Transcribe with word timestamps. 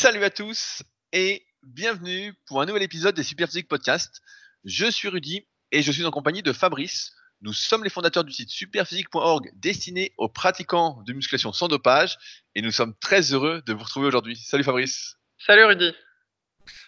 Salut 0.00 0.24
à 0.24 0.30
tous 0.30 0.82
et 1.12 1.44
bienvenue 1.62 2.32
pour 2.46 2.62
un 2.62 2.64
nouvel 2.64 2.82
épisode 2.82 3.14
des 3.14 3.22
Superphysique 3.22 3.68
Podcast. 3.68 4.22
Je 4.64 4.90
suis 4.90 5.08
Rudy 5.08 5.46
et 5.72 5.82
je 5.82 5.92
suis 5.92 6.06
en 6.06 6.10
compagnie 6.10 6.42
de 6.42 6.54
Fabrice. 6.54 7.12
Nous 7.42 7.52
sommes 7.52 7.84
les 7.84 7.90
fondateurs 7.90 8.24
du 8.24 8.32
site 8.32 8.48
superphysique.org 8.48 9.50
destiné 9.56 10.14
aux 10.16 10.30
pratiquants 10.30 11.02
de 11.06 11.12
musculation 11.12 11.52
sans 11.52 11.68
dopage 11.68 12.16
et 12.54 12.62
nous 12.62 12.70
sommes 12.70 12.94
très 12.98 13.34
heureux 13.34 13.60
de 13.66 13.74
vous 13.74 13.84
retrouver 13.84 14.06
aujourd'hui. 14.06 14.36
Salut 14.36 14.64
Fabrice. 14.64 15.16
Salut 15.38 15.64
Rudy. 15.64 15.94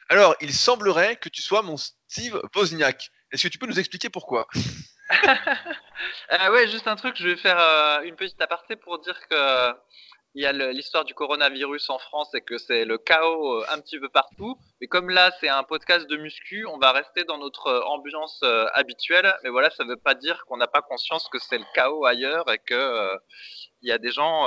Alors, 0.09 0.35
il 0.41 0.55
semblerait 0.55 1.17
que 1.17 1.29
tu 1.29 1.43
sois 1.43 1.61
mon 1.61 1.77
Steve 1.77 2.41
Wozniak. 2.57 3.11
Est-ce 3.31 3.43
que 3.43 3.49
tu 3.49 3.59
peux 3.59 3.67
nous 3.67 3.79
expliquer 3.79 4.09
pourquoi? 4.09 4.49
Euh, 6.33 6.51
Ouais, 6.51 6.67
juste 6.67 6.89
un 6.89 6.97
truc, 6.97 7.17
je 7.17 7.29
vais 7.29 7.37
faire 7.37 7.59
euh, 7.61 8.01
une 8.03 8.17
petite 8.17 8.41
aparté 8.41 8.75
pour 8.75 8.99
dire 9.01 9.21
que 9.29 9.73
il 10.35 10.43
y 10.43 10.47
a 10.47 10.53
l'histoire 10.53 11.05
du 11.05 11.15
coronavirus 11.15 11.91
en 11.91 11.99
France 11.99 12.29
et 12.35 12.41
que 12.41 12.57
c'est 12.57 12.87
le 12.87 12.97
chaos 12.97 13.61
euh, 13.61 13.67
un 13.71 13.79
petit 13.81 13.99
peu 14.01 14.09
partout. 14.09 14.57
Mais 14.81 14.87
comme 14.87 15.11
là, 15.11 15.31
c'est 15.41 15.49
un 15.49 15.63
podcast 15.63 16.09
de 16.09 16.17
muscu, 16.17 16.65
on 16.67 16.79
va 16.79 16.93
rester 16.93 17.25
dans 17.25 17.37
notre 17.37 17.67
euh, 17.67 17.83
ambiance 17.85 18.41
euh, 18.43 18.67
habituelle. 18.73 19.35
Mais 19.43 19.51
voilà, 19.51 19.69
ça 19.71 19.85
ne 19.85 19.91
veut 19.91 19.99
pas 19.99 20.15
dire 20.15 20.45
qu'on 20.47 20.57
n'a 20.57 20.69
pas 20.69 20.81
conscience 20.81 21.29
que 21.31 21.39
c'est 21.39 21.59
le 21.59 21.67
chaos 21.75 22.07
ailleurs 22.07 22.51
et 22.51 22.59
que 22.59 23.13
il 23.83 23.89
y 23.89 23.93
a 23.93 23.99
des 23.99 24.13
gens 24.13 24.47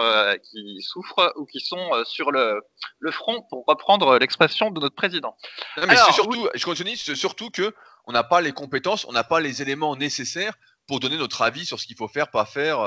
qui 0.50 0.82
souffrent 0.82 1.34
ou 1.36 1.46
qui 1.46 1.60
sont 1.60 2.06
sur 2.06 2.32
le, 2.32 2.62
le 3.00 3.12
front, 3.12 3.46
pour 3.50 3.66
reprendre 3.68 4.18
l'expression 4.18 4.72
de 4.72 4.80
notre 4.80 4.96
président. 4.96 5.36
Non, 5.76 5.88
mais 5.88 5.98
surtout, 5.98 6.48
je 6.54 6.64
continue, 6.64 6.96
c'est 6.96 7.16
surtout 7.16 7.50
que 7.50 7.74
on 8.06 8.14
n'a 8.14 8.24
pas 8.24 8.40
les 8.40 8.54
compétences, 8.54 9.04
on 9.06 9.12
n'a 9.12 9.26
pas 9.26 9.42
les 9.42 9.62
éléments 9.62 9.98
nécessaires 9.98 10.54
pour 10.88 11.02
donner 11.02 11.18
notre 11.18 11.42
avis 11.42 11.66
sur 11.66 11.82
ce 11.82 11.86
qu'il 11.86 11.98
faut 11.98 12.08
faire, 12.08 12.32
pas 12.32 12.46
faire 12.46 12.80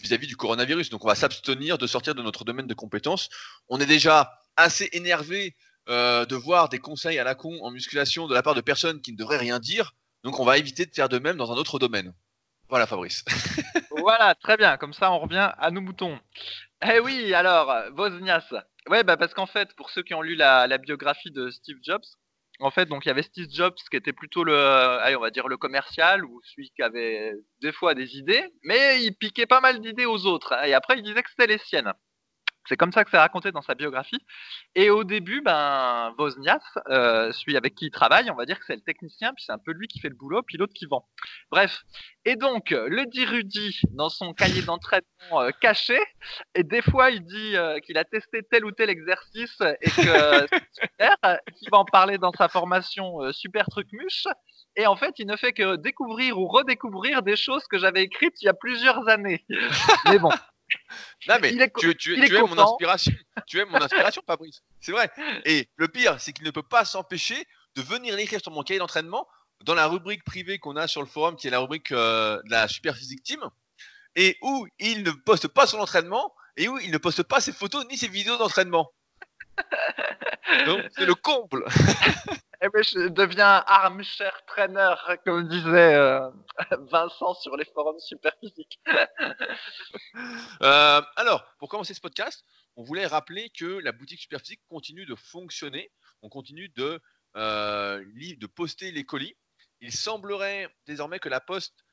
vis-à-vis 0.00 0.26
du 0.26 0.36
coronavirus. 0.36 0.90
Donc 0.90 1.04
on 1.04 1.08
va 1.08 1.14
s'abstenir 1.14 1.78
de 1.78 1.86
sortir 1.86 2.14
de 2.14 2.22
notre 2.22 2.44
domaine 2.44 2.66
de 2.66 2.74
compétences. 2.74 3.28
On 3.68 3.80
est 3.80 3.86
déjà 3.86 4.32
assez 4.56 4.88
énervé 4.92 5.56
euh, 5.88 6.26
de 6.26 6.36
voir 6.36 6.68
des 6.68 6.78
conseils 6.78 7.18
à 7.18 7.24
la 7.24 7.34
con 7.34 7.58
en 7.62 7.70
musculation 7.70 8.26
de 8.26 8.34
la 8.34 8.42
part 8.42 8.54
de 8.54 8.60
personnes 8.60 9.00
qui 9.00 9.12
ne 9.12 9.16
devraient 9.16 9.38
rien 9.38 9.58
dire. 9.58 9.94
Donc 10.24 10.40
on 10.40 10.44
va 10.44 10.58
éviter 10.58 10.86
de 10.86 10.94
faire 10.94 11.08
de 11.08 11.18
même 11.18 11.36
dans 11.36 11.52
un 11.52 11.56
autre 11.56 11.78
domaine. 11.78 12.12
Voilà 12.68 12.86
Fabrice. 12.86 13.24
voilà, 13.90 14.34
très 14.34 14.56
bien. 14.56 14.76
Comme 14.76 14.92
ça 14.92 15.10
on 15.10 15.18
revient 15.18 15.50
à 15.58 15.70
nos 15.70 15.80
moutons. 15.80 16.18
Eh 16.86 17.00
oui, 17.00 17.34
alors, 17.34 17.74
Vosnias. 17.92 18.44
Ouais, 18.88 19.02
bah 19.02 19.16
parce 19.16 19.34
qu'en 19.34 19.46
fait, 19.46 19.74
pour 19.74 19.90
ceux 19.90 20.02
qui 20.02 20.14
ont 20.14 20.22
lu 20.22 20.36
la 20.36 20.78
biographie 20.78 21.30
de 21.30 21.50
Steve 21.50 21.78
Jobs, 21.82 22.04
en 22.60 22.70
fait, 22.70 22.86
donc 22.86 23.04
il 23.04 23.08
y 23.08 23.10
avait 23.10 23.22
Steve 23.22 23.48
Jobs 23.50 23.74
qui 23.90 23.96
était 23.96 24.12
plutôt 24.12 24.44
le, 24.44 24.56
allez, 24.56 25.16
on 25.16 25.28
dire 25.28 25.48
le 25.48 25.56
commercial 25.56 26.24
ou 26.24 26.40
celui 26.42 26.70
qui 26.70 26.82
avait 26.82 27.32
des 27.60 27.72
fois 27.72 27.94
des 27.94 28.16
idées, 28.16 28.44
mais 28.64 29.02
il 29.02 29.14
piquait 29.14 29.46
pas 29.46 29.60
mal 29.60 29.80
d'idées 29.80 30.06
aux 30.06 30.26
autres. 30.26 30.52
Hein, 30.52 30.64
et 30.64 30.74
après, 30.74 30.98
il 30.98 31.02
disait 31.02 31.22
que 31.22 31.30
c'était 31.30 31.46
les 31.46 31.58
siennes. 31.58 31.92
C'est 32.68 32.76
comme 32.76 32.92
ça 32.92 33.02
que 33.02 33.10
c'est 33.10 33.18
raconté 33.18 33.50
dans 33.50 33.62
sa 33.62 33.74
biographie. 33.74 34.20
Et 34.74 34.90
au 34.90 35.04
début, 35.04 35.40
ben, 35.40 36.14
Wozniak, 36.18 36.62
euh, 36.88 37.32
celui 37.32 37.56
avec 37.56 37.74
qui 37.74 37.86
il 37.86 37.90
travaille, 37.90 38.30
on 38.30 38.34
va 38.34 38.44
dire 38.44 38.58
que 38.58 38.66
c'est 38.66 38.76
le 38.76 38.82
technicien, 38.82 39.32
puis 39.34 39.44
c'est 39.46 39.52
un 39.52 39.58
peu 39.58 39.72
lui 39.72 39.88
qui 39.88 40.00
fait 40.00 40.10
le 40.10 40.14
boulot, 40.14 40.42
puis 40.42 40.58
l'autre 40.58 40.74
qui 40.74 40.86
vend. 40.86 41.08
Bref. 41.50 41.82
Et 42.26 42.36
donc, 42.36 42.70
le 42.70 43.06
dit 43.06 43.24
Rudy, 43.24 43.80
dans 43.90 44.10
son 44.10 44.34
cahier 44.34 44.60
d'entraînement 44.62 45.06
euh, 45.32 45.50
caché, 45.62 45.98
et 46.54 46.62
des 46.62 46.82
fois, 46.82 47.10
il 47.10 47.24
dit 47.24 47.56
euh, 47.56 47.80
qu'il 47.80 47.96
a 47.96 48.04
testé 48.04 48.42
tel 48.50 48.66
ou 48.66 48.70
tel 48.70 48.90
exercice 48.90 49.56
et 49.80 49.90
que 49.90 50.46
c'est 50.50 50.82
super, 50.82 51.16
qu'il 51.56 51.70
va 51.70 51.78
en 51.78 51.84
parler 51.86 52.18
dans 52.18 52.32
sa 52.32 52.48
formation 52.48 53.32
Super 53.32 53.66
Truc 53.70 53.88
Muche. 53.92 54.26
Et 54.76 54.86
en 54.86 54.94
fait, 54.96 55.14
il 55.18 55.26
ne 55.26 55.36
fait 55.36 55.52
que 55.52 55.76
découvrir 55.76 56.38
ou 56.38 56.46
redécouvrir 56.46 57.22
des 57.22 57.36
choses 57.36 57.66
que 57.66 57.78
j'avais 57.78 58.02
écrites 58.02 58.40
il 58.42 58.44
y 58.44 58.48
a 58.48 58.54
plusieurs 58.54 59.08
années. 59.08 59.44
Mais 60.04 60.18
bon. 60.18 60.30
Non 61.28 61.36
mais 61.40 61.52
tu, 61.78 61.96
tu, 61.96 62.14
es 62.14 62.42
mon 62.42 62.58
inspiration. 62.58 63.12
Tu 63.46 63.60
es 63.60 63.64
mon 63.64 63.80
inspiration, 63.80 64.22
Fabrice. 64.26 64.62
C'est 64.80 64.92
vrai. 64.92 65.10
Et 65.44 65.68
le 65.76 65.88
pire, 65.88 66.20
c'est 66.20 66.32
qu'il 66.32 66.44
ne 66.44 66.50
peut 66.50 66.62
pas 66.62 66.84
s'empêcher 66.84 67.46
de 67.74 67.82
venir 67.82 68.16
l'écrire 68.16 68.40
sur 68.40 68.50
mon 68.50 68.62
cahier 68.62 68.78
d'entraînement 68.78 69.26
dans 69.64 69.74
la 69.74 69.86
rubrique 69.86 70.24
privée 70.24 70.58
qu'on 70.58 70.76
a 70.76 70.86
sur 70.86 71.00
le 71.00 71.06
forum, 71.06 71.36
qui 71.36 71.48
est 71.48 71.50
la 71.50 71.60
rubrique 71.60 71.92
euh, 71.92 72.40
de 72.44 72.50
la 72.50 72.68
Super 72.68 72.96
Physique 72.96 73.22
Team, 73.22 73.40
et 74.16 74.36
où 74.42 74.66
il 74.78 75.02
ne 75.02 75.10
poste 75.10 75.48
pas 75.48 75.66
son 75.66 75.78
entraînement 75.78 76.34
et 76.56 76.68
où 76.68 76.78
il 76.78 76.90
ne 76.90 76.98
poste 76.98 77.22
pas 77.22 77.40
ses 77.40 77.52
photos 77.52 77.86
ni 77.88 77.96
ses 77.96 78.08
vidéos 78.08 78.36
d'entraînement. 78.36 78.92
Donc 80.66 80.84
c'est 80.96 81.06
le 81.06 81.14
comble. 81.14 81.64
Eh 82.60 82.68
ben, 82.70 82.82
je 82.82 83.06
deviens 83.06 83.62
armchair 83.66 84.44
trainer, 84.46 84.92
comme 85.24 85.46
disait 85.46 85.94
euh, 85.94 86.28
Vincent 86.90 87.34
sur 87.34 87.56
les 87.56 87.64
forums 87.66 88.00
super 88.00 88.32
physiques. 88.40 88.80
Euh, 90.62 91.00
alors, 91.14 91.44
pour 91.58 91.68
commencer 91.68 91.94
ce 91.94 92.00
podcast, 92.00 92.44
on 92.74 92.82
voulait 92.82 93.06
rappeler 93.06 93.50
que 93.50 93.64
la 93.64 93.92
boutique 93.92 94.20
super 94.20 94.40
physique 94.40 94.60
continue 94.68 95.06
de 95.06 95.14
fonctionner. 95.14 95.92
On 96.22 96.28
continue 96.28 96.68
de, 96.70 97.00
euh, 97.36 98.04
de 98.04 98.46
poster 98.46 98.90
les 98.90 99.04
colis. 99.04 99.36
Il 99.80 99.92
semblerait 99.92 100.68
désormais 100.86 101.20
que 101.20 101.28
la 101.28 101.40
poste 101.40 101.84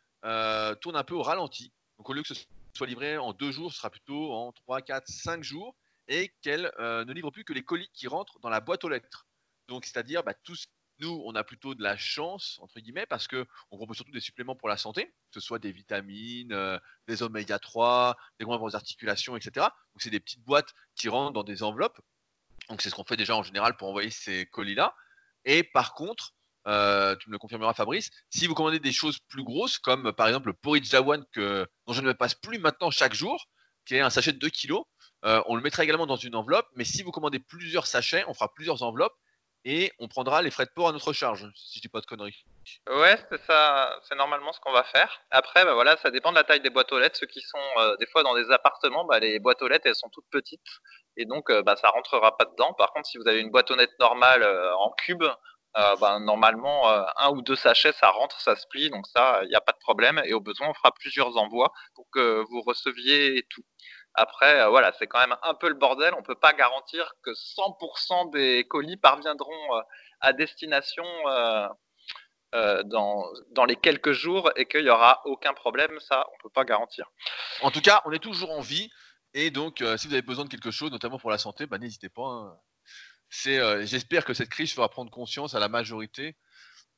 tourne 0.81 0.95
un 0.95 1.03
peu 1.03 1.13
au 1.13 1.21
ralenti. 1.21 1.71
Donc, 1.97 2.09
au 2.09 2.13
lieu 2.13 2.23
que 2.23 2.33
ce 2.33 2.45
soit 2.75 2.87
livré 2.87 3.17
en 3.17 3.33
deux 3.33 3.51
jours, 3.51 3.71
ce 3.71 3.77
sera 3.77 3.91
plutôt 3.91 4.33
en 4.33 4.51
3, 4.51 4.81
4, 4.81 5.07
5 5.07 5.43
jours 5.43 5.75
et 6.07 6.33
qu'elle 6.41 6.71
ne 6.79 7.13
livre 7.13 7.31
plus 7.31 7.43
que 7.43 7.53
les 7.53 7.63
colis 7.63 7.89
qui 7.93 8.07
rentrent 8.07 8.39
dans 8.39 8.49
la 8.49 8.61
boîte 8.61 8.83
aux 8.83 8.89
lettres. 8.89 9.27
Donc, 9.67 9.85
c'est-à-dire, 9.85 10.23
bah, 10.23 10.33
nous, 10.99 11.21
on 11.25 11.35
a 11.35 11.43
plutôt 11.43 11.75
de 11.75 11.83
la 11.83 11.97
chance, 11.97 12.57
entre 12.61 12.79
guillemets, 12.79 13.05
parce 13.05 13.27
qu'on 13.27 13.45
propose 13.69 13.97
surtout 13.97 14.11
des 14.11 14.21
suppléments 14.21 14.55
pour 14.55 14.69
la 14.69 14.77
santé, 14.77 15.07
que 15.07 15.33
ce 15.33 15.39
soit 15.39 15.59
des 15.59 15.71
vitamines, 15.71 16.53
euh, 16.53 16.79
des 17.07 17.21
oméga 17.21 17.59
3, 17.59 18.15
des 18.39 18.45
grandes 18.45 18.61
vos 18.61 18.75
articulations, 18.75 19.35
etc. 19.35 19.67
Donc, 19.93 20.01
c'est 20.01 20.09
des 20.09 20.19
petites 20.19 20.43
boîtes 20.43 20.73
qui 20.95 21.09
rentrent 21.09 21.33
dans 21.33 21.43
des 21.43 21.63
enveloppes. 21.63 21.99
Donc, 22.69 22.81
c'est 22.81 22.89
ce 22.89 22.95
qu'on 22.95 23.03
fait 23.03 23.17
déjà 23.17 23.35
en 23.35 23.43
général 23.43 23.75
pour 23.77 23.89
envoyer 23.89 24.09
ces 24.09 24.45
colis-là. 24.45 24.95
Et 25.43 25.63
par 25.63 25.93
contre, 25.93 26.33
euh, 26.67 27.15
tu 27.17 27.29
me 27.29 27.33
le 27.33 27.39
confirmeras 27.39 27.73
Fabrice, 27.73 28.09
si 28.29 28.47
vous 28.47 28.55
commandez 28.55 28.79
des 28.79 28.93
choses 28.93 29.19
plus 29.27 29.43
grosses, 29.43 29.77
comme 29.77 30.13
par 30.13 30.27
exemple 30.27 30.47
le 30.47 30.53
porridge 30.53 30.89
d'awan 30.89 31.23
que, 31.31 31.67
dont 31.85 31.93
je 31.93 32.01
ne 32.01 32.07
me 32.07 32.13
passe 32.15 32.33
plus 32.33 32.57
maintenant 32.57 32.89
chaque 32.89 33.13
jour, 33.13 33.47
qui 33.85 33.95
est 33.95 33.99
un 33.99 34.09
sachet 34.09 34.33
de 34.33 34.39
2 34.39 34.49
kg, 34.49 34.73
euh, 35.25 35.41
on 35.47 35.55
le 35.55 35.61
mettra 35.61 35.83
également 35.83 36.05
dans 36.05 36.15
une 36.15 36.35
enveloppe, 36.35 36.67
mais 36.75 36.85
si 36.85 37.03
vous 37.03 37.11
commandez 37.11 37.39
plusieurs 37.39 37.87
sachets, 37.87 38.23
on 38.27 38.33
fera 38.33 38.53
plusieurs 38.53 38.83
enveloppes 38.83 39.15
et 39.65 39.91
on 39.97 40.07
prendra 40.07 40.43
les 40.43 40.51
frais 40.51 40.65
de 40.65 40.71
port 40.75 40.87
à 40.89 40.91
notre 40.91 41.11
charge, 41.11 41.49
si 41.55 41.77
je 41.77 41.81
dis 41.81 41.89
pas 41.89 41.99
de 41.99 42.05
conneries. 42.05 42.45
Ouais, 42.87 43.17
c'est 43.31 43.41
ça, 43.45 43.99
c'est 44.07 44.15
normalement 44.15 44.53
ce 44.53 44.59
qu'on 44.59 44.71
va 44.71 44.83
faire. 44.83 45.21
Après, 45.31 45.65
bah 45.65 45.73
voilà, 45.73 45.97
ça 45.97 46.11
dépend 46.11 46.29
de 46.29 46.35
la 46.35 46.43
taille 46.43 46.61
des 46.61 46.69
boîtes 46.69 46.91
aux 46.91 46.99
lettres. 46.99 47.17
Ceux 47.17 47.25
qui 47.25 47.41
sont 47.41 47.57
euh, 47.77 47.97
des 47.97 48.05
fois 48.05 48.21
dans 48.21 48.35
des 48.35 48.51
appartements, 48.51 49.05
bah, 49.05 49.19
les 49.19 49.39
boîtes 49.39 49.63
aux 49.63 49.67
lettres 49.67 49.87
elles 49.87 49.95
sont 49.95 50.09
toutes 50.09 50.29
petites 50.29 50.61
et 51.17 51.25
donc 51.25 51.49
euh, 51.49 51.63
bah, 51.63 51.75
ça 51.75 51.89
rentrera 51.89 52.37
pas 52.37 52.45
dedans. 52.45 52.73
Par 52.73 52.93
contre, 52.93 53.07
si 53.07 53.17
vous 53.17 53.27
avez 53.27 53.39
une 53.39 53.49
boîte 53.49 53.71
aux 53.71 53.75
lettres 53.75 53.95
normale 53.99 54.43
euh, 54.43 54.75
en 54.75 54.91
cube, 54.91 55.23
bah, 55.99 56.19
normalement 56.21 56.87
un 57.17 57.31
ou 57.31 57.41
deux 57.41 57.57
sachets 57.57 57.91
ça 57.91 58.09
rentre, 58.09 58.39
ça 58.39 58.55
se 58.55 58.65
plie, 58.65 58.89
donc 58.89 59.05
ça 59.07 59.41
il 59.43 59.49
n'y 59.49 59.55
a 59.55 59.61
pas 59.61 59.73
de 59.73 59.77
problème. 59.79 60.21
Et 60.23 60.33
au 60.33 60.39
besoin, 60.39 60.69
on 60.69 60.73
fera 60.73 60.93
plusieurs 60.93 61.35
envois 61.35 61.73
pour 61.95 62.05
que 62.11 62.45
vous 62.49 62.61
receviez 62.61 63.43
tout. 63.49 63.63
Après, 64.17 64.61
euh, 64.61 64.69
voilà, 64.69 64.93
c'est 64.97 65.07
quand 65.07 65.19
même 65.19 65.35
un 65.43 65.53
peu 65.53 65.67
le 65.67 65.75
bordel. 65.75 66.13
On 66.17 66.23
peut 66.23 66.35
pas 66.35 66.53
garantir 66.53 67.13
que 67.21 67.31
100% 67.31 68.31
des 68.31 68.65
colis 68.67 68.97
parviendront 68.97 69.75
euh, 69.75 69.81
à 70.21 70.33
destination 70.33 71.05
euh, 71.27 72.83
dans, 72.83 73.65
les 73.67 73.75
quelques 73.75 74.13
jours 74.13 74.49
et 74.55 74.65
qu'il 74.65 74.85
y 74.85 74.89
aura 74.89 75.21
aucun 75.25 75.53
problème. 75.53 75.99
Ça, 75.99 76.25
on 76.33 76.43
peut 76.43 76.49
pas 76.53 76.63
garantir. 76.63 77.11
En 77.61 77.71
tout 77.71 77.81
cas, 77.81 78.01
on 78.05 78.11
est 78.11 78.19
toujours 78.19 78.51
en 78.51 78.61
vie. 78.61 78.89
Et 79.33 79.51
donc, 79.51 79.83
si 79.97 80.07
vous 80.07 80.13
avez 80.13 80.21
besoin 80.21 80.45
de 80.45 80.49
quelque 80.49 80.71
chose, 80.71 80.91
notamment 80.91 81.19
pour 81.19 81.29
la 81.29 81.37
santé, 81.37 81.65
bah, 81.65 81.77
n'hésitez 81.77 82.07
pas. 82.07 82.23
Hein. 82.23 82.57
J'espère 83.29 84.23
que 84.23 84.33
cette 84.33 84.47
crise 84.47 84.73
fera 84.73 84.87
prendre 84.87 85.11
conscience 85.11 85.55
à 85.55 85.59
la 85.59 85.67
majorité. 85.67 86.37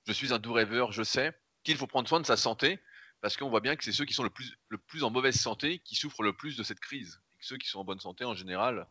Je 0.06 0.13
suis 0.13 0.31
un 0.31 0.38
doux 0.38 0.53
rêveur, 0.53 0.91
je 0.91 1.01
sais 1.01 1.33
qu'il 1.63 1.75
faut 1.75 1.88
prendre 1.88 2.07
soin 2.07 2.22
de 2.22 2.25
sa 2.25 2.38
santé 2.38 2.79
parce 3.22 3.38
qu'on 3.38 3.50
voit 3.50 3.61
bien 3.61 3.75
que 3.75 3.83
c'est 3.83 3.91
ceux 3.91 4.05
qui 4.05 4.13
sont 4.13 4.23
le 4.23 4.29
plus, 4.78 5.03
en 5.03 5.09
mauvaise 5.09 5.39
santé 5.39 5.79
qui 5.79 5.95
souffrent 5.95 6.23
le 6.23 6.33
plus 6.33 6.55
de 6.57 6.63
cette 6.63 6.79
crise. 6.79 7.19
Et 7.33 7.39
que 7.39 7.45
ceux 7.45 7.57
qui 7.57 7.68
sont 7.68 7.80
en 7.80 7.83
bonne 7.83 8.00
santé, 8.00 8.25
en 8.25 8.36
général, 8.36 8.88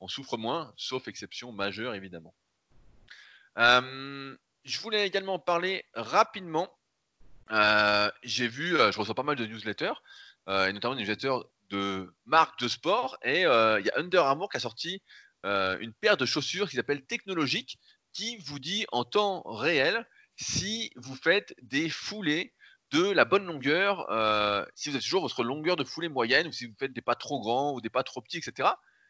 en 0.00 0.08
souffrent 0.08 0.38
moins, 0.38 0.72
sauf 0.76 1.08
exception 1.08 1.52
majeure, 1.52 1.94
évidemment. 1.94 2.34
Euh, 3.58 4.36
je 4.64 4.80
voulais 4.80 5.06
également 5.06 5.38
parler 5.38 5.84
rapidement. 5.94 6.76
Euh, 7.50 8.10
j'ai 8.22 8.48
vu, 8.48 8.76
euh, 8.76 8.90
je 8.90 8.98
reçois 8.98 9.14
pas 9.14 9.22
mal 9.22 9.36
de 9.36 9.46
newsletters, 9.46 9.94
et 10.48 10.72
notamment 10.72 10.94
des 10.94 11.02
newsletters 11.02 11.38
de 11.70 12.12
marques 12.26 12.60
de 12.60 12.68
sport, 12.68 13.16
et 13.22 13.40
il 13.40 13.86
y 13.86 13.90
a 13.90 13.98
Under 13.98 14.24
Armour 14.24 14.50
qui 14.50 14.58
a 14.58 14.60
sorti 14.60 15.02
une 15.44 15.92
paire 16.00 16.16
de 16.16 16.26
chaussures 16.26 16.68
qui 16.68 16.76
s'appelle 16.76 17.04
Technologique, 17.04 17.78
qui 18.12 18.36
vous 18.38 18.58
dit 18.58 18.86
en 18.92 19.04
temps 19.04 19.42
réel 19.46 20.06
si 20.36 20.92
vous 20.96 21.16
faites 21.16 21.54
des 21.62 21.88
foulées 21.88 22.52
de 22.94 23.10
la 23.10 23.24
bonne 23.24 23.44
longueur, 23.44 24.08
euh, 24.10 24.64
si 24.76 24.88
vous 24.88 24.96
êtes 24.96 25.02
toujours 25.02 25.22
votre 25.22 25.42
longueur 25.42 25.74
de 25.74 25.84
foulée 25.84 26.08
moyenne, 26.08 26.46
ou 26.46 26.52
si 26.52 26.66
vous 26.66 26.74
faites 26.78 26.92
des 26.92 27.02
pas 27.02 27.16
trop 27.16 27.40
grands 27.40 27.74
ou 27.74 27.80
des 27.80 27.90
pas 27.90 28.04
trop 28.04 28.20
petits, 28.20 28.38
etc. 28.38 28.68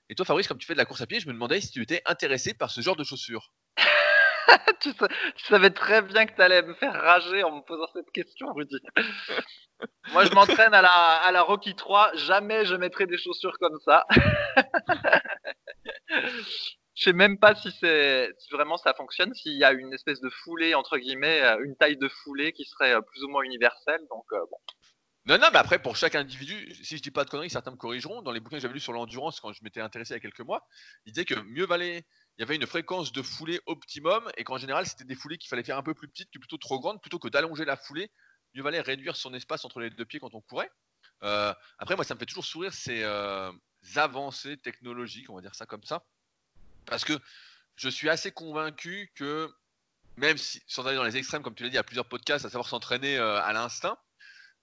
Et 0.08 0.14
toi, 0.14 0.24
Fabrice, 0.24 0.48
comme 0.48 0.58
tu 0.58 0.66
fais 0.66 0.72
de 0.72 0.78
la 0.78 0.86
course 0.86 1.02
à 1.02 1.06
pied, 1.06 1.20
je 1.20 1.28
me 1.28 1.34
demandais 1.34 1.60
si 1.60 1.70
tu 1.70 1.82
étais 1.82 2.00
intéressé 2.06 2.54
par 2.54 2.70
ce 2.70 2.80
genre 2.80 2.96
de 2.96 3.04
chaussures. 3.04 3.52
tu, 4.80 4.90
savais 5.48 5.70
très 5.70 6.02
bien 6.02 6.26
que 6.26 6.34
tu 6.34 6.40
allais 6.40 6.62
me 6.62 6.74
faire 6.74 6.94
rager 6.94 7.42
en 7.42 7.56
me 7.56 7.60
posant 7.62 7.86
cette 7.92 8.10
question, 8.12 8.52
Rudy. 8.54 8.78
Moi, 10.12 10.24
je 10.24 10.32
m'entraîne 10.32 10.72
à 10.72 10.80
la, 10.80 10.90
à 10.90 11.32
la 11.32 11.42
Rocky 11.42 11.74
3. 11.74 12.16
Jamais 12.16 12.64
je 12.64 12.74
mettrai 12.74 13.06
des 13.06 13.18
chaussures 13.18 13.58
comme 13.58 13.78
ça. 13.84 14.06
je 16.94 17.04
sais 17.04 17.12
même 17.12 17.38
pas 17.38 17.54
si 17.54 17.72
c'est 17.80 18.32
si 18.38 18.50
vraiment 18.50 18.76
ça 18.76 18.94
fonctionne, 18.94 19.34
s'il 19.34 19.56
y 19.58 19.64
a 19.64 19.72
une 19.72 19.92
espèce 19.92 20.20
de 20.20 20.30
foulée 20.30 20.74
entre 20.74 20.96
guillemets, 20.98 21.42
euh, 21.42 21.64
une 21.64 21.76
taille 21.76 21.96
de 21.96 22.08
foulée 22.08 22.52
qui 22.52 22.64
serait 22.64 22.94
euh, 22.94 23.00
plus 23.00 23.22
ou 23.24 23.28
moins 23.28 23.42
universelle. 23.42 24.00
Donc 24.10 24.24
euh, 24.32 24.40
bon. 24.50 24.56
Non, 25.26 25.38
non, 25.38 25.48
mais 25.52 25.58
après, 25.58 25.80
pour 25.80 25.96
chaque 25.96 26.14
individu, 26.14 26.72
si 26.84 26.98
je 26.98 27.02
dis 27.02 27.10
pas 27.10 27.24
de 27.24 27.30
conneries, 27.30 27.48
certains 27.48 27.70
me 27.70 27.76
corrigeront. 27.76 28.20
Dans 28.20 28.30
les 28.30 28.40
bouquins 28.40 28.58
que 28.58 28.62
j'avais 28.62 28.74
lus 28.74 28.80
sur 28.80 28.92
l'endurance, 28.92 29.40
quand 29.40 29.52
je 29.54 29.64
m'étais 29.64 29.80
intéressé 29.80 30.12
il 30.12 30.16
y 30.16 30.18
a 30.18 30.20
quelques 30.20 30.40
mois, 30.40 30.68
il 31.06 31.12
disait 31.12 31.24
que 31.24 31.34
mieux 31.34 31.64
valait, 31.64 32.04
il 32.36 32.42
y 32.42 32.44
avait 32.44 32.56
une 32.56 32.66
fréquence 32.66 33.10
de 33.10 33.22
foulée 33.22 33.58
optimum 33.64 34.30
et 34.36 34.44
qu'en 34.44 34.58
général, 34.58 34.86
c'était 34.86 35.04
des 35.04 35.14
foulées 35.14 35.38
qu'il 35.38 35.48
fallait 35.48 35.64
faire 35.64 35.78
un 35.78 35.82
peu 35.82 35.94
plus 35.94 36.08
petites 36.08 36.30
que 36.30 36.38
plutôt 36.38 36.58
trop 36.58 36.78
grandes, 36.78 37.00
plutôt 37.00 37.18
que 37.18 37.28
d'allonger 37.28 37.64
la 37.64 37.76
foulée. 37.76 38.10
Mieux 38.54 38.62
valait 38.62 38.82
réduire 38.82 39.16
son 39.16 39.32
espace 39.32 39.64
entre 39.64 39.80
les 39.80 39.90
deux 39.90 40.04
pieds 40.04 40.20
quand 40.20 40.34
on 40.34 40.42
courait. 40.42 40.70
après, 41.22 41.96
moi, 41.96 42.04
ça 42.04 42.14
me 42.14 42.18
fait 42.20 42.26
toujours 42.26 42.44
sourire 42.44 42.74
ces 42.74 43.02
avancées 43.96 44.58
technologiques, 44.58 45.30
on 45.30 45.36
va 45.36 45.40
dire 45.40 45.54
ça 45.54 45.64
comme 45.64 45.82
ça. 45.84 46.04
Parce 46.86 47.04
que 47.04 47.18
je 47.76 47.88
suis 47.88 48.08
assez 48.08 48.32
convaincu 48.32 49.10
que, 49.14 49.50
même 50.16 50.36
si, 50.36 50.62
sans 50.66 50.86
aller 50.86 50.96
dans 50.96 51.04
les 51.04 51.16
extrêmes, 51.16 51.42
comme 51.42 51.54
tu 51.54 51.62
l'as 51.62 51.70
dit, 51.70 51.78
a 51.78 51.82
plusieurs 51.82 52.08
podcasts, 52.08 52.44
à 52.44 52.50
savoir 52.50 52.68
s'entraîner 52.68 53.16
euh, 53.16 53.40
à 53.40 53.52
l'instinct, 53.52 53.98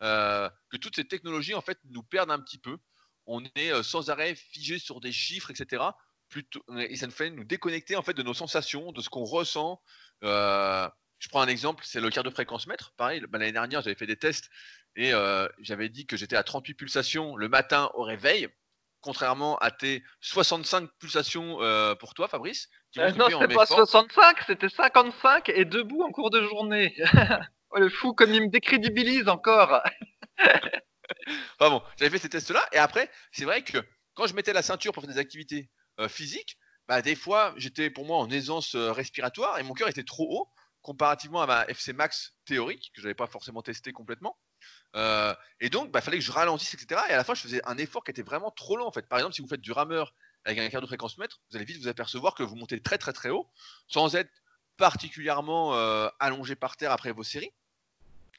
euh, 0.04 0.50
que 0.70 0.78
toutes 0.78 0.96
ces 0.96 1.06
technologies, 1.06 1.54
en 1.54 1.62
fait, 1.62 1.78
nous 1.90 2.04
perdent 2.04 2.32
un 2.32 2.40
petit 2.40 2.58
peu. 2.58 2.78
On 3.26 3.44
est 3.56 3.72
euh, 3.72 3.84
sans 3.84 4.10
arrêt 4.10 4.36
figé 4.36 4.80
sur 4.80 5.00
des 5.02 5.12
chiffres, 5.12 5.52
etc. 5.52 5.84
Plutôt, 6.30 6.64
et 6.78 6.96
ça 6.96 7.08
nous 7.08 7.12
fait 7.12 7.30
nous 7.30 7.44
déconnecter, 7.44 7.96
en 7.96 8.02
fait, 8.02 8.14
de 8.14 8.24
nos 8.24 8.34
sensations, 8.34 8.92
de 8.94 9.02
ce 9.02 9.10
qu'on 9.10 9.26
ressent. 9.26 9.82
je 10.22 11.30
prends 11.30 11.42
un 11.42 11.48
exemple, 11.48 11.84
c'est 11.86 12.00
le 12.00 12.10
cardio-fréquence 12.10 12.68
mètre. 12.68 12.94
Pareil, 12.96 13.22
bah, 13.28 13.38
l'année 13.38 13.52
dernière, 13.52 13.82
j'avais 13.82 13.96
fait 13.96 14.08
des 14.08 14.16
tests 14.16 14.50
et 14.96 15.12
j'avais 15.60 15.90
dit 15.90 16.06
que 16.06 16.16
j'étais 16.16 16.38
à 16.38 16.44
38 16.44 16.76
pulsations 16.76 17.36
le 17.36 17.50
matin 17.50 17.92
au 17.96 18.04
réveil 18.04 18.48
contrairement 19.01 19.57
à 19.57 19.71
tes 19.71 20.03
65 20.21 20.89
pulsations 21.00 21.62
euh, 21.62 21.95
pour 21.95 22.13
toi, 22.13 22.27
Fabrice. 22.27 22.69
Euh, 22.98 23.12
non, 23.13 23.27
c'était 23.30 23.53
pas 23.53 23.65
65, 23.65 24.38
c'était 24.48 24.69
55 24.69 25.50
et 25.50 25.65
debout 25.65 26.03
en 26.03 26.12
cours 26.12 26.30
de 26.30 26.42
journée. 26.44 26.95
oh, 27.71 27.80
le 27.80 27.89
fou, 27.89 28.13
comme 28.13 28.33
il 28.33 28.44
me 28.44 28.50
décrédibilise 28.50 29.27
encore. 29.27 29.81
enfin 30.39 31.69
bon, 31.69 31.81
j'avais 31.98 32.12
fait 32.12 32.19
ces 32.19 32.30
tests-là 32.30 32.65
et 32.71 32.77
après, 32.77 33.09
c'est 33.31 33.45
vrai 33.45 33.63
que 33.63 33.77
quand 34.13 34.27
je 34.27 34.36
mettais 34.36 34.53
la 34.53 34.62
ceinture 34.62 34.94
pour 34.94 35.03
faire 35.03 35.12
des 35.12 35.19
activités 35.19 35.69
euh, 36.00 36.07
physiques, 36.07 36.57
bah, 36.88 37.01
des 37.01 37.15
fois, 37.15 37.53
j'étais 37.57 37.89
pour 37.89 38.06
moi 38.06 38.18
en 38.18 38.30
aisance 38.30 38.75
respiratoire 38.75 39.59
et 39.59 39.63
mon 39.63 39.74
cœur 39.74 39.88
était 39.88 40.03
trop 40.03 40.27
haut 40.30 40.48
comparativement 40.81 41.42
à 41.42 41.48
ma 41.48 41.65
FC 41.65 41.94
Max 41.94 42.33
théorique 42.45 42.92
que 42.95 43.01
je 43.01 43.06
n'avais 43.06 43.15
pas 43.15 43.27
forcément 43.27 43.62
testé 43.62 43.94
complètement. 43.94 44.38
Euh, 44.96 45.34
et 45.60 45.70
donc, 45.70 45.86
il 45.88 45.92
bah, 45.92 46.02
fallait 46.02 46.18
que 46.18 46.24
je 46.24 46.32
ralentisse, 46.32 46.74
etc. 46.74 47.02
Et 47.10 47.14
à 47.14 47.18
la 47.18 47.24
fin, 47.24 47.34
je 47.34 47.42
faisais 47.42 47.62
un 47.66 47.78
effort 47.78 48.04
qui 48.04 48.12
était 48.12 48.22
vraiment 48.22 48.52
trop 48.52 48.78
long. 48.78 48.86
En 48.86 48.92
fait, 48.92 49.08
par 49.08 49.20
exemple, 49.20 49.36
si 49.36 49.42
vous 49.42 49.48
faites 49.48 49.62
du 49.62 49.72
rameur 49.72 50.14
avec 50.46 50.60
un 50.60 50.70
cardio 50.70 50.88
fréquence 50.88 51.18
mètre, 51.18 51.40
vous 51.50 51.58
allez 51.58 51.66
vite 51.66 51.78
vous 51.78 51.88
apercevoir 51.88 52.36
que 52.36 52.44
vous 52.44 52.56
montez 52.56 52.80
très 52.82 52.98
très 52.98 53.14
très 53.14 53.30
haut, 53.30 53.48
sans 53.88 54.16
être 54.16 54.32
particulièrement 54.78 55.76
euh, 55.76 56.10
allongé 56.20 56.56
par 56.56 56.78
terre 56.78 56.92
après 56.92 57.12
vos 57.12 57.24
séries. 57.24 57.52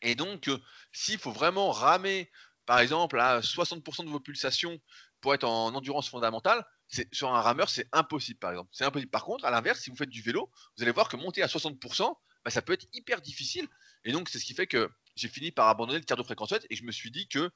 Et 0.03 0.15
donc, 0.15 0.49
euh, 0.49 0.59
s'il 0.93 1.19
faut 1.19 1.31
vraiment 1.31 1.71
ramer, 1.71 2.29
par 2.67 2.81
exemple, 2.81 3.21
à 3.21 3.41
60% 3.41 4.05
de 4.05 4.11
vos 4.11 4.21
pulsations 4.21 4.81
pour 5.21 5.35
être 5.35 5.45
en 5.45 5.73
endurance 5.75 6.09
fondamentale, 6.09 6.67
sur 7.13 7.33
un 7.33 7.41
rameur, 7.41 7.71
c'est 7.71 7.89
impossible, 7.93 8.39
par 8.39 8.51
exemple. 8.51 8.71
C'est 8.73 8.85
impossible. 8.85 9.11
Par 9.11 9.25
contre, 9.25 9.45
à 9.45 9.51
l'inverse, 9.51 9.81
si 9.81 9.91
vous 9.91 9.97
faites 9.97 10.11
du 10.11 10.21
vélo, 10.21 10.51
vous 10.77 10.83
allez 10.83 10.93
voir 10.93 11.09
que 11.09 11.17
monter 11.17 11.43
à 11.43 11.47
60%, 11.47 12.15
bah, 12.45 12.51
ça 12.51 12.61
peut 12.61 12.73
être 12.73 12.87
hyper 12.93 13.21
difficile. 13.21 13.67
Et 14.05 14.13
donc, 14.13 14.29
c'est 14.29 14.39
ce 14.39 14.45
qui 14.45 14.55
fait 14.55 14.67
que 14.67 14.91
j'ai 15.17 15.29
fini 15.29 15.51
par 15.51 15.69
abandonner 15.69 15.99
le 15.99 16.05
cardio 16.05 16.25
fréquence 16.25 16.53
et 16.71 16.77
je 16.77 16.85
me 16.85 16.93
suis 16.93 17.11
dit 17.11 17.29
que 17.29 17.51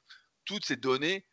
toutes 0.45 0.65
ces 0.65 0.75
données 0.75 1.25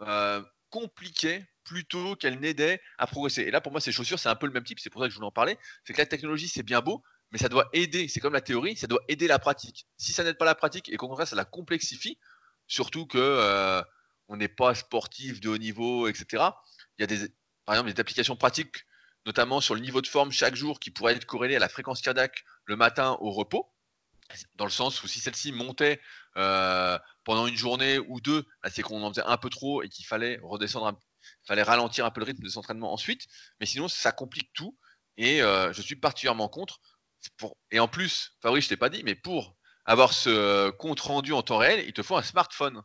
euh, 0.00 0.42
compliquaient 0.70 1.46
plutôt 1.64 2.16
qu'elles 2.16 2.40
n'aidaient 2.40 2.80
à 2.98 3.06
progresser. 3.06 3.42
Et 3.42 3.50
là, 3.50 3.60
pour 3.60 3.72
moi, 3.72 3.80
ces 3.80 3.92
chaussures, 3.92 4.18
c'est 4.18 4.28
un 4.28 4.34
peu 4.34 4.46
le 4.46 4.52
même 4.52 4.64
type. 4.64 4.80
C'est 4.80 4.90
pour 4.90 5.00
ça 5.00 5.06
que 5.06 5.10
je 5.10 5.16
voulais 5.16 5.28
en 5.28 5.32
parler. 5.32 5.58
C'est 5.84 5.92
que 5.92 5.98
la 5.98 6.06
technologie, 6.06 6.48
c'est 6.48 6.62
bien 6.62 6.80
beau, 6.80 7.02
mais 7.30 7.38
ça 7.38 7.48
doit 7.48 7.68
aider. 7.72 8.08
C'est 8.08 8.20
comme 8.20 8.32
la 8.32 8.40
théorie, 8.40 8.76
ça 8.76 8.86
doit 8.86 9.02
aider 9.08 9.26
la 9.26 9.38
pratique. 9.38 9.86
Si 9.96 10.12
ça 10.12 10.24
n'aide 10.24 10.38
pas 10.38 10.44
la 10.44 10.54
pratique 10.54 10.88
et 10.88 10.96
qu'au 10.96 11.08
contraire, 11.08 11.28
ça 11.28 11.36
la 11.36 11.44
complexifie, 11.44 12.18
surtout 12.66 13.06
que 13.06 13.18
euh, 13.18 13.82
on 14.28 14.36
n'est 14.36 14.48
pas 14.48 14.74
sportif 14.74 15.40
de 15.40 15.50
haut 15.50 15.58
niveau, 15.58 16.08
etc. 16.08 16.44
Il 16.98 17.08
y 17.08 17.14
a 17.14 17.26
par 17.64 17.76
exemple, 17.76 17.92
des 17.92 18.00
applications 18.00 18.34
pratiques, 18.34 18.86
notamment 19.24 19.60
sur 19.60 19.74
le 19.74 19.80
niveau 19.80 20.00
de 20.00 20.08
forme 20.08 20.32
chaque 20.32 20.56
jour, 20.56 20.80
qui 20.80 20.90
pourraient 20.90 21.14
être 21.14 21.26
corrélées 21.26 21.56
à 21.56 21.60
la 21.60 21.68
fréquence 21.68 22.00
cardiaque 22.00 22.44
le 22.64 22.74
matin 22.76 23.16
au 23.20 23.30
repos 23.30 23.72
dans 24.54 24.64
le 24.64 24.70
sens 24.70 25.02
où 25.02 25.08
si 25.08 25.20
celle-ci 25.20 25.52
montait 25.52 26.00
euh, 26.36 26.98
pendant 27.24 27.46
une 27.46 27.56
journée 27.56 27.98
ou 27.98 28.20
deux, 28.20 28.44
bah, 28.62 28.70
c'est 28.70 28.82
qu'on 28.82 29.02
en 29.02 29.10
faisait 29.10 29.26
un 29.26 29.36
peu 29.36 29.50
trop 29.50 29.82
et 29.82 29.88
qu'il 29.88 30.06
fallait 30.06 30.38
redescendre, 30.42 30.98
fallait 31.46 31.62
ralentir 31.62 32.06
un 32.06 32.10
peu 32.10 32.20
le 32.20 32.26
rythme 32.26 32.42
de 32.42 32.48
s'entraînement 32.48 32.92
ensuite. 32.92 33.26
Mais 33.60 33.66
sinon, 33.66 33.88
ça 33.88 34.12
complique 34.12 34.50
tout 34.54 34.76
et 35.16 35.42
euh, 35.42 35.72
je 35.72 35.82
suis 35.82 35.96
particulièrement 35.96 36.48
contre. 36.48 36.80
Et 37.70 37.78
en 37.78 37.88
plus, 37.88 38.32
Fabrice, 38.42 38.64
je 38.64 38.70
t'ai 38.70 38.76
pas 38.76 38.88
dit, 38.88 39.02
mais 39.04 39.14
pour 39.14 39.56
avoir 39.84 40.12
ce 40.12 40.70
compte 40.70 41.00
rendu 41.00 41.32
en 41.32 41.42
temps 41.42 41.58
réel, 41.58 41.84
il 41.86 41.92
te 41.92 42.02
faut 42.02 42.16
un 42.16 42.22
smartphone. 42.22 42.82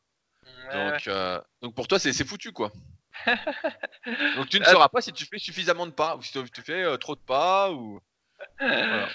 Donc, 0.73 1.07
euh, 1.07 1.41
donc 1.61 1.75
pour 1.75 1.87
toi, 1.87 1.97
c'est 1.99 2.27
foutu 2.27 2.51
quoi. 2.51 2.71
donc 4.35 4.49
tu 4.49 4.59
ne 4.59 4.65
sauras 4.65 4.89
pas 4.89 5.01
si 5.01 5.11
tu 5.11 5.25
fais 5.25 5.39
suffisamment 5.39 5.87
de 5.87 5.91
pas 5.91 6.17
ou 6.17 6.21
si 6.21 6.31
tu 6.31 6.61
fais 6.61 6.97
trop 6.97 7.15
de 7.15 7.21
pas 7.21 7.71
ou. 7.71 7.99
Voilà. 8.59 9.09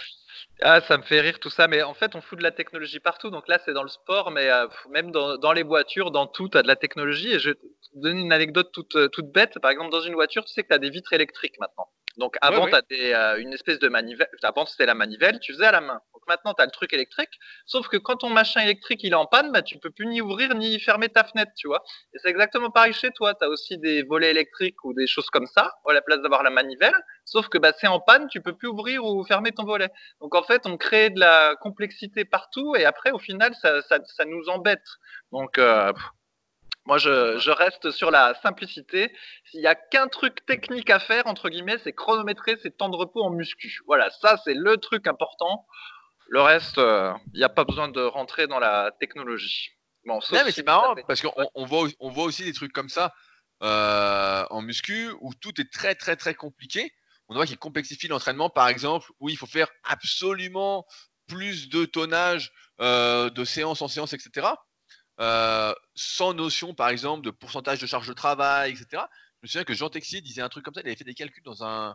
Ah, 0.60 0.80
ça 0.80 0.96
me 0.96 1.02
fait 1.02 1.20
rire 1.20 1.40
tout 1.40 1.50
ça, 1.50 1.68
mais 1.68 1.82
en 1.82 1.94
fait, 1.94 2.14
on 2.14 2.20
fout 2.20 2.38
de 2.38 2.42
la 2.42 2.52
technologie 2.52 3.00
partout. 3.00 3.30
Donc 3.30 3.48
là, 3.48 3.58
c'est 3.64 3.72
dans 3.72 3.82
le 3.82 3.88
sport, 3.88 4.30
mais 4.30 4.50
euh, 4.50 4.66
même 4.90 5.10
dans, 5.10 5.36
dans, 5.36 5.52
les 5.52 5.62
voitures, 5.62 6.10
dans 6.10 6.26
tout, 6.26 6.48
tu 6.48 6.58
as 6.58 6.62
de 6.62 6.68
la 6.68 6.76
technologie. 6.76 7.32
Et 7.32 7.38
je 7.38 7.50
vais 7.50 7.54
te 7.56 7.60
donner 7.94 8.20
une 8.20 8.32
anecdote 8.32 8.70
toute, 8.72 8.94
euh, 8.96 9.08
toute 9.08 9.32
bête. 9.32 9.58
Par 9.60 9.70
exemple, 9.70 9.90
dans 9.90 10.02
une 10.02 10.14
voiture, 10.14 10.44
tu 10.44 10.52
sais 10.52 10.62
que 10.62 10.68
tu 10.68 10.74
as 10.74 10.78
des 10.78 10.90
vitres 10.90 11.12
électriques 11.12 11.58
maintenant. 11.58 11.88
Donc 12.18 12.36
avant, 12.40 12.66
tu 12.66 12.74
as 12.74 13.32
euh, 13.32 13.36
une 13.38 13.52
espèce 13.52 13.78
de 13.78 13.88
manivelle. 13.88 14.28
Avant, 14.42 14.66
c'était 14.66 14.86
la 14.86 14.94
manivelle, 14.94 15.40
tu 15.40 15.52
faisais 15.52 15.66
à 15.66 15.72
la 15.72 15.80
main. 15.80 16.00
Maintenant, 16.26 16.54
tu 16.54 16.62
as 16.62 16.66
le 16.66 16.70
truc 16.70 16.92
électrique. 16.92 17.38
Sauf 17.66 17.88
que 17.88 17.96
quand 17.96 18.16
ton 18.16 18.30
machin 18.30 18.60
électrique 18.60 19.02
il 19.02 19.12
est 19.12 19.16
en 19.16 19.26
panne, 19.26 19.52
bah, 19.52 19.62
tu 19.62 19.78
peux 19.78 19.90
plus 19.90 20.06
ni 20.06 20.20
ouvrir 20.20 20.54
ni 20.54 20.78
fermer 20.80 21.08
ta 21.08 21.24
fenêtre, 21.24 21.52
tu 21.56 21.66
vois. 21.66 21.82
Et 22.14 22.18
c'est 22.18 22.28
exactement 22.28 22.70
pareil 22.70 22.92
chez 22.92 23.10
toi. 23.10 23.34
Tu 23.34 23.44
as 23.44 23.48
aussi 23.48 23.78
des 23.78 24.02
volets 24.02 24.30
électriques 24.30 24.84
ou 24.84 24.94
des 24.94 25.06
choses 25.06 25.30
comme 25.30 25.46
ça, 25.46 25.74
à 25.88 25.92
la 25.92 26.02
place 26.02 26.20
d'avoir 26.20 26.42
la 26.42 26.50
manivelle. 26.50 26.94
Sauf 27.24 27.48
que 27.48 27.58
bah, 27.58 27.72
c'est 27.78 27.88
en 27.88 28.00
panne, 28.00 28.28
tu 28.28 28.40
peux 28.40 28.54
plus 28.54 28.68
ouvrir 28.68 29.04
ou 29.04 29.24
fermer 29.24 29.52
ton 29.52 29.64
volet. 29.64 29.88
Donc 30.20 30.34
en 30.34 30.42
fait, 30.42 30.66
on 30.66 30.76
crée 30.76 31.10
de 31.10 31.20
la 31.20 31.56
complexité 31.56 32.24
partout 32.24 32.74
et 32.76 32.84
après, 32.84 33.10
au 33.10 33.18
final, 33.18 33.54
ça, 33.60 33.82
ça, 33.82 33.98
ça 34.04 34.24
nous 34.24 34.48
embête. 34.48 34.86
Donc, 35.32 35.58
euh, 35.58 35.92
moi, 36.84 36.98
je, 36.98 37.38
je, 37.38 37.50
reste 37.50 37.92
sur 37.92 38.10
la 38.10 38.34
simplicité. 38.42 39.12
S'il 39.44 39.60
n'y 39.60 39.66
a 39.66 39.74
qu'un 39.74 40.08
truc 40.08 40.44
technique 40.46 40.90
à 40.90 40.98
faire, 40.98 41.26
entre 41.26 41.48
guillemets, 41.48 41.78
c'est 41.84 41.92
chronométrer 41.92 42.56
ses 42.56 42.72
temps 42.72 42.88
de 42.88 42.96
repos 42.96 43.22
en 43.22 43.30
muscu. 43.30 43.80
Voilà, 43.86 44.10
ça, 44.10 44.36
c'est 44.44 44.54
le 44.54 44.76
truc 44.78 45.06
important. 45.06 45.64
Le 46.32 46.40
reste, 46.40 46.78
il 46.78 46.82
euh, 46.82 47.12
n'y 47.34 47.44
a 47.44 47.50
pas 47.50 47.64
besoin 47.64 47.88
de 47.88 48.00
rentrer 48.00 48.46
dans 48.46 48.58
la 48.58 48.90
technologie. 48.98 49.68
Bon, 50.06 50.18
mais 50.32 50.50
c'est 50.50 50.64
marrant 50.64 50.94
parce 51.06 51.20
qu'on 51.20 51.30
on 51.54 51.66
voit, 51.66 51.86
on 52.00 52.08
voit 52.08 52.24
aussi 52.24 52.42
des 52.42 52.54
trucs 52.54 52.72
comme 52.72 52.88
ça 52.88 53.12
euh, 53.62 54.42
en 54.48 54.62
muscu 54.62 55.10
où 55.20 55.34
tout 55.34 55.60
est 55.60 55.70
très, 55.70 55.94
très, 55.94 56.16
très 56.16 56.34
compliqué. 56.34 56.90
On 57.28 57.34
voit 57.34 57.44
qu'il 57.44 57.58
complexifie 57.58 58.08
l'entraînement, 58.08 58.48
par 58.48 58.68
exemple, 58.68 59.10
où 59.20 59.28
il 59.28 59.36
faut 59.36 59.46
faire 59.46 59.68
absolument 59.84 60.86
plus 61.26 61.68
de 61.68 61.84
tonnage 61.84 62.50
euh, 62.80 63.28
de 63.28 63.44
séance 63.44 63.82
en 63.82 63.88
séance, 63.88 64.14
etc. 64.14 64.48
Euh, 65.20 65.74
sans 65.94 66.32
notion, 66.32 66.72
par 66.72 66.88
exemple, 66.88 67.26
de 67.26 67.30
pourcentage 67.30 67.78
de 67.78 67.86
charge 67.86 68.08
de 68.08 68.14
travail, 68.14 68.70
etc. 68.70 69.02
Je 69.42 69.42
me 69.42 69.48
souviens 69.48 69.64
que 69.64 69.74
Jean 69.74 69.90
Texier 69.90 70.22
disait 70.22 70.40
un 70.40 70.48
truc 70.48 70.64
comme 70.64 70.72
ça, 70.72 70.80
il 70.80 70.86
avait 70.86 70.96
fait 70.96 71.04
des 71.04 71.12
calculs 71.12 71.44
dans 71.44 71.62
un, 71.62 71.94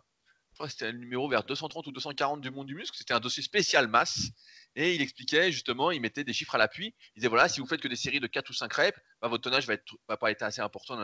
crois 0.58 0.68
que 0.68 0.74
c'était 0.74 0.88
un 0.88 0.94
numéro 0.94 1.30
vers 1.30 1.44
230 1.44 1.88
ou 1.88 1.92
240 1.92 2.42
du 2.42 2.52
monde 2.52 2.68
du 2.68 2.76
muscle, 2.76 2.98
c'était 2.98 3.14
un 3.14 3.20
dossier 3.20 3.44
spécial 3.44 3.88
masse, 3.88 4.30
et 4.76 4.96
il 4.96 5.02
expliquait 5.02 5.52
justement, 5.52 5.92
il 5.92 6.02
mettait 6.02 6.24
des 6.24 6.34
chiffres 6.34 6.56
à 6.56 6.58
l'appui, 6.58 6.96
il 7.16 7.20
disait 7.20 7.28
voilà, 7.28 7.48
si 7.48 7.60
vous 7.60 7.68
faites 7.68 7.82
que 7.82 7.88
des 7.88 7.96
séries 7.96 8.20
de 8.20 8.28
4 8.28 8.50
ou 8.50 8.54
5 8.54 8.74
reps, 8.74 9.00
bah, 9.22 9.28
votre 9.28 9.44
tonnage 9.44 9.68
va, 9.68 9.76
va 10.08 10.18
pas 10.18 10.32
être 10.32 10.44
assez 10.44 10.62
important, 10.62 10.98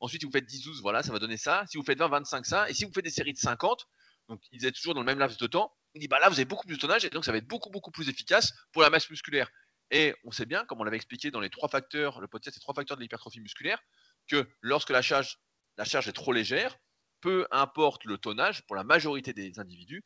ensuite 0.00 0.22
si 0.22 0.26
vous 0.26 0.32
faites 0.32 0.48
10-12, 0.48 0.80
voilà, 0.80 1.02
ça 1.02 1.12
va 1.12 1.18
donner 1.18 1.36
ça, 1.36 1.64
si 1.68 1.76
vous 1.76 1.84
faites 1.84 1.98
20-25, 1.98 2.44
ça, 2.44 2.68
et 2.70 2.74
si 2.74 2.84
vous 2.84 2.92
faites 2.92 3.04
des 3.04 3.10
séries 3.10 3.32
de 3.32 3.38
50, 3.38 3.86
donc 4.28 4.40
il 4.52 4.58
disait 4.58 4.72
toujours 4.72 4.94
dans 4.94 5.00
le 5.00 5.06
même 5.06 5.18
laps 5.18 5.38
de 5.38 5.46
temps, 5.46 5.72
il 5.94 6.00
dit 6.00 6.08
bah 6.08 6.18
là 6.18 6.28
vous 6.28 6.36
avez 6.36 6.44
beaucoup 6.44 6.66
plus 6.66 6.76
de 6.76 6.80
tonnage, 6.80 7.04
et 7.04 7.10
donc 7.10 7.24
ça 7.24 7.32
va 7.32 7.38
être 7.38 7.48
beaucoup 7.48 7.70
beaucoup 7.70 7.90
plus 7.90 8.08
efficace 8.08 8.52
pour 8.72 8.82
la 8.82 8.90
masse 8.90 9.10
musculaire. 9.10 9.50
Et 9.90 10.14
on 10.24 10.30
sait 10.30 10.46
bien, 10.46 10.64
comme 10.66 10.80
on 10.80 10.84
l'avait 10.84 10.96
expliqué 10.96 11.30
dans 11.30 11.40
les 11.40 11.50
trois 11.50 11.68
facteurs, 11.68 12.20
le 12.20 12.28
podcast 12.28 12.56
les 12.56 12.60
trois 12.60 12.74
facteurs 12.74 12.96
de 12.96 13.02
l'hypertrophie 13.02 13.40
musculaire, 13.40 13.82
que 14.28 14.48
lorsque 14.60 14.90
la 14.90 15.02
charge, 15.02 15.38
la 15.76 15.84
charge 15.84 16.08
est 16.08 16.12
trop 16.12 16.32
légère, 16.32 16.78
peu 17.20 17.46
importe 17.50 18.04
le 18.04 18.18
tonnage, 18.18 18.62
pour 18.66 18.76
la 18.76 18.84
majorité 18.84 19.32
des 19.32 19.58
individus, 19.58 20.04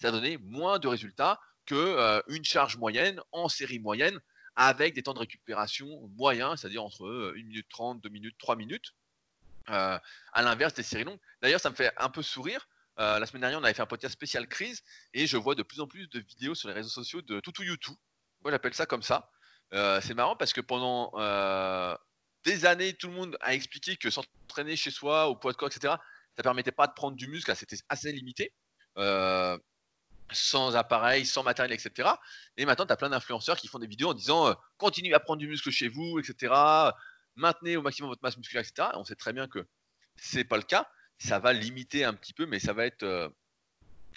ça 0.00 0.10
donner 0.10 0.38
moins 0.38 0.78
de 0.78 0.88
résultats 0.88 1.40
qu'une 1.64 1.78
euh, 1.78 2.42
charge 2.42 2.76
moyenne 2.76 3.20
en 3.32 3.48
série 3.48 3.78
moyenne 3.78 4.20
avec 4.54 4.94
des 4.94 5.02
temps 5.02 5.14
de 5.14 5.18
récupération 5.18 5.86
moyens, 6.16 6.60
c'est-à-dire 6.60 6.82
entre 6.82 7.06
1 7.06 7.08
euh, 7.08 7.32
minute 7.34 7.66
30, 7.68 8.00
2 8.00 8.08
minutes, 8.08 8.36
3 8.38 8.56
minutes, 8.56 8.94
euh, 9.70 9.98
à 10.32 10.42
l'inverse 10.42 10.74
des 10.74 10.82
séries 10.82 11.04
longues. 11.04 11.18
D'ailleurs, 11.42 11.60
ça 11.60 11.70
me 11.70 11.74
fait 11.74 11.92
un 11.98 12.08
peu 12.08 12.22
sourire. 12.22 12.68
la 12.96 13.26
semaine 13.26 13.42
dernière, 13.42 13.58
on 13.58 13.64
avait 13.64 13.74
fait 13.74 13.82
un 13.82 13.86
podcast 13.86 14.14
spécial 14.14 14.46
crise 14.48 14.82
et 15.12 15.26
je 15.26 15.36
vois 15.36 15.54
de 15.54 15.62
plus 15.62 15.80
en 15.80 15.86
plus 15.86 16.08
de 16.08 16.20
vidéos 16.20 16.54
sur 16.54 16.68
les 16.68 16.74
réseaux 16.74 16.88
sociaux 16.88 17.20
de 17.20 17.40
Tutu 17.40 17.66
YouTube 17.66 17.96
moi, 18.42 18.52
j'appelle 18.52 18.74
ça 18.74 18.86
comme 18.86 19.02
ça. 19.02 19.28
C'est 19.72 20.14
marrant 20.14 20.36
parce 20.36 20.52
que 20.52 20.60
pendant 20.60 21.10
des 22.44 22.64
années, 22.64 22.94
tout 22.94 23.08
le 23.08 23.14
monde 23.14 23.36
a 23.40 23.54
expliqué 23.54 23.96
que 23.96 24.08
s'entraîner 24.08 24.76
chez 24.76 24.92
soi, 24.92 25.28
au 25.28 25.34
poids 25.34 25.52
de 25.52 25.56
corps, 25.56 25.68
etc., 25.68 25.94
ça 26.36 26.42
permettait 26.42 26.72
pas 26.72 26.86
de 26.86 26.92
prendre 26.92 27.16
du 27.16 27.28
muscle, 27.28 27.54
c'était 27.56 27.76
assez 27.88 28.12
limité. 28.12 28.52
Euh, 28.98 29.58
sans 30.32 30.74
appareil, 30.74 31.24
sans 31.24 31.44
matériel, 31.44 31.72
etc. 31.72 32.08
Et 32.56 32.66
maintenant, 32.66 32.84
tu 32.84 32.92
as 32.92 32.96
plein 32.96 33.10
d'influenceurs 33.10 33.56
qui 33.56 33.68
font 33.68 33.78
des 33.78 33.86
vidéos 33.86 34.10
en 34.10 34.14
disant 34.14 34.48
euh, 34.48 34.54
continuez 34.76 35.14
à 35.14 35.20
prendre 35.20 35.38
du 35.38 35.46
muscle 35.46 35.70
chez 35.70 35.88
vous, 35.88 36.18
etc. 36.18 36.52
Maintenez 37.36 37.76
au 37.76 37.82
maximum 37.82 38.10
votre 38.10 38.22
masse 38.24 38.36
musculaire, 38.36 38.64
etc. 38.66 38.88
on 38.94 39.04
sait 39.04 39.14
très 39.14 39.32
bien 39.32 39.46
que 39.46 39.66
c'est 40.16 40.44
pas 40.44 40.56
le 40.56 40.64
cas. 40.64 40.88
Ça 41.18 41.38
va 41.38 41.52
limiter 41.52 42.04
un 42.04 42.12
petit 42.12 42.32
peu, 42.32 42.44
mais 42.44 42.58
ça 42.58 42.72
va 42.72 42.86
être 42.86 43.04
euh, 43.04 43.28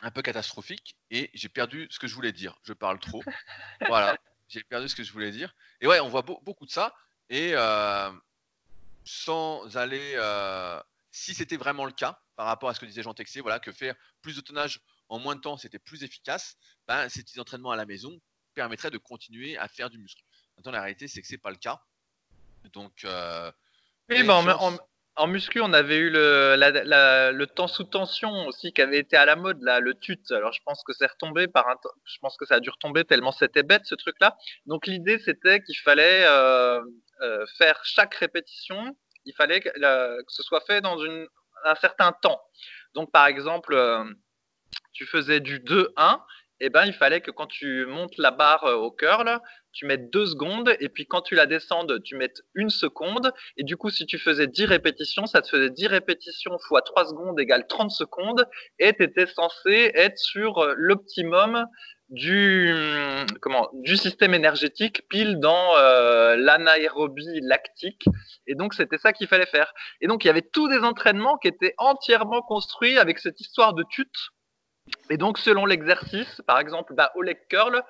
un 0.02 0.10
peu 0.10 0.24
catastrophique. 0.24 0.96
Et 1.12 1.30
j'ai 1.36 1.50
perdu 1.50 1.88
ce 1.92 2.00
que 2.00 2.08
je 2.08 2.16
voulais 2.16 2.34
dire. 2.34 2.60
Je 2.64 2.74
parle 2.74 3.00
trop. 3.00 3.22
voilà, 3.88 4.18
j'ai 4.48 4.64
perdu 4.64 4.90
ce 4.90 4.96
que 4.96 5.04
je 5.04 5.14
voulais 5.14 5.32
dire. 5.32 5.54
Et 5.80 5.86
ouais, 5.86 6.00
on 6.00 6.10
voit 6.10 6.24
beaucoup 6.24 6.66
de 6.66 6.72
ça. 6.72 6.96
Et 7.30 7.54
sans 9.06 9.78
aller 9.78 10.16
si 11.12 11.34
c'était 11.34 11.58
vraiment 11.58 11.86
le 11.86 11.92
cas, 11.92 12.20
par 12.36 12.46
rapport 12.46 12.70
à 12.70 12.74
ce 12.74 12.80
que 12.80 12.86
disait 12.86 13.04
Jean 13.04 13.14
Texier, 13.14 13.42
voilà, 13.42 13.60
que 13.60 13.72
faire 13.72 13.96
plus 14.22 14.36
de 14.36 14.42
tonnage 14.42 14.80
en 15.10 15.20
moins 15.20 15.36
de 15.36 15.42
temps, 15.42 15.58
c'était 15.58 15.80
plus 15.80 16.04
efficace, 16.04 16.58
ben, 16.88 17.10
ces 17.10 17.24
petits 17.24 17.40
entraînements 17.40 17.72
à 17.72 17.76
la 17.76 17.86
maison 17.86 18.20
permettraient 18.54 18.92
de 18.92 18.98
continuer 18.98 19.58
à 19.58 19.68
faire 19.68 19.90
du 19.90 19.98
muscle. 19.98 20.22
Maintenant, 20.56 20.72
la 20.72 20.82
réalité, 20.82 21.08
c'est 21.08 21.22
que 21.22 21.28
ce 21.28 21.34
n'est 21.34 21.40
pas 21.40 21.52
le 21.52 21.58
cas. 21.58 21.82
Donc, 22.74 23.04
euh, 23.06 23.52
oui, 24.10 24.24
ben, 24.24 24.80
en, 25.16 25.28
muscu, 25.28 25.60
on 25.62 25.74
avait 25.74 25.98
eu 25.98 26.10
le, 26.10 26.56
le, 26.56 27.46
temps 27.46 27.68
sous 27.68 27.84
tension 27.84 28.48
aussi 28.48 28.72
qui 28.72 28.82
avait 28.82 29.00
été 29.00 29.18
à 29.18 29.26
la 29.26 29.36
mode, 29.36 29.62
là, 29.62 29.80
le 29.80 29.94
tut. 29.94 30.20
Alors, 30.30 30.54
je 30.54 30.62
pense 30.64 30.82
que 30.84 30.94
c'est 30.94 31.08
retombé 31.08 31.48
par 31.48 31.68
un 31.68 31.76
je 32.06 32.18
pense 32.20 32.38
que 32.38 32.46
ça 32.46 32.56
a 32.56 32.60
dû 32.60 32.70
retomber 32.70 33.04
tellement 33.04 33.32
c'était 33.32 33.64
bête 33.64 33.86
ce 33.86 33.96
truc-là. 33.96 34.38
Donc, 34.66 34.88
l'idée, 34.88 35.20
c'était 35.20 35.62
qu'il 35.62 35.78
fallait 35.78 36.26
euh, 36.26 36.82
euh, 37.22 37.46
faire 37.58 37.82
chaque 37.84 38.16
répétition 38.16 38.96
il 39.30 39.34
fallait 39.36 39.62
que, 39.62 39.70
ce 40.28 40.44
soit 40.44 40.62
fait 40.62 40.82
dans 40.82 40.98
un 41.02 41.76
certain 41.76 42.12
temps. 42.12 42.42
Donc, 42.96 43.12
par 43.12 43.28
exemple, 43.28 43.74
euh, 43.74 44.04
tu 44.92 45.06
faisais 45.06 45.40
du 45.40 45.60
2-1, 45.60 46.20
et 46.62 46.66
eh 46.66 46.70
ben, 46.70 46.84
il 46.86 46.94
fallait 46.94 47.22
que 47.22 47.32
quand 47.32 47.48
tu 47.48 47.86
montes 47.86 48.18
la 48.18 48.32
barre 48.32 48.66
euh, 48.66 48.76
au 48.76 48.92
curl, 48.92 49.40
tu 49.72 49.86
mettes 49.86 50.12
2 50.12 50.26
secondes, 50.26 50.76
et 50.82 50.90
puis 50.90 51.06
quand 51.06 51.22
tu 51.22 51.36
la 51.36 51.46
descendes, 51.46 52.04
tu 52.04 52.18
mettes 52.18 52.42
une 52.54 52.70
seconde. 52.70 53.32
Et 53.56 53.64
du 53.64 53.78
coup, 53.78 53.90
si 53.90 54.06
tu 54.06 54.18
faisais 54.18 54.48
10 54.48 54.66
répétitions, 54.66 55.26
ça 55.26 55.42
te 55.42 55.48
faisait 55.48 55.70
10 55.70 55.88
répétitions 55.88 56.58
fois 56.68 56.82
3 56.82 57.10
secondes 57.10 57.40
égale 57.40 57.66
30 57.68 57.92
secondes, 57.92 58.46
et 58.78 58.94
tu 58.94 59.04
étais 59.04 59.28
censé 59.28 59.92
être 59.94 60.18
sur 60.18 60.58
euh, 60.58 60.74
l'optimum 60.76 61.66
du 62.10 62.74
comment 63.42 63.70
du 63.74 63.96
système 63.96 64.34
énergétique 64.34 65.08
pile 65.10 65.40
dans 65.40 65.78
euh, 65.78 66.36
l'anaérobie 66.36 67.40
lactique. 67.42 68.06
Et 68.48 68.56
donc 68.56 68.74
c'était 68.74 68.98
ça 68.98 69.14
qu'il 69.14 69.28
fallait 69.28 69.46
faire. 69.46 69.74
Et 70.02 70.08
donc 70.08 70.24
il 70.24 70.28
y 70.28 70.30
avait 70.30 70.42
tous 70.42 70.68
des 70.68 70.80
entraînements 70.80 71.38
qui 71.38 71.48
étaient 71.48 71.76
entièrement 71.78 72.42
construits 72.42 72.98
avec 72.98 73.20
cette 73.20 73.40
histoire 73.40 73.74
de 73.74 73.84
tute. 73.90 74.32
Et 75.10 75.18
donc 75.18 75.38
selon 75.38 75.66
l'exercice 75.66 76.42
par 76.48 76.60
exemple 76.60 76.94
bah, 76.96 77.12
au 77.16 77.22
leg 77.22 77.38
curl 77.48 77.84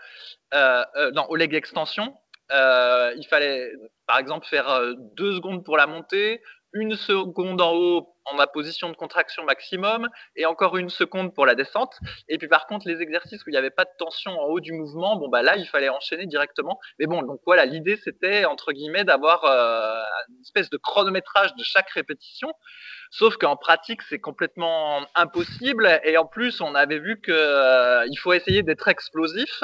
euh, 0.53 0.83
euh, 0.97 1.11
non 1.11 1.25
au 1.29 1.37
leg 1.37 1.53
extension 1.53 2.13
euh, 2.51 3.13
il 3.15 3.25
fallait 3.27 3.71
par 4.05 4.17
exemple 4.17 4.45
faire 4.47 4.95
deux 5.15 5.33
secondes 5.35 5.63
pour 5.63 5.77
la 5.77 5.87
montée 5.87 6.41
une 6.73 6.95
seconde 6.95 7.61
en 7.61 7.73
haut 7.73 8.15
en 8.25 8.35
ma 8.35 8.47
position 8.47 8.89
de 8.89 8.95
contraction 8.95 9.43
maximum 9.43 10.07
et 10.35 10.45
encore 10.45 10.77
une 10.77 10.89
seconde 10.89 11.33
pour 11.33 11.45
la 11.45 11.55
descente. 11.55 11.97
Et 12.27 12.37
puis 12.37 12.47
par 12.47 12.67
contre, 12.67 12.87
les 12.87 13.01
exercices 13.01 13.43
où 13.45 13.49
il 13.49 13.53
n'y 13.53 13.57
avait 13.57 13.71
pas 13.71 13.85
de 13.85 13.91
tension 13.97 14.31
en 14.39 14.45
haut 14.45 14.59
du 14.59 14.73
mouvement, 14.73 15.15
bon 15.15 15.29
bah 15.29 15.41
là, 15.41 15.55
il 15.55 15.65
fallait 15.65 15.89
enchaîner 15.89 16.27
directement. 16.27 16.79
Mais 16.99 17.07
bon, 17.07 17.23
donc 17.23 17.41
voilà, 17.45 17.65
l'idée 17.65 17.97
c'était 18.03 18.45
entre 18.45 18.71
guillemets 18.71 19.03
d'avoir 19.03 19.43
euh, 19.45 20.01
une 20.29 20.41
espèce 20.41 20.69
de 20.69 20.77
chronométrage 20.77 21.55
de 21.55 21.63
chaque 21.63 21.89
répétition. 21.89 22.53
Sauf 23.11 23.37
qu'en 23.37 23.55
pratique, 23.55 24.03
c'est 24.03 24.19
complètement 24.19 25.01
impossible. 25.15 25.99
Et 26.03 26.17
en 26.17 26.25
plus, 26.25 26.61
on 26.61 26.75
avait 26.75 26.99
vu 26.99 27.19
qu'il 27.21 27.33
euh, 27.33 28.05
faut 28.19 28.33
essayer 28.33 28.61
d'être 28.61 28.87
explosif. 28.87 29.63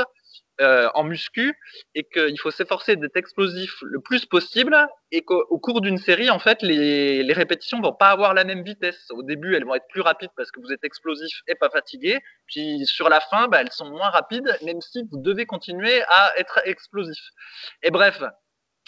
Euh, 0.61 0.87
en 0.93 1.03
muscu 1.03 1.53
et 1.95 2.05
qu'il 2.05 2.39
faut 2.39 2.49
s'efforcer 2.49 2.95
d'être 2.95 3.17
explosif 3.17 3.73
le 3.81 3.99
plus 3.99 4.25
possible 4.25 4.77
et 5.11 5.21
qu'au 5.21 5.59
cours 5.59 5.81
d'une 5.81 5.97
série, 5.97 6.29
en 6.29 6.39
fait, 6.39 6.61
les, 6.61 7.23
les 7.23 7.33
répétitions 7.33 7.81
vont 7.81 7.91
pas 7.91 8.07
avoir 8.07 8.33
la 8.33 8.45
même 8.45 8.63
vitesse. 8.63 9.05
Au 9.09 9.21
début, 9.21 9.53
elles 9.55 9.65
vont 9.65 9.75
être 9.75 9.87
plus 9.89 9.99
rapides 9.99 10.29
parce 10.37 10.51
que 10.51 10.61
vous 10.61 10.71
êtes 10.71 10.85
explosif 10.85 11.41
et 11.49 11.55
pas 11.55 11.69
fatigué. 11.69 12.21
Puis 12.47 12.85
sur 12.85 13.09
la 13.09 13.19
fin, 13.19 13.49
bah, 13.49 13.59
elles 13.59 13.71
sont 13.73 13.89
moins 13.89 14.09
rapides, 14.09 14.57
même 14.63 14.79
si 14.79 15.03
vous 15.11 15.21
devez 15.21 15.45
continuer 15.45 16.01
à 16.07 16.31
être 16.37 16.61
explosif. 16.63 17.19
Et 17.83 17.91
bref, 17.91 18.23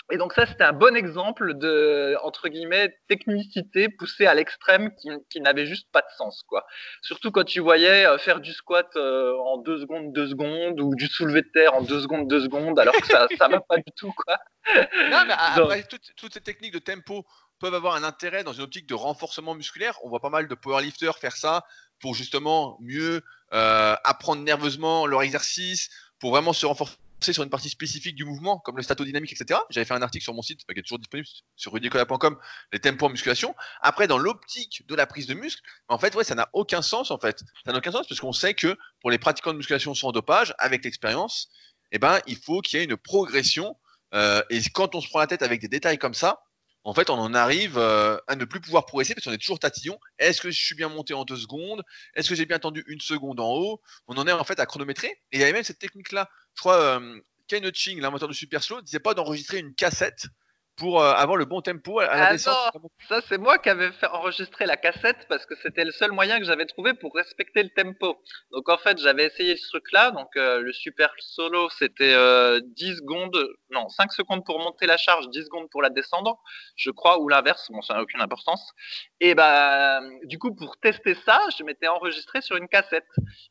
et 0.09 0.17
donc 0.17 0.33
ça, 0.33 0.45
c'était 0.45 0.63
un 0.63 0.73
bon 0.73 0.95
exemple 0.95 1.53
de, 1.57 2.15
entre 2.23 2.47
guillemets, 2.47 2.97
technicité 3.09 3.89
poussée 3.89 4.25
à 4.25 4.33
l'extrême 4.33 4.95
qui, 4.95 5.09
qui 5.29 5.41
n'avait 5.41 5.65
juste 5.65 5.87
pas 5.91 6.01
de 6.01 6.07
sens, 6.17 6.43
quoi. 6.47 6.65
Surtout 7.01 7.31
quand 7.31 7.43
tu 7.43 7.59
voyais 7.59 8.05
euh, 8.05 8.17
faire 8.17 8.39
du 8.39 8.53
squat 8.53 8.87
euh, 8.95 9.35
en 9.37 9.57
deux 9.57 9.79
secondes, 9.79 10.13
deux 10.13 10.29
secondes, 10.29 10.79
ou 10.79 10.95
du 10.95 11.07
soulevé 11.07 11.41
de 11.41 11.49
terre 11.53 11.73
en 11.73 11.81
deux 11.81 11.99
secondes, 11.99 12.27
deux 12.29 12.41
secondes, 12.41 12.79
alors 12.79 12.95
que 12.95 13.07
ça, 13.07 13.27
ça 13.37 13.47
va 13.49 13.59
pas 13.59 13.77
du 13.77 13.91
tout, 13.97 14.13
quoi. 14.13 14.37
Non, 14.75 15.25
mais 15.27 15.33
après, 15.37 15.83
toutes, 15.83 16.13
toutes, 16.15 16.33
ces 16.33 16.41
techniques 16.41 16.73
de 16.73 16.79
tempo 16.79 17.25
peuvent 17.59 17.75
avoir 17.75 17.95
un 17.95 18.03
intérêt 18.03 18.43
dans 18.45 18.53
une 18.53 18.61
optique 18.61 18.87
de 18.87 18.93
renforcement 18.93 19.55
musculaire. 19.55 19.97
On 20.03 20.09
voit 20.09 20.21
pas 20.21 20.29
mal 20.29 20.47
de 20.47 20.55
powerlifters 20.55 21.17
faire 21.17 21.35
ça 21.35 21.65
pour 21.99 22.15
justement 22.15 22.77
mieux 22.79 23.23
euh, 23.53 23.95
apprendre 24.03 24.41
nerveusement 24.43 25.05
leur 25.05 25.21
exercice, 25.23 25.89
pour 26.19 26.31
vraiment 26.31 26.53
se 26.53 26.65
renforcer 26.65 26.95
sur 27.21 27.43
une 27.43 27.49
partie 27.49 27.69
spécifique 27.69 28.15
du 28.15 28.25
mouvement, 28.25 28.59
comme 28.59 28.77
le 28.77 28.83
statodynamique, 28.83 29.31
etc. 29.31 29.59
J'avais 29.69 29.85
fait 29.85 29.93
un 29.93 30.01
article 30.01 30.23
sur 30.23 30.33
mon 30.33 30.41
site, 30.41 30.61
qui 30.65 30.79
est 30.79 30.83
toujours 30.83 30.99
disponible 30.99 31.27
sur 31.55 31.73
rudicola.com, 31.73 32.37
les 32.71 32.79
tempos 32.79 33.07
en 33.07 33.09
musculation. 33.09 33.55
Après, 33.81 34.07
dans 34.07 34.17
l'optique 34.17 34.83
de 34.87 34.95
la 34.95 35.07
prise 35.07 35.27
de 35.27 35.33
muscle, 35.33 35.61
en 35.87 35.97
fait, 35.97 36.15
ouais, 36.15 36.23
ça 36.23 36.35
n'a 36.35 36.49
aucun 36.53 36.81
sens, 36.81 37.11
en 37.11 37.17
fait. 37.17 37.43
Ça 37.65 37.71
n'a 37.71 37.79
aucun 37.79 37.91
sens 37.91 38.07
parce 38.07 38.19
qu'on 38.19 38.33
sait 38.33 38.53
que 38.53 38.77
pour 39.01 39.11
les 39.11 39.17
pratiquants 39.17 39.51
de 39.51 39.57
musculation 39.57 39.93
sans 39.95 40.11
dopage, 40.11 40.53
avec 40.59 40.83
l'expérience, 40.85 41.49
eh 41.91 41.99
ben, 41.99 42.19
il 42.27 42.37
faut 42.37 42.61
qu'il 42.61 42.79
y 42.79 42.81
ait 42.81 42.85
une 42.85 42.97
progression. 42.97 43.75
Euh, 44.13 44.41
et 44.49 44.61
quand 44.73 44.95
on 44.95 45.01
se 45.01 45.09
prend 45.09 45.19
la 45.19 45.27
tête 45.27 45.41
avec 45.41 45.61
des 45.61 45.67
détails 45.67 45.97
comme 45.97 46.13
ça, 46.13 46.43
en 46.87 46.93
fait, 46.93 47.09
on 47.09 47.15
en 47.15 47.33
arrive 47.33 47.77
euh, 47.77 48.17
à 48.27 48.37
ne 48.37 48.45
plus 48.45 48.61
pouvoir 48.61 48.85
progresser 48.85 49.13
parce 49.13 49.25
qu'on 49.25 49.33
est 49.33 49.37
toujours 49.37 49.59
tatillon. 49.59 49.99
Est-ce 50.19 50.39
que 50.39 50.49
je 50.49 50.57
suis 50.57 50.73
bien 50.73 50.87
monté 50.87 51.13
en 51.13 51.25
deux 51.25 51.35
secondes? 51.35 51.83
Est-ce 52.15 52.29
que 52.29 52.35
j'ai 52.35 52.45
bien 52.45 52.59
tendu 52.59 52.85
une 52.87 53.01
seconde 53.01 53.41
en 53.41 53.51
haut? 53.51 53.81
On 54.07 54.15
en 54.15 54.25
est 54.25 54.31
en 54.31 54.45
fait 54.45 54.57
à 54.61 54.65
chronométrer. 54.65 55.09
Et 55.33 55.37
il 55.37 55.39
y 55.41 55.43
avait 55.43 55.51
même 55.51 55.65
cette 55.65 55.79
technique-là. 55.79 56.29
Je 56.57 56.61
crois, 56.61 56.99
euh, 56.99 57.19
Ken 57.47 57.71
Ching, 57.71 58.01
l'inventeur 58.01 58.27
du 58.27 58.33
Super 58.33 58.63
Slow, 58.63 58.81
disait 58.81 58.99
pas 58.99 59.13
d'enregistrer 59.13 59.59
une 59.59 59.75
cassette 59.75 60.27
pour 60.77 61.01
euh, 61.01 61.11
avoir 61.13 61.37
le 61.37 61.45
bon 61.45 61.61
tempo 61.61 61.99
à, 61.99 62.05
la 62.05 62.27
ah 62.29 62.37
ça 62.37 63.21
c'est 63.27 63.39
moi 63.39 63.57
qui 63.57 63.69
avais 63.69 63.91
fait 63.93 64.07
enregistrer 64.07 64.67
la 64.67 64.77
cassette 64.77 65.25
parce 65.27 65.45
que 65.45 65.55
c'était 65.55 65.83
le 65.83 65.91
seul 65.91 66.11
moyen 66.11 66.37
que 66.37 66.45
j'avais 66.45 66.67
trouvé 66.67 66.93
pour 66.93 67.15
respecter 67.15 67.63
le 67.63 67.69
tempo. 67.69 68.21
Donc 68.51 68.69
en 68.69 68.77
fait, 68.77 68.99
j'avais 68.99 69.25
essayé 69.25 69.57
ce 69.57 69.67
truc-là. 69.69 70.11
Donc 70.11 70.29
euh, 70.37 70.61
le 70.61 70.71
super 70.71 71.11
solo, 71.19 71.67
c'était 71.71 72.11
10 72.11 72.13
euh, 72.13 72.95
secondes, 72.95 73.37
non, 73.71 73.89
5 73.89 74.13
secondes 74.13 74.45
pour 74.45 74.59
monter 74.59 74.85
la 74.85 74.97
charge, 74.97 75.29
10 75.29 75.45
secondes 75.45 75.69
pour 75.71 75.81
la 75.81 75.89
descendre, 75.89 76.39
je 76.75 76.91
crois, 76.91 77.19
ou 77.19 77.27
l'inverse, 77.27 77.67
bon, 77.71 77.81
ça 77.81 77.95
n'a 77.95 78.03
aucune 78.03 78.21
importance. 78.21 78.71
Et 79.19 79.33
bah, 79.33 80.01
du 80.23 80.37
coup, 80.37 80.53
pour 80.53 80.77
tester 80.77 81.15
ça, 81.25 81.39
je 81.57 81.63
m'étais 81.63 81.87
enregistré 81.87 82.41
sur 82.41 82.55
une 82.55 82.67
cassette. 82.67 83.07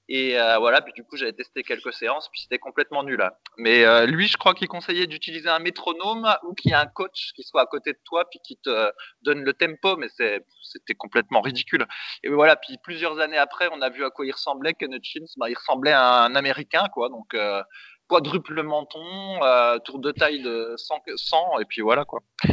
Et 0.08 0.36
voilà, 0.58 0.80
puis 0.80 0.92
du 0.92 1.02
coup, 1.02 1.16
j'avais 1.16 1.32
testé 1.32 1.62
quelques 1.62 1.92
séances, 1.92 2.28
puis 2.30 2.40
c'était 2.42 2.58
complètement 2.58 3.02
nul. 3.02 3.18
Là. 3.18 3.38
Mais 3.56 4.06
lui, 4.06 4.28
je 4.28 4.36
crois 4.36 4.54
qu'il 4.54 4.68
conseillait 4.68 5.06
d'utiliser 5.06 5.48
un 5.48 5.58
métronome 5.58 6.28
ou 6.44 6.54
qu'il 6.54 6.70
y 6.70 6.74
a 6.74 6.80
un 6.80 6.86
coach 6.86 7.32
qui 7.34 7.42
soit 7.42 7.62
à 7.62 7.66
côté 7.66 7.92
de 7.92 7.98
toi 8.04 8.24
puis 8.30 8.38
qui 8.44 8.56
te 8.56 8.90
donne 9.22 9.42
le 9.42 9.52
tempo, 9.52 9.96
mais 9.96 10.08
c'était 10.08 10.94
complètement 10.94 11.40
ridicule. 11.40 11.86
Et 12.22 12.28
voilà, 12.28 12.56
puis 12.56 12.76
plusieurs 12.82 13.18
années 13.18 13.38
après, 13.38 13.68
on 13.72 13.82
a 13.82 13.90
vu 13.90 14.04
à 14.04 14.10
quoi 14.10 14.26
il 14.26 14.32
ressemblait, 14.32 14.74
Kenneth 14.74 15.04
Chins, 15.04 15.26
bah, 15.36 15.50
il 15.50 15.54
ressemblait 15.54 15.92
à 15.92 16.24
un 16.24 16.34
Américain, 16.34 16.86
quoi, 16.92 17.08
donc 17.08 17.34
euh, 17.34 17.62
quadruple 18.08 18.62
menton, 18.62 19.42
euh, 19.42 19.78
tour 19.80 19.98
de 19.98 20.12
taille 20.12 20.42
de 20.42 20.74
100, 20.76 21.02
100 21.16 21.60
et 21.60 21.64
puis 21.64 21.82
voilà, 21.82 22.04
quoi. 22.04 22.22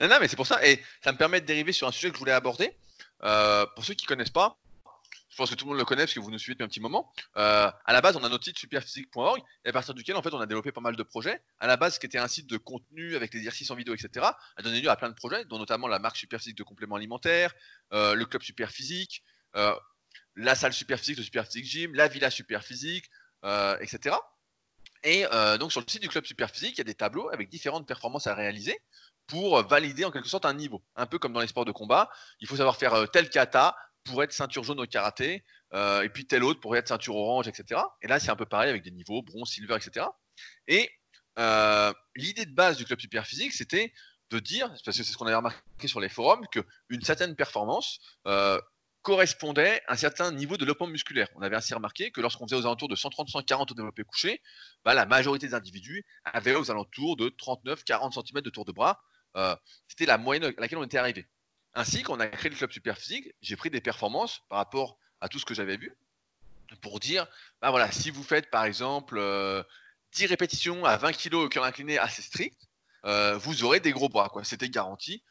non, 0.00 0.08
non, 0.08 0.16
mais 0.20 0.28
c'est 0.28 0.36
pour 0.36 0.46
ça, 0.46 0.64
et 0.66 0.82
ça 1.02 1.12
me 1.12 1.18
permet 1.18 1.40
de 1.40 1.46
dériver 1.46 1.72
sur 1.72 1.86
un 1.86 1.92
sujet 1.92 2.08
que 2.08 2.14
je 2.14 2.18
voulais 2.18 2.32
aborder. 2.32 2.76
Euh, 3.22 3.66
pour 3.74 3.84
ceux 3.84 3.94
qui 3.94 4.06
connaissent 4.06 4.30
pas, 4.30 4.58
je 5.30 5.36
pense 5.36 5.50
que 5.50 5.54
tout 5.56 5.64
le 5.64 5.70
monde 5.70 5.78
le 5.78 5.84
connaît 5.84 6.02
parce 6.02 6.14
que 6.14 6.20
vous 6.20 6.30
nous 6.30 6.38
suivez 6.38 6.54
depuis 6.54 6.64
un 6.64 6.68
petit 6.68 6.80
moment. 6.80 7.12
Euh, 7.36 7.70
à 7.84 7.92
la 7.92 8.00
base, 8.00 8.16
on 8.16 8.22
a 8.22 8.28
notre 8.28 8.44
site 8.44 8.58
superphysique.org 8.58 9.42
et 9.64 9.68
à 9.68 9.72
partir 9.72 9.94
duquel 9.94 10.14
en 10.14 10.22
fait 10.22 10.32
on 10.32 10.40
a 10.40 10.46
développé 10.46 10.70
pas 10.70 10.80
mal 10.80 10.94
de 10.94 11.02
projets. 11.02 11.42
À 11.58 11.66
la 11.66 11.76
base, 11.76 11.94
ce 11.94 12.00
qui 12.00 12.06
était 12.06 12.18
un 12.18 12.28
site 12.28 12.48
de 12.48 12.56
contenu 12.56 13.16
avec 13.16 13.32
des 13.32 13.38
exercices 13.38 13.70
en 13.70 13.74
vidéo, 13.74 13.94
etc., 13.94 14.26
a 14.56 14.62
donné 14.62 14.80
lieu 14.80 14.90
à 14.90 14.96
plein 14.96 15.08
de 15.08 15.14
projets, 15.14 15.44
dont 15.46 15.58
notamment 15.58 15.88
la 15.88 15.98
marque 15.98 16.16
Superphysique 16.16 16.56
de 16.56 16.62
compléments 16.62 16.96
alimentaires, 16.96 17.52
le 17.90 18.24
club 18.24 18.42
Superphysique, 18.42 19.24
la 20.36 20.54
salle 20.54 20.72
Superphysique, 20.72 21.16
le 21.16 21.24
Superphysique 21.24 21.64
Gym, 21.64 21.94
la 21.94 22.08
villa 22.08 22.30
Superphysique, 22.30 23.10
etc. 23.80 24.16
Et 25.02 25.26
euh, 25.32 25.58
donc 25.58 25.70
sur 25.70 25.82
le 25.82 25.86
site 25.88 26.02
du 26.02 26.08
club 26.08 26.24
Superphysique, 26.24 26.76
il 26.76 26.78
y 26.78 26.80
a 26.80 26.84
des 26.84 26.94
tableaux 26.94 27.28
avec 27.30 27.50
différentes 27.50 27.86
performances 27.86 28.26
à 28.26 28.34
réaliser 28.34 28.78
pour 29.26 29.62
valider 29.62 30.04
en 30.04 30.10
quelque 30.10 30.28
sorte 30.28 30.46
un 30.46 30.54
niveau. 30.54 30.82
Un 30.96 31.06
peu 31.06 31.18
comme 31.18 31.32
dans 31.32 31.40
les 31.40 31.46
sports 31.46 31.66
de 31.66 31.72
combat, 31.72 32.10
il 32.40 32.48
faut 32.48 32.56
savoir 32.56 32.76
faire 32.76 33.10
tel 33.10 33.28
kata, 33.28 33.76
pour 34.04 34.22
être 34.22 34.32
ceinture 34.32 34.62
jaune 34.62 34.80
au 34.80 34.86
karaté, 34.86 35.44
euh, 35.72 36.02
et 36.02 36.08
puis 36.08 36.26
tel 36.26 36.44
autre 36.44 36.60
pour 36.60 36.76
être 36.76 36.88
ceinture 36.88 37.16
orange, 37.16 37.48
etc. 37.48 37.80
Et 38.02 38.06
là, 38.06 38.20
c'est 38.20 38.30
un 38.30 38.36
peu 38.36 38.46
pareil 38.46 38.70
avec 38.70 38.82
des 38.82 38.90
niveaux, 38.90 39.22
bronze, 39.22 39.50
silver, 39.50 39.76
etc. 39.76 40.06
Et 40.68 40.90
euh, 41.38 41.92
l'idée 42.14 42.44
de 42.44 42.54
base 42.54 42.76
du 42.76 42.84
club 42.84 43.00
super 43.00 43.26
physique, 43.26 43.52
c'était 43.52 43.92
de 44.30 44.38
dire, 44.38 44.68
parce 44.68 44.82
que 44.82 44.92
c'est 44.92 45.04
ce 45.04 45.16
qu'on 45.16 45.26
avait 45.26 45.36
remarqué 45.36 45.88
sur 45.88 46.00
les 46.00 46.08
forums, 46.08 46.46
qu'une 46.48 47.02
certaine 47.02 47.34
performance 47.34 47.98
euh, 48.26 48.60
correspondait 49.04 49.82
à 49.86 49.92
un 49.92 49.96
certain 49.96 50.32
niveau 50.32 50.54
de 50.54 50.60
développement 50.60 50.86
musculaire. 50.86 51.28
On 51.36 51.42
avait 51.42 51.56
ainsi 51.56 51.74
remarqué 51.74 52.10
que 52.10 52.22
lorsqu'on 52.22 52.46
faisait 52.46 52.56
aux 52.56 52.66
alentours 52.66 52.88
de 52.88 52.96
130-140 52.96 53.70
au 53.70 53.74
développé 53.74 54.02
couché, 54.02 54.40
bah, 54.84 54.94
la 54.94 55.04
majorité 55.04 55.46
des 55.46 55.54
individus 55.54 56.04
avaient 56.24 56.54
aux 56.54 56.70
alentours 56.70 57.16
de 57.16 57.28
39-40 57.28 58.14
cm 58.14 58.40
de 58.40 58.50
tour 58.50 58.64
de 58.64 58.72
bras. 58.72 59.00
Euh, 59.36 59.54
c'était 59.88 60.06
la 60.06 60.16
moyenne 60.16 60.44
à 60.44 60.60
laquelle 60.60 60.78
on 60.78 60.84
était 60.84 60.96
arrivé. 60.96 61.28
Ainsi, 61.74 62.02
quand 62.02 62.16
on 62.16 62.20
a 62.20 62.26
créé 62.28 62.50
le 62.50 62.56
club 62.56 62.72
super 62.72 62.96
physique, 62.96 63.34
j'ai 63.42 63.56
pris 63.56 63.68
des 63.68 63.82
performances 63.82 64.40
par 64.48 64.58
rapport 64.58 64.96
à 65.20 65.28
tout 65.28 65.38
ce 65.38 65.44
que 65.44 65.54
j'avais 65.54 65.76
vu 65.76 65.94
pour 66.80 66.98
dire, 66.98 67.26
bah 67.60 67.70
voilà, 67.70 67.92
si 67.92 68.10
vous 68.10 68.22
faites 68.22 68.50
par 68.50 68.64
exemple 68.64 69.16
10 69.16 69.20
euh, 69.20 70.28
répétitions 70.28 70.84
à 70.84 70.96
20 70.96 71.12
kg 71.12 71.34
au 71.34 71.48
cœur 71.48 71.64
incliné 71.64 71.98
assez 71.98 72.22
strict, 72.22 72.68
euh, 73.04 73.36
vous 73.36 73.64
aurez 73.64 73.80
des 73.80 73.92
gros 73.92 74.08
bras. 74.08 74.32
C'était 74.44 74.70
garanti. 74.70 75.22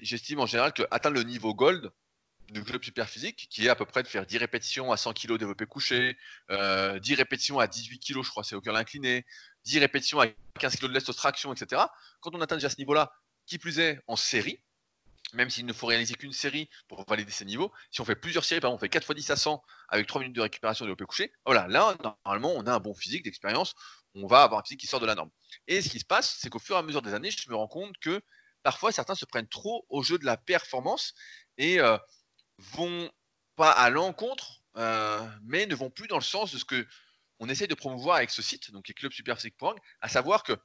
J'estime 0.00 0.40
en 0.40 0.46
général 0.46 0.72
qu'atteindre 0.72 1.16
le 1.16 1.24
niveau 1.24 1.54
gold 1.54 1.92
du 2.50 2.62
club 2.62 2.82
super 2.82 3.08
physique, 3.08 3.48
qui 3.50 3.66
est 3.66 3.70
à 3.70 3.74
peu 3.74 3.86
près 3.86 4.02
de 4.02 4.08
faire 4.08 4.26
10 4.26 4.38
répétitions 4.38 4.92
à 4.92 4.96
100 4.96 5.14
kg 5.14 5.38
développé 5.38 5.66
couché, 5.66 6.16
10 6.48 6.54
euh, 6.54 7.00
répétitions 7.16 7.58
à 7.58 7.66
18 7.66 7.98
kg, 8.00 8.22
je 8.22 8.30
crois, 8.30 8.44
c'est 8.44 8.54
au 8.54 8.60
cœur 8.60 8.76
incliné, 8.76 9.24
10 9.64 9.78
répétitions 9.78 10.20
à 10.20 10.26
15 10.58 10.76
kg 10.76 10.88
de 10.88 10.92
lest 10.92 11.14
traction, 11.14 11.52
etc. 11.52 11.82
Quand 12.20 12.34
on 12.34 12.40
atteint 12.40 12.56
déjà 12.56 12.68
ce 12.68 12.78
niveau-là, 12.78 13.12
qui 13.46 13.58
plus 13.58 13.78
est 13.78 14.00
en 14.06 14.16
série, 14.16 14.60
même 15.32 15.48
s'il 15.48 15.64
ne 15.64 15.72
faut 15.72 15.86
réaliser 15.86 16.14
qu'une 16.14 16.32
série 16.32 16.68
pour 16.88 17.04
valider 17.08 17.32
ces 17.32 17.44
niveaux, 17.44 17.72
si 17.90 18.00
on 18.00 18.04
fait 18.04 18.16
plusieurs 18.16 18.44
séries, 18.44 18.60
par 18.60 18.70
exemple, 18.70 18.80
on 18.80 18.84
fait 18.84 18.90
4 18.90 19.12
x 19.12 19.26
10 19.26 19.30
à 19.30 19.36
100 19.36 19.62
avec 19.88 20.06
3 20.06 20.20
minutes 20.20 20.36
de 20.36 20.42
récupération 20.42 20.84
de 20.84 20.90
développé 20.90 21.06
couché, 21.06 21.32
voilà, 21.46 21.66
là, 21.68 21.96
normalement, 22.24 22.52
on 22.54 22.66
a 22.66 22.74
un 22.74 22.80
bon 22.80 22.94
physique 22.94 23.24
d'expérience, 23.24 23.74
on 24.14 24.26
va 24.26 24.42
avoir 24.42 24.60
un 24.60 24.62
physique 24.62 24.80
qui 24.80 24.86
sort 24.86 25.00
de 25.00 25.06
la 25.06 25.14
norme. 25.14 25.30
Et 25.68 25.80
ce 25.80 25.88
qui 25.88 25.98
se 25.98 26.04
passe, 26.04 26.36
c'est 26.38 26.50
qu'au 26.50 26.58
fur 26.58 26.76
et 26.76 26.78
à 26.78 26.82
mesure 26.82 27.02
des 27.02 27.14
années, 27.14 27.30
je 27.30 27.48
me 27.50 27.56
rends 27.56 27.68
compte 27.68 27.96
que 27.98 28.20
parfois, 28.62 28.92
certains 28.92 29.14
se 29.14 29.24
prennent 29.24 29.48
trop 29.48 29.86
au 29.88 30.02
jeu 30.02 30.18
de 30.18 30.24
la 30.24 30.36
performance 30.36 31.14
et 31.58 31.80
euh, 31.80 31.96
vont 32.72 33.10
pas 33.56 33.70
à 33.70 33.90
l'encontre, 33.90 34.62
euh, 34.76 35.26
mais 35.44 35.66
ne 35.66 35.74
vont 35.74 35.90
plus 35.90 36.08
dans 36.08 36.16
le 36.16 36.22
sens 36.22 36.52
de 36.52 36.58
ce 36.58 36.64
que 36.64 36.86
on 37.38 37.48
essaie 37.48 37.66
de 37.66 37.74
promouvoir 37.74 38.16
avec 38.16 38.30
ce 38.30 38.40
site, 38.40 38.70
donc 38.70 38.88
est 38.88 38.94
clubsuperphysique.org, 38.94 39.78
à 40.00 40.08
savoir 40.08 40.44
que 40.44 40.56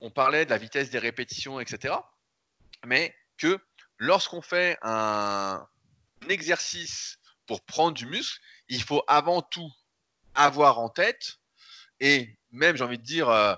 on 0.00 0.10
parlait 0.10 0.44
de 0.44 0.50
la 0.50 0.58
vitesse 0.58 0.90
des 0.90 0.98
répétitions, 0.98 1.60
etc. 1.60 1.94
Mais 2.86 3.14
que 3.36 3.60
lorsqu'on 3.98 4.42
fait 4.42 4.78
un, 4.82 5.66
exercice 6.28 7.18
pour 7.46 7.64
prendre 7.64 7.96
du 7.96 8.06
muscle, 8.06 8.40
il 8.68 8.82
faut 8.82 9.02
avant 9.06 9.42
tout 9.42 9.70
avoir 10.34 10.78
en 10.78 10.88
tête, 10.88 11.38
et 12.00 12.36
même 12.50 12.76
j'ai 12.76 12.84
envie 12.84 12.98
de 12.98 13.04
dire, 13.04 13.28
euh, 13.28 13.54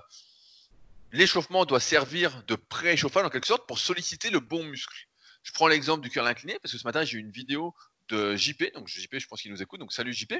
l'échauffement 1.11 1.65
doit 1.65 1.79
servir 1.79 2.43
de 2.43 2.55
pré-échauffage 2.55 3.25
en 3.25 3.29
quelque 3.29 3.47
sorte 3.47 3.65
pour 3.67 3.79
solliciter 3.79 4.29
le 4.29 4.39
bon 4.39 4.63
muscle. 4.63 5.07
Je 5.45 5.51
prends 5.53 5.67
l'exemple 5.67 6.01
du 6.01 6.09
curl 6.09 6.27
incliné 6.27 6.57
parce 6.61 6.71
que 6.71 6.77
ce 6.77 6.83
matin 6.83 7.05
j'ai 7.05 7.17
eu 7.17 7.21
une 7.21 7.31
vidéo 7.31 7.73
de 8.09 8.35
JP, 8.35 8.73
donc 8.73 8.87
JP 8.87 9.19
je 9.19 9.27
pense 9.27 9.41
qu'il 9.41 9.51
nous 9.51 9.61
écoute, 9.61 9.79
donc 9.79 9.93
salut 9.93 10.11
JP, 10.11 10.33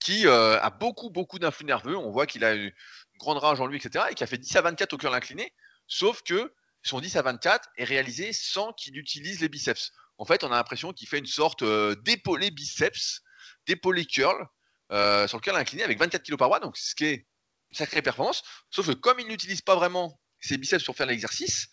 qui 0.00 0.26
euh, 0.26 0.58
a 0.60 0.70
beaucoup 0.70 1.10
beaucoup 1.10 1.38
d'influx 1.38 1.66
nerveux, 1.66 1.96
on 1.96 2.10
voit 2.10 2.26
qu'il 2.26 2.44
a 2.44 2.54
une 2.54 2.72
grande 3.18 3.38
rage 3.38 3.60
en 3.60 3.66
lui, 3.66 3.76
etc. 3.76 4.06
et 4.10 4.14
qui 4.14 4.24
a 4.24 4.26
fait 4.26 4.38
10 4.38 4.56
à 4.56 4.62
24 4.62 4.94
au 4.94 4.96
curl 4.96 5.14
incliné, 5.14 5.52
sauf 5.86 6.22
que 6.22 6.54
son 6.82 7.00
10 7.00 7.16
à 7.16 7.22
24 7.22 7.68
est 7.76 7.84
réalisé 7.84 8.32
sans 8.32 8.72
qu'il 8.72 8.96
utilise 8.96 9.40
les 9.40 9.50
biceps. 9.50 9.92
En 10.16 10.24
fait, 10.24 10.44
on 10.44 10.48
a 10.50 10.56
l'impression 10.56 10.92
qu'il 10.92 11.08
fait 11.08 11.18
une 11.18 11.26
sorte 11.26 11.62
euh, 11.62 11.94
d'épaulé 11.96 12.50
biceps, 12.50 13.20
d'épaulé 13.66 14.06
curl, 14.06 14.48
euh, 14.92 15.28
sur 15.28 15.36
le 15.36 15.42
curl 15.42 15.56
incliné 15.56 15.82
avec 15.82 15.98
24 15.98 16.22
kg 16.22 16.36
par 16.36 16.48
mois, 16.48 16.60
donc 16.60 16.78
ce 16.78 16.94
qui 16.94 17.04
est 17.04 17.26
une 17.70 17.76
sacrée 17.76 18.00
performance. 18.00 18.42
Sauf 18.70 18.86
que 18.86 18.92
comme 18.92 19.20
il 19.20 19.28
n'utilise 19.28 19.60
pas 19.60 19.76
vraiment 19.76 20.18
ses 20.40 20.56
biceps 20.56 20.84
pour 20.84 20.96
faire 20.96 21.06
l'exercice, 21.06 21.68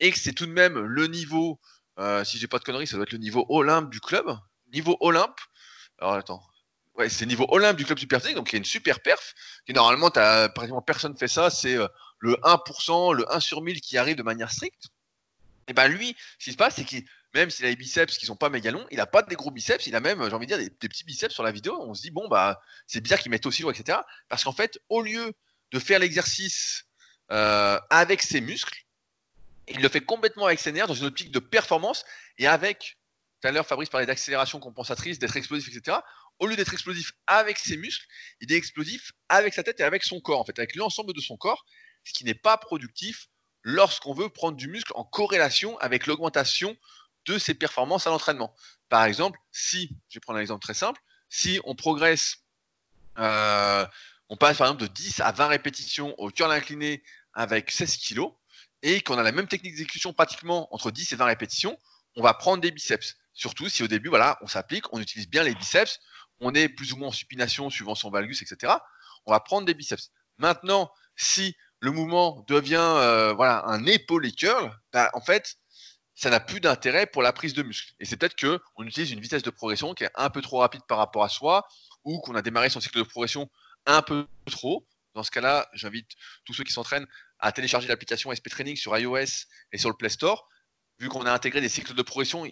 et 0.00 0.10
que 0.10 0.18
c'est 0.18 0.32
tout 0.32 0.46
de 0.46 0.52
même 0.52 0.78
le 0.78 1.06
niveau, 1.06 1.60
euh, 1.98 2.24
si 2.24 2.38
j'ai 2.38 2.46
pas 2.46 2.58
de 2.58 2.64
conneries, 2.64 2.86
ça 2.86 2.96
doit 2.96 3.04
être 3.04 3.12
le 3.12 3.18
niveau 3.18 3.46
Olympe 3.48 3.90
du 3.90 4.00
club. 4.00 4.36
Niveau 4.72 4.96
Olympe. 5.00 5.38
Alors 5.98 6.14
attends. 6.14 6.42
Ouais, 6.94 7.08
c'est 7.08 7.24
niveau 7.24 7.46
Olympe 7.48 7.76
du 7.76 7.86
club 7.86 7.98
super 7.98 8.20
donc 8.34 8.50
il 8.50 8.52
y 8.52 8.56
a 8.56 8.58
une 8.58 8.64
super 8.64 9.00
perf. 9.00 9.34
Qui 9.66 9.72
normalement, 9.72 10.10
as, 10.16 10.48
pratiquement 10.50 10.82
personne 10.82 11.16
fait 11.16 11.28
ça. 11.28 11.50
C'est 11.50 11.76
le 12.18 12.34
1%, 12.34 13.14
le 13.14 13.32
1 13.32 13.40
sur 13.40 13.62
1000 13.62 13.80
qui 13.80 13.98
arrive 13.98 14.16
de 14.16 14.22
manière 14.22 14.50
stricte, 14.50 14.88
et 15.68 15.72
ben 15.72 15.88
lui, 15.88 16.16
ce 16.38 16.44
qui 16.44 16.52
se 16.52 16.56
passe, 16.56 16.76
c'est 16.76 16.84
qu'il 16.84 17.04
même 17.34 17.50
s'il 17.50 17.64
a 17.64 17.70
les 17.70 17.76
biceps 17.76 18.18
qui 18.18 18.26
sont 18.26 18.36
pas 18.36 18.50
méga 18.50 18.70
longs, 18.70 18.86
il 18.90 19.00
a 19.00 19.06
pas 19.06 19.22
des 19.22 19.36
gros 19.36 19.50
biceps, 19.50 19.86
il 19.86 19.96
a 19.96 20.00
même, 20.00 20.22
j'ai 20.28 20.34
envie 20.34 20.46
de 20.46 20.54
dire, 20.54 20.58
des, 20.58 20.88
petits 20.88 21.04
biceps 21.04 21.32
sur 21.32 21.42
la 21.42 21.50
vidéo. 21.50 21.78
On 21.80 21.94
se 21.94 22.02
dit, 22.02 22.10
bon, 22.10 22.28
bah, 22.28 22.60
c'est 22.86 23.00
bizarre 23.00 23.20
qu'il 23.20 23.30
mette 23.30 23.46
aussi 23.46 23.62
lourd, 23.62 23.70
etc. 23.70 23.98
Parce 24.28 24.44
qu'en 24.44 24.52
fait, 24.52 24.78
au 24.90 25.00
lieu 25.00 25.32
de 25.70 25.78
faire 25.78 25.98
l'exercice 25.98 26.84
euh, 27.30 27.80
avec 27.88 28.20
ses 28.20 28.42
muscles, 28.42 28.84
il 29.68 29.80
le 29.80 29.88
fait 29.88 30.00
complètement 30.00 30.46
avec 30.46 30.58
ses 30.58 30.72
nerfs 30.72 30.86
dans 30.86 30.94
une 30.94 31.06
optique 31.06 31.30
de 31.30 31.38
performance 31.38 32.04
et 32.38 32.46
avec, 32.46 32.98
tout 33.40 33.48
à 33.48 33.52
l'heure, 33.52 33.66
Fabrice 33.66 33.88
parlait 33.88 34.06
d'accélération 34.06 34.58
compensatrice, 34.60 35.18
d'être 35.18 35.36
explosif, 35.36 35.74
etc. 35.74 35.98
Au 36.38 36.46
lieu 36.46 36.56
d'être 36.56 36.72
explosif 36.72 37.12
avec 37.26 37.58
ses 37.58 37.76
muscles, 37.76 38.06
il 38.40 38.52
est 38.52 38.56
explosif 38.56 39.12
avec 39.28 39.54
sa 39.54 39.62
tête 39.62 39.80
et 39.80 39.84
avec 39.84 40.02
son 40.02 40.20
corps, 40.20 40.40
en 40.40 40.44
fait, 40.44 40.58
avec 40.58 40.74
l'ensemble 40.74 41.12
de 41.12 41.20
son 41.20 41.36
corps 41.36 41.64
ce 42.04 42.12
qui 42.12 42.24
n'est 42.24 42.34
pas 42.34 42.56
productif 42.56 43.28
lorsqu'on 43.62 44.14
veut 44.14 44.28
prendre 44.28 44.56
du 44.56 44.68
muscle 44.68 44.92
en 44.94 45.04
corrélation 45.04 45.78
avec 45.78 46.06
l'augmentation 46.06 46.76
de 47.26 47.38
ses 47.38 47.54
performances 47.54 48.06
à 48.06 48.10
l'entraînement. 48.10 48.54
Par 48.88 49.04
exemple, 49.04 49.38
si, 49.52 49.96
je 50.08 50.16
vais 50.16 50.20
prendre 50.20 50.38
un 50.38 50.42
exemple 50.42 50.62
très 50.62 50.74
simple, 50.74 51.00
si 51.28 51.60
on 51.64 51.74
progresse, 51.74 52.38
euh, 53.18 53.86
on 54.28 54.36
passe 54.36 54.58
par 54.58 54.66
exemple 54.66 54.82
de 54.82 54.88
10 54.88 55.20
à 55.20 55.32
20 55.32 55.46
répétitions 55.46 56.14
au 56.18 56.30
curl 56.30 56.50
incliné 56.50 57.02
avec 57.34 57.70
16 57.70 57.98
kg 57.98 58.22
et 58.82 59.00
qu'on 59.00 59.18
a 59.18 59.22
la 59.22 59.32
même 59.32 59.48
technique 59.48 59.72
d'exécution 59.72 60.12
pratiquement 60.12 60.72
entre 60.74 60.90
10 60.90 61.12
et 61.12 61.16
20 61.16 61.24
répétitions, 61.26 61.78
on 62.16 62.22
va 62.22 62.34
prendre 62.34 62.60
des 62.60 62.70
biceps. 62.70 63.16
Surtout 63.32 63.68
si 63.68 63.82
au 63.82 63.88
début, 63.88 64.10
on 64.40 64.46
s'applique, 64.46 64.92
on 64.92 65.00
utilise 65.00 65.28
bien 65.28 65.42
les 65.42 65.54
biceps, 65.54 66.00
on 66.40 66.54
est 66.54 66.68
plus 66.68 66.92
ou 66.92 66.96
moins 66.96 67.08
en 67.08 67.12
supination 67.12 67.70
suivant 67.70 67.94
son 67.94 68.10
valgus, 68.10 68.42
etc. 68.42 68.74
On 69.26 69.32
va 69.32 69.40
prendre 69.40 69.66
des 69.66 69.74
biceps. 69.74 70.10
Maintenant, 70.38 70.90
si 71.16 71.56
le 71.80 71.90
mouvement 71.90 72.44
devient 72.48 72.76
euh, 72.76 73.32
voilà 73.32 73.64
un 73.66 73.86
épaulé 73.86 74.32
curl, 74.32 74.76
bah, 74.92 75.10
en 75.14 75.20
fait, 75.20 75.56
ça 76.14 76.30
n'a 76.30 76.40
plus 76.40 76.60
d'intérêt 76.60 77.06
pour 77.06 77.22
la 77.22 77.32
prise 77.32 77.54
de 77.54 77.62
muscle. 77.62 77.92
Et 78.00 78.04
c'est 78.04 78.16
peut-être 78.16 78.36
que 78.36 78.60
on 78.76 78.84
utilise 78.84 79.10
une 79.12 79.20
vitesse 79.20 79.42
de 79.42 79.50
progression 79.50 79.94
qui 79.94 80.04
est 80.04 80.10
un 80.14 80.30
peu 80.30 80.42
trop 80.42 80.58
rapide 80.58 80.82
par 80.86 80.98
rapport 80.98 81.24
à 81.24 81.28
soi, 81.28 81.66
ou 82.04 82.20
qu'on 82.20 82.34
a 82.34 82.42
démarré 82.42 82.68
son 82.68 82.80
cycle 82.80 82.98
de 82.98 83.04
progression 83.04 83.48
un 83.86 84.02
peu 84.02 84.26
trop. 84.50 84.86
Dans 85.14 85.22
ce 85.22 85.30
cas-là, 85.30 85.68
j'invite 85.74 86.10
tous 86.44 86.54
ceux 86.54 86.64
qui 86.64 86.72
s'entraînent 86.72 87.06
à 87.42 87.52
télécharger 87.52 87.88
l'application 87.88 88.32
SP 88.32 88.48
Training 88.48 88.76
sur 88.76 88.96
iOS 88.96 89.46
et 89.72 89.78
sur 89.78 89.90
le 89.90 89.96
Play 89.96 90.08
Store. 90.08 90.48
Vu 90.98 91.08
qu'on 91.08 91.26
a 91.26 91.32
intégré 91.32 91.60
des 91.60 91.68
cycles 91.68 91.92
de 91.94 92.02
progression 92.02 92.48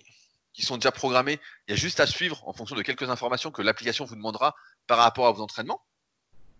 qui 0.52 0.62
sont 0.62 0.76
déjà 0.76 0.90
programmés, 0.90 1.38
il 1.66 1.70
y 1.70 1.74
a 1.74 1.76
juste 1.76 2.00
à 2.00 2.06
suivre 2.06 2.46
en 2.46 2.52
fonction 2.52 2.74
de 2.74 2.82
quelques 2.82 3.08
informations 3.08 3.52
que 3.52 3.62
l'application 3.62 4.04
vous 4.04 4.16
demandera 4.16 4.54
par 4.88 4.98
rapport 4.98 5.28
à 5.28 5.32
vos 5.32 5.42
entraînements. 5.42 5.80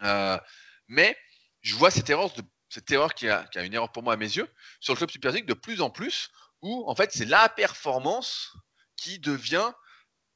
Euh, 0.04 0.38
mais 0.86 1.18
je 1.60 1.74
vois 1.74 1.90
cette 1.90 2.08
erreur 2.08 2.32
de 2.32 2.42
cette 2.68 2.90
erreur 2.92 3.14
qui 3.14 3.28
a, 3.28 3.48
une 3.56 3.74
erreur 3.74 3.90
pour 3.90 4.04
moi 4.04 4.14
à 4.14 4.16
mes 4.16 4.36
yeux, 4.36 4.48
sur 4.78 4.94
le 4.94 4.96
club 4.96 5.10
Super 5.10 5.32
de 5.32 5.54
plus 5.54 5.80
en 5.80 5.90
plus, 5.90 6.30
où 6.62 6.88
en 6.88 6.94
fait 6.94 7.10
c'est 7.12 7.24
la 7.24 7.48
performance 7.48 8.54
qui 8.96 9.18
devient 9.18 9.72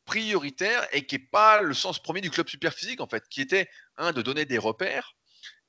prioritaire 0.05 0.85
et 0.91 1.07
qui 1.07 1.15
n'est 1.15 1.27
pas 1.27 1.63
le 1.63 1.75
sens 1.75 2.03
premier 2.03 2.21
du 2.21 2.31
club 2.31 2.49
super 2.49 2.75
physique 2.75 3.01
en 3.01 3.07
fait, 3.07 3.29
qui 3.29 3.41
était 3.41 3.71
un 3.97 4.11
de 4.13 4.21
donner 4.21 4.47
des 4.47 4.59
repères 4.59 5.15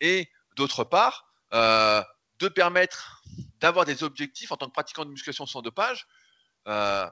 et 0.02 0.28
d'autre 0.56 0.84
part 0.84 1.32
euh, 1.54 2.04
de 2.40 2.48
permettre 2.48 3.24
d'avoir 3.60 3.86
des 3.86 4.04
objectifs 4.04 4.52
en 4.52 4.58
tant 4.58 4.68
que 4.68 4.74
pratiquant 4.74 5.06
de 5.06 5.10
musculation 5.10 5.46
sans 5.46 5.62
dopage, 5.62 6.08
euh, 6.68 7.10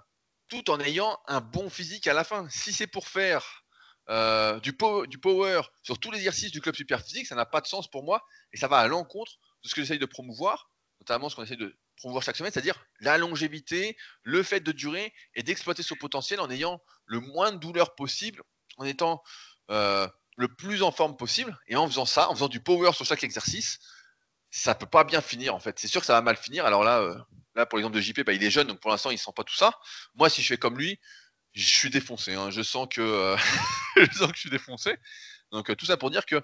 tout 0.50 0.70
en 0.70 0.80
ayant 0.80 1.20
un 1.28 1.42
bon 1.42 1.70
physique 1.70 2.08
à 2.08 2.14
la 2.14 2.24
fin. 2.24 2.48
Si 2.50 2.74
c'est 2.74 2.88
pour 2.88 3.08
faire 3.08 3.64
euh, 4.10 4.60
du, 4.60 4.74
power 4.74 5.62
sur 5.82 5.98
tous 6.00 6.12
les 6.12 6.18
exercices 6.18 6.52
du 6.52 6.62
club 6.62 6.76
super 6.76 7.02
physique, 7.02 7.28
ça 7.28 7.36
n'a 7.36 7.46
pas 7.46 7.62
de 7.62 7.68
sens 7.68 7.90
pour 7.90 8.04
moi 8.04 8.26
et 8.52 8.58
ça 8.58 8.68
va 8.68 8.78
à 8.78 8.88
l'encontre 8.88 9.34
de 9.64 9.70
ce 9.70 9.76
que 9.76 9.82
j'essaye 9.82 10.00
de 10.00 10.06
promouvoir, 10.06 10.70
notamment 11.00 11.30
ce 11.30 11.36
qu'on 11.36 11.44
essaie 11.44 11.56
de 11.56 11.78
promouvoir 11.96 12.24
chaque 12.24 12.36
semaine, 12.36 12.52
c'est-à-dire 12.52 12.86
la 13.00 13.18
longévité, 13.18 13.96
le 14.24 14.44
fait 14.44 14.60
de 14.60 14.72
durer 14.72 15.14
et 15.36 15.44
d'exploiter 15.44 15.84
son 15.84 15.96
potentiel 15.96 16.40
en 16.42 16.50
ayant 16.50 16.82
le 17.06 17.20
moins 17.20 17.52
de 17.52 17.58
douleur 17.58 17.96
possible, 17.96 18.44
en 18.78 18.84
étant 18.84 19.24
euh, 19.72 20.08
le 20.36 20.54
plus 20.54 20.84
en 20.84 20.92
forme 20.92 21.16
possible 21.16 21.58
et 21.68 21.76
en 21.76 21.88
faisant 21.88 22.06
ça, 22.06 22.30
en 22.30 22.36
faisant 22.36 22.50
du 22.50 22.60
power 22.60 22.92
sur 22.94 23.06
chaque 23.06 23.24
exercice, 23.24 23.80
ça 24.56 24.76
peut 24.76 24.86
pas 24.86 25.04
bien 25.04 25.20
finir 25.20 25.56
en 25.56 25.60
fait. 25.60 25.80
C'est 25.80 25.88
sûr 25.88 26.00
que 26.00 26.06
ça 26.06 26.13
va 26.13 26.22
mal 26.22 26.38
finir. 26.38 26.63
Alors 26.68 26.84
là, 26.84 27.00
euh, 27.00 27.18
là 27.56 27.66
pour 27.66 27.80
l'exemple 27.80 27.96
de 27.96 28.02
JP, 28.02 28.22
bah, 28.22 28.34
il 28.34 28.44
est 28.44 28.52
jeune, 28.52 28.68
donc 28.68 28.80
pour 28.80 28.92
l'instant 28.92 29.10
il 29.10 29.18
sent 29.18 29.32
pas 29.36 29.44
tout 29.44 29.56
ça. 29.56 29.80
Moi, 30.13 30.30
si 30.30 30.44
je 30.44 30.48
fais 30.48 30.58
comme 30.58 30.78
lui, 30.78 31.00
je 31.54 31.66
suis 31.66 31.89
défoncé. 31.89 32.36
Hein. 32.36 32.52
Je 32.52 32.62
sens 32.62 32.88
que 32.88 33.02
euh, 33.02 33.36
je 33.98 34.16
sens 34.16 34.28
que 34.28 34.36
je 34.36 34.42
suis 34.42 34.50
défoncé. 34.52 34.96
Donc 35.52 35.72
euh, 35.72 35.76
tout 35.76 35.88
ça 35.88 35.98
pour 35.98 36.12
dire 36.12 36.28
que 36.28 36.39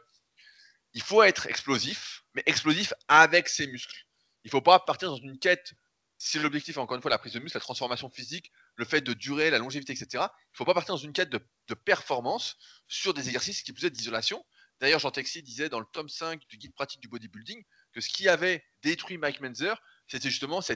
il 0.94 1.04
faut 1.04 1.22
être 1.22 1.46
explosif, 1.46 2.24
mais 2.34 2.42
explosif 2.48 2.96
avec 3.10 3.48
ses 3.48 3.68
muscles. 3.68 4.08
Il 4.44 4.50
faut 4.50 4.62
pas 4.62 4.80
partir 4.80 5.10
dans 5.10 5.18
une 5.18 5.38
quête. 5.38 5.74
Si 6.18 6.40
l'objectif 6.40 6.78
est 6.78 6.80
encore 6.80 6.96
une 6.96 7.04
fois 7.04 7.12
la 7.12 7.20
prise 7.20 7.34
de 7.34 7.40
muscle, 7.40 7.58
la 7.58 7.62
transformation 7.62 8.10
physique, 8.10 8.52
le 8.76 8.86
fait 8.86 9.02
de 9.02 9.14
durer, 9.14 9.52
la 9.52 9.60
longévité, 9.60 9.94
etc. 9.94 10.26
Il 10.54 10.58
faut 10.58 10.66
pas 10.66 10.74
partir 10.74 10.96
dans 10.96 11.00
une 11.00 11.14
quête 11.14 11.30
de, 11.30 11.40
performance 11.76 12.58
sur 12.88 13.14
des 13.14 13.28
exercices 13.28 13.62
qui 13.62 13.72
plus 13.72 13.86
être 13.86 13.94
d'isolation. 13.94 14.44
D'ailleurs, 14.80 15.00
Jean 15.00 15.12
Texi 15.12 15.44
disait 15.44 15.70
dans 15.70 15.80
le 15.80 15.86
tome 15.94 16.10
5 16.10 16.42
du 16.48 16.58
guide 16.58 16.74
pratique 16.74 17.02
du 17.02 17.08
bodybuilding 17.08 17.64
que 17.94 18.02
ce 18.02 18.10
qui 18.10 18.28
avait 18.28 18.64
détruit 18.84 19.18
Mike 19.18 19.42
Menzer, 19.42 19.82
c'était 20.08 20.30
justement 20.30 20.62
ces 20.62 20.74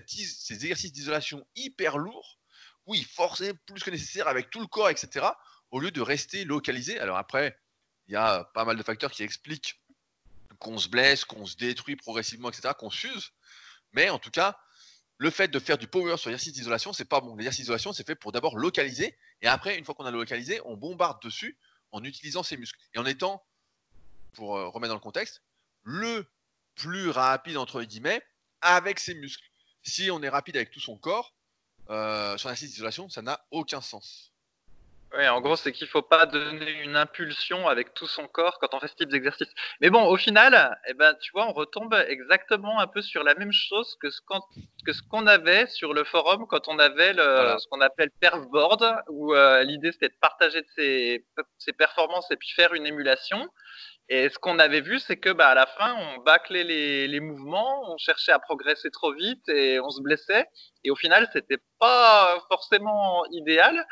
exercices 0.50 0.92
d'isolation 0.92 1.46
hyper 1.56 1.98
lourds 1.98 2.40
où 2.86 2.96
il 2.96 3.06
forçait 3.06 3.54
plus 3.54 3.84
que 3.84 3.92
nécessaire 3.92 4.28
avec 4.28 4.50
tout 4.50 4.60
le 4.60 4.68
corps, 4.68 4.90
etc., 4.90 5.26
au 5.72 5.80
lieu 5.80 5.92
de 5.92 6.02
rester 6.02 6.44
localisé. 6.44 7.00
Alors 7.00 7.18
après, 7.18 7.58
il 8.08 8.14
y 8.14 8.18
a 8.18 8.44
pas 8.54 8.66
mal 8.66 8.78
de 8.78 8.84
facteurs 8.84 9.12
qui 9.12 9.24
expliquent 9.24 9.82
qu'on 10.60 10.78
se 10.78 10.88
blesse, 10.88 11.26
qu'on 11.26 11.46
se 11.46 11.56
détruit 11.56 11.96
progressivement, 11.96 12.50
etc., 12.50 12.74
qu'on 12.78 12.90
s'use. 12.90 13.32
Mais 13.94 14.10
en 14.10 14.20
tout 14.20 14.32
cas, 14.32 14.58
le 15.18 15.30
fait 15.30 15.48
de 15.48 15.60
faire 15.60 15.78
du 15.78 15.88
power 15.88 16.18
sur 16.18 16.30
l'exercice 16.30 16.54
d'isolation, 16.54 16.94
c'est 16.94 17.06
pas 17.06 17.22
bon. 17.22 17.36
L'exercice 17.36 17.62
d'isolation, 17.62 17.94
c'est 17.94 18.06
fait 18.06 18.16
pour 18.16 18.32
d'abord 18.32 18.58
localiser, 18.58 19.18
et 19.42 19.48
après, 19.48 19.78
une 19.78 19.86
fois 19.86 19.96
qu'on 19.96 20.06
a 20.06 20.12
localisé, 20.12 20.60
on 20.66 20.76
bombarde 20.78 21.22
dessus 21.22 21.58
en 21.92 22.04
utilisant 22.04 22.44
ses 22.44 22.58
muscles. 22.58 22.80
Et 22.94 23.00
en 23.00 23.06
étant, 23.06 23.44
pour 24.34 24.58
euh, 24.58 24.68
remettre 24.68 24.90
dans 24.90 24.96
le 24.96 25.00
contexte, 25.00 25.44
le 25.84 26.26
plus 26.76 27.10
rapide, 27.10 27.58
entre 27.58 27.84
guillemets, 27.84 28.22
avec 28.62 29.00
ses 29.00 29.14
muscles. 29.14 29.48
Si 29.84 30.10
on 30.12 30.22
est 30.24 30.30
rapide 30.30 30.56
avec 30.56 30.72
tout 30.72 30.80
son 30.80 30.98
corps, 30.98 31.34
euh, 31.90 32.38
sur 32.38 32.50
l'exercice 32.50 32.72
d'isolation, 32.72 33.10
ça 33.10 33.22
n'a 33.22 33.46
aucun 33.52 33.82
sens. 33.82 34.34
Oui, 35.16 35.28
en 35.28 35.42
gros, 35.42 35.56
c'est 35.56 35.72
qu'il 35.72 35.88
faut 35.88 36.02
pas 36.02 36.26
donner 36.26 36.72
une 36.82 36.96
impulsion 36.96 37.68
avec 37.68 37.94
tout 37.94 38.08
son 38.08 38.28
corps 38.28 38.58
quand 38.58 38.74
on 38.74 38.80
fait 38.80 38.88
ce 38.88 38.96
type 38.96 39.10
d'exercice. 39.10 39.50
Mais 39.80 39.92
bon, 39.92 40.08
au 40.08 40.18
final, 40.18 40.76
eh 40.88 40.96
ben, 40.96 41.14
tu 41.22 41.32
vois, 41.34 41.48
on 41.48 41.54
retombe 41.54 41.94
exactement 42.08 42.80
un 42.80 42.88
peu 42.88 43.04
sur 43.04 43.24
la 43.24 43.36
même 43.36 43.52
chose 43.52 43.96
que 44.02 44.10
ce 44.10 44.22
qu'on 45.12 45.28
avait 45.28 45.68
sur 45.68 45.94
le 45.94 46.04
forum 46.04 46.48
quand 46.48 46.68
on 46.68 46.80
avait 46.80 47.14
le, 47.14 47.56
ce 47.60 47.68
qu'on 47.68 47.82
appelle 47.82 48.10
le 48.12 48.20
perfboard, 48.20 49.04
où 49.10 49.36
euh, 49.36 49.62
l'idée 49.62 49.92
c'était 49.92 50.10
de 50.10 50.18
partager 50.20 50.66
ses, 50.76 51.24
ses 51.60 51.74
performances 51.74 52.32
et 52.32 52.36
puis 52.36 52.50
faire 52.50 52.74
une 52.74 52.88
émulation. 52.88 53.48
Et 54.10 54.30
ce 54.30 54.38
qu'on 54.38 54.60
avait 54.60 54.82
vu, 54.82 55.00
c'est 55.00 55.18
que 55.18 55.30
bah, 55.30 55.50
à 55.50 55.56
la 55.56 55.66
fin, 55.66 55.96
on 55.96 56.24
bâclait 56.24 56.64
les, 56.64 57.08
les, 57.08 57.20
mouvements, 57.20 57.92
on 57.92 57.98
cherchait 57.98 58.34
à 58.34 58.40
progresser 58.40 58.92
trop 58.92 59.14
vite 59.14 59.48
et 59.48 59.80
on 59.80 59.90
se 59.90 60.02
blessait. 60.02 60.46
Et 60.84 60.92
au 60.92 60.96
final, 60.96 61.30
c'était 61.32 61.60
pas 61.80 62.44
forcément 62.50 63.26
idéal. 63.32 63.86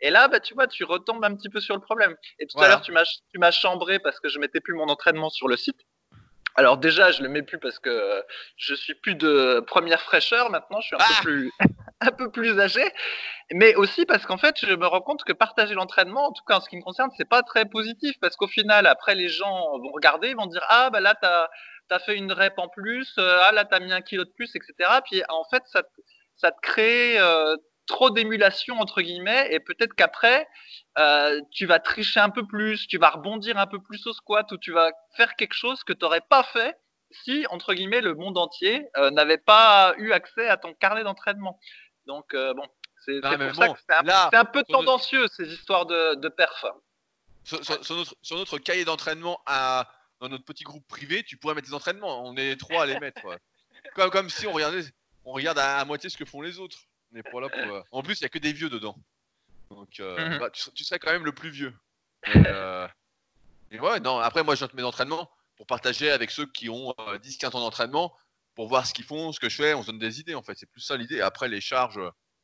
Et 0.00 0.10
là, 0.10 0.28
bah, 0.28 0.40
tu 0.40 0.54
vois, 0.54 0.66
tu 0.66 0.84
retombes 0.84 1.24
un 1.24 1.34
petit 1.34 1.48
peu 1.48 1.60
sur 1.60 1.74
le 1.74 1.80
problème. 1.80 2.14
Et 2.38 2.46
tout 2.46 2.60
à 2.60 2.68
l'heure, 2.68 2.82
tu 2.82 2.92
m'as 2.92 3.50
chambré 3.50 3.98
parce 3.98 4.20
que 4.20 4.28
je 4.28 4.38
mettais 4.38 4.60
plus 4.60 4.74
mon 4.74 4.88
entraînement 4.88 5.30
sur 5.30 5.48
le 5.48 5.56
site. 5.56 5.80
Alors 6.56 6.78
déjà, 6.78 7.12
je 7.12 7.22
le 7.22 7.28
mets 7.28 7.42
plus 7.42 7.58
parce 7.58 7.78
que 7.78 8.22
je 8.56 8.74
suis 8.74 8.94
plus 8.94 9.14
de 9.14 9.60
première 9.66 10.00
fraîcheur 10.00 10.50
maintenant, 10.50 10.80
je 10.80 10.86
suis 10.86 10.96
un 10.96 10.98
peu 10.98 11.04
ah 11.06 11.22
plus 11.22 11.52
un 12.00 12.10
peu 12.10 12.30
plus 12.30 12.58
âgé, 12.58 12.82
mais 13.52 13.74
aussi 13.74 14.06
parce 14.06 14.24
qu'en 14.26 14.38
fait, 14.38 14.58
je 14.60 14.74
me 14.74 14.86
rends 14.86 15.02
compte 15.02 15.22
que 15.24 15.32
partager 15.32 15.74
l'entraînement, 15.74 16.28
en 16.28 16.32
tout 16.32 16.44
cas 16.44 16.56
en 16.56 16.60
ce 16.60 16.68
qui 16.68 16.76
me 16.76 16.82
concerne, 16.82 17.10
c'est 17.16 17.28
pas 17.28 17.42
très 17.42 17.66
positif 17.66 18.16
parce 18.20 18.36
qu'au 18.36 18.48
final, 18.48 18.86
après 18.86 19.14
les 19.14 19.28
gens 19.28 19.78
vont 19.78 19.92
regarder, 19.92 20.34
vont 20.34 20.46
dire 20.46 20.64
ah 20.68 20.88
bah 20.90 21.00
là 21.00 21.14
t'as 21.20 21.48
as 21.90 21.98
fait 22.00 22.16
une 22.16 22.32
rep 22.32 22.54
en 22.58 22.68
plus, 22.68 23.14
euh, 23.18 23.38
ah 23.42 23.52
là 23.52 23.64
t'as 23.64 23.80
mis 23.80 23.92
un 23.92 24.00
kilo 24.00 24.24
de 24.24 24.30
plus, 24.30 24.50
etc. 24.56 24.72
Puis 25.04 25.22
en 25.28 25.44
fait, 25.44 25.62
ça 25.66 25.82
ça 26.36 26.52
te 26.52 26.60
crée 26.62 27.18
euh, 27.18 27.56
trop 27.86 28.10
d'émulation 28.10 28.78
entre 28.80 29.00
guillemets 29.00 29.48
et 29.52 29.60
peut-être 29.60 29.94
qu'après 29.94 30.48
euh, 30.98 31.40
tu 31.52 31.66
vas 31.66 31.78
tricher 31.78 32.20
un 32.20 32.30
peu 32.30 32.46
plus, 32.46 32.86
tu 32.86 32.98
vas 32.98 33.10
rebondir 33.10 33.58
un 33.58 33.66
peu 33.66 33.80
plus 33.80 34.06
au 34.06 34.12
squat 34.12 34.50
ou 34.52 34.58
tu 34.58 34.72
vas 34.72 34.90
faire 35.16 35.36
quelque 35.36 35.54
chose 35.54 35.84
que 35.84 35.92
tu 35.92 36.04
n'aurais 36.04 36.20
pas 36.20 36.42
fait 36.42 36.76
si 37.10 37.46
entre 37.50 37.74
guillemets 37.74 38.00
le 38.00 38.14
monde 38.14 38.36
entier 38.38 38.88
euh, 38.96 39.10
n'avait 39.10 39.38
pas 39.38 39.94
eu 39.98 40.12
accès 40.12 40.48
à 40.48 40.56
ton 40.56 40.74
carnet 40.74 41.04
d'entraînement. 41.04 41.58
Donc 42.06 42.34
euh, 42.34 42.52
bon, 42.54 42.66
c'est 43.04 43.20
pour 43.20 43.54
ça 43.54 43.68
que 43.68 43.78
c'est 44.30 44.36
un, 44.36 44.44
peu 44.44 44.62
tendancieux 44.64 45.28
ces 45.28 45.52
histoires 45.52 45.86
de, 45.86 46.16
de 46.16 46.28
perf. 46.28 46.64
Sur, 47.44 47.58
notre, 47.58 48.16
sur, 48.22 48.36
notre, 48.36 48.58
cahier 48.58 48.84
d'entraînement 48.84 49.40
à 49.46 49.88
dans 50.20 50.28
notre 50.28 50.44
petit 50.44 50.64
groupe 50.64 50.86
privé, 50.88 51.22
tu 51.22 51.36
pourrais 51.36 51.54
mettre 51.54 51.68
des 51.68 51.74
entraînements. 51.74 52.24
On 52.24 52.36
est 52.36 52.56
trois 52.56 52.82
à 52.82 52.86
les 52.86 52.98
mettre. 52.98 53.20
Comme, 53.94 54.10
comme 54.10 54.28
si 54.28 54.48
on 54.48 54.52
regardait, 54.52 54.82
on 55.24 55.32
regarde 55.32 55.58
à 55.58 55.84
moitié 55.84 56.10
ce 56.10 56.16
que 56.16 56.24
font 56.24 56.40
les 56.40 56.58
autres. 56.58 56.76
Euh, 57.16 57.82
en 57.92 58.02
plus, 58.02 58.20
il 58.20 58.22
n'y 58.22 58.26
a 58.26 58.28
que 58.28 58.38
des 58.38 58.52
vieux 58.52 58.70
dedans. 58.70 58.96
Donc, 59.70 60.00
euh, 60.00 60.30
mhm. 60.30 60.38
bah, 60.38 60.50
tu, 60.50 60.84
serais 60.84 60.98
quand 60.98 61.12
même 61.12 61.24
le 61.24 61.34
plus 61.34 61.50
vieux. 61.50 61.74
Euh, 62.34 62.88
et, 63.70 63.78
ouais, 63.78 64.00
non. 64.00 64.18
Après, 64.18 64.42
moi, 64.42 64.56
de 64.56 64.68
mes 64.74 64.82
entraînements 64.82 65.30
pour 65.56 65.66
partager 65.66 66.10
avec 66.10 66.30
ceux 66.30 66.46
qui 66.46 66.68
ont 66.68 66.92
10-15 66.98 67.56
ans 67.56 67.60
d'entraînement 67.60 68.16
pour 68.54 68.68
voir 68.68 68.84
ce 68.86 68.92
qu'ils 68.92 69.04
font, 69.04 69.32
ce 69.32 69.38
que 69.38 69.48
je 69.48 69.56
fais. 69.56 69.74
On 69.74 69.82
se 69.82 69.88
donne 69.88 69.98
des 69.98 70.18
idées, 70.18 70.34
en 70.34 70.42
fait. 70.42 70.56
C'est 70.56 70.70
plus 70.70 70.80
ça 70.80 70.96
l'idée. 70.96 71.20
Après, 71.20 71.48
les 71.48 71.60
charges, 71.60 72.00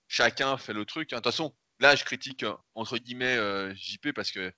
chacun 0.07 0.57
fait 0.57 0.73
le 0.73 0.85
truc. 0.85 1.13
Hein. 1.13 1.17
De 1.17 1.23
toute 1.23 1.33
façon, 1.33 1.55
là, 1.81 1.97
je 1.97 2.05
critique 2.05 2.45
entre 2.75 2.97
guillemets 2.99 3.39
JP 3.75 4.13
parce 4.13 4.31
que 4.31 4.53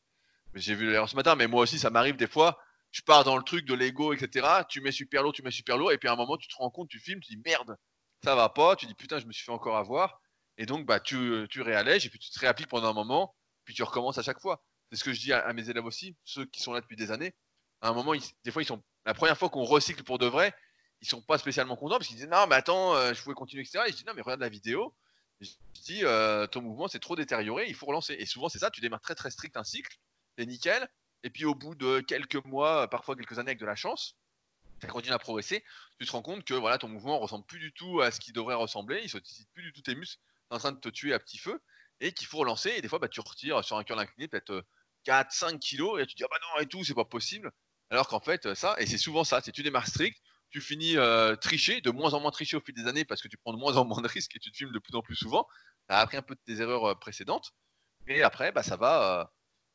j'ai 0.55 0.75
vu 0.75 0.91
l'erreur 0.91 1.09
ce 1.09 1.17
matin, 1.17 1.37
mais 1.37 1.47
moi 1.47 1.63
aussi, 1.63 1.79
ça 1.79 1.91
m'arrive 1.91 2.17
des 2.17 2.27
fois. 2.29 2.59
Je 2.91 3.03
pars 3.03 3.25
dans 3.25 3.37
le 3.37 3.43
truc 3.43 3.65
de 3.65 3.75
l'ego, 3.75 4.13
etc. 4.13 4.47
Tu 4.69 4.81
mets 4.81 4.93
super 4.93 5.23
lourd, 5.23 5.33
tu 5.33 5.43
mets 5.43 5.51
super 5.51 5.79
lourd, 5.79 5.91
et 5.91 5.99
puis 5.99 6.09
à 6.09 6.13
un 6.13 6.17
moment, 6.17 6.37
tu 6.37 6.49
te 6.49 6.55
rends 6.57 6.71
compte, 6.71 6.89
tu 6.89 7.01
filmes, 7.01 7.21
tu 7.21 7.35
dis 7.35 7.43
merde, 7.45 7.77
ça 8.25 8.35
va 8.35 8.49
pas, 8.49 8.75
tu 8.75 8.87
dis 8.87 8.95
putain, 8.95 9.19
je 9.19 9.27
me 9.27 9.33
suis 9.33 9.45
fait 9.45 9.53
encore 9.53 9.77
avoir, 9.77 10.21
et 10.57 10.67
donc 10.67 10.87
bah 10.87 10.99
tu, 10.99 11.47
tu 11.51 11.61
réallèges 11.61 12.07
et 12.07 12.11
puis 12.11 12.19
tu 12.19 12.31
te 12.31 12.39
réappliques 12.39 12.69
pendant 12.69 12.89
un 12.89 12.95
moment, 12.95 13.35
puis 13.65 13.75
tu 13.75 13.83
recommences 13.83 14.19
à 14.19 14.23
chaque 14.23 14.41
fois. 14.41 14.63
C'est 14.91 14.97
ce 14.97 15.05
que 15.05 15.13
je 15.13 15.21
dis 15.21 15.33
à, 15.33 15.53
mes 15.53 15.69
élèves 15.69 15.85
aussi, 15.85 16.17
ceux 16.25 16.47
qui 16.47 16.63
sont 16.63 16.73
là 16.73 16.81
depuis 16.81 16.97
des 16.97 17.11
années. 17.11 17.35
À 17.83 17.89
un 17.89 17.93
moment, 17.93 18.13
des 18.45 18.51
fois, 18.51 18.63
ils 18.63 18.67
sont 18.67 18.83
la 19.05 19.15
première 19.15 19.37
fois 19.37 19.51
qu'on 19.51 19.65
recycle 19.65 20.03
pour 20.05 20.19
de 20.19 20.27
vrai, 20.27 20.55
ils 21.03 21.09
sont 21.09 21.21
pas 21.21 21.37
spécialement 21.37 21.77
contents 21.77 21.97
parce 21.97 22.09
qu'ils 22.09 22.17
disent 22.17 22.29
non, 22.29 22.47
mais 22.47 22.55
attends, 22.55 22.95
euh, 22.95 23.13
je 23.13 23.23
pouvais 23.23 23.35
continuer, 23.35 23.63
etc. 23.63 23.85
Et 23.87 23.93
je 23.93 23.97
dis 23.97 24.05
non, 24.07 24.15
mais 24.15 24.23
regarde 24.23 24.41
la 24.41 24.49
vidéo. 24.49 24.95
je 25.41 25.51
dis 25.85 26.05
euh, 26.05 26.47
ton 26.47 26.63
mouvement 26.63 26.89
c'est 26.89 27.01
trop 27.01 27.17
détérioré, 27.17 27.67
il 27.69 27.75
faut 27.75 27.87
relancer. 27.87 28.15
Et 28.19 28.25
souvent, 28.25 28.49
c'est 28.49 28.59
ça, 28.59 28.71
tu 28.71 28.81
démarres 28.81 29.03
très 29.03 29.15
très 29.15 29.31
strict 29.31 29.57
un 29.57 29.65
cycle, 29.65 29.99
c'est 30.39 30.47
nickel. 30.47 30.89
Et 31.25 31.31
puis 31.31 31.45
au 31.45 31.55
bout 31.55 31.75
de 31.75 32.01
quelques 32.01 32.43
mois, 32.47 32.89
parfois 32.89 33.17
quelques 33.17 33.39
années 33.39 33.51
avec 33.51 33.61
de 33.61 33.67
la 33.67 33.77
chance, 33.77 34.17
tu 34.81 34.87
continues 34.87 35.15
à 35.15 35.19
progresser, 35.19 35.65
tu 35.99 36.07
te 36.07 36.13
rends 36.13 36.23
compte 36.23 36.45
que 36.45 36.55
voilà, 36.55 36.79
ton 36.79 36.89
mouvement 36.89 37.19
ressemble 37.19 37.45
plus 37.47 37.59
du 37.59 37.73
tout 37.73 38.01
à 38.01 38.11
ce 38.11 38.21
qu'il 38.21 38.33
devrait 38.33 38.55
ressembler, 38.55 39.01
il 39.03 39.09
sollicite 39.09 39.49
plus 39.53 39.63
du 39.63 39.73
tout 39.73 39.83
tes 39.83 39.95
muscles, 39.95 40.21
es 40.51 40.55
en 40.55 40.59
train 40.59 40.73
de 40.73 40.81
te 40.81 40.89
tuer 40.89 41.13
à 41.13 41.19
petit 41.19 41.39
feu, 41.39 41.61
et 42.01 42.13
qu'il 42.13 42.27
faut 42.27 42.39
relancer, 42.39 42.71
et 42.71 42.83
des 42.83 42.89
fois 42.89 42.99
bah, 42.99 43.09
tu 43.09 43.21
retires 43.21 43.65
sur 43.65 43.77
un 43.77 43.85
cœur 43.85 43.99
incliné 43.99 44.29
peut-être 44.29 44.65
4, 45.05 45.33
5 45.33 45.61
kilos, 45.61 46.01
et 46.01 46.07
tu 46.07 46.15
te 46.15 46.19
dis 46.19 46.25
ah 46.25 46.29
bah 46.31 46.39
non 46.43 46.63
et 46.63 46.67
tout, 46.67 46.85
c'est 46.85 46.95
pas 46.95 47.05
possible. 47.05 47.51
Alors 47.91 48.09
qu'en 48.09 48.21
fait, 48.21 48.55
ça, 48.55 48.75
et 48.79 48.87
c'est 48.87 48.99
souvent 48.99 49.25
ça, 49.25 49.41
c'est 49.41 49.53
tu 49.53 49.63
démarres 49.63 49.87
strict, 49.87 50.21
tu 50.51 50.61
finis 50.61 50.97
euh, 50.97 51.37
tricher, 51.37 51.81
de 51.81 51.91
moins 51.91 52.15
en 52.15 52.21
moins 52.21 52.31
tricher 52.31 52.57
au 52.57 52.61
fil 52.61 52.75
des 52.75 52.87
années 52.87 53.05
parce 53.05 53.21
que 53.21 53.29
tu 53.29 53.37
prends 53.37 53.53
de 53.53 53.59
moins 53.59 53.77
en 53.77 53.85
moins 53.85 54.01
de 54.01 54.09
risques 54.09 54.37
et 54.37 54.39
tu 54.39 54.51
te 54.51 54.57
filmes 54.57 54.73
de 54.73 54.79
plus 54.79 54.95
en 54.95 55.03
plus 55.03 55.17
souvent. 55.17 55.47
Tu 55.89 55.95
as 55.95 55.99
appris 55.99 56.17
un 56.17 56.23
peu 56.23 56.35
de 56.35 56.41
tes 56.45 56.61
erreurs 56.63 56.85
euh, 56.91 56.95
précédentes. 56.95 57.53
Et 58.07 58.23
après, 58.23 58.53
bah, 58.53 58.63
ça 58.63 58.77
va, 58.77 59.21
euh, 59.21 59.25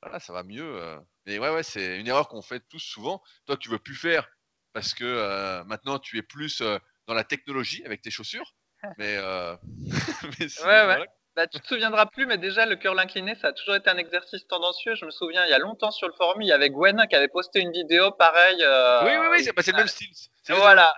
voilà, 0.02 0.20
ça 0.20 0.34
va 0.34 0.44
mieux. 0.44 1.00
Mais 1.26 1.40
ouais, 1.40 1.50
ouais, 1.50 1.64
c'est 1.64 2.00
une 2.00 2.08
erreur 2.08 2.28
qu'on 2.30 2.42
fait 2.42 2.64
tous 2.70 2.80
souvent. 2.80 3.22
Toi, 3.46 3.58
tu 3.58 3.70
veux 3.70 3.80
plus 3.80 3.96
faire 3.96 4.30
parce 4.74 4.94
que 4.94 5.04
euh, 5.06 5.64
maintenant 5.66 6.00
tu 6.00 6.18
es 6.18 6.22
plus 6.22 6.62
euh, 6.62 6.78
dans 7.08 7.14
la 7.14 7.24
technologie 7.24 7.84
avec 7.86 8.02
tes 8.02 8.12
chaussures. 8.12 8.54
Mais, 8.98 9.18
euh... 9.18 9.56
mais 10.40 10.48
ouais, 10.66 10.86
ouais. 10.88 11.08
Bah, 11.36 11.48
tu 11.48 11.60
te 11.60 11.68
souviendras 11.68 12.06
plus, 12.08 12.26
mais 12.26 12.38
déjà 12.38 12.66
le 12.66 12.76
curl 12.76 13.00
incliné, 13.00 13.36
ça 13.36 13.48
a 13.48 13.54
toujours 13.54 13.76
été 13.76 13.90
un 13.90 13.98
exercice 13.98 14.46
tendancieux. 14.48 14.96
Je 14.96 15.06
me 15.06 15.12
souviens, 15.12 15.46
il 15.46 15.50
y 15.50 15.54
a 15.54 15.60
longtemps 15.60 15.92
sur 15.92 16.08
le 16.08 16.14
forum, 16.14 16.42
il 16.42 16.48
y 16.48 16.52
avait 16.52 16.70
Gwen 16.70 17.06
qui 17.10 17.16
avait 17.16 17.28
posté 17.28 17.62
une 17.62 17.72
vidéo 17.72 18.12
pareille. 18.12 18.62
Euh, 18.62 19.06
oui, 19.06 19.12
oui, 19.20 19.28
oui, 19.32 19.44
c'est 19.44 19.72
le 19.72 19.78
même 19.78 19.88
style. 19.88 20.10
Voilà. 20.50 20.94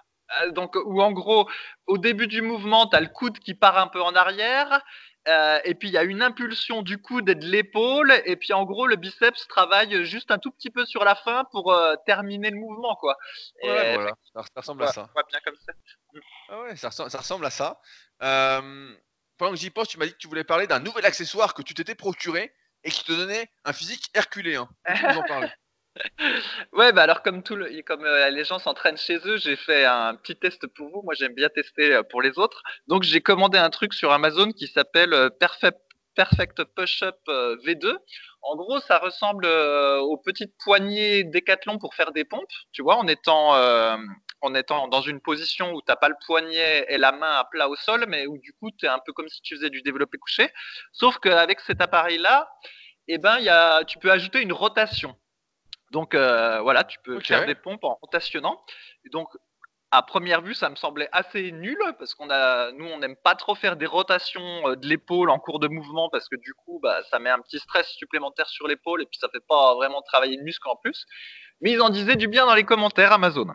Donc, 0.52 0.76
où 0.76 1.02
en 1.02 1.12
gros, 1.12 1.50
au 1.88 1.98
début 1.98 2.28
du 2.28 2.42
mouvement, 2.42 2.88
tu 2.88 2.96
as 2.96 3.02
le 3.02 3.08
coude 3.08 3.40
qui 3.40 3.54
part 3.54 3.78
un 3.78 3.88
peu 3.88 4.02
en 4.02 4.14
arrière, 4.14 4.82
euh, 5.28 5.60
et 5.66 5.76
puis 5.76 5.88
il 5.88 5.92
y 5.92 5.98
a 6.00 6.04
une 6.04 6.24
impulsion 6.24 6.82
du 6.82 6.98
coude 6.98 7.30
et 7.30 7.36
de 7.36 7.46
l'épaule, 7.46 8.12
et 8.26 8.36
puis 8.36 8.54
en 8.54 8.66
gros 8.66 8.88
le 8.88 8.96
biceps 8.96 9.48
travaille 9.48 10.04
juste 10.04 10.32
un 10.32 10.40
tout 10.40 10.50
petit 10.50 10.72
peu 10.72 10.84
sur 10.86 11.04
la 11.04 11.14
fin 11.14 11.44
pour 11.52 11.72
euh, 11.72 11.96
terminer 12.08 12.50
le 12.50 12.58
mouvement, 12.58 12.96
quoi. 12.96 13.18
ouais, 13.62 13.94
voilà, 13.94 14.14
ça, 14.34 14.44
ressemble 14.56 14.84
à 14.84 14.88
ça. 14.88 15.10
bien 15.30 15.40
comme 15.46 15.56
ça. 15.64 15.74
Ah 16.50 16.62
ouais, 16.62 16.76
ça, 16.76 16.90
ressemble, 16.90 17.46
à 17.46 17.52
ça. 17.52 17.80
Euh, 18.24 18.96
pendant 19.38 19.52
que 19.52 19.58
j'y 19.58 19.70
pense, 19.70 19.90
tu 19.90 20.00
m'as 20.00 20.08
dit 20.08 20.14
que 20.14 20.18
tu 20.18 20.28
voulais 20.28 20.44
parler 20.44 20.66
d'un 20.66 20.80
nouvel 20.80 21.06
accessoire 21.06 21.54
que 21.54 21.62
tu 21.62 21.76
t'étais 21.76 21.96
procuré 21.96 22.52
et 22.84 22.90
qui 22.90 23.04
te 23.04 23.12
donnait 23.12 23.48
un 23.64 23.74
physique 23.74 24.10
herculéen. 24.16 24.68
Parler. 25.28 25.50
ouais, 26.74 26.94
bah 26.94 27.04
alors 27.04 27.22
comme 27.22 27.44
tout 27.44 27.56
le, 27.56 27.82
comme 27.82 28.06
euh, 28.06 28.30
les 28.30 28.46
gens 28.46 28.60
s'entraînent 28.60 28.98
chez 28.98 29.20
eux, 29.26 29.38
j'ai 29.38 29.56
fait 29.56 29.86
un 29.86 30.16
petit 30.16 30.36
test 30.36 30.66
pour 30.68 30.90
vous. 30.90 31.02
Moi, 31.04 31.14
j'aime 31.16 31.34
bien 31.34 31.50
tester 31.50 31.94
euh, 31.94 32.04
pour 32.04 32.22
les 32.22 32.38
autres. 32.40 32.64
Donc, 32.88 33.04
j'ai 33.04 33.22
commandé 33.22 33.58
un 33.58 33.70
truc 33.70 33.94
sur 33.94 34.12
Amazon 34.12 34.52
qui 34.52 34.68
s'appelle 34.68 35.14
euh, 35.14 35.30
Perfect, 35.30 36.64
Push-Up 36.76 37.18
V2. 37.28 37.96
En 38.42 38.56
gros, 38.56 38.80
ça 38.82 38.98
ressemble 39.00 39.46
aux 39.46 40.18
petites 40.18 40.54
poignées 40.64 41.24
Décathlon 41.24 41.78
pour 41.78 41.96
faire 41.96 42.12
des 42.12 42.26
pompes. 42.26 42.52
Tu 42.74 42.82
vois, 42.82 42.98
en 42.98 43.08
étant 43.08 43.54
en 44.42 44.56
étant 44.56 44.88
dans 44.90 45.02
une 45.02 45.22
position 45.22 45.72
où 45.74 45.82
t'as 45.82 45.96
pas 45.96 46.10
le 46.10 46.16
poignet 46.26 46.86
et 46.90 46.98
la 46.98 47.12
main 47.14 47.32
à 47.32 47.46
plat 47.46 47.70
au 47.70 47.76
sol, 47.76 48.06
mais 48.08 48.28
où 48.28 48.38
du 48.40 48.52
coup, 48.54 48.72
tu 48.78 48.86
es 48.88 48.90
un 48.90 49.00
peu 49.06 49.14
comme 49.14 49.30
si 49.30 49.42
tu 49.42 49.56
faisais 49.56 49.70
du 49.70 49.82
développé 49.84 50.18
couché. 50.18 50.50
Sauf 50.92 51.18
qu'avec 51.20 51.62
cet 51.62 51.80
appareil-là, 51.80 52.50
eh 53.08 53.18
ben, 53.18 53.40
y 53.40 53.50
a, 53.50 53.84
tu 53.86 53.98
peux 54.00 54.12
ajouter 54.12 54.42
une 54.42 54.54
rotation. 54.54 55.16
Donc 55.92 56.16
euh, 56.16 56.62
voilà, 56.62 56.84
tu 56.84 56.98
peux 57.04 57.20
faire 57.20 57.46
des 57.46 57.56
pompes 57.56 57.84
en 57.84 57.98
rotationnant. 58.02 58.60
donc 59.12 59.30
à 59.94 60.02
première 60.02 60.42
vue, 60.42 60.54
ça 60.54 60.70
me 60.70 60.76
semblait 60.78 61.10
assez 61.12 61.52
nul 61.52 61.78
parce 62.00 62.16
qu'on 62.16 62.30
a, 62.30 62.72
nous, 62.72 62.86
on 62.86 63.00
n'aime 63.00 63.18
pas 63.18 63.36
trop 63.36 63.56
faire 63.56 63.76
des 63.76 63.86
rotations 63.86 64.70
euh, 64.70 64.76
de 64.78 64.88
l'épaule 64.88 65.30
en 65.30 65.38
cours 65.38 65.60
de 65.60 65.68
mouvement 65.68 66.10
parce 66.10 66.30
que 66.30 66.38
du 66.38 66.54
coup, 66.54 66.80
bah, 66.82 67.02
ça 67.10 67.20
met 67.20 67.30
un 67.30 67.40
petit 67.40 67.60
stress 67.60 67.88
supplémentaire 67.90 68.48
sur 68.48 68.70
l'épaule 68.70 69.02
et 69.02 69.06
puis 69.06 69.20
ça 69.20 69.28
fait 69.30 69.44
pas 69.46 69.76
vraiment 69.76 70.02
travailler 70.02 70.38
le 70.38 70.44
muscle 70.44 70.68
en 70.70 70.78
plus. 70.78 71.06
Mais 71.60 71.72
ils 71.72 71.82
en 71.82 71.90
disaient 71.90 72.16
du 72.16 72.30
bien 72.30 72.46
dans 72.46 72.56
les 72.56 72.64
commentaires 72.64 73.12
Amazon. 73.12 73.48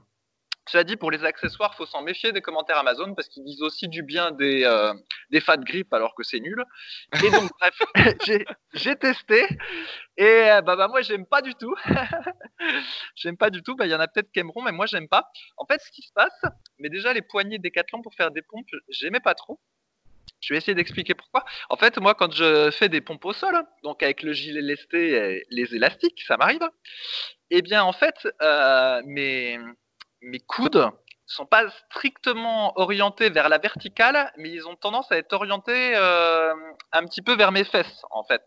Cela 0.69 0.83
dit, 0.83 0.97
pour 0.97 1.11
les 1.11 1.25
accessoires, 1.25 1.75
faut 1.77 1.87
s'en 1.87 2.03
méfier 2.03 2.33
des 2.33 2.43
commentaires 2.43 2.79
Amazon 2.79 3.15
parce 3.15 3.29
qu'ils 3.29 3.45
disent 3.45 3.63
aussi 3.63 3.89
du 3.89 4.03
bien 4.03 4.33
des, 4.33 4.65
euh, 4.65 4.93
des 5.31 5.41
fat 5.41 5.59
grip 5.59 5.93
alors 5.93 6.15
que 6.15 6.25
c'est 6.25 6.41
nul. 6.41 6.65
Et 7.25 7.31
donc, 7.31 7.51
bref, 7.61 7.79
j'ai 8.75 8.97
testé 8.97 9.47
et 10.17 10.25
euh, 10.25 10.63
bah, 10.63 10.77
bah 10.77 10.89
moi, 10.89 11.03
j'aime 11.03 11.27
pas 11.27 11.43
du 11.43 11.55
tout. 11.55 11.75
j'aime 13.15 13.37
pas 13.37 13.51
du 13.51 13.63
tout. 13.63 13.77
Bah, 13.77 13.87
il 13.87 13.91
y 13.91 13.95
en 13.95 14.01
a 14.01 14.09
peut-être 14.09 14.33
qui 14.33 14.41
aimeront, 14.41 14.63
mais 14.63 14.73
moi, 14.73 14.87
j'aime 14.87 15.09
pas. 15.09 15.31
En 15.57 15.67
fait, 15.67 15.81
ce 15.81 15.91
qui 15.91 16.03
se 16.03 16.13
passe, 16.13 16.43
mais 16.79 16.89
déjà, 16.89 17.13
les 17.13 17.23
poignées 17.23 17.59
Décathlon 17.59 18.03
pour 18.03 18.15
faire 18.15 18.31
des 18.31 18.43
pompes, 18.43 18.67
j'aimais 18.89 19.21
pas 19.21 19.35
trop. 19.35 19.61
Je 20.41 20.53
vais 20.53 20.59
essayer 20.59 20.75
d'expliquer 20.75 21.15
pourquoi. 21.15 21.45
En 21.71 21.77
fait, 21.77 21.99
moi, 21.99 22.15
quand 22.15 22.33
je 22.33 22.71
fais 22.71 22.89
des 22.89 23.01
pompes 23.01 23.25
au 23.25 23.33
sol, 23.33 23.57
donc 23.83 24.03
avec 24.03 24.23
le 24.23 24.33
gilet 24.33 24.61
lesté 24.61 25.13
et 25.13 25.47
les 25.51 25.75
élastiques, 25.75 26.23
ça 26.27 26.37
m'arrive. 26.37 26.69
Eh 27.51 27.63
bien, 27.63 27.85
en 27.85 27.93
fait, 27.93 28.29
euh, 28.43 29.03
mes, 29.05 29.59
mes 30.23 30.41
coudes 30.41 30.91
sont 31.27 31.47
pas 31.47 31.69
strictement 31.71 32.73
orientés 32.79 33.31
vers 33.31 33.49
la 33.49 33.59
verticale, 33.59 34.33
mais 34.37 34.51
ils 34.51 34.67
ont 34.69 34.77
tendance 34.77 35.11
à 35.11 35.17
être 35.17 35.33
orientés 35.33 35.97
euh, 35.97 36.53
un 36.93 37.05
petit 37.05 37.21
peu 37.21 37.35
vers 37.35 37.51
mes 37.51 37.65
fesses, 37.65 38.05
en 38.11 38.23
fait. 38.23 38.43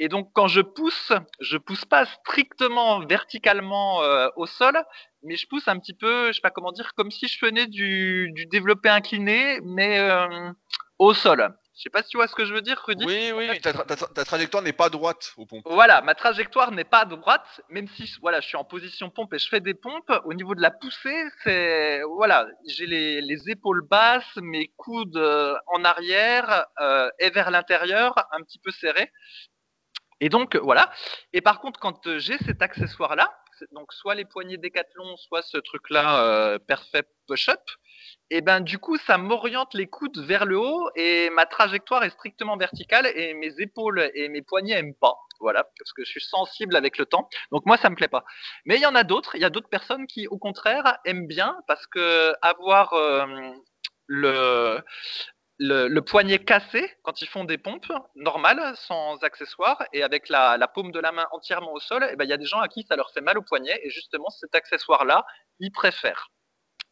Et 0.00 0.08
donc, 0.08 0.30
quand 0.32 0.48
je 0.48 0.60
pousse, 0.60 1.12
je 1.40 1.56
pousse 1.56 1.84
pas 1.84 2.04
strictement 2.04 3.00
verticalement 3.06 4.02
euh, 4.02 4.28
au 4.36 4.46
sol, 4.46 4.76
mais 5.22 5.36
je 5.36 5.46
pousse 5.46 5.68
un 5.68 5.78
petit 5.78 5.94
peu, 5.94 6.28
je 6.28 6.32
sais 6.32 6.40
pas 6.40 6.50
comment 6.50 6.72
dire, 6.72 6.94
comme 6.94 7.12
si 7.12 7.28
je 7.28 7.44
venais 7.44 7.66
du, 7.66 8.32
du 8.32 8.46
développé 8.46 8.88
incliné, 8.88 9.60
mais 9.62 9.98
euh, 10.00 10.50
au 10.98 11.14
sol. 11.14 11.54
Je 11.76 11.82
sais 11.82 11.90
pas 11.90 12.02
si 12.02 12.08
tu 12.08 12.16
vois 12.16 12.26
ce 12.26 12.34
que 12.34 12.46
je 12.46 12.54
veux 12.54 12.62
dire, 12.62 12.82
Rudy. 12.86 13.04
Oui, 13.04 13.32
oui, 13.32 13.60
ta, 13.60 13.74
ta, 13.74 14.24
trajectoire 14.24 14.62
n'est 14.62 14.72
pas 14.72 14.88
droite 14.88 15.34
au 15.36 15.44
pompe. 15.44 15.62
Voilà, 15.66 16.00
ma 16.00 16.14
trajectoire 16.14 16.72
n'est 16.72 16.84
pas 16.84 17.04
droite, 17.04 17.60
même 17.68 17.86
si 17.88 18.10
voilà, 18.22 18.40
je 18.40 18.48
suis 18.48 18.56
en 18.56 18.64
position 18.64 19.10
pompe 19.10 19.34
et 19.34 19.38
je 19.38 19.46
fais 19.46 19.60
des 19.60 19.74
pompes. 19.74 20.10
Au 20.24 20.32
niveau 20.32 20.54
de 20.54 20.62
la 20.62 20.70
poussée, 20.70 21.24
c'est 21.44 22.00
voilà, 22.16 22.46
j'ai 22.66 22.86
les, 22.86 23.20
les, 23.20 23.50
épaules 23.50 23.82
basses, 23.82 24.36
mes 24.36 24.68
coudes 24.78 25.18
euh, 25.18 25.54
en 25.66 25.84
arrière 25.84 26.64
euh, 26.80 27.10
et 27.18 27.28
vers 27.28 27.50
l'intérieur, 27.50 28.14
un 28.32 28.42
petit 28.42 28.58
peu 28.58 28.70
serrés. 28.70 29.12
Et 30.20 30.30
donc 30.30 30.56
voilà. 30.56 30.90
Et 31.34 31.42
par 31.42 31.60
contre, 31.60 31.78
quand 31.78 32.06
euh, 32.06 32.18
j'ai 32.18 32.38
cet 32.38 32.62
accessoire-là, 32.62 33.30
donc 33.72 33.92
soit 33.92 34.14
les 34.14 34.24
poignées 34.24 34.56
décathlon, 34.56 35.16
soit 35.16 35.42
ce 35.42 35.58
truc-là 35.58 36.24
euh, 36.24 36.58
Perfect 36.58 37.10
Push-Up, 37.26 37.60
et 38.30 38.40
ben 38.40 38.60
du 38.60 38.78
coup 38.78 38.96
ça 38.96 39.18
m'oriente 39.18 39.74
les 39.74 39.86
coudes 39.86 40.18
vers 40.18 40.44
le 40.46 40.58
haut 40.58 40.90
et 40.96 41.30
ma 41.30 41.46
trajectoire 41.46 42.02
est 42.04 42.10
strictement 42.10 42.56
verticale 42.56 43.06
et 43.14 43.34
mes 43.34 43.60
épaules 43.60 44.10
et 44.14 44.28
mes 44.28 44.42
poignets 44.42 44.74
aiment 44.78 44.94
pas. 44.94 45.14
Voilà, 45.38 45.64
parce 45.78 45.92
que 45.92 46.02
je 46.02 46.10
suis 46.10 46.24
sensible 46.24 46.76
avec 46.76 46.96
le 46.96 47.04
temps. 47.04 47.28
Donc 47.52 47.66
moi 47.66 47.76
ça 47.76 47.90
me 47.90 47.94
plaît 47.94 48.08
pas. 48.08 48.24
Mais 48.64 48.76
il 48.76 48.80
y 48.80 48.86
en 48.86 48.94
a 48.94 49.04
d'autres, 49.04 49.36
il 49.36 49.42
y 49.42 49.44
a 49.44 49.50
d'autres 49.50 49.68
personnes 49.68 50.06
qui 50.06 50.26
au 50.28 50.38
contraire 50.38 50.98
aiment 51.04 51.26
bien 51.26 51.56
parce 51.68 51.86
que 51.86 52.32
avoir 52.42 52.94
euh, 52.94 53.26
le 54.06 54.80
le, 55.58 56.00
poignet 56.00 56.38
cassé 56.38 56.90
quand 57.02 57.22
ils 57.22 57.28
font 57.28 57.44
des 57.44 57.58
pompes 57.58 57.92
normales, 58.14 58.74
sans 58.76 59.22
accessoires, 59.22 59.82
et 59.92 60.02
avec 60.02 60.28
la, 60.28 60.58
paume 60.68 60.92
de 60.92 61.00
la 61.00 61.12
main 61.12 61.26
entièrement 61.32 61.72
au 61.72 61.80
sol, 61.80 62.06
eh 62.10 62.16
ben, 62.16 62.24
il 62.24 62.30
y 62.30 62.32
a 62.32 62.36
des 62.36 62.46
gens 62.46 62.60
à 62.60 62.68
qui 62.68 62.84
ça 62.84 62.96
leur 62.96 63.10
fait 63.12 63.20
mal 63.20 63.38
au 63.38 63.42
poignet, 63.42 63.78
et 63.82 63.90
justement 63.90 64.30
cet 64.30 64.54
accessoire-là, 64.54 65.24
ils 65.58 65.72
préfèrent. 65.72 66.30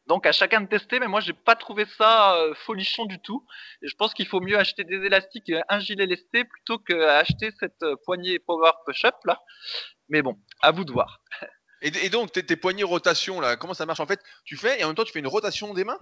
Donc 0.06 0.26
à 0.26 0.32
chacun 0.32 0.60
de 0.60 0.66
tester, 0.66 1.00
mais 1.00 1.08
moi 1.08 1.20
j'ai 1.20 1.32
pas 1.32 1.56
trouvé 1.56 1.86
ça 1.96 2.36
euh, 2.36 2.54
folichon 2.54 3.06
du 3.06 3.18
tout. 3.20 3.46
Je 3.82 3.94
pense 3.94 4.12
qu'il 4.12 4.26
faut 4.26 4.40
mieux 4.40 4.58
acheter 4.58 4.84
des 4.84 4.96
élastiques 4.96 5.48
et 5.48 5.62
un 5.68 5.78
gilet 5.78 6.06
lesté 6.06 6.44
plutôt 6.44 6.78
qu'acheter 6.78 7.50
cette 7.58 7.82
euh, 7.82 7.96
poignée 8.04 8.38
Power 8.38 8.72
Push-Up 8.86 9.14
là. 9.24 9.40
Mais 10.08 10.20
bon, 10.20 10.36
à 10.60 10.72
vous 10.72 10.84
de 10.84 10.92
voir. 10.92 11.22
Et, 11.80 12.08
donc 12.08 12.32
tes, 12.32 12.44
tes 12.44 12.56
poignées 12.56 12.82
rotation 12.82 13.40
là, 13.40 13.56
comment 13.56 13.74
ça 13.74 13.86
marche? 13.86 14.00
En 14.00 14.06
fait 14.06 14.20
Tu 14.44 14.56
fais 14.56 14.80
et 14.80 14.84
en 14.84 14.88
même 14.88 14.96
temps 14.96 15.04
tu 15.04 15.12
fais 15.12 15.18
une 15.20 15.26
rotation 15.26 15.74
des 15.74 15.84
mains? 15.84 15.98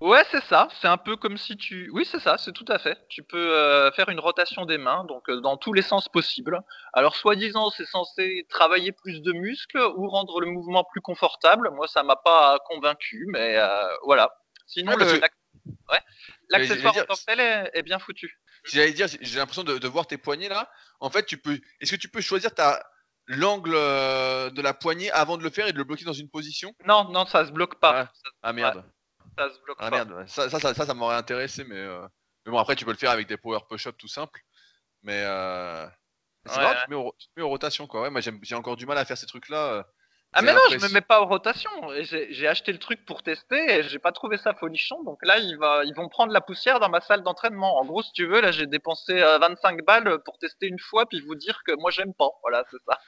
Ouais, 0.00 0.24
c'est 0.30 0.42
ça. 0.44 0.68
C'est 0.80 0.88
un 0.88 0.96
peu 0.96 1.16
comme 1.16 1.36
si 1.36 1.58
tu. 1.58 1.90
Oui, 1.92 2.06
c'est 2.10 2.20
ça. 2.20 2.38
C'est 2.38 2.52
tout 2.52 2.64
à 2.68 2.78
fait. 2.78 2.98
Tu 3.10 3.22
peux 3.22 3.54
euh, 3.54 3.92
faire 3.92 4.08
une 4.08 4.18
rotation 4.18 4.64
des 4.64 4.78
mains, 4.78 5.04
donc 5.04 5.28
euh, 5.28 5.40
dans 5.40 5.58
tous 5.58 5.74
les 5.74 5.82
sens 5.82 6.08
possibles. 6.08 6.58
Alors, 6.94 7.14
soi-disant, 7.14 7.68
c'est 7.68 7.84
censé 7.84 8.46
travailler 8.48 8.92
plus 8.92 9.20
de 9.20 9.32
muscles 9.32 9.78
ou 9.96 10.08
rendre 10.08 10.40
le 10.40 10.46
mouvement 10.46 10.84
plus 10.84 11.02
confortable. 11.02 11.70
Moi, 11.74 11.86
ça 11.86 12.02
m'a 12.02 12.16
pas 12.16 12.58
convaincu, 12.66 13.26
mais 13.28 13.58
euh, 13.58 13.68
voilà. 14.04 14.34
Sinon, 14.66 14.96
l'accessoire 16.48 16.96
en 16.96 17.04
tant 17.04 17.14
que 17.14 17.24
tel 17.26 17.40
est, 17.40 17.82
bien 17.82 17.98
foutu. 17.98 18.40
J'allais 18.64 18.92
dire, 18.92 19.06
j'ai 19.20 19.38
l'impression 19.38 19.64
de, 19.64 19.86
voir 19.86 20.06
tes 20.06 20.16
poignets 20.16 20.48
là. 20.48 20.70
En 21.00 21.10
fait, 21.10 21.26
tu 21.26 21.36
peux. 21.36 21.60
Est-ce 21.80 21.92
que 21.92 22.00
tu 22.00 22.08
peux 22.08 22.22
choisir 22.22 22.54
ta 22.54 22.82
l'angle 23.26 23.72
de 23.72 24.62
la 24.62 24.72
poignée 24.72 25.10
avant 25.10 25.36
de 25.36 25.42
le 25.42 25.50
faire 25.50 25.66
et 25.66 25.72
de 25.72 25.78
le 25.78 25.84
bloquer 25.84 26.06
dans 26.06 26.14
une 26.14 26.30
position? 26.30 26.74
Non, 26.86 27.10
non, 27.10 27.26
ça 27.26 27.44
se 27.44 27.52
bloque 27.52 27.78
pas. 27.80 28.10
Ah 28.42 28.54
merde 28.54 28.82
ça 29.38 29.50
se 29.50 29.60
bloque 29.60 29.78
ah, 29.80 29.90
Merde, 29.90 30.24
ça, 30.28 30.48
ça, 30.50 30.58
ça, 30.60 30.74
ça, 30.74 30.94
m'aurait 30.94 31.16
intéressé, 31.16 31.64
mais, 31.64 31.76
euh, 31.76 32.06
mais 32.44 32.52
bon, 32.52 32.58
après, 32.58 32.76
tu 32.76 32.84
peux 32.84 32.92
le 32.92 32.96
faire 32.96 33.10
avec 33.10 33.26
des 33.26 33.36
power 33.36 33.60
push-up 33.68 33.96
tout 33.98 34.08
simple. 34.08 34.40
Mais 35.02 35.22
euh... 35.24 35.86
c'est 36.46 36.58
ouais, 36.58 36.74
tu, 36.84 36.90
mets 36.90 37.10
tu 37.18 37.28
mets 37.36 37.42
aux 37.42 37.48
rotations, 37.48 37.86
quoi. 37.86 38.02
Ouais, 38.02 38.10
moi, 38.10 38.20
j'ai 38.20 38.54
encore 38.54 38.76
du 38.76 38.86
mal 38.86 38.98
à 38.98 39.04
faire 39.04 39.18
ces 39.18 39.26
trucs-là. 39.26 39.86
Ah 40.32 40.42
mais 40.42 40.52
non, 40.52 40.60
je 40.70 40.76
me 40.76 40.92
mets 40.92 41.00
pas 41.00 41.20
aux 41.22 41.26
rotations. 41.26 41.70
J'ai 42.02 42.46
acheté 42.46 42.70
le 42.70 42.78
truc 42.78 43.04
pour 43.04 43.24
tester 43.24 43.78
et 43.78 43.82
j'ai 43.82 43.98
pas 43.98 44.12
trouvé 44.12 44.36
ça 44.36 44.54
folichon. 44.54 45.02
Donc 45.02 45.18
là, 45.22 45.38
ils, 45.38 45.58
va, 45.58 45.82
ils 45.84 45.94
vont 45.94 46.08
prendre 46.08 46.32
la 46.32 46.40
poussière 46.40 46.78
dans 46.78 46.88
ma 46.88 47.00
salle 47.00 47.22
d'entraînement. 47.24 47.78
En 47.80 47.84
gros, 47.84 48.02
si 48.02 48.12
tu 48.12 48.26
veux, 48.26 48.40
là, 48.40 48.52
j'ai 48.52 48.66
dépensé 48.66 49.14
25 49.18 49.80
euh, 49.80 49.84
balles 49.84 50.22
pour 50.24 50.38
tester 50.38 50.68
une 50.68 50.78
fois 50.78 51.06
puis 51.06 51.20
vous 51.20 51.34
dire 51.34 51.62
que 51.66 51.72
moi 51.80 51.90
j'aime 51.90 52.14
pas. 52.14 52.28
Voilà, 52.42 52.64
c'est 52.70 52.78
ça. 52.86 53.00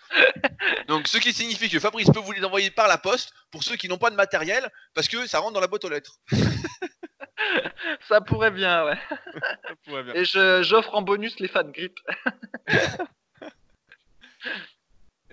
donc 0.89 1.07
ce 1.07 1.19
qui 1.19 1.33
signifie 1.33 1.69
que 1.69 1.79
Fabrice 1.79 2.11
peut 2.11 2.19
vous 2.19 2.33
les 2.33 2.45
envoyer 2.45 2.73
par 2.73 2.89
la 2.89 2.99
poste 2.99 3.33
pour 3.53 3.63
ceux 3.63 3.77
qui 3.77 3.89
n'ont 3.89 3.99
pas 3.99 4.11
de 4.11 4.17
matériel 4.17 4.69
parce 4.95 5.07
que 5.07 5.25
ça 5.29 5.39
rentre 5.39 5.53
dans 5.53 5.61
la 5.61 5.69
boîte 5.69 5.85
aux 5.85 5.91
lettres. 5.91 6.19
ça 8.09 8.21
pourrait 8.21 8.51
bien, 8.51 8.85
ouais. 8.85 8.99
pourrait 9.87 10.03
bien. 10.03 10.15
Et 10.15 10.25
j'offre 10.25 10.95
en 10.97 11.03
bonus 11.03 11.39
les 11.39 11.49
fat 11.49 11.63
grip. 11.65 11.97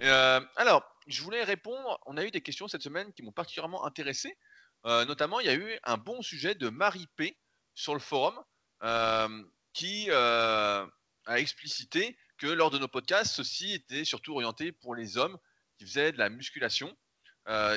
euh, 0.04 0.40
alors, 0.56 0.84
je 1.10 1.24
voulais 1.24 1.44
répondre. 1.44 2.00
On 2.06 2.18
a 2.18 2.24
eu 2.24 2.32
des 2.32 2.42
questions 2.42 2.68
cette 2.68 2.84
semaine 2.84 3.12
qui 3.14 3.24
m'ont 3.24 3.32
particulièrement 3.32 3.86
intéressé. 3.86 4.38
Euh, 4.86 5.06
notamment, 5.06 5.40
il 5.40 5.48
y 5.48 5.50
a 5.50 5.56
eu 5.56 5.78
un 5.84 5.98
bon 5.98 6.22
sujet 6.22 6.56
de 6.56 6.70
Marie 6.70 7.08
P 7.16 7.38
sur 7.74 7.94
le 7.94 8.00
forum 8.00 8.40
euh, 8.84 9.44
qui 9.74 10.08
euh, 10.10 10.86
a 11.26 11.40
explicité 11.40 12.18
que 12.38 12.48
lors 12.48 12.72
de 12.72 12.78
nos 12.78 12.88
podcasts, 12.88 13.34
ceci 13.36 13.74
était 13.74 14.06
surtout 14.06 14.34
orienté 14.34 14.72
pour 14.72 14.96
les 14.96 15.18
hommes 15.18 15.38
qui 15.78 15.86
faisaient 15.86 16.12
de 16.12 16.18
la 16.18 16.30
musculation 16.30 16.96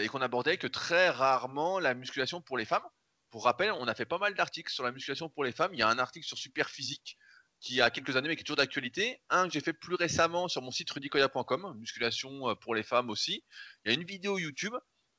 et 0.03 0.07
qu'on 0.09 0.21
abordait 0.21 0.59
que 0.59 0.67
très 0.67 1.09
rarement 1.09 1.79
la 1.79 1.95
musculation 1.95 2.43
pour 2.43 2.59
les 2.59 2.67
femmes. 2.67 2.87
Pour 3.31 3.45
rappel, 3.45 3.73
on 3.73 3.89
a 3.89 3.95
fait 3.95 4.05
pas 4.05 4.19
mal 4.19 4.35
d'articles 4.35 4.71
sur 4.71 4.85
la 4.85 4.93
musculation 4.93 5.31
pour 5.31 5.45
les 5.45 5.53
femmes. 5.53 5.73
Il 5.73 5.79
y 5.79 5.83
a 5.83 5.89
un 5.89 5.99
article 5.99 6.27
sur 6.27 6.37
Superphysique 6.37 7.17
qui 7.63 7.81
a 7.81 7.91
quelques 7.91 8.17
années 8.17 8.29
mais 8.29 8.37
qui 8.37 8.41
est 8.41 8.45
toujours 8.45 8.57
d'actualité. 8.57 9.21
Un 9.31 9.47
que 9.47 9.55
j'ai 9.55 9.61
fait 9.61 9.73
plus 9.73 9.95
récemment 9.95 10.49
sur 10.49 10.61
mon 10.61 10.73
site 10.73 10.91
rudicoya.com, 10.91 11.75
musculation 11.79 12.51
euh, 12.51 12.55
pour 12.55 12.75
les 12.75 12.83
femmes 12.83 13.09
aussi. 13.09 13.45
Il 13.85 13.93
y 13.93 13.95
a 13.95 13.99
une 13.99 14.05
vidéo 14.05 14.39
YouTube. 14.39 14.75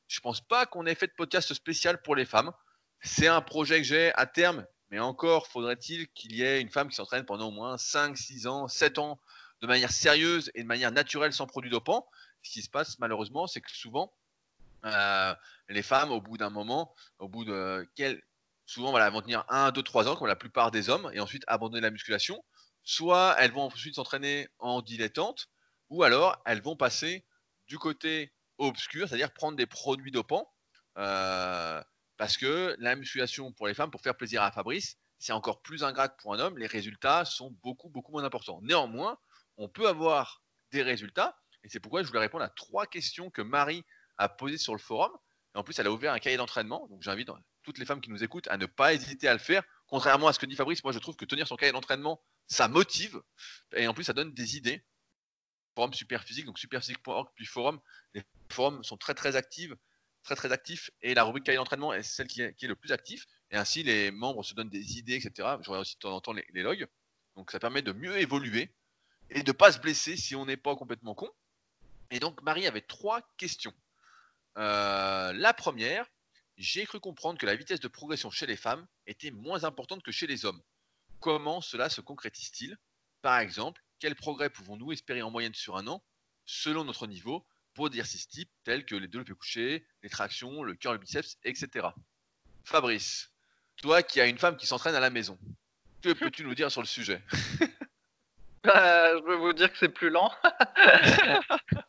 Je 0.10 0.20
pense 0.20 0.42
pas 0.42 0.66
qu'on 0.66 0.86
ait 0.86 0.94
fait 0.94 1.08
de 1.08 1.14
podcast 1.14 1.54
spécial 1.54 2.02
pour 2.02 2.16
les 2.16 2.26
femmes. 2.26 2.52
C'est 3.02 3.28
un 3.28 3.42
projet 3.42 3.78
que 3.78 3.88
j'ai 3.88 4.14
à 4.16 4.26
terme, 4.26 4.68
mais 4.92 5.00
encore 5.00 5.48
faudrait-il 5.48 6.10
qu'il 6.10 6.36
y 6.36 6.44
ait 6.44 6.60
une 6.60 6.70
femme 6.70 6.90
qui 6.90 6.96
s'entraîne 6.96 7.26
pendant 7.26 7.48
au 7.48 7.52
moins 7.52 7.78
5, 7.78 8.18
6 8.18 8.46
ans, 8.48 8.68
7 8.68 9.00
ans 9.00 9.20
de 9.62 9.68
manière 9.68 9.92
sérieuse 9.92 10.52
et 10.54 10.64
de 10.64 10.68
manière 10.68 10.92
naturelle 10.92 11.32
sans 11.32 11.48
produits 11.48 11.72
dopants. 11.72 12.06
Ce 12.44 12.52
qui 12.52 12.62
se 12.62 12.70
passe 12.70 13.00
malheureusement, 13.00 13.48
c'est 13.48 13.62
que 13.62 13.72
souvent, 13.72 14.14
euh, 14.84 15.34
les 15.70 15.82
femmes, 15.82 16.12
au 16.12 16.20
bout 16.20 16.38
d'un 16.38 16.50
moment, 16.50 16.94
au 17.20 17.30
bout 17.30 17.46
de 17.46 17.88
quel, 17.96 18.22
souvent 18.66 18.92
voilà, 18.92 19.08
elles 19.08 19.14
vont 19.14 19.22
tenir 19.22 19.46
1, 19.50 19.72
2, 19.72 19.84
3 19.84 20.08
ans, 20.08 20.16
comme 20.16 20.28
la 20.28 20.36
plupart 20.36 20.72
des 20.72 20.90
hommes, 20.90 21.10
et 21.14 21.20
ensuite 21.20 21.44
abandonner 21.48 21.82
la 21.82 21.92
musculation. 21.92 22.44
Soit 22.84 23.36
elles 23.40 23.52
vont 23.52 23.64
ensuite 23.64 23.96
s'entraîner 23.96 24.48
en 24.60 24.82
dilettante, 24.82 25.48
ou 25.90 26.04
alors 26.04 26.42
elles 26.46 26.62
vont 26.62 26.76
passer 26.76 27.26
du 27.68 27.78
côté 27.78 28.34
obscur, 28.58 29.08
c'est-à-dire 29.08 29.32
prendre 29.34 29.58
des 29.58 29.66
produits 29.66 30.12
dopants. 30.12 30.52
Euh, 30.98 31.82
parce 32.18 32.38
que 32.38 32.76
la 32.80 32.96
musculation 32.96 33.52
pour 33.52 33.68
les 33.68 33.74
femmes, 33.74 33.92
pour 33.92 34.02
faire 34.02 34.16
plaisir 34.16 34.44
à 34.44 34.52
Fabrice, 34.52 34.98
c'est 35.20 35.34
encore 35.34 35.62
plus 35.62 35.84
ingrat 35.84 36.10
pour 36.10 36.34
un 36.34 36.40
homme. 36.40 36.58
Les 36.58 36.68
résultats 36.68 37.26
sont 37.26 37.52
beaucoup, 37.64 37.90
beaucoup 37.90 38.12
moins 38.12 38.24
importants. 38.24 38.60
Néanmoins, 38.62 39.18
on 39.58 39.70
peut 39.70 39.88
avoir 39.88 40.44
des 40.72 40.82
résultats. 40.82 41.38
Et 41.64 41.70
c'est 41.70 41.80
pourquoi 41.80 42.04
je 42.04 42.08
voulais 42.08 42.20
répondre 42.20 42.44
à 42.44 42.50
trois 42.50 42.86
questions 42.86 43.30
que 43.30 43.42
Marie 43.42 43.86
a 44.18 44.28
posées 44.30 44.58
sur 44.58 44.74
le 44.74 44.80
forum. 44.80 45.12
Et 45.56 45.58
en 45.58 45.64
plus, 45.64 45.80
elle 45.80 45.88
a 45.88 45.92
ouvert 45.92 46.14
un 46.14 46.20
cahier 46.20 46.38
d'entraînement. 46.38 46.88
Donc 46.90 47.02
j'invite 47.02 47.30
toutes 47.64 47.78
les 47.78 47.86
femmes 47.86 48.02
qui 48.02 48.10
nous 48.10 48.24
écoutent 48.24 48.48
à 48.48 48.58
ne 48.58 48.66
pas 48.66 48.94
hésiter 48.94 49.28
à 49.28 49.34
le 49.34 49.40
faire. 49.40 49.64
Contrairement 49.88 50.28
à 50.28 50.34
ce 50.34 50.40
que 50.40 50.46
dit 50.46 50.56
Fabrice, 50.56 50.84
moi 50.84 50.94
je 50.94 51.00
trouve 51.00 51.16
que 51.16 51.26
tenir 51.26 51.48
son 51.48 51.56
cahier 51.56 51.72
d'entraînement, 51.72 52.22
ça 52.48 52.68
motive. 52.68 53.22
Et 53.76 53.88
en 53.88 53.94
plus, 53.94 54.04
ça 54.04 54.14
donne 54.14 54.34
des 54.34 54.58
idées. 54.58 54.84
Forum 55.76 55.94
Superphysique, 55.94 56.46
donc 56.46 56.60
superphysique.org, 56.60 57.30
puis 57.36 57.46
forum. 57.46 57.80
Les 58.14 58.24
forums 58.50 58.84
sont 58.84 58.98
très 58.98 59.16
très 59.16 59.36
actifs, 59.36 59.74
très 60.24 60.36
très 60.36 60.52
actifs. 60.52 60.92
Et 61.02 61.14
la 61.14 61.24
rubrique 61.24 61.46
cahier 61.46 61.58
d'entraînement 61.58 61.94
est 61.94 62.04
celle 62.04 62.28
qui 62.28 62.42
est, 62.42 62.62
le 62.62 62.76
plus 62.76 62.92
actif. 62.92 63.26
Et 63.50 63.58
ainsi, 63.58 63.84
les 63.84 64.12
membres 64.12 64.44
se 64.44 64.54
donnent 64.54 64.70
des 64.70 64.98
idées, 64.98 65.16
etc. 65.16 65.32
Je 65.62 65.70
regarde 65.70 65.82
aussi 65.82 65.96
de 65.96 66.00
temps 66.00 66.16
en 66.16 66.22
temps 66.22 66.34
les, 66.34 66.46
logs. 66.62 66.88
Donc 67.36 67.52
ça 67.52 67.60
permet 67.60 67.82
de 67.82 67.92
mieux 67.92 68.18
évoluer 68.20 68.72
et 69.30 69.42
de 69.42 69.52
ne 69.52 69.58
pas 69.58 69.72
se 69.72 69.80
blesser 69.80 70.16
si 70.16 70.36
on 70.36 70.46
n'est 70.46 70.58
pas 70.58 70.76
complètement 70.76 71.16
con. 71.16 71.30
Et 72.12 72.20
donc 72.20 72.42
Marie 72.44 72.68
avait 72.68 72.82
trois 72.82 73.22
questions. 73.38 73.74
Euh, 74.58 75.34
la 75.34 75.54
première, 75.54 76.06
j'ai 76.58 76.86
cru 76.86 77.00
comprendre 77.00 77.40
que 77.40 77.46
la 77.46 77.56
vitesse 77.56 77.80
de 77.80 77.88
progression 77.88 78.30
chez 78.32 78.46
les 78.46 78.58
femmes 78.58 78.86
était 79.08 79.32
moins 79.32 79.64
importante 79.64 80.04
que 80.04 80.12
chez 80.12 80.28
les 80.28 80.46
hommes. 80.46 80.62
Comment 81.20 81.62
cela 81.62 81.90
se 81.90 82.02
concrétise-t-il? 82.02 82.78
Par 83.22 83.40
exemple, 83.40 83.82
quel 84.00 84.16
progrès 84.16 84.50
pouvons-nous 84.50 84.92
espérer 84.92 85.22
en 85.22 85.32
moyenne 85.32 85.54
sur 85.54 85.78
un 85.78 85.88
an, 85.88 86.04
selon 86.46 86.84
notre 86.84 87.08
niveau, 87.08 87.46
pour 87.74 87.90
des 87.90 87.98
exercices 87.98 88.28
types 88.28 88.52
tels 88.64 88.86
que 88.86 88.96
les 88.96 89.08
développés 89.08 89.34
couchés, 89.34 89.86
les 90.04 90.10
tractions, 90.10 90.64
le 90.64 90.76
cœur, 90.76 90.94
le 90.94 91.00
biceps, 91.00 91.38
etc. 91.44 91.88
Fabrice, 92.66 93.32
toi 93.78 94.04
qui 94.04 94.22
as 94.22 94.28
une 94.28 94.38
femme 94.38 94.58
qui 94.58 94.68
s'entraîne 94.68 94.96
à 94.96 95.00
la 95.00 95.10
maison, 95.10 95.40
que 96.02 96.14
peux-tu 96.14 96.44
nous 96.44 96.56
dire 96.56 96.72
sur 96.72 96.82
le 96.82 96.88
sujet? 96.88 97.22
Euh, 98.66 99.18
Je 99.18 99.24
peux 99.26 99.36
vous 99.36 99.54
dire 99.54 99.72
que 99.72 99.78
c'est 99.78 99.90
plus 99.90 100.10
lent. 100.10 100.32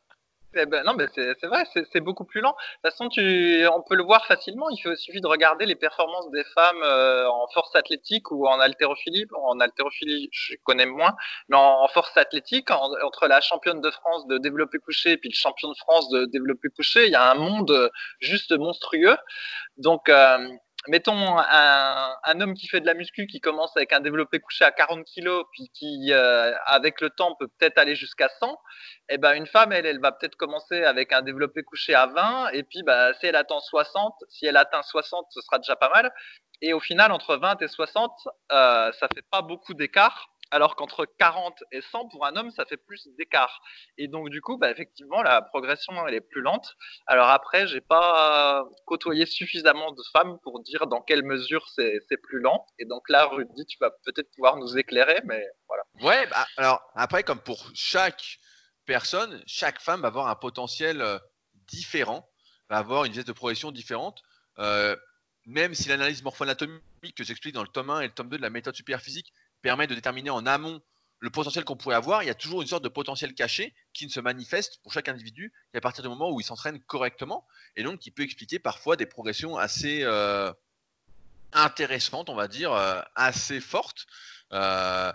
Ben, 0.55 0.85
non, 0.85 0.95
mais 0.95 1.07
c'est 1.15 1.47
vrai, 1.47 1.65
c'est 1.93 2.01
beaucoup 2.01 2.25
plus 2.25 2.41
lent. 2.41 2.53
De 2.53 2.89
toute 2.89 2.93
façon, 2.93 3.09
tu, 3.09 3.67
on 3.73 3.83
peut 3.83 3.97
le 3.97 4.05
voir 4.05 4.25
facilement. 4.27 4.69
Il, 4.71 4.97
suffit 4.97 5.21
de 5.21 5.27
regarder 5.27 5.67
les 5.67 5.75
performances 5.75 6.31
des 6.31 6.45
femmes 6.55 6.83
euh, 6.83 7.29
en 7.29 7.49
force 7.49 7.75
athlétique 7.75 8.31
ou 8.31 8.47
en 8.47 8.61
haltérophilie. 8.61 9.27
En 9.35 9.59
haltérophilie, 9.59 10.29
je 10.33 10.55
connais 10.63 10.87
moins, 10.87 11.15
mais 11.49 11.57
en, 11.57 11.89
force 11.89 12.17
athlétique, 12.17 12.71
entre 12.71 13.27
la 13.27 13.41
championne 13.41 13.81
de 13.81 13.91
France 13.91 14.27
de 14.27 14.39
développé 14.39 14.79
couché 14.79 15.13
et 15.13 15.17
puis 15.17 15.29
le 15.29 15.35
champion 15.35 15.71
de 15.71 15.77
France 15.77 16.09
de 16.11 16.27
développé 16.27 16.69
couché, 16.69 17.07
il 17.07 17.13
y 17.13 17.17
a 17.17 17.31
un 17.31 17.35
monde 17.35 17.91
juste 18.21 18.57
monstrueux. 18.57 19.17
Donc, 19.77 20.09
euh, 20.09 20.49
mettons 20.89 21.39
un, 21.39 22.17
un, 22.23 22.41
homme 22.41 22.55
qui 22.55 22.69
fait 22.69 22.81
de 22.81 22.87
la 22.87 22.95
muscu, 22.95 23.27
qui 23.27 23.41
commence 23.41 23.77
avec 23.77 23.93
un 23.93 24.01
développé 24.01 24.41
couché 24.41 24.65
à 24.65 24.71
40 24.71 25.05
kg, 25.05 25.43
puis 25.53 25.71
qui, 25.73 26.13
euh, 26.13 26.53
avec 26.67 27.01
le 27.01 27.11
temps, 27.11 27.35
peut 27.37 27.49
peut-être 27.59 27.79
aller 27.79 27.95
jusqu'à 27.95 28.29
100, 28.41 28.53
et 28.53 29.15
eh 29.15 29.19
ben 29.19 29.35
une 29.35 29.47
femme, 29.47 29.73
elle, 29.73 29.87
elle 29.87 30.01
va 30.01 30.13
peut-être 30.13 30.37
commencer 30.37 30.83
avec 30.85 31.13
un 31.13 31.23
développé 31.23 31.63
couché 31.63 31.95
à 31.95 32.07
20, 32.07 32.51
et 32.53 32.63
puis 32.63 32.83
bah, 32.83 33.15
si 33.15 33.27
elle 33.27 33.37
atteint 33.37 33.61
60, 33.61 34.15
si 34.29 34.47
elle 34.47 34.57
atteint 34.57 34.83
60, 34.83 35.27
ce 35.31 35.41
sera 35.41 35.59
déjà 35.59 35.77
pas 35.77 35.91
mal. 35.91 36.13
Et 36.61 36.73
au 36.73 36.81
final, 36.81 37.13
entre 37.13 37.37
20 37.37 37.61
et 37.63 37.69
60, 37.69 38.13
euh, 38.53 38.93
ça 38.93 39.09
fait 39.15 39.25
pas 39.31 39.43
beaucoup 39.43 39.75
d'écart 39.75 40.31
alors 40.51 40.77
qu'entre 40.77 41.07
40 41.19 41.65
et 41.73 41.81
100 41.81 42.09
pour 42.09 42.27
un 42.27 42.37
homme, 42.37 42.51
ça 42.51 42.65
fait 42.65 42.77
plus 42.77 43.09
d'écart. 43.19 43.61
Et 43.99 44.09
donc 44.09 44.31
du 44.31 44.41
coup, 44.41 44.57
bah, 44.57 44.71
effectivement, 44.71 45.23
la 45.23 45.43
progression 45.43 46.07
elle 46.07 46.15
est 46.15 46.21
plus 46.21 46.43
lente. 46.43 46.75
Alors 47.07 47.29
après, 47.29 47.67
j'ai 47.67 47.81
pas 47.81 48.65
côtoyé 48.87 49.27
suffisamment 49.27 49.93
de 49.93 50.03
femmes 50.13 50.39
pour 50.43 50.61
dire 50.61 50.87
dans 50.87 51.03
quelle 51.03 51.25
mesure 51.25 51.69
c'est 51.69 52.23
plus 52.23 52.41
lent. 52.41 52.67
Et 52.79 52.85
donc 52.85 53.09
là, 53.09 53.27
Rudy, 53.27 53.67
tu 53.67 53.79
vas 53.81 53.91
peut-être 54.05 54.31
pouvoir 54.35 54.57
nous 54.57 54.79
éclairer, 54.79 55.21
mais 55.25 55.45
voilà. 55.69 55.83
Ouais, 56.03 56.27
bah, 56.27 56.47
alors 56.57 56.83
après, 56.95 57.23
comme 57.23 57.41
pour 57.41 57.71
chaque 57.75 58.39
personne, 58.87 59.43
chaque 59.47 59.81
femme 59.81 60.03
va 60.03 60.09
avoir 60.09 60.29
un 60.29 60.37
potentiel 60.37 61.01
euh, 61.01 61.19
différent, 61.67 62.29
va 62.69 62.79
avoir 62.79 63.05
une 63.05 63.13
vitesse 63.13 63.25
de 63.25 63.33
progression 63.33 63.73
différente. 63.73 64.23
Euh, 64.59 64.97
même 65.47 65.75
si 65.75 65.89
l'analyse 65.89 66.23
morpho-anatomique 66.23 67.15
que 67.17 67.25
j'explique 67.25 67.55
dans 67.55 67.63
le 67.63 67.69
tome 67.69 67.91
1 67.91 68.01
et 68.01 68.07
le 68.07 68.13
tome 68.13 68.29
2 68.29 68.39
de 68.39 68.43
la 68.43 68.51
méthode 68.51 68.75
superphysique 68.75 69.33
permet 69.65 69.87
de 69.87 69.95
déterminer 69.95 70.29
en 70.29 70.45
amont 70.45 70.83
le 71.21 71.31
potentiel 71.31 71.65
qu'on 71.65 71.75
pourrait 71.75 71.97
avoir, 71.97 72.23
il 72.23 72.27
y 72.27 72.31
a 72.31 72.35
toujours 72.35 72.61
une 72.61 72.69
sorte 72.69 72.85
de 72.85 72.91
potentiel 72.91 73.33
caché 73.33 73.75
qui 73.95 74.05
ne 74.05 74.11
se 74.11 74.21
manifeste 74.21 74.83
pour 74.83 74.93
chaque 74.93 75.09
individu 75.09 75.55
qu'à 75.73 75.81
partir 75.81 76.03
du 76.03 76.11
moment 76.11 76.31
où 76.31 76.39
il 76.39 76.45
s'entraîne 76.45 76.79
correctement 76.81 77.47
et 77.75 77.83
donc 77.83 77.99
qui 77.99 78.11
peut 78.11 78.23
expliquer 78.23 78.59
parfois 78.59 78.97
des 78.97 79.07
progressions 79.07 79.57
assez 79.57 80.03
euh, 80.03 80.53
intéressantes, 81.55 82.29
on 82.29 82.35
va 82.35 82.47
dire, 82.47 82.75
euh, 82.75 83.01
assez 83.15 83.59
fortes. 83.59 84.07
Euh, 84.53 85.11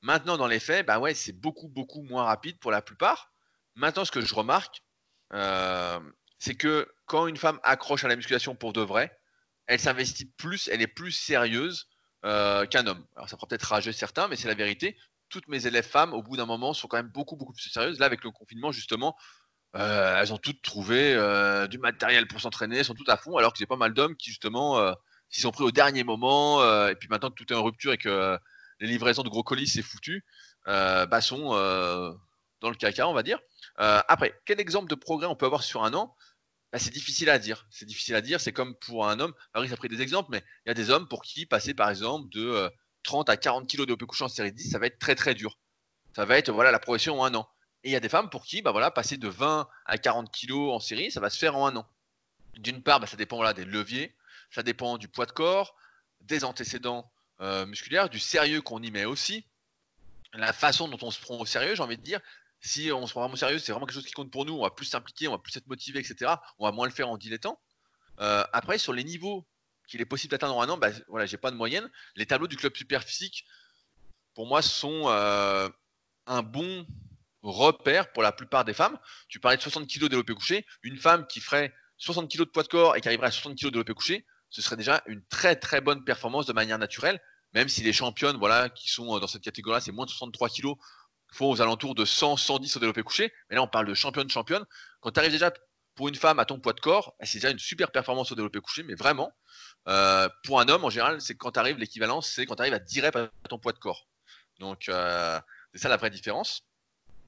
maintenant, 0.00 0.36
dans 0.36 0.46
les 0.46 0.60
faits, 0.60 0.86
bah 0.86 1.00
ouais, 1.00 1.12
c'est 1.12 1.32
beaucoup, 1.32 1.66
beaucoup 1.66 2.02
moins 2.02 2.22
rapide 2.22 2.56
pour 2.60 2.70
la 2.70 2.82
plupart. 2.82 3.32
Maintenant, 3.74 4.04
ce 4.04 4.12
que 4.12 4.20
je 4.20 4.32
remarque, 4.32 4.84
c'est 6.38 6.54
que 6.54 6.88
quand 7.06 7.26
une 7.26 7.36
femme 7.36 7.58
accroche 7.64 8.04
à 8.04 8.08
la 8.08 8.14
musculation 8.14 8.54
pour 8.54 8.72
de 8.72 8.80
vrai, 8.80 9.18
elle 9.66 9.80
s'investit 9.80 10.26
plus, 10.26 10.68
elle 10.68 10.82
est 10.82 10.86
plus 10.86 11.10
sérieuse 11.10 11.88
euh, 12.24 12.66
qu'un 12.66 12.86
homme. 12.86 13.04
Alors 13.14 13.28
ça 13.28 13.36
fera 13.36 13.46
peut-être 13.46 13.62
rager 13.62 13.92
certains, 13.92 14.28
mais 14.28 14.36
c'est 14.36 14.48
la 14.48 14.54
vérité. 14.54 14.96
Toutes 15.28 15.46
mes 15.48 15.66
élèves 15.66 15.86
femmes, 15.86 16.12
au 16.14 16.22
bout 16.22 16.36
d'un 16.36 16.46
moment, 16.46 16.74
sont 16.74 16.88
quand 16.88 16.96
même 16.96 17.10
beaucoup, 17.10 17.36
beaucoup 17.36 17.52
plus 17.52 17.68
sérieuses. 17.70 17.98
Là, 17.98 18.06
avec 18.06 18.24
le 18.24 18.30
confinement, 18.30 18.72
justement, 18.72 19.16
euh, 19.76 20.16
elles 20.18 20.32
ont 20.32 20.38
toutes 20.38 20.62
trouvé 20.62 21.14
euh, 21.14 21.66
du 21.66 21.78
matériel 21.78 22.26
pour 22.26 22.40
s'entraîner, 22.40 22.82
sont 22.82 22.94
toutes 22.94 23.10
à 23.10 23.16
fond, 23.16 23.36
alors 23.36 23.52
que 23.52 23.58
j'ai 23.58 23.66
pas 23.66 23.76
mal 23.76 23.94
d'hommes 23.94 24.16
qui, 24.16 24.30
justement, 24.30 24.94
s'y 25.28 25.42
sont 25.42 25.50
pris 25.50 25.64
au 25.64 25.70
dernier 25.70 26.02
moment, 26.02 26.62
et 26.88 26.94
puis 26.94 27.08
maintenant 27.08 27.28
que 27.30 27.34
tout 27.34 27.52
est 27.52 27.56
en 27.56 27.62
rupture 27.62 27.92
et 27.92 27.98
que 27.98 28.38
les 28.80 28.86
livraisons 28.86 29.22
de 29.22 29.28
gros 29.28 29.42
colis, 29.42 29.68
c'est 29.68 29.82
foutu, 29.82 30.24
bah, 30.64 31.20
sont 31.20 31.50
dans 32.60 32.70
le 32.70 32.76
caca, 32.76 33.06
on 33.06 33.12
va 33.12 33.22
dire. 33.22 33.38
après, 33.76 34.34
quel 34.46 34.58
exemple 34.58 34.88
de 34.88 34.94
progrès 34.94 35.26
on 35.26 35.36
peut 35.36 35.46
avoir 35.46 35.62
sur 35.62 35.84
un 35.84 35.92
an? 35.92 36.16
Bah, 36.72 36.78
c'est 36.78 36.92
difficile 36.92 37.30
à 37.30 37.38
dire. 37.38 37.66
C'est 37.70 37.86
difficile 37.86 38.14
à 38.14 38.20
dire. 38.20 38.40
C'est 38.40 38.52
comme 38.52 38.74
pour 38.76 39.08
un 39.08 39.20
homme. 39.20 39.34
Marie 39.54 39.72
a 39.72 39.76
pris 39.76 39.88
des 39.88 40.02
exemples, 40.02 40.30
mais 40.30 40.42
il 40.64 40.68
y 40.68 40.70
a 40.70 40.74
des 40.74 40.90
hommes 40.90 41.08
pour 41.08 41.22
qui 41.22 41.46
passer 41.46 41.74
par 41.74 41.88
exemple 41.88 42.28
de 42.30 42.70
30 43.04 43.28
euh, 43.28 43.32
à 43.32 43.36
40 43.36 43.70
kg 43.70 43.86
de 43.86 44.04
couché 44.04 44.24
en 44.24 44.28
série 44.28 44.52
10, 44.52 44.70
ça 44.70 44.78
va 44.78 44.86
être 44.86 44.98
très 44.98 45.14
très 45.14 45.34
dur. 45.34 45.58
Ça 46.14 46.24
va 46.24 46.36
être 46.36 46.50
voilà 46.50 46.70
la 46.70 46.78
progression 46.78 47.20
en 47.20 47.24
un 47.24 47.34
an. 47.34 47.48
Et 47.84 47.90
il 47.90 47.92
y 47.92 47.96
a 47.96 48.00
des 48.00 48.08
femmes 48.08 48.28
pour 48.28 48.44
qui 48.44 48.60
bah 48.60 48.72
voilà 48.72 48.90
passer 48.90 49.16
de 49.16 49.28
20 49.28 49.68
à 49.86 49.98
40 49.98 50.30
kg 50.32 50.52
en 50.52 50.80
série, 50.80 51.10
ça 51.10 51.20
va 51.20 51.30
se 51.30 51.38
faire 51.38 51.56
en 51.56 51.66
un 51.66 51.76
an. 51.76 51.88
D'une 52.54 52.82
part, 52.82 52.98
bah, 52.98 53.06
ça 53.06 53.16
dépend 53.16 53.52
des 53.52 53.64
leviers, 53.64 54.14
ça 54.50 54.62
dépend 54.62 54.98
du 54.98 55.08
poids 55.08 55.26
de 55.26 55.32
corps, 55.32 55.76
des 56.20 56.44
antécédents 56.44 57.10
euh, 57.40 57.66
musculaires, 57.66 58.10
du 58.10 58.18
sérieux 58.18 58.60
qu'on 58.62 58.82
y 58.82 58.90
met 58.90 59.04
aussi, 59.04 59.46
la 60.32 60.52
façon 60.52 60.88
dont 60.88 60.98
on 61.02 61.10
se 61.10 61.20
prend 61.20 61.38
au 61.38 61.46
sérieux, 61.46 61.74
j'ai 61.76 61.82
envie 61.82 61.96
de 61.96 62.02
dire, 62.02 62.20
si 62.60 62.90
on 62.92 63.06
se 63.06 63.12
prend 63.12 63.20
vraiment 63.20 63.36
sérieux, 63.36 63.58
c'est 63.58 63.72
vraiment 63.72 63.86
quelque 63.86 63.94
chose 63.94 64.06
qui 64.06 64.12
compte 64.12 64.30
pour 64.30 64.44
nous, 64.44 64.54
on 64.54 64.62
va 64.62 64.70
plus 64.70 64.86
s'impliquer, 64.86 65.28
on 65.28 65.32
va 65.32 65.38
plus 65.38 65.56
être 65.56 65.66
motivé, 65.66 66.00
etc. 66.00 66.32
On 66.58 66.64
va 66.64 66.72
moins 66.72 66.86
le 66.86 66.92
faire 66.92 67.08
en 67.08 67.16
dilettant. 67.16 67.60
Euh, 68.20 68.44
après, 68.52 68.78
sur 68.78 68.92
les 68.92 69.04
niveaux 69.04 69.46
qu'il 69.86 70.00
est 70.00 70.06
possible 70.06 70.32
d'atteindre 70.32 70.56
en 70.56 70.62
un 70.62 70.68
an, 70.68 70.78
bah, 70.78 70.90
voilà, 71.08 71.26
j'ai 71.26 71.36
pas 71.36 71.50
de 71.50 71.56
moyenne. 71.56 71.88
Les 72.16 72.26
tableaux 72.26 72.48
du 72.48 72.56
club 72.56 72.76
super 72.76 73.02
physique, 73.02 73.44
pour 74.34 74.46
moi, 74.46 74.60
sont 74.60 75.08
euh, 75.08 75.68
un 76.26 76.42
bon 76.42 76.86
repère 77.42 78.12
pour 78.12 78.22
la 78.22 78.32
plupart 78.32 78.64
des 78.64 78.74
femmes. 78.74 78.98
Tu 79.28 79.40
parlais 79.40 79.56
de 79.56 79.62
60 79.62 79.88
kg 79.88 80.08
développé 80.08 80.34
couché. 80.34 80.66
Une 80.82 80.98
femme 80.98 81.26
qui 81.26 81.40
ferait 81.40 81.72
60 81.98 82.30
kg 82.30 82.40
de 82.40 82.44
poids 82.44 82.62
de 82.64 82.68
corps 82.68 82.96
et 82.96 83.00
qui 83.00 83.08
arriverait 83.08 83.28
à 83.28 83.30
60 83.30 83.56
kg 83.56 83.66
développé 83.70 83.94
couché, 83.94 84.26
ce 84.50 84.62
serait 84.62 84.76
déjà 84.76 85.02
une 85.06 85.22
très 85.26 85.56
très 85.56 85.80
bonne 85.80 86.04
performance 86.04 86.46
de 86.46 86.52
manière 86.52 86.78
naturelle. 86.78 87.20
Même 87.54 87.68
si 87.68 87.82
les 87.82 87.92
championnes, 87.92 88.36
voilà, 88.36 88.68
qui 88.68 88.90
sont 88.90 89.18
dans 89.18 89.26
cette 89.26 89.42
catégorie-là, 89.42 89.80
c'est 89.80 89.92
moins 89.92 90.04
de 90.04 90.10
63 90.10 90.50
kg, 90.50 90.74
font 91.30 91.50
aux 91.50 91.60
alentours 91.60 91.94
de 91.94 92.04
100, 92.04 92.36
110 92.36 92.76
au 92.76 92.80
développé 92.80 93.02
couché. 93.02 93.32
Mais 93.50 93.56
là, 93.56 93.62
on 93.62 93.68
parle 93.68 93.86
de 93.86 93.94
championne, 93.94 94.28
championne. 94.30 94.64
Quand 95.00 95.10
tu 95.10 95.20
arrives 95.20 95.32
déjà 95.32 95.52
pour 95.98 96.08
une 96.08 96.14
femme 96.14 96.38
à 96.38 96.44
ton 96.44 96.60
poids 96.60 96.72
de 96.72 96.80
corps, 96.80 97.16
bah, 97.18 97.26
c'est 97.26 97.38
déjà 97.38 97.50
une 97.50 97.58
super 97.58 97.90
performance 97.90 98.30
au 98.30 98.36
développé 98.36 98.60
couché, 98.60 98.84
mais 98.84 98.94
vraiment, 98.94 99.32
euh, 99.88 100.28
pour 100.44 100.60
un 100.60 100.68
homme, 100.68 100.84
en 100.84 100.90
général, 100.90 101.20
c'est 101.20 101.34
quand 101.34 101.50
tu 101.50 101.58
arrives, 101.58 101.76
l'équivalence, 101.76 102.30
c'est 102.30 102.46
quand 102.46 102.54
tu 102.54 102.62
arrives 102.62 102.74
à 102.74 102.78
10 102.78 103.00
reps 103.00 103.16
à 103.16 103.48
ton 103.48 103.58
poids 103.58 103.72
de 103.72 103.78
corps. 103.78 104.06
Donc, 104.60 104.88
euh, 104.88 105.40
c'est 105.72 105.80
ça 105.80 105.88
la 105.88 105.96
vraie 105.96 106.10
différence. 106.10 106.62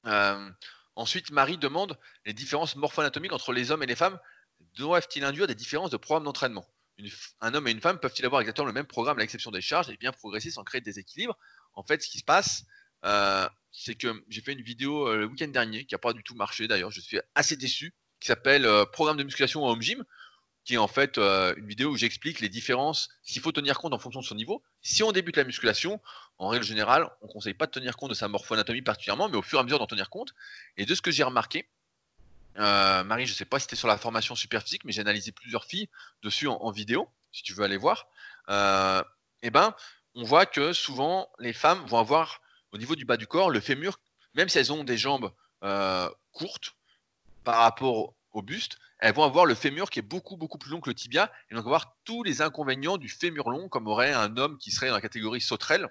Euh, 0.05 0.49
ensuite, 0.95 1.31
Marie 1.31 1.57
demande 1.57 1.97
les 2.25 2.31
différences 2.31 2.77
morpho-anatomiques 2.77 3.33
entre 3.33 3.51
les 3.51 3.71
hommes 3.71 3.83
et 3.83 3.87
les 3.87 3.95
femmes 3.95 4.17
doivent-ils 4.75 5.23
induire 5.25 5.47
des 5.47 5.55
différences 5.55 5.89
de 5.89 5.97
programme 5.97 6.23
d'entraînement? 6.23 6.65
Un 7.41 7.53
homme 7.53 7.67
et 7.67 7.71
une 7.71 7.81
femme 7.81 7.99
peuvent-ils 7.99 8.25
avoir 8.25 8.39
exactement 8.39 8.67
le 8.67 8.73
même 8.73 8.85
programme 8.85 9.17
à 9.17 9.21
l'exception 9.21 9.51
des 9.51 9.61
charges 9.61 9.89
et 9.89 9.97
bien 9.97 10.13
progresser 10.13 10.49
sans 10.49 10.63
créer 10.63 10.79
de 10.79 10.85
déséquilibre? 10.85 11.37
En 11.73 11.83
fait, 11.83 12.01
ce 12.01 12.09
qui 12.09 12.19
se 12.19 12.23
passe, 12.23 12.63
c'est 13.71 13.95
que 13.95 14.23
j'ai 14.29 14.41
fait 14.41 14.53
une 14.53 14.61
vidéo 14.61 15.07
euh, 15.07 15.17
le 15.17 15.25
week-end 15.25 15.47
dernier 15.47 15.85
qui 15.85 15.93
n'a 15.93 15.99
pas 15.99 16.13
du 16.13 16.23
tout 16.23 16.35
marché 16.35 16.67
d'ailleurs, 16.67 16.91
je 16.91 17.01
suis 17.01 17.19
assez 17.35 17.55
déçu, 17.55 17.93
qui 18.19 18.27
s'appelle 18.27 18.65
euh, 18.65 18.85
Programme 18.85 19.17
de 19.17 19.23
musculation 19.23 19.63
en 19.63 19.71
home 19.71 19.81
gym, 19.81 20.03
qui 20.63 20.75
est 20.75 20.77
en 20.77 20.87
fait 20.87 21.17
une 21.17 21.65
vidéo 21.65 21.89
où 21.89 21.97
j'explique 21.97 22.39
les 22.39 22.49
différences, 22.49 23.09
s'il 23.23 23.41
faut 23.41 23.51
tenir 23.51 23.79
compte 23.79 23.93
en 23.93 23.97
fonction 23.97 24.19
de 24.19 24.25
son 24.25 24.35
niveau. 24.35 24.61
Si 24.83 25.01
on 25.01 25.11
débute 25.11 25.35
la 25.35 25.43
musculation, 25.43 25.99
en 26.37 26.49
règle 26.49 26.63
générale, 26.63 27.09
on 27.21 27.25
ne 27.25 27.31
conseille 27.31 27.55
pas 27.55 27.65
de 27.65 27.71
tenir 27.71 27.97
compte 27.97 28.11
de 28.11 28.15
sa 28.15 28.27
morpho-anatomie 28.27 28.83
particulièrement, 28.83 29.27
mais 29.27 29.37
au 29.37 29.41
fur 29.41 29.57
et 29.57 29.61
à 29.61 29.63
mesure 29.63 29.79
d'en 29.79 29.87
tenir 29.87 30.11
compte. 30.11 30.35
Et 30.77 30.85
de 30.85 30.93
ce 30.93 31.01
que 31.01 31.09
j'ai 31.09 31.23
remarqué, 31.23 31.67
Marie, 32.57 33.25
je 33.25 33.31
ne 33.31 33.35
sais 33.35 33.45
pas 33.45 33.57
si 33.57 33.63
c'était 33.63 33.75
sur 33.75 33.87
la 33.87 33.97
formation 33.97 34.35
super 34.35 34.61
physique, 34.61 34.85
mais 34.85 34.91
j'ai 34.91 35.01
analysé 35.01 35.31
plusieurs 35.31 35.65
filles 35.65 35.89
dessus 36.21 36.47
en, 36.47 36.69
vidéo, 36.69 37.09
si 37.31 37.41
tu 37.41 37.53
veux 37.53 37.63
aller 37.63 37.77
voir. 37.77 38.07
eh 38.47 39.49
ben, 39.49 39.73
on 40.13 40.23
voit 40.23 40.45
que 40.45 40.73
souvent 40.73 41.27
les 41.39 41.53
femmes 41.53 41.83
vont 41.87 41.97
avoir 41.97 42.39
au 42.71 42.77
niveau 42.77 42.95
du 42.95 43.05
bas 43.05 43.17
du 43.17 43.27
corps, 43.27 43.49
le 43.49 43.59
fémur, 43.59 43.99
même 44.33 44.49
si 44.49 44.57
elles 44.57 44.71
ont 44.71 44.83
des 44.83 44.97
jambes 44.97 45.31
euh, 45.63 46.09
courtes 46.31 46.75
par 47.43 47.57
rapport 47.57 48.13
au 48.31 48.41
buste, 48.41 48.77
elles 48.99 49.13
vont 49.13 49.23
avoir 49.23 49.45
le 49.45 49.55
fémur 49.55 49.89
qui 49.89 49.99
est 49.99 50.03
beaucoup 50.03 50.37
beaucoup 50.37 50.57
plus 50.57 50.71
long 50.71 50.79
que 50.79 50.89
le 50.89 50.93
tibia 50.93 51.31
et 51.49 51.55
donc 51.55 51.65
avoir 51.65 51.95
tous 52.05 52.23
les 52.23 52.41
inconvénients 52.41 52.97
du 52.97 53.09
fémur 53.09 53.49
long 53.49 53.67
comme 53.67 53.87
aurait 53.87 54.13
un 54.13 54.37
homme 54.37 54.57
qui 54.57 54.71
serait 54.71 54.89
dans 54.89 54.95
la 54.95 55.01
catégorie 55.01 55.41
sauterelle, 55.41 55.89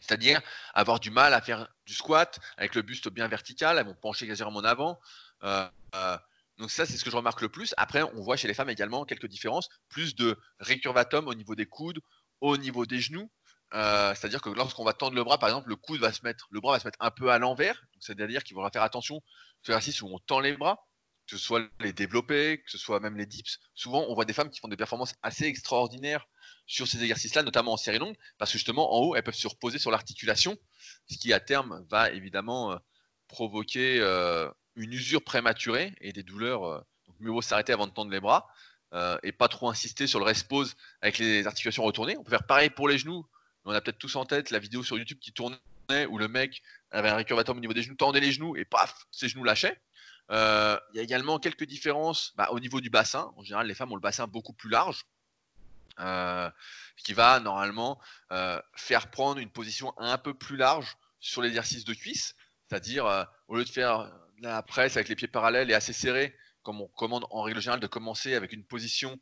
c'est-à-dire 0.00 0.40
avoir 0.72 1.00
du 1.00 1.10
mal 1.10 1.34
à 1.34 1.40
faire 1.40 1.68
du 1.86 1.94
squat 1.94 2.40
avec 2.56 2.74
le 2.74 2.82
buste 2.82 3.08
bien 3.08 3.28
vertical, 3.28 3.78
elles 3.78 3.86
vont 3.86 3.94
pencher 3.94 4.26
quasiment 4.26 4.50
en 4.50 4.64
avant. 4.64 5.00
Euh, 5.44 5.68
euh, 5.94 6.16
donc 6.58 6.70
ça, 6.70 6.86
c'est 6.86 6.96
ce 6.96 7.04
que 7.04 7.10
je 7.10 7.16
remarque 7.16 7.40
le 7.40 7.48
plus. 7.48 7.74
Après, 7.76 8.02
on 8.02 8.20
voit 8.22 8.36
chez 8.36 8.48
les 8.48 8.54
femmes 8.54 8.70
également 8.70 9.04
quelques 9.04 9.26
différences, 9.26 9.68
plus 9.88 10.14
de 10.14 10.38
récurvatum 10.60 11.26
au 11.26 11.34
niveau 11.34 11.54
des 11.54 11.66
coudes, 11.66 12.00
au 12.40 12.56
niveau 12.56 12.86
des 12.86 13.00
genoux. 13.00 13.30
Euh, 13.74 14.14
c'est-à-dire 14.14 14.40
que 14.40 14.50
lorsqu'on 14.50 14.84
va 14.84 14.92
tendre 14.92 15.16
le 15.16 15.24
bras, 15.24 15.38
par 15.38 15.48
exemple, 15.48 15.68
le 15.68 15.76
coude 15.76 16.00
va 16.00 16.12
se 16.12 16.22
mettre, 16.22 16.46
le 16.50 16.60
bras 16.60 16.74
va 16.74 16.80
se 16.80 16.86
mettre 16.86 16.98
un 17.00 17.10
peu 17.10 17.30
à 17.30 17.38
l'envers. 17.38 17.82
C'est-à-dire 17.98 18.44
qu'il 18.44 18.54
faudra 18.54 18.70
faire 18.70 18.82
attention, 18.82 19.20
ce 19.62 19.72
exercice 19.72 20.00
où 20.02 20.06
on 20.06 20.18
tend 20.18 20.40
les 20.40 20.56
bras. 20.56 20.86
que 21.26 21.36
ce 21.36 21.42
soit 21.42 21.66
les 21.80 21.92
développés, 21.92 22.62
que 22.64 22.70
ce 22.70 22.78
soit 22.78 23.00
même 23.00 23.16
les 23.16 23.26
dips. 23.26 23.58
Souvent, 23.74 24.04
on 24.08 24.14
voit 24.14 24.26
des 24.26 24.34
femmes 24.34 24.50
qui 24.50 24.60
font 24.60 24.68
des 24.68 24.76
performances 24.76 25.14
assez 25.22 25.46
extraordinaires 25.46 26.26
sur 26.66 26.86
ces 26.86 27.02
exercices-là, 27.02 27.42
notamment 27.42 27.72
en 27.72 27.76
série 27.76 27.98
longue, 27.98 28.16
parce 28.38 28.52
que 28.52 28.58
justement, 28.58 28.94
en 28.94 29.00
haut, 29.00 29.16
elles 29.16 29.22
peuvent 29.22 29.34
se 29.34 29.48
reposer 29.48 29.78
sur 29.78 29.90
l'articulation, 29.90 30.56
ce 31.10 31.16
qui 31.18 31.32
à 31.32 31.40
terme 31.40 31.84
va 31.90 32.10
évidemment 32.10 32.72
euh, 32.72 32.76
provoquer 33.26 34.00
euh, 34.00 34.50
une 34.76 34.92
usure 34.92 35.24
prématurée 35.24 35.94
et 36.00 36.12
des 36.12 36.22
douleurs. 36.22 36.84
Donc, 37.06 37.16
mieux 37.20 37.30
vaut 37.30 37.42
s'arrêter 37.42 37.72
avant 37.72 37.86
de 37.86 37.92
tendre 37.92 38.10
les 38.10 38.20
bras 38.20 38.46
et 39.24 39.32
pas 39.32 39.48
trop 39.48 39.68
insister 39.68 40.06
sur 40.06 40.20
le 40.20 40.24
rest 40.24 40.46
pose 40.46 40.76
avec 41.00 41.18
les 41.18 41.48
articulations 41.48 41.82
retournées. 41.82 42.16
On 42.16 42.22
peut 42.22 42.30
faire 42.30 42.46
pareil 42.46 42.70
pour 42.70 42.86
les 42.86 42.96
genoux. 42.96 43.26
On 43.64 43.72
a 43.72 43.80
peut-être 43.80 43.98
tous 43.98 44.16
en 44.16 44.24
tête 44.24 44.50
la 44.50 44.58
vidéo 44.58 44.82
sur 44.82 44.98
YouTube 44.98 45.18
qui 45.20 45.32
tournait 45.32 45.58
où 46.08 46.18
le 46.18 46.28
mec 46.28 46.62
avait 46.90 47.08
un 47.08 47.16
récurvateur 47.16 47.56
au 47.56 47.60
niveau 47.60 47.72
des 47.72 47.82
genoux, 47.82 47.96
tendait 47.96 48.20
les 48.20 48.32
genoux 48.32 48.56
et 48.56 48.64
paf, 48.64 49.06
ses 49.10 49.28
genoux 49.28 49.44
lâchaient. 49.44 49.78
Il 50.30 50.34
y 50.94 50.98
a 50.98 51.02
également 51.02 51.38
quelques 51.38 51.64
différences 51.64 52.32
bah, 52.36 52.48
au 52.50 52.60
niveau 52.60 52.80
du 52.80 52.90
bassin. 52.90 53.32
En 53.36 53.42
général, 53.42 53.66
les 53.66 53.74
femmes 53.74 53.92
ont 53.92 53.96
le 53.96 54.00
bassin 54.00 54.26
beaucoup 54.26 54.52
plus 54.52 54.70
large. 54.70 55.04
Euh, 56.00 56.50
qui 56.96 57.12
va 57.12 57.38
normalement 57.38 58.00
euh, 58.32 58.60
faire 58.74 59.10
prendre 59.12 59.38
une 59.38 59.50
position 59.50 59.94
un 59.96 60.18
peu 60.18 60.34
plus 60.34 60.56
large 60.56 60.96
sur 61.20 61.40
l'exercice 61.40 61.84
de 61.84 61.94
cuisse, 61.94 62.34
c'est-à-dire 62.68 63.06
euh, 63.06 63.24
au 63.46 63.56
lieu 63.56 63.64
de 63.64 63.68
faire 63.68 64.12
la 64.40 64.60
presse 64.62 64.96
avec 64.96 65.08
les 65.08 65.14
pieds 65.14 65.28
parallèles 65.28 65.70
et 65.70 65.74
assez 65.74 65.92
serrés, 65.92 66.36
comme 66.62 66.80
on 66.80 66.86
recommande 66.86 67.26
en 67.30 67.42
règle 67.42 67.60
générale 67.60 67.80
de 67.80 67.86
commencer 67.86 68.34
avec 68.34 68.52
une 68.52 68.64
position 68.64 69.20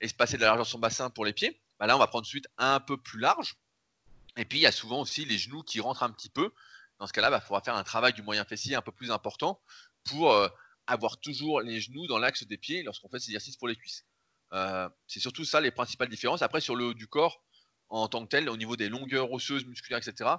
espacée 0.00 0.36
de 0.36 0.42
la 0.42 0.48
largeur 0.48 0.66
de 0.66 0.70
son 0.70 0.78
bassin 0.78 1.08
pour 1.08 1.24
les 1.24 1.32
pieds, 1.32 1.58
bah 1.78 1.86
là 1.86 1.96
on 1.96 1.98
va 1.98 2.06
prendre 2.06 2.26
suite 2.26 2.46
un 2.58 2.80
peu 2.80 2.96
plus 2.96 3.20
large. 3.20 3.56
Et 4.36 4.44
puis 4.44 4.58
il 4.58 4.62
y 4.62 4.66
a 4.66 4.72
souvent 4.72 5.00
aussi 5.00 5.24
les 5.24 5.38
genoux 5.38 5.62
qui 5.62 5.80
rentrent 5.80 6.02
un 6.02 6.10
petit 6.10 6.30
peu. 6.30 6.52
Dans 6.98 7.06
ce 7.06 7.12
cas-là, 7.12 7.28
il 7.28 7.30
bah, 7.30 7.40
faudra 7.40 7.60
faire 7.60 7.76
un 7.76 7.84
travail 7.84 8.12
du 8.12 8.22
moyen 8.22 8.44
fessier 8.44 8.74
un 8.74 8.82
peu 8.82 8.92
plus 8.92 9.10
important 9.10 9.60
pour 10.04 10.34
avoir 10.86 11.18
toujours 11.18 11.60
les 11.60 11.80
genoux 11.80 12.06
dans 12.06 12.18
l'axe 12.18 12.44
des 12.44 12.56
pieds 12.56 12.82
lorsqu'on 12.82 13.08
fait 13.08 13.18
ces 13.18 13.30
exercices 13.30 13.56
pour 13.56 13.68
les 13.68 13.76
cuisses. 13.76 14.04
Euh, 14.52 14.88
c'est 15.06 15.20
surtout 15.20 15.44
ça 15.44 15.60
les 15.60 15.70
principales 15.70 16.08
différences. 16.08 16.42
Après, 16.42 16.60
sur 16.60 16.76
le 16.76 16.86
haut 16.86 16.94
du 16.94 17.06
corps, 17.06 17.42
en 17.88 18.08
tant 18.08 18.24
que 18.24 18.28
tel, 18.28 18.48
au 18.48 18.56
niveau 18.56 18.76
des 18.76 18.88
longueurs 18.88 19.32
osseuses, 19.32 19.64
musculaires, 19.66 19.98
etc., 20.06 20.30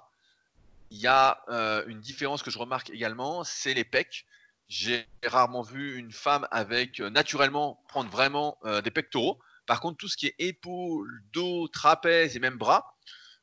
il 0.90 1.00
y 1.00 1.08
a 1.08 1.44
euh, 1.50 1.84
une 1.88 2.00
différence 2.00 2.44
que 2.44 2.52
je 2.52 2.58
remarque 2.58 2.90
également, 2.90 3.44
c'est 3.44 3.74
les 3.74 3.84
pecs. 3.84 4.26
J'ai 4.70 5.06
rarement 5.24 5.62
vu 5.62 5.98
une 5.98 6.12
femme 6.12 6.48
avec 6.52 7.00
euh, 7.00 7.10
naturellement 7.10 7.84
prendre 7.88 8.10
vraiment 8.10 8.58
des 8.84 8.92
pectoraux. 8.92 9.40
Par 9.68 9.80
contre, 9.80 9.98
tout 9.98 10.08
ce 10.08 10.18
qui 10.18 10.28
est 10.28 10.36
épaules, 10.40 11.22
dos, 11.34 11.68
trapèze 11.68 12.36
et 12.36 12.40
même 12.40 12.58
bras, 12.58 12.98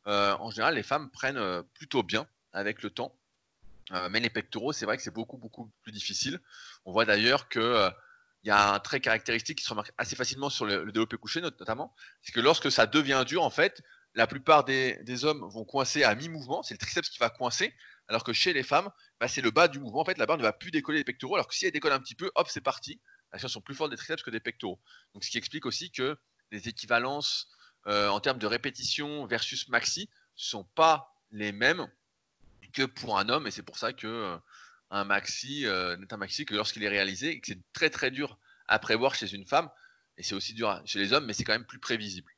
en 0.06 0.50
général, 0.50 0.74
les 0.74 0.82
femmes 0.82 1.10
prennent 1.10 1.62
plutôt 1.74 2.02
bien 2.02 2.26
avec 2.52 2.82
le 2.82 2.90
temps. 2.90 3.14
mais 4.10 4.20
les 4.20 4.30
pectoraux, 4.30 4.72
c'est 4.72 4.86
vrai 4.86 4.96
que 4.96 5.02
c'est 5.02 5.14
beaucoup, 5.14 5.36
beaucoup 5.36 5.70
plus 5.82 5.92
difficile. 5.92 6.40
On 6.84 6.92
voit 6.92 7.04
d'ailleurs 7.04 7.48
que 7.48 7.90
il 8.44 8.48
y 8.48 8.50
a 8.50 8.74
un 8.74 8.78
trait 8.78 9.00
caractéristique 9.00 9.58
qui 9.58 9.64
se 9.64 9.70
remarque 9.70 9.92
assez 9.96 10.16
facilement 10.16 10.50
sur 10.50 10.66
le, 10.66 10.84
développé 10.92 11.16
couché 11.16 11.40
notamment, 11.40 11.94
c'est 12.20 12.32
que 12.32 12.40
lorsque 12.40 12.70
ça 12.70 12.86
devient 12.86 13.24
dur, 13.26 13.42
en 13.42 13.50
fait, 13.50 13.82
la 14.14 14.26
plupart 14.26 14.64
des, 14.64 15.24
hommes 15.24 15.48
vont 15.48 15.64
coincer 15.64 16.04
à 16.04 16.14
mi-mouvement, 16.14 16.62
c'est 16.62 16.74
le 16.74 16.78
triceps 16.78 17.08
qui 17.08 17.18
va 17.18 17.30
coincer, 17.30 17.74
alors 18.06 18.22
que 18.22 18.34
chez 18.34 18.52
les 18.52 18.62
femmes, 18.62 18.90
bah, 19.18 19.28
c'est 19.28 19.40
le 19.40 19.50
bas 19.50 19.66
du 19.66 19.80
mouvement. 19.80 20.00
En 20.00 20.04
fait, 20.04 20.18
la 20.18 20.26
barre 20.26 20.36
ne 20.36 20.42
va 20.42 20.52
plus 20.52 20.70
décoller 20.70 20.98
les 20.98 21.04
pectoraux, 21.04 21.36
alors 21.36 21.48
que 21.48 21.54
si 21.54 21.64
elle 21.64 21.72
décolle 21.72 21.92
un 21.92 22.00
petit 22.00 22.14
peu, 22.14 22.30
hop, 22.34 22.48
c'est 22.50 22.60
parti. 22.60 23.00
Elles 23.34 23.48
sont 23.48 23.60
plus 23.60 23.74
fortes 23.74 23.90
des 23.90 23.96
triceps 23.96 24.22
que 24.22 24.30
des 24.30 24.40
pectoraux. 24.40 24.80
Donc, 25.12 25.24
ce 25.24 25.30
qui 25.30 25.38
explique 25.38 25.66
aussi 25.66 25.90
que 25.90 26.16
les 26.50 26.68
équivalences 26.68 27.48
euh, 27.86 28.08
en 28.08 28.20
termes 28.20 28.38
de 28.38 28.46
répétition 28.46 29.26
versus 29.26 29.68
maxi 29.68 30.08
sont 30.36 30.64
pas 30.64 31.14
les 31.32 31.52
mêmes 31.52 31.86
que 32.72 32.84
pour 32.84 33.18
un 33.18 33.28
homme, 33.28 33.46
et 33.46 33.50
c'est 33.50 33.62
pour 33.62 33.78
ça 33.78 33.92
que 33.92 34.06
euh, 34.06 34.36
un 34.90 35.04
maxi 35.04 35.66
euh, 35.66 35.96
n'est 35.96 36.12
un 36.12 36.16
maxi 36.16 36.44
que 36.46 36.54
lorsqu'il 36.54 36.82
est 36.82 36.88
réalisé 36.88 37.30
et 37.30 37.40
que 37.40 37.46
c'est 37.48 37.60
très 37.72 37.90
très 37.90 38.10
dur 38.10 38.38
à 38.66 38.78
prévoir 38.78 39.14
chez 39.14 39.32
une 39.32 39.46
femme 39.46 39.70
et 40.16 40.22
c'est 40.22 40.34
aussi 40.34 40.54
dur 40.54 40.80
chez 40.84 40.98
les 40.98 41.12
hommes 41.12 41.26
mais 41.26 41.34
c'est 41.34 41.44
quand 41.44 41.52
même 41.52 41.66
plus 41.66 41.78
prévisible. 41.78 42.32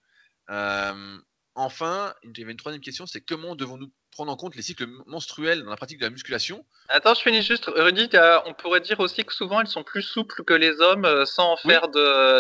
Euh, 1.57 1.61
enfin, 1.61 2.15
il 2.23 2.39
y 2.39 2.43
avait 2.43 2.53
une 2.53 2.59
troisième 2.59 2.83
question, 2.83 3.07
c'est 3.07 3.21
comment 3.21 3.55
devons-nous 3.55 3.91
prendre 4.11 4.33
en 4.33 4.37
compte 4.37 4.55
les 4.57 4.63
cycles 4.63 4.87
menstruels 5.07 5.63
dans 5.63 5.71
la 5.71 5.77
pratique 5.77 5.99
de 5.99 6.05
la 6.05 6.11
musculation? 6.11 6.65
Attends, 6.89 7.15
je 7.15 7.23
finis 7.23 7.43
juste. 7.43 7.67
Rudy, 7.67 8.09
on 8.47 8.55
pourrait 8.55 8.81
dire 8.81 9.01
aussi 9.01 9.25
que 9.25 9.33
souvent 9.33 9.61
elles 9.61 9.67
sont 9.67 9.85
plus 9.85 10.03
souples 10.03 10.45
que 10.45 10.55
les 10.55 10.81
hommes 10.81 11.05
euh, 11.05 11.25
sans 11.25 11.57
faire 11.57 11.89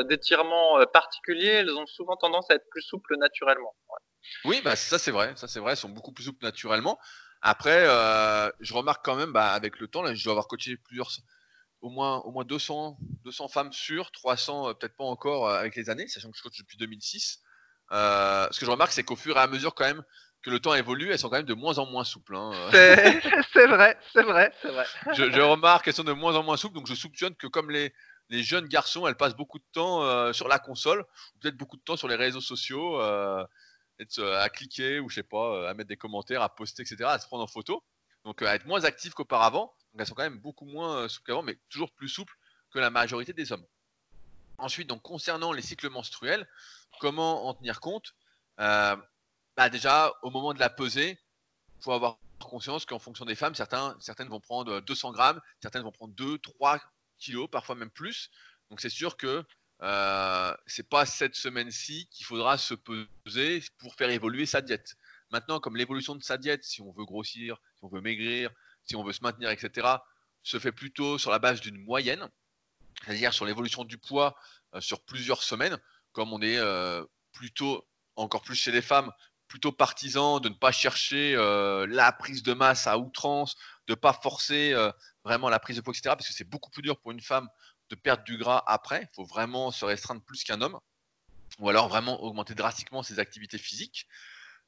d'étirements 0.04 0.84
particuliers. 0.92 1.48
Elles 1.48 1.70
ont 1.70 1.86
souvent 1.86 2.16
tendance 2.16 2.50
à 2.50 2.54
être 2.54 2.68
plus 2.70 2.82
souples 2.82 3.16
naturellement. 3.18 3.74
Oui, 4.44 4.60
bah 4.64 4.74
ça 4.74 4.98
c'est 4.98 5.12
vrai, 5.12 5.32
ça 5.36 5.46
c'est 5.46 5.60
vrai, 5.60 5.72
elles 5.72 5.76
sont 5.76 5.88
beaucoup 5.88 6.12
plus 6.12 6.24
souples 6.24 6.44
naturellement. 6.44 6.98
Après, 7.42 7.84
euh, 7.86 8.50
je 8.60 8.74
remarque 8.74 9.04
quand 9.04 9.16
même, 9.16 9.32
bah, 9.32 9.52
avec 9.52 9.78
le 9.78 9.88
temps, 9.88 10.02
là, 10.02 10.14
je 10.14 10.24
dois 10.24 10.32
avoir 10.32 10.48
coaché 10.48 10.76
plusieurs, 10.76 11.10
au 11.80 11.90
moins, 11.90 12.18
au 12.20 12.32
moins 12.32 12.44
200, 12.44 12.98
200 13.24 13.48
femmes 13.48 13.72
sûres, 13.72 14.10
300 14.10 14.68
euh, 14.68 14.74
peut-être 14.74 14.96
pas 14.96 15.04
encore 15.04 15.48
euh, 15.48 15.58
avec 15.58 15.76
les 15.76 15.90
années, 15.90 16.08
sachant 16.08 16.30
que 16.30 16.36
je 16.36 16.42
coach 16.42 16.58
depuis 16.58 16.76
2006. 16.76 17.40
Ce 17.90 18.58
que 18.58 18.66
je 18.66 18.70
remarque, 18.70 18.92
c'est 18.92 19.04
qu'au 19.04 19.16
fur 19.16 19.36
et 19.36 19.40
à 19.40 19.46
mesure, 19.46 19.74
quand 19.74 19.84
même, 19.84 20.02
que 20.42 20.50
le 20.50 20.60
temps 20.60 20.74
évolue, 20.74 21.10
elles 21.10 21.18
sont 21.18 21.28
quand 21.28 21.36
même 21.36 21.46
de 21.46 21.54
moins 21.54 21.78
en 21.78 21.86
moins 21.86 22.04
souples. 22.04 22.36
Hein. 22.36 22.52
C'est 22.72 22.94
vrai, 23.66 23.98
c'est 24.12 24.22
vrai, 24.22 24.52
c'est 24.62 24.70
vrai. 24.70 24.86
je, 25.14 25.40
remarque 25.40 25.84
qu'elles 25.84 25.94
sont 25.94 26.04
de 26.04 26.12
moins 26.12 26.36
en 26.36 26.42
moins 26.42 26.56
souples, 26.56 26.74
donc 26.74 26.86
je 26.86 26.94
soupçonne 26.94 27.34
que 27.34 27.48
comme 27.48 27.70
les, 27.70 27.92
les 28.28 28.42
jeunes 28.42 28.66
garçons, 28.66 29.06
elles 29.06 29.16
passent 29.16 29.36
beaucoup 29.36 29.58
de 29.58 29.64
temps 29.72 30.32
sur 30.32 30.48
la 30.48 30.58
console, 30.58 31.04
peut-être 31.40 31.56
beaucoup 31.56 31.76
de 31.76 31.82
temps 31.82 31.96
sur 31.96 32.08
les 32.08 32.16
réseaux 32.16 32.40
sociaux 32.40 33.00
euh, 34.18 34.38
à 34.38 34.48
cliquer 34.50 35.00
ou 35.00 35.08
je 35.08 35.16
sais 35.16 35.22
pas, 35.22 35.54
euh, 35.54 35.68
à 35.68 35.74
mettre 35.74 35.88
des 35.88 35.96
commentaires, 35.96 36.42
à 36.42 36.54
poster, 36.54 36.82
etc., 36.82 37.04
à 37.04 37.18
se 37.18 37.26
prendre 37.26 37.44
en 37.44 37.46
photo. 37.46 37.82
Donc 38.24 38.42
euh, 38.42 38.46
à 38.46 38.54
être 38.54 38.66
moins 38.66 38.84
actives 38.84 39.14
qu'auparavant. 39.14 39.74
Donc 39.92 40.00
elles 40.00 40.06
sont 40.06 40.14
quand 40.14 40.22
même 40.22 40.38
beaucoup 40.38 40.66
moins 40.66 41.08
souples 41.08 41.26
qu'avant, 41.26 41.42
mais 41.42 41.58
toujours 41.70 41.90
plus 41.92 42.08
souples 42.08 42.34
que 42.70 42.78
la 42.78 42.90
majorité 42.90 43.32
des 43.32 43.52
hommes. 43.52 43.64
Ensuite, 44.58 44.88
donc 44.88 45.02
concernant 45.02 45.52
les 45.52 45.62
cycles 45.62 45.88
menstruels, 45.88 46.46
comment 46.98 47.46
en 47.46 47.54
tenir 47.54 47.80
compte 47.80 48.14
bah 48.58 49.70
Déjà, 49.70 50.12
au 50.22 50.30
moment 50.30 50.54
de 50.54 50.60
la 50.60 50.70
pesée, 50.70 51.18
il 51.78 51.82
faut 51.82 51.92
avoir 51.92 52.18
conscience 52.40 52.84
qu'en 52.84 52.98
fonction 52.98 53.24
des 53.24 53.34
femmes, 53.34 53.54
certains, 53.54 53.96
certaines 54.00 54.28
vont 54.28 54.40
prendre 54.40 54.80
200 54.80 55.12
grammes, 55.12 55.40
certaines 55.62 55.82
vont 55.82 55.92
prendre 55.92 56.14
2, 56.14 56.38
3 56.38 56.80
kilos, 57.18 57.48
parfois 57.50 57.74
même 57.74 57.90
plus. 57.90 58.30
Donc 58.70 58.80
c'est 58.80 58.90
sûr 58.90 59.16
que 59.16 59.44
euh, 59.82 60.56
c'est 60.66 60.88
pas 60.88 61.04
cette 61.06 61.34
semaine-ci 61.34 62.08
qu'il 62.10 62.24
faudra 62.24 62.56
se 62.58 62.74
peser 62.74 63.62
pour 63.78 63.94
faire 63.94 64.10
évoluer 64.10 64.46
sa 64.46 64.60
diète. 64.62 64.96
Maintenant, 65.30 65.60
comme 65.60 65.76
l'évolution 65.76 66.14
de 66.14 66.22
sa 66.22 66.38
diète, 66.38 66.64
si 66.64 66.80
on 66.80 66.92
veut 66.92 67.04
grossir, 67.04 67.58
si 67.76 67.84
on 67.84 67.88
veut 67.88 68.00
maigrir, 68.00 68.50
si 68.84 68.96
on 68.96 69.04
veut 69.04 69.12
se 69.12 69.22
maintenir, 69.22 69.50
etc., 69.50 69.88
se 70.42 70.58
fait 70.58 70.72
plutôt 70.72 71.18
sur 71.18 71.30
la 71.30 71.38
base 71.38 71.60
d'une 71.60 71.76
moyenne, 71.76 72.28
c'est-à-dire 73.04 73.34
sur 73.34 73.44
l'évolution 73.44 73.84
du 73.84 73.98
poids 73.98 74.36
euh, 74.74 74.80
sur 74.80 75.02
plusieurs 75.02 75.42
semaines, 75.42 75.78
comme 76.16 76.32
on 76.32 76.40
est 76.40 76.56
euh, 76.56 77.04
plutôt, 77.32 77.86
encore 78.16 78.40
plus 78.40 78.56
chez 78.56 78.72
les 78.72 78.80
femmes, 78.80 79.12
plutôt 79.48 79.70
partisan 79.70 80.40
de 80.40 80.48
ne 80.48 80.54
pas 80.54 80.72
chercher 80.72 81.36
la 81.36 82.10
prise 82.10 82.42
de 82.42 82.54
masse 82.54 82.86
à 82.86 82.98
outrance, 82.98 83.54
de 83.86 83.92
ne 83.92 83.94
pas 83.94 84.14
forcer 84.14 84.74
vraiment 85.22 85.50
la 85.50 85.60
prise 85.60 85.76
de 85.76 85.82
poids, 85.82 85.92
etc., 85.92 86.14
parce 86.16 86.26
que 86.26 86.32
c'est 86.32 86.48
beaucoup 86.48 86.70
plus 86.70 86.82
dur 86.82 86.98
pour 86.98 87.12
une 87.12 87.20
femme 87.20 87.48
de 87.90 87.94
perdre 87.94 88.24
du 88.24 88.38
gras 88.38 88.64
après. 88.66 89.02
Il 89.02 89.14
faut 89.14 89.24
vraiment 89.24 89.70
se 89.70 89.84
restreindre 89.84 90.22
plus 90.22 90.42
qu'un 90.42 90.62
homme. 90.62 90.80
Ou 91.58 91.68
alors 91.68 91.88
vraiment 91.88 92.22
augmenter 92.22 92.54
drastiquement 92.54 93.02
ses 93.02 93.18
activités 93.18 93.58
physiques. 93.58 94.08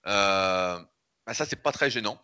Euh, 0.06 0.78
bah 1.26 1.34
ça, 1.34 1.44
c'est 1.44 1.62
pas 1.62 1.72
très 1.72 1.90
gênant. 1.90 2.22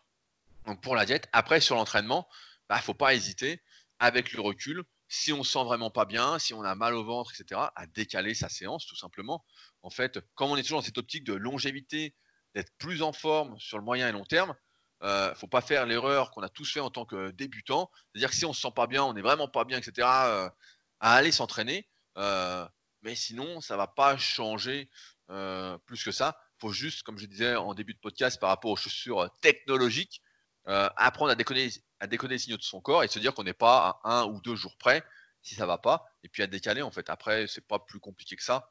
Pour 0.83 0.97
la 0.97 1.05
diète. 1.05 1.29
Après, 1.33 1.61
sur 1.61 1.77
l'entraînement, 1.77 2.29
il 2.31 2.65
bah, 2.69 2.77
ne 2.77 2.83
faut 2.83 2.95
pas 2.95 3.15
hésiter, 3.15 3.63
avec 3.99 4.33
le 4.33 4.41
recul, 4.41 4.85
si 5.15 5.33
on 5.33 5.45
se 5.45 5.53
sent 5.53 5.65
vraiment 5.65 5.91
pas 5.91 6.05
bien, 6.05 6.39
si 6.39 6.55
on 6.55 6.63
a 6.63 6.75
mal 6.75 6.95
au 6.95 7.05
ventre, 7.05 7.33
etc., 7.33 7.61
à 7.75 7.87
décaler 7.87 8.35
sa 8.35 8.49
séance, 8.49 8.87
tout 8.87 8.97
simplement. 8.97 9.45
En 9.83 9.91
fait, 9.91 10.19
comme 10.35 10.51
on 10.51 10.57
est 10.57 10.63
toujours 10.63 10.81
dans 10.81 10.85
cette 10.85 10.99
optique 10.99 11.25
de 11.25 11.35
longévité, 11.35 12.15
d'être 12.55 12.73
plus 12.79 13.03
en 13.03 13.13
forme 13.13 13.59
sur 13.59 13.79
le 13.79 13.85
moyen 13.85 14.09
et 14.09 14.13
long 14.13 14.25
terme, 14.25 14.55
ne 15.01 15.07
euh, 15.07 15.35
faut 15.35 15.47
pas 15.47 15.61
faire 15.61 15.87
l'erreur 15.87 16.31
qu'on 16.31 16.43
a 16.43 16.49
tous 16.49 16.73
fait 16.73 16.81
en 16.81 16.91
tant 16.91 17.05
que 17.05 17.31
débutant, 17.31 17.91
c'est-à-dire 18.13 18.31
que 18.31 18.37
si 18.37 18.45
on 18.45 18.53
se 18.53 18.61
sent 18.61 18.73
pas 18.75 18.87
bien, 18.87 19.05
on 19.05 19.13
n'est 19.13 19.23
vraiment 19.23 19.49
pas 19.49 19.65
bien, 19.65 19.79
etc., 19.79 20.07
à 20.07 20.53
aller 21.01 21.33
s'entraîner. 21.33 21.89
Euh, 22.17 22.67
mais 23.03 23.15
sinon, 23.15 23.61
ça 23.61 23.77
va 23.77 23.87
pas 23.87 24.17
changer 24.17 24.89
euh, 25.31 25.79
plus 25.87 26.03
que 26.03 26.13
ça. 26.13 26.39
Il 26.59 26.61
faut 26.61 26.73
juste, 26.73 27.03
comme 27.03 27.19
je 27.19 27.27
disais 27.27 27.55
en 27.57 27.75
début 27.75 27.95
de 27.95 27.99
podcast, 27.99 28.41
par 28.41 28.49
rapport 28.49 28.71
aux 28.71 28.77
chaussures 28.77 29.31
technologiques, 29.41 30.23
euh, 30.69 30.89
apprendre 30.97 31.31
à 31.31 31.35
déconner, 31.35 31.69
à 32.05 32.07
déconner 32.07 32.35
les 32.35 32.39
signaux 32.39 32.57
de 32.57 32.63
son 32.63 32.81
corps 32.81 33.03
et 33.03 33.09
se 33.09 33.19
dire 33.19 33.35
qu'on 33.35 33.45
n'est 33.45 33.53
pas 33.53 34.01
à 34.05 34.21
un 34.21 34.25
ou 34.25 34.41
deux 34.41 34.57
jours 34.57 34.77
près 34.77 35.05
si 35.43 35.55
ça 35.55 35.67
va 35.67 35.79
pas. 35.79 36.07
Et 36.23 36.29
puis 36.29 36.43
à 36.43 36.47
décaler, 36.47 36.83
en 36.83 36.91
fait. 36.91 37.11
Après, 37.11 37.47
c'est 37.47 37.67
pas 37.67 37.79
plus 37.79 38.01
compliqué 38.01 38.37
que 38.37 38.43
ça. 38.43 38.71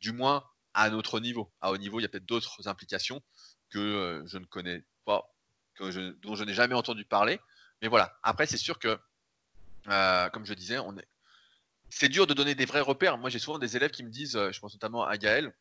du 0.00 0.12
moins 0.12 0.44
à 0.72 0.90
notre 0.90 1.20
niveau. 1.20 1.50
À 1.60 1.70
haut 1.70 1.76
niveau, 1.76 2.00
il 2.00 2.02
y 2.02 2.06
a 2.06 2.08
peut-être 2.08 2.26
d'autres 2.26 2.68
implications 2.68 3.22
que 3.70 4.22
je 4.26 4.38
ne 4.38 4.44
connais 4.46 4.82
pas, 5.04 5.30
dont 5.78 6.34
je 6.34 6.44
n'ai 6.44 6.54
jamais 6.54 6.74
entendu 6.74 7.04
parler. 7.04 7.40
Mais 7.82 7.88
voilà. 7.88 8.16
Après, 8.22 8.46
c'est 8.46 8.56
sûr 8.56 8.78
que 8.78 8.98
euh, 9.88 10.28
comme 10.30 10.46
je 10.46 10.54
disais, 10.54 10.78
on 10.78 10.96
est... 10.96 11.06
c'est 11.90 12.08
dur 12.08 12.26
de 12.26 12.34
donner 12.34 12.54
des 12.54 12.64
vrais 12.64 12.80
repères. 12.80 13.18
Moi, 13.18 13.30
j'ai 13.30 13.38
souvent 13.38 13.58
des 13.58 13.76
élèves 13.76 13.90
qui 13.90 14.02
me 14.02 14.10
disent, 14.10 14.36
euh, 14.36 14.52
je 14.52 14.60
pense 14.60 14.72
notamment 14.72 15.04
à 15.04 15.16
Gaël, 15.18 15.52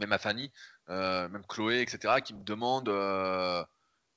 même 0.00 0.12
à 0.12 0.18
Fanny, 0.18 0.50
euh, 0.88 1.28
même 1.28 1.44
Chloé, 1.46 1.82
etc., 1.82 2.14
qui 2.24 2.34
me 2.34 2.42
demandent 2.44 2.88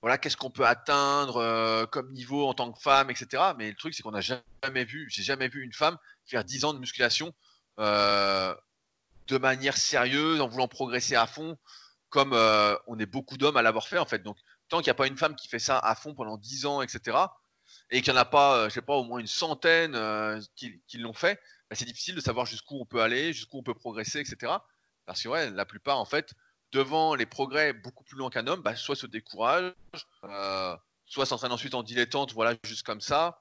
voilà, 0.06 0.20
qu'est-ce 0.20 0.38
qu'on 0.38 0.52
peut 0.52 0.68
atteindre 0.68 1.88
comme 1.88 2.12
niveau 2.12 2.48
en 2.48 2.54
tant 2.54 2.72
que 2.72 2.80
femme, 2.80 3.10
etc. 3.10 3.42
Mais 3.58 3.72
le 3.72 3.76
truc, 3.76 3.96
c'est 3.96 4.04
qu'on 4.04 4.12
n'a 4.12 4.22
jamais 4.22 4.86
vu, 4.86 5.10
j'ai 5.10 5.24
jamais 5.24 5.48
vu 5.48 5.64
une 5.64 5.74
femme 5.74 5.98
faire 6.28 6.44
10 6.44 6.66
ans 6.66 6.74
de 6.76 6.78
musculation 6.78 7.34
de 7.80 9.38
manière 9.40 9.76
sérieuse, 9.76 10.42
en 10.42 10.48
voulant 10.48 10.68
progresser 10.68 11.16
à 11.16 11.26
fond, 11.26 11.58
comme 12.10 12.34
on 12.86 13.00
est 13.00 13.08
beaucoup 13.08 13.36
d'hommes 13.38 13.58
à 13.58 13.64
l'avoir 13.64 13.88
fait 13.88 13.98
en 13.98 14.06
fait. 14.06 14.20
Donc 14.20 14.38
tant 14.70 14.78
qu'il 14.78 14.90
n'y 14.90 14.92
a 14.92 14.94
pas 14.94 15.08
une 15.08 15.18
femme 15.18 15.36
qui 15.36 15.48
fait 15.48 15.58
ça 15.58 15.80
à 15.80 15.96
fond 15.96 16.14
pendant 16.14 16.38
10 16.38 16.68
ans, 16.68 16.84
etc., 16.84 17.18
et 17.90 18.04
qu'il 18.04 18.14
n'y 18.14 18.20
en 18.20 18.22
a 18.22 18.26
pas, 18.26 18.70
je 18.70 18.76
sais 18.76 18.84
pas, 18.84 18.94
au 18.94 19.06
moins 19.06 19.18
une 19.18 19.26
centaine 19.26 20.00
qui, 20.56 20.98
l'ont 21.00 21.14
fait, 21.14 21.42
bah, 21.68 21.76
c'est 21.76 21.86
difficile 21.86 22.14
de 22.14 22.22
savoir 22.22 22.46
jusqu'où 22.46 22.80
on 22.80 22.86
peut 22.86 23.02
aller, 23.02 23.34
jusqu'où 23.34 23.58
on 23.58 23.64
peut 23.64 23.74
progresser, 23.74 24.20
etc. 24.20 24.54
Parce 25.08 25.24
que 25.24 25.30
ouais, 25.30 25.50
la 25.50 25.66
plupart, 25.66 25.98
en 25.98 26.06
fait, 26.06 26.36
devant 26.76 27.16
les 27.16 27.26
progrès 27.26 27.72
beaucoup 27.72 28.04
plus 28.04 28.18
longs 28.18 28.30
qu'un 28.30 28.48
homme, 28.48 28.62
bah, 28.62 28.76
soit 28.76 28.98
se 28.98 29.08
découragent, 29.08 29.74
euh, 30.26 30.76
soit 31.06 31.26
s'entraînent 31.26 31.54
ensuite 31.54 31.74
en 31.74 31.84
dilettante, 31.84 32.34
voilà, 32.34 32.54
juste 32.66 32.86
comme 32.86 33.00
ça, 33.00 33.40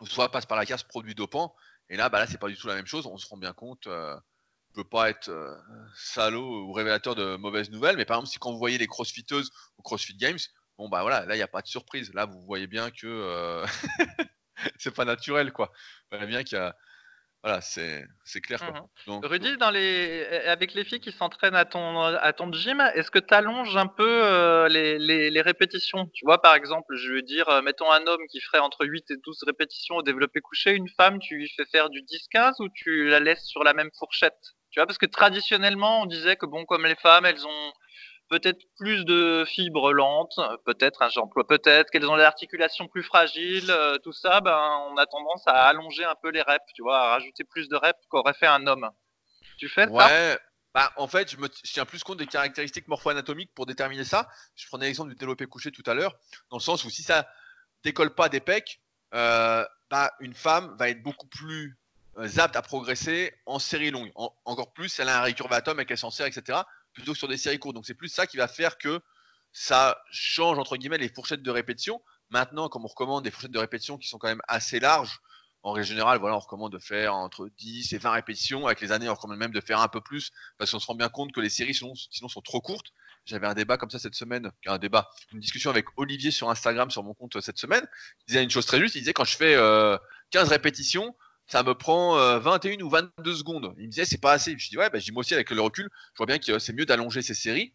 ou 0.00 0.06
soit 0.06 0.30
passent 0.30 0.46
par 0.46 0.56
la 0.56 0.64
case 0.64 0.84
produit 0.84 1.16
dopant. 1.16 1.54
Et 1.88 1.96
là, 1.96 2.08
bah 2.08 2.20
là, 2.20 2.28
c'est 2.28 2.38
pas 2.38 2.46
du 2.46 2.56
tout 2.56 2.68
la 2.68 2.76
même 2.76 2.86
chose. 2.86 3.06
On 3.06 3.18
se 3.18 3.26
rend 3.26 3.36
bien 3.36 3.52
compte. 3.52 3.88
Euh, 3.88 4.14
ne 4.14 4.74
peut 4.82 4.88
pas 4.88 5.10
être 5.10 5.30
euh, 5.30 5.52
salaud 5.96 6.62
ou 6.62 6.72
révélateur 6.72 7.16
de 7.16 7.34
mauvaises 7.34 7.70
nouvelles, 7.70 7.96
mais 7.96 8.04
par 8.04 8.18
exemple, 8.18 8.30
si 8.30 8.38
quand 8.38 8.52
vous 8.52 8.58
voyez 8.58 8.78
les 8.78 8.86
crossfiteuses 8.86 9.50
au 9.76 9.82
CrossFit 9.82 10.16
Games, 10.16 10.38
bon 10.78 10.88
bah 10.88 11.02
voilà, 11.02 11.26
là 11.26 11.34
il 11.34 11.38
n'y 11.38 11.42
a 11.42 11.48
pas 11.48 11.62
de 11.62 11.66
surprise. 11.66 12.14
Là, 12.14 12.24
vous 12.26 12.40
voyez 12.42 12.68
bien 12.68 12.92
que 12.92 13.08
euh, 13.08 13.66
c'est 14.78 14.94
pas 14.94 15.04
naturel, 15.04 15.52
quoi. 15.52 15.72
Bien 16.12 16.44
qu'il 16.44 16.72
voilà, 17.42 17.62
c'est 17.62 18.06
clair. 18.42 18.60
Quoi. 18.60 18.86
Mhm. 19.06 19.24
Rudy, 19.24 19.56
dans 19.56 19.70
les, 19.70 20.26
avec 20.46 20.74
les 20.74 20.84
filles 20.84 21.00
qui 21.00 21.10
s'entraînent 21.10 21.54
à 21.54 21.64
ton, 21.64 22.00
à 22.00 22.32
ton 22.34 22.52
gym, 22.52 22.80
est-ce 22.94 23.10
que 23.10 23.18
tu 23.18 23.32
allonges 23.32 23.76
un 23.78 23.86
peu 23.86 24.24
euh, 24.24 24.68
les, 24.68 24.98
les, 24.98 25.30
les, 25.30 25.40
répétitions? 25.40 26.06
Tu 26.12 26.26
vois, 26.26 26.42
par 26.42 26.54
exemple, 26.54 26.96
je 26.96 27.12
veux 27.12 27.22
dire, 27.22 27.48
euh, 27.48 27.62
mettons 27.62 27.90
un 27.90 28.06
homme 28.06 28.26
qui 28.30 28.40
ferait 28.40 28.58
entre 28.58 28.84
8 28.84 29.10
et 29.10 29.16
12 29.24 29.42
répétitions 29.46 29.96
au 29.96 30.02
développé 30.02 30.40
couché, 30.40 30.72
une 30.72 30.88
femme, 30.88 31.18
tu 31.18 31.36
lui 31.36 31.48
fais 31.48 31.64
faire 31.64 31.88
du 31.88 32.02
10-15 32.02 32.56
ou 32.60 32.68
tu 32.74 33.08
la 33.08 33.20
laisses 33.20 33.46
sur 33.46 33.64
la 33.64 33.72
même 33.72 33.90
fourchette? 33.98 34.38
Tu 34.70 34.78
vois, 34.78 34.86
parce 34.86 34.98
que 34.98 35.06
traditionnellement, 35.06 36.02
on 36.02 36.06
disait 36.06 36.36
que, 36.36 36.46
bon, 36.46 36.66
comme 36.66 36.84
les 36.84 36.94
femmes, 36.96 37.24
elles 37.24 37.46
ont 37.46 37.72
peut-être 38.30 38.62
plus 38.78 39.04
de 39.04 39.44
fibres 39.46 39.92
lentes, 39.92 40.38
peut-être, 40.64 41.02
hein, 41.02 41.08
j'emploie 41.12 41.46
peut-être, 41.46 41.90
qu'elles 41.90 42.08
ont 42.08 42.16
des 42.16 42.22
articulations 42.22 42.86
plus 42.86 43.02
fragiles, 43.02 43.70
euh, 43.70 43.98
tout 43.98 44.12
ça, 44.12 44.40
ben, 44.40 44.56
on 44.88 44.96
a 44.96 45.04
tendance 45.06 45.42
à 45.46 45.66
allonger 45.66 46.04
un 46.04 46.14
peu 46.22 46.30
les 46.30 46.40
reps, 46.40 46.72
tu 46.72 46.82
vois, 46.82 46.98
à 46.98 47.10
rajouter 47.10 47.44
plus 47.44 47.68
de 47.68 47.76
reps 47.76 47.98
qu'aurait 48.08 48.34
fait 48.34 48.46
un 48.46 48.66
homme. 48.68 48.88
Tu 49.58 49.68
fais 49.68 49.86
ça? 49.86 49.90
Ouais, 49.90 50.38
bah, 50.72 50.92
en 50.96 51.08
fait, 51.08 51.30
je, 51.30 51.36
me 51.38 51.48
tiens 51.48 51.84
plus 51.84 52.04
compte 52.04 52.18
des 52.18 52.26
caractéristiques 52.28 52.86
morpho-anatomiques 52.86 53.52
pour 53.52 53.66
déterminer 53.66 54.04
ça. 54.04 54.28
Je 54.54 54.66
prenais 54.68 54.86
l'exemple 54.86 55.10
du 55.10 55.16
développé 55.16 55.46
couché 55.46 55.72
tout 55.72 55.82
à 55.86 55.94
l'heure, 55.94 56.16
dans 56.50 56.56
le 56.56 56.62
sens 56.62 56.84
où 56.84 56.90
si 56.90 57.02
ça 57.02 57.28
décolle 57.82 58.14
pas 58.14 58.28
des 58.28 58.40
pecs, 58.40 58.80
euh, 59.12 59.66
bah, 59.90 60.12
une 60.20 60.34
femme 60.34 60.76
va 60.78 60.88
être 60.88 61.02
beaucoup 61.02 61.26
plus 61.26 61.76
euh, 62.18 62.28
apte 62.38 62.54
à 62.54 62.62
progresser 62.62 63.34
en 63.46 63.58
série 63.58 63.90
longue. 63.90 64.12
encore 64.14 64.72
plus, 64.72 65.00
elle 65.00 65.08
a 65.08 65.18
un 65.18 65.22
récurvatum 65.22 65.84
s'en 65.96 66.12
sert, 66.12 66.26
etc 66.26 66.60
plutôt 66.92 67.12
que 67.12 67.18
sur 67.18 67.28
des 67.28 67.36
séries 67.36 67.58
courtes. 67.58 67.74
Donc 67.74 67.86
c'est 67.86 67.94
plus 67.94 68.08
ça 68.08 68.26
qui 68.26 68.36
va 68.36 68.48
faire 68.48 68.78
que 68.78 69.00
ça 69.52 70.00
change 70.10 70.58
entre 70.58 70.76
guillemets 70.76 70.98
les 70.98 71.08
fourchettes 71.08 71.42
de 71.42 71.50
répétition. 71.50 72.02
Maintenant, 72.30 72.68
comme 72.68 72.84
on 72.84 72.88
recommande 72.88 73.24
des 73.24 73.30
fourchettes 73.30 73.50
de 73.50 73.58
répétition 73.58 73.98
qui 73.98 74.08
sont 74.08 74.18
quand 74.18 74.28
même 74.28 74.42
assez 74.46 74.78
larges, 74.78 75.20
en 75.62 75.72
règle 75.72 75.88
générale, 75.88 76.18
voilà, 76.18 76.36
on 76.36 76.38
recommande 76.38 76.72
de 76.72 76.78
faire 76.78 77.14
entre 77.14 77.50
10 77.58 77.92
et 77.92 77.98
20 77.98 78.10
répétitions. 78.12 78.66
Avec 78.66 78.80
les 78.80 78.92
années, 78.92 79.08
on 79.08 79.14
recommande 79.14 79.38
même 79.38 79.52
de 79.52 79.60
faire 79.60 79.80
un 79.80 79.88
peu 79.88 80.00
plus 80.00 80.30
parce 80.56 80.70
qu'on 80.70 80.78
se 80.78 80.86
rend 80.86 80.94
bien 80.94 81.08
compte 81.08 81.32
que 81.32 81.40
les 81.40 81.50
séries 81.50 81.74
sinon, 81.74 81.92
sinon 81.94 82.28
sont 82.28 82.40
trop 82.40 82.60
courtes. 82.60 82.92
J'avais 83.26 83.46
un 83.46 83.54
débat 83.54 83.76
comme 83.76 83.90
ça 83.90 83.98
cette 83.98 84.14
semaine, 84.14 84.50
un 84.66 84.78
débat, 84.78 85.10
une 85.32 85.40
discussion 85.40 85.68
avec 85.68 85.86
Olivier 85.96 86.30
sur 86.30 86.48
Instagram 86.48 86.90
sur 86.90 87.02
mon 87.02 87.12
compte 87.12 87.38
cette 87.40 87.58
semaine. 87.58 87.86
Il 88.20 88.26
disait 88.28 88.42
une 88.42 88.50
chose 88.50 88.64
très 88.64 88.80
juste. 88.80 88.94
Il 88.94 89.00
disait 89.00 89.12
quand 89.12 89.26
je 89.26 89.36
fais 89.36 89.54
15 89.54 89.58
euh, 89.58 90.50
répétitions, 90.50 91.14
ça 91.50 91.64
me 91.64 91.74
prend 91.74 92.38
21 92.38 92.78
euh, 92.78 92.82
ou 92.84 92.88
22 92.88 93.34
secondes. 93.34 93.74
Il 93.78 93.86
me 93.86 93.90
disait, 93.90 94.04
c'est 94.04 94.20
pas 94.20 94.32
assez. 94.32 94.56
Je 94.56 94.68
dis, 94.68 94.78
ouais, 94.78 94.88
bah, 94.88 95.00
dis, 95.00 95.10
moi 95.10 95.20
aussi, 95.20 95.34
avec 95.34 95.50
le 95.50 95.60
recul, 95.60 95.90
je 96.12 96.16
vois 96.16 96.26
bien 96.26 96.38
que 96.38 96.60
c'est 96.60 96.72
mieux 96.72 96.86
d'allonger 96.86 97.22
ces 97.22 97.34
séries. 97.34 97.74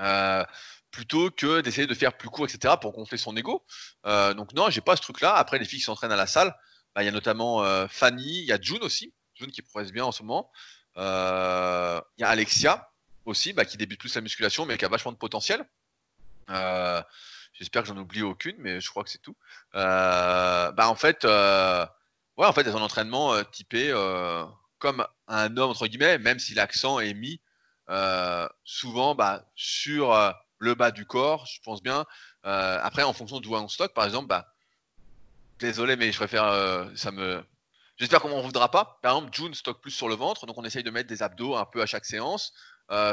Euh, 0.00 0.44
plutôt 0.90 1.30
que 1.30 1.62
d'essayer 1.62 1.86
de 1.86 1.94
faire 1.94 2.12
plus 2.12 2.28
court, 2.28 2.44
etc., 2.44 2.74
pour 2.78 2.92
gonfler 2.92 3.16
son 3.16 3.34
ego. 3.34 3.64
Euh, 4.04 4.34
donc 4.34 4.52
non, 4.52 4.68
j'ai 4.68 4.82
pas 4.82 4.94
ce 4.94 5.00
truc-là. 5.00 5.34
Après, 5.34 5.58
les 5.58 5.64
filles 5.64 5.78
qui 5.78 5.86
s'entraînent 5.86 6.12
à 6.12 6.16
la 6.16 6.26
salle, 6.26 6.54
bah, 6.94 7.02
il 7.02 7.06
y 7.06 7.08
a 7.08 7.12
notamment 7.12 7.64
Fanny, 7.88 8.40
il 8.40 8.44
y 8.44 8.52
a 8.52 8.60
June 8.60 8.82
aussi, 8.82 9.14
June 9.36 9.50
qui 9.50 9.62
progresse 9.62 9.90
bien 9.90 10.04
en 10.04 10.12
ce 10.12 10.22
moment. 10.22 10.50
Il 10.96 11.00
y 11.00 12.24
a 12.24 12.28
Alexia 12.28 12.90
aussi, 13.24 13.54
bah, 13.54 13.64
qui 13.64 13.78
débute 13.78 14.00
plus 14.00 14.14
la 14.14 14.20
musculation, 14.20 14.66
mais 14.66 14.76
qui 14.76 14.84
a 14.84 14.88
vachement 14.88 15.12
de 15.12 15.16
potentiel. 15.16 15.64
J'espère 17.54 17.82
que 17.82 17.88
j'en 17.88 17.96
oublie 17.96 18.22
aucune, 18.22 18.56
mais 18.58 18.82
je 18.82 18.90
crois 18.90 19.02
que 19.02 19.08
c'est 19.08 19.22
tout. 19.22 19.36
bah, 19.72 20.74
en 20.88 20.94
fait, 20.94 21.24
Ouais, 22.38 22.46
en 22.46 22.52
fait, 22.52 22.66
ont 22.68 22.78
un 22.78 22.82
entraînement 22.82 23.34
euh, 23.34 23.42
typé 23.44 23.90
euh, 23.90 24.44
comme 24.78 25.06
un 25.28 25.56
homme, 25.56 25.70
entre 25.70 25.86
guillemets, 25.86 26.18
même 26.18 26.38
si 26.38 26.54
l'accent 26.54 26.98
est 26.98 27.14
mis 27.14 27.40
euh, 27.90 28.48
souvent 28.64 29.14
bah, 29.14 29.44
sur 29.54 30.34
le 30.58 30.74
bas 30.74 30.90
du 30.90 31.04
corps, 31.04 31.46
je 31.46 31.60
pense 31.62 31.82
bien. 31.82 32.06
après, 32.42 33.02
en 33.02 33.12
fonction 33.12 33.40
d'où 33.40 33.54
on 33.54 33.68
stocke, 33.68 33.94
par 33.94 34.04
exemple, 34.04 34.28
bah, 34.28 34.54
désolé, 35.58 35.96
mais 35.96 36.10
je 36.10 36.16
préfère, 36.16 36.90
ça 36.96 37.12
me. 37.12 37.44
J'espère 37.98 38.20
qu'on 38.20 38.30
m'en 38.30 38.40
voudra 38.40 38.70
pas. 38.70 38.98
Par 39.02 39.16
exemple, 39.16 39.34
June 39.34 39.54
stocke 39.54 39.80
plus 39.80 39.90
sur 39.90 40.08
le 40.08 40.14
ventre, 40.14 40.46
donc 40.46 40.58
on 40.58 40.64
essaye 40.64 40.82
de 40.82 40.90
mettre 40.90 41.08
des 41.08 41.22
abdos 41.22 41.54
un 41.56 41.66
peu 41.66 41.82
à 41.82 41.86
chaque 41.86 42.06
séance. 42.06 42.52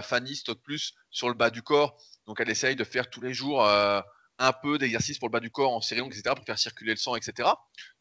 Fanny 0.02 0.36
stocke 0.36 0.62
plus 0.64 0.94
sur 1.12 1.28
le 1.28 1.36
bas 1.36 1.50
du 1.50 1.62
corps, 1.62 1.98
donc 2.26 2.40
elle 2.40 2.50
essaye 2.50 2.76
de 2.76 2.84
faire 2.84 3.10
tous 3.10 3.22
les 3.22 3.34
jours 3.34 3.68
un 4.40 4.54
peu 4.54 4.78
d'exercice 4.78 5.20
pour 5.20 5.28
le 5.28 5.34
bas 5.34 5.40
du 5.40 5.52
corps 5.52 5.74
en 5.74 5.82
série 5.82 6.00
longue, 6.00 6.14
etc., 6.14 6.34
pour 6.36 6.46
faire 6.46 6.58
circuler 6.58 6.92
le 6.92 6.98
sang, 6.98 7.16
etc. 7.16 7.50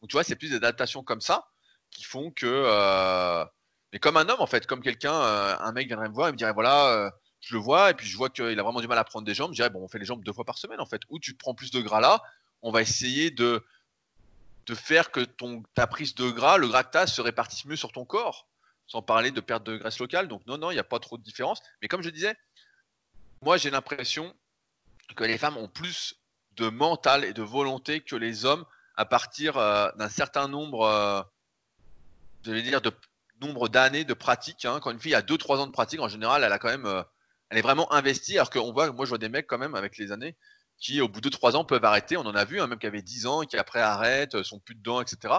Donc 0.01 0.09
tu 0.09 0.13
vois, 0.13 0.23
c'est 0.23 0.35
plus 0.35 0.49
des 0.49 0.55
adaptations 0.55 1.03
comme 1.03 1.21
ça 1.21 1.47
qui 1.91 2.03
font 2.03 2.31
que. 2.31 2.47
Euh... 2.47 3.45
Mais 3.91 3.99
comme 3.99 4.17
un 4.17 4.29
homme, 4.29 4.39
en 4.39 4.47
fait, 4.47 4.67
comme 4.67 4.81
quelqu'un, 4.81 5.13
euh, 5.13 5.55
un 5.59 5.71
mec 5.71 5.87
viendrait 5.87 6.09
me 6.09 6.13
voir 6.13 6.29
et 6.29 6.31
me 6.31 6.37
dirait 6.37 6.53
voilà, 6.53 6.87
euh, 6.89 7.09
je 7.41 7.55
le 7.55 7.59
vois, 7.59 7.89
et 7.89 7.93
puis 7.93 8.07
je 8.07 8.15
vois 8.15 8.29
qu'il 8.29 8.59
a 8.59 8.63
vraiment 8.63 8.81
du 8.81 8.87
mal 8.87 8.99
à 8.99 9.03
prendre 9.03 9.25
des 9.25 9.33
jambes, 9.33 9.51
je 9.51 9.55
dirais 9.55 9.69
bon, 9.69 9.81
on 9.83 9.87
fait 9.87 9.97
les 9.99 10.05
jambes 10.05 10.23
deux 10.23 10.33
fois 10.33 10.45
par 10.45 10.57
semaine, 10.57 10.79
en 10.79 10.85
fait. 10.85 11.01
Ou 11.09 11.19
tu 11.19 11.33
prends 11.33 11.55
plus 11.55 11.71
de 11.71 11.81
gras 11.81 11.99
là, 11.99 12.21
on 12.61 12.71
va 12.71 12.81
essayer 12.81 13.31
de, 13.31 13.63
de 14.67 14.75
faire 14.75 15.11
que 15.11 15.21
ton, 15.21 15.63
ta 15.73 15.87
prise 15.87 16.13
de 16.15 16.29
gras, 16.29 16.57
le 16.57 16.67
gras 16.67 16.83
que 16.83 17.05
tu 17.05 17.11
se 17.11 17.21
répartisse 17.21 17.65
mieux 17.65 17.75
sur 17.75 17.91
ton 17.91 18.05
corps, 18.05 18.47
sans 18.85 19.01
parler 19.01 19.31
de 19.31 19.41
perte 19.41 19.63
de 19.63 19.77
graisse 19.77 19.99
locale. 19.99 20.27
Donc 20.27 20.45
non, 20.45 20.57
non, 20.57 20.71
il 20.71 20.75
n'y 20.75 20.79
a 20.79 20.83
pas 20.83 20.99
trop 20.99 21.17
de 21.17 21.23
différence. 21.23 21.61
Mais 21.81 21.87
comme 21.87 22.03
je 22.03 22.09
disais, 22.09 22.35
moi 23.41 23.57
j'ai 23.57 23.71
l'impression 23.71 24.35
que 25.15 25.23
les 25.23 25.39
femmes 25.39 25.57
ont 25.57 25.67
plus 25.67 26.15
de 26.59 26.69
mental 26.69 27.23
et 27.23 27.33
de 27.33 27.41
volonté 27.41 28.01
que 28.01 28.15
les 28.15 28.45
hommes 28.45 28.65
à 28.95 29.05
partir 29.05 29.57
euh, 29.57 29.89
d'un 29.95 30.09
certain 30.09 30.49
nombre, 30.49 30.85
euh, 30.85 31.21
je 32.45 32.51
vais 32.51 32.61
dire, 32.61 32.81
de 32.81 32.91
nombre 33.41 33.69
d'années 33.69 34.03
de 34.03 34.13
pratique. 34.13 34.65
Hein. 34.65 34.81
Quand 34.81 34.91
une 34.91 34.99
fille 34.99 35.15
a 35.15 35.21
2-3 35.21 35.59
ans 35.59 35.67
de 35.67 35.71
pratique, 35.71 36.01
en 36.01 36.09
général, 36.09 36.43
elle 36.43 36.51
a 36.51 36.59
quand 36.59 36.67
même, 36.67 36.85
euh, 36.85 37.01
elle 37.49 37.57
est 37.57 37.61
vraiment 37.61 37.91
investie. 37.93 38.37
Alors 38.37 38.49
qu'on 38.49 38.73
voit, 38.73 38.91
moi, 38.91 39.05
je 39.05 39.09
vois 39.09 39.17
des 39.17 39.29
mecs 39.29 39.47
quand 39.47 39.57
même 39.57 39.73
avec 39.73 39.97
les 39.97 40.11
années 40.11 40.35
qui, 40.77 40.99
au 40.99 41.07
bout 41.07 41.21
de 41.21 41.29
3 41.29 41.55
ans, 41.55 41.63
peuvent 41.63 41.85
arrêter. 41.85 42.17
On 42.17 42.25
en 42.25 42.35
a 42.35 42.43
vu, 42.43 42.59
hein, 42.59 42.67
même 42.67 42.77
qui 42.77 42.87
avait 42.87 43.01
10 43.01 43.25
ans 43.25 43.41
qui 43.43 43.55
après 43.55 43.79
arrête, 43.79 44.43
sont 44.43 44.59
plus 44.59 44.75
dedans, 44.75 44.99
etc. 44.99 45.35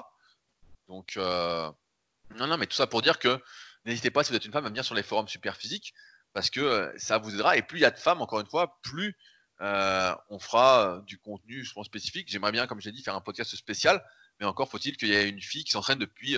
Donc, 0.89 1.17
non, 1.17 2.47
non, 2.47 2.57
mais 2.57 2.67
tout 2.67 2.77
ça 2.77 2.87
pour 2.87 3.03
dire 3.03 3.19
que 3.19 3.39
n'hésitez 3.85 4.11
pas 4.11 4.25
si 4.25 4.31
vous 4.31 4.37
êtes 4.37 4.45
une 4.45 4.53
femme 4.53 4.65
à 4.65 4.69
venir 4.69 4.85
sur 4.85 4.95
les 4.95 5.03
forums 5.03 5.29
super 5.29 5.57
physiques 5.57 5.93
parce 6.33 6.49
que 6.49 6.93
ça 6.97 7.19
vous 7.19 7.35
aidera. 7.35 7.57
Et 7.59 7.63
plus 7.63 7.79
il 7.79 7.83
y 7.83 7.87
a 7.87 7.91
de 7.91 7.99
femmes, 7.99 8.23
encore 8.23 8.41
une 8.41 8.49
fois, 8.49 8.79
plus 8.83 9.17
euh, 9.61 10.15
on 10.31 10.39
fera 10.39 10.97
euh, 10.97 11.01
du 11.03 11.19
contenu, 11.19 11.65
je 11.65 11.73
pense, 11.73 11.87
spécifique. 11.87 12.29
J'aimerais 12.31 12.53
bien, 12.53 12.67
comme 12.67 12.81
j'ai 12.81 12.93
dit, 12.93 13.03
faire 13.03 13.15
un 13.15 13.21
podcast 13.21 13.55
spécial, 13.57 14.03
mais 14.39 14.47
encore 14.47 14.71
faut-il 14.71 14.97
qu'il 14.97 15.09
y 15.09 15.13
ait 15.13 15.29
une 15.29 15.41
fille 15.41 15.65
qui 15.65 15.73
s'entraîne 15.73 15.99
depuis 15.99 16.37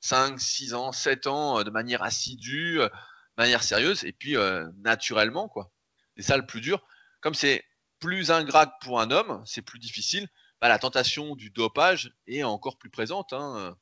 5, 0.00 0.34
euh, 0.34 0.38
6 0.38 0.74
ans, 0.74 0.92
7 0.92 1.26
ans, 1.26 1.62
de 1.62 1.70
manière 1.70 2.02
assidue, 2.02 2.78
de 2.78 2.90
manière 3.36 3.62
sérieuse, 3.62 4.04
et 4.04 4.12
puis 4.12 4.36
naturellement, 4.78 5.48
quoi. 5.48 5.70
C'est 6.16 6.22
ça 6.22 6.36
le 6.36 6.46
plus 6.46 6.60
dur. 6.60 6.82
Comme 7.20 7.34
c'est 7.34 7.64
plus 7.98 8.30
ingrat 8.30 8.78
pour 8.80 9.00
un 9.00 9.10
homme, 9.10 9.42
c'est 9.46 9.62
plus 9.62 9.78
difficile. 9.78 10.28
Bah, 10.60 10.68
la 10.68 10.78
tentation 10.78 11.36
du 11.36 11.50
dopage 11.50 12.14
est 12.26 12.42
encore 12.42 12.78
plus 12.78 12.90
présente. 12.90 13.32
Hein. 13.32 13.76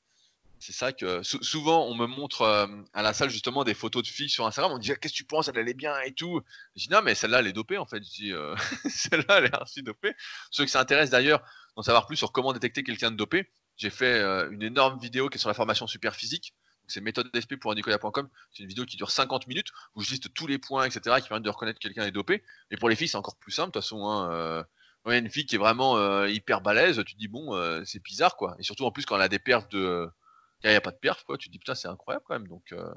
C'est 0.61 0.75
ça 0.75 0.93
que 0.93 1.23
souvent 1.23 1.87
on 1.87 1.95
me 1.95 2.07
montre 2.07 2.43
euh, 2.43 2.67
à 2.93 3.01
la 3.01 3.15
salle 3.15 3.31
justement 3.31 3.65
des 3.65 3.73
photos 3.73 4.03
de 4.03 4.09
filles 4.09 4.29
sur 4.29 4.47
Instagram. 4.47 4.71
On 4.73 4.77
me 4.77 4.81
dit 4.81 4.89
qu'est-ce 4.89 5.15
que 5.15 5.17
tu 5.17 5.25
penses, 5.25 5.49
elle 5.49 5.59
allait 5.59 5.73
bien 5.73 5.99
et 6.03 6.13
tout. 6.13 6.43
Je 6.77 6.83
dis 6.83 6.91
non 6.91 7.01
mais 7.03 7.15
celle-là 7.15 7.41
elle 7.41 7.47
est 7.47 7.55
dopée 7.55 7.79
en 7.79 7.87
fait. 7.87 8.05
Je 8.05 8.11
dis 8.11 8.33
euh, 8.35 8.55
celle-là 8.91 9.39
elle 9.39 9.47
est 9.47 9.55
archi 9.55 9.83
dopée. 9.83 10.15
Ceux 10.51 10.67
qui 10.67 10.71
s'intéressent 10.71 11.13
d'ailleurs 11.13 11.43
d'en 11.77 11.83
savoir 11.83 12.07
plus 12.07 12.17
sur 12.17 12.31
comment 12.31 12.53
détecter 12.53 12.83
quelqu'un 12.83 13.11
de 13.11 13.17
dopé, 13.17 13.51
j'ai 13.79 13.89
fait 13.89 14.19
euh, 14.19 14.51
une 14.51 14.63
énorme 14.63 15.01
vidéo 15.01 15.31
qui 15.31 15.37
est 15.37 15.41
sur 15.41 15.49
la 15.49 15.55
formation 15.55 15.87
super 15.87 16.15
physique. 16.15 16.55
C'est 16.89 17.01
méthode 17.01 17.31
pour. 17.61 17.73
C'est 17.73 18.63
une 18.63 18.69
vidéo 18.69 18.85
qui 18.85 18.99
dure 18.99 19.11
50 19.11 19.47
minutes 19.47 19.69
où 19.95 20.03
je 20.03 20.11
liste 20.11 20.35
tous 20.35 20.47
les 20.47 20.59
points 20.59 20.85
etc 20.85 21.17
qui 21.23 21.29
permettent 21.29 21.45
de 21.45 21.51
reconnaître 21.51 21.79
quelqu'un 21.79 22.05
est 22.05 22.11
dopé. 22.11 22.43
Et 22.71 22.77
pour 22.77 22.91
les 22.91 22.97
filles 22.97 23.09
c'est 23.09 23.17
encore 23.17 23.37
plus 23.37 23.53
simple 23.53 23.71
de 23.71 23.73
toute 23.73 23.83
façon. 23.83 24.05
Hein, 24.05 24.67
a 25.07 25.17
une 25.17 25.31
fille 25.31 25.47
qui 25.47 25.55
est 25.55 25.59
vraiment 25.59 26.27
hyper 26.27 26.61
balèze, 26.61 27.03
tu 27.07 27.15
dis 27.15 27.29
bon 27.29 27.55
c'est 27.87 28.03
bizarre 28.03 28.37
quoi. 28.37 28.57
Et 28.59 28.63
surtout 28.63 28.85
en 28.85 28.93
plus 28.93 29.07
quand 29.07 29.17
elle 29.17 29.23
a 29.23 29.29
des 29.29 29.39
pertes 29.39 29.73
de 29.73 30.11
il 30.65 30.71
n'y 30.71 30.77
a 30.77 30.81
pas 30.81 30.91
de 30.91 30.99
perf, 30.99 31.25
quoi. 31.25 31.39
Tu 31.39 31.49
dis, 31.49 31.59
putain, 31.59 31.75
c'est 31.75 31.89
incroyable 31.89 32.25
quand 32.27 32.35
même. 32.35 32.49
Donc, 32.49 32.73
euh, 32.73 32.93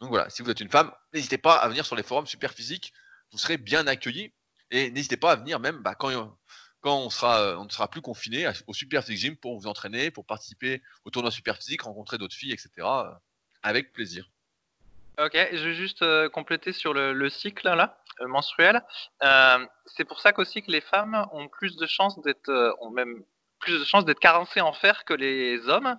donc 0.00 0.10
voilà, 0.10 0.28
si 0.30 0.42
vous 0.42 0.50
êtes 0.50 0.60
une 0.60 0.70
femme, 0.70 0.92
n'hésitez 1.12 1.38
pas 1.38 1.56
à 1.56 1.68
venir 1.68 1.84
sur 1.84 1.96
les 1.96 2.02
forums 2.02 2.26
super 2.26 2.52
physiques. 2.52 2.92
Vous 3.32 3.38
serez 3.38 3.58
bien 3.58 3.86
accueillis. 3.86 4.32
Et 4.72 4.90
n'hésitez 4.90 5.16
pas 5.16 5.32
à 5.32 5.36
venir 5.36 5.58
même 5.58 5.78
bah, 5.82 5.94
quand 5.96 6.36
quand 6.80 6.96
on 6.96 7.10
sera, 7.10 7.58
on 7.58 7.64
ne 7.64 7.68
sera 7.68 7.90
plus 7.90 8.00
confiné 8.00 8.50
au 8.66 8.72
Super 8.72 9.04
Physique 9.04 9.20
Gym 9.20 9.36
pour 9.36 9.58
vous 9.58 9.66
entraîner, 9.66 10.10
pour 10.10 10.24
participer 10.24 10.80
au 11.04 11.10
tournoi 11.10 11.30
Super 11.30 11.56
Physique, 11.56 11.82
rencontrer 11.82 12.16
d'autres 12.16 12.34
filles, 12.34 12.52
etc. 12.52 12.70
avec 13.62 13.92
plaisir. 13.92 14.30
Ok, 15.18 15.34
je 15.34 15.62
vais 15.62 15.74
juste 15.74 16.02
compléter 16.30 16.72
sur 16.72 16.94
le, 16.94 17.28
cycle 17.28 17.68
là, 17.68 17.98
menstruel. 18.20 18.80
c'est 19.84 20.06
pour 20.06 20.20
ça 20.20 20.32
qu'aussi 20.32 20.62
que 20.62 20.70
les 20.70 20.80
femmes 20.80 21.26
ont 21.32 21.48
plus 21.48 21.76
de 21.76 21.84
chances 21.84 22.18
d'être, 22.22 22.50
ont 22.80 22.90
même 22.90 23.24
plus 23.60 23.78
de 23.78 23.84
chances 23.84 24.04
d'être 24.04 24.18
carencés 24.18 24.60
en 24.60 24.72
fer 24.72 25.04
que 25.04 25.14
les 25.14 25.68
hommes. 25.68 25.96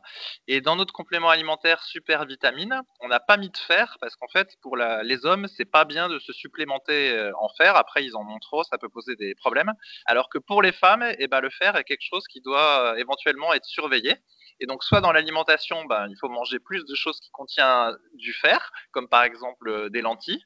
Et 0.47 0.59
dans 0.61 0.75
notre 0.75 0.93
complément 0.93 1.29
alimentaire 1.29 1.83
super 1.83 2.25
vitamine, 2.25 2.81
on 2.99 3.07
n'a 3.07 3.19
pas 3.19 3.37
mis 3.37 3.49
de 3.49 3.57
fer 3.57 3.97
parce 4.01 4.15
qu'en 4.15 4.27
fait, 4.27 4.49
pour 4.61 4.75
les 4.75 5.25
hommes, 5.25 5.47
c'est 5.47 5.65
pas 5.65 5.85
bien 5.85 6.09
de 6.09 6.19
se 6.19 6.33
supplémenter 6.33 7.11
euh, 7.11 7.31
en 7.39 7.49
fer. 7.57 7.75
Après, 7.75 8.03
ils 8.03 8.15
en 8.15 8.27
ont 8.27 8.39
trop, 8.39 8.63
ça 8.63 8.77
peut 8.77 8.89
poser 8.89 9.15
des 9.15 9.35
problèmes. 9.35 9.71
Alors 10.05 10.29
que 10.29 10.39
pour 10.39 10.61
les 10.61 10.71
femmes, 10.71 11.05
eh 11.17 11.27
ben, 11.27 11.39
le 11.39 11.49
fer 11.49 11.75
est 11.75 11.83
quelque 11.83 12.05
chose 12.05 12.25
qui 12.27 12.41
doit 12.41 12.93
euh, 12.93 12.95
éventuellement 12.95 13.53
être 13.53 13.65
surveillé. 13.65 14.15
Et 14.59 14.67
donc, 14.67 14.83
soit 14.83 15.01
dans 15.01 15.11
l'alimentation, 15.11 15.85
ben, 15.85 16.07
il 16.09 16.17
faut 16.19 16.29
manger 16.29 16.59
plus 16.59 16.85
de 16.85 16.95
choses 16.95 17.19
qui 17.19 17.31
contiennent 17.31 17.95
du 18.13 18.33
fer, 18.33 18.71
comme 18.91 19.07
par 19.07 19.23
exemple 19.23 19.69
euh, 19.69 19.89
des 19.89 20.01
lentilles, 20.01 20.43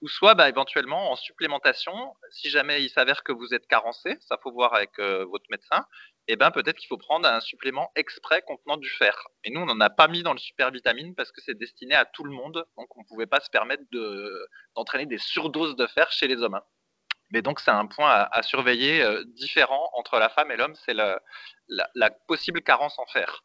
ou 0.00 0.08
soit 0.08 0.34
bah, 0.34 0.48
éventuellement 0.48 1.12
en 1.12 1.16
supplémentation, 1.16 2.14
si 2.30 2.50
jamais 2.50 2.82
il 2.82 2.90
s'avère 2.90 3.22
que 3.22 3.32
vous 3.32 3.54
êtes 3.54 3.66
carencé, 3.68 4.16
ça 4.20 4.36
faut 4.42 4.50
voir 4.50 4.74
avec 4.74 4.98
votre 4.98 5.44
médecin, 5.48 5.86
eh 6.28 6.36
ben 6.36 6.50
peut-être 6.50 6.76
qu'il 6.76 6.88
faut 6.88 6.98
prendre 6.98 7.28
un 7.28 7.40
supplément 7.40 7.90
exprès 7.96 8.42
contenant 8.42 8.76
du 8.76 8.88
fer. 8.88 9.26
Et 9.44 9.50
nous, 9.50 9.60
on 9.60 9.66
n'en 9.66 9.80
a 9.80 9.90
pas 9.90 10.08
mis 10.08 10.22
dans 10.22 10.32
le 10.32 10.38
super 10.38 10.70
vitamine 10.70 11.14
parce 11.14 11.32
que 11.32 11.40
c'est 11.40 11.58
destiné 11.58 11.94
à 11.94 12.04
tout 12.04 12.24
le 12.24 12.30
monde, 12.30 12.64
donc 12.76 12.96
on 12.96 13.00
ne 13.00 13.06
pouvait 13.06 13.26
pas 13.26 13.40
se 13.40 13.50
permettre 13.50 13.82
d'entraîner 14.74 15.06
des 15.06 15.18
surdoses 15.18 15.76
de 15.76 15.86
fer 15.86 16.10
chez 16.12 16.28
les 16.28 16.42
hommes. 16.42 16.60
Mais 17.30 17.42
donc 17.42 17.60
c'est 17.60 17.70
un 17.70 17.86
point 17.86 18.10
à, 18.30 18.42
surveiller 18.42 19.02
euh, 19.02 19.24
différent 19.24 19.90
entre 19.94 20.18
la 20.18 20.28
femme 20.28 20.50
et 20.50 20.56
l'homme, 20.56 20.74
c'est 20.84 20.94
la, 20.94 22.10
possible 22.28 22.62
carence 22.62 22.98
en 22.98 23.06
fer. 23.06 23.42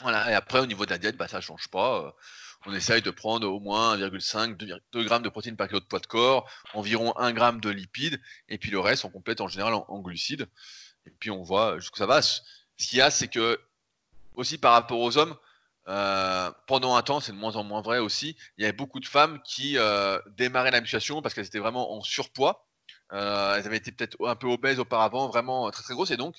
Voilà, 0.00 0.30
et 0.30 0.34
après 0.34 0.60
au 0.60 0.66
niveau 0.66 0.86
de 0.86 0.90
la 0.90 0.98
diète, 0.98 1.16
bah, 1.16 1.26
ça 1.26 1.38
ne 1.38 1.42
change 1.42 1.68
pas. 1.68 2.04
Euh, 2.04 2.10
on 2.66 2.74
essaye 2.74 3.02
de 3.02 3.10
prendre 3.10 3.48
au 3.48 3.60
moins 3.60 3.96
1,5, 3.96 4.56
2, 4.56 4.80
2 4.92 5.04
grammes 5.04 5.22
de 5.22 5.28
protéines 5.28 5.56
par 5.56 5.68
kilo 5.68 5.80
de 5.80 5.84
poids 5.84 6.00
de 6.00 6.06
corps, 6.06 6.50
environ 6.74 7.16
1 7.16 7.32
gramme 7.32 7.60
de 7.60 7.70
lipides, 7.70 8.20
et 8.48 8.58
puis 8.58 8.70
le 8.70 8.80
reste, 8.80 9.04
on 9.04 9.10
complète 9.10 9.40
en 9.40 9.48
général 9.48 9.74
en 9.74 10.00
glucides. 10.00 10.48
Et 11.06 11.10
puis 11.10 11.30
on 11.30 11.42
voit 11.42 11.78
jusqu'où 11.78 11.98
ça 11.98 12.06
va. 12.06 12.22
Ce 12.22 12.40
qu'il 12.78 12.98
y 12.98 13.00
a, 13.00 13.10
c'est 13.10 13.28
que 13.28 13.58
aussi 14.34 14.58
par 14.58 14.72
rapport 14.72 15.00
aux 15.00 15.16
hommes, 15.16 15.36
euh, 15.88 16.50
pendant 16.66 16.96
un 16.96 17.02
temps, 17.02 17.20
c'est 17.20 17.32
de 17.32 17.36
moins 17.36 17.56
en 17.56 17.62
moins 17.62 17.80
vrai 17.80 17.98
aussi, 17.98 18.36
il 18.58 18.62
y 18.62 18.64
avait 18.64 18.76
beaucoup 18.76 18.98
de 18.98 19.06
femmes 19.06 19.40
qui 19.44 19.78
euh, 19.78 20.18
démarraient 20.36 20.72
la 20.72 20.80
musculation 20.80 21.22
parce 21.22 21.34
qu'elles 21.34 21.46
étaient 21.46 21.60
vraiment 21.60 21.92
en 21.94 22.02
surpoids. 22.02 22.66
Euh, 23.12 23.54
elles 23.54 23.66
avaient 23.66 23.76
été 23.76 23.92
peut-être 23.92 24.16
un 24.26 24.34
peu 24.34 24.48
obèses 24.48 24.80
auparavant, 24.80 25.28
vraiment 25.28 25.70
très 25.70 25.84
très 25.84 25.94
grosses, 25.94 26.10
et 26.10 26.16
donc 26.16 26.34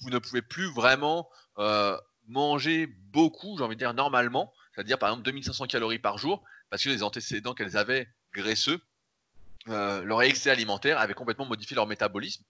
vous 0.00 0.10
ne 0.10 0.18
pouvez 0.18 0.42
plus 0.42 0.72
vraiment 0.72 1.28
manger 2.26 2.86
beaucoup, 2.86 3.56
j'ai 3.56 3.64
envie 3.64 3.76
de 3.76 3.80
dire 3.80 3.94
normalement, 3.94 4.52
c'est-à-dire 4.74 4.98
par 4.98 5.08
exemple 5.08 5.24
2500 5.24 5.66
calories 5.66 5.98
par 5.98 6.18
jour, 6.18 6.42
parce 6.70 6.82
que 6.82 6.90
les 6.90 7.02
antécédents 7.02 7.54
qu'elles 7.54 7.76
avaient 7.76 8.08
graisseux, 8.34 8.80
leur 9.66 10.22
excès 10.22 10.50
alimentaire 10.50 10.98
avait 10.98 11.14
complètement 11.14 11.46
modifié 11.46 11.74
leur 11.76 11.86
métabolisme. 11.86 12.42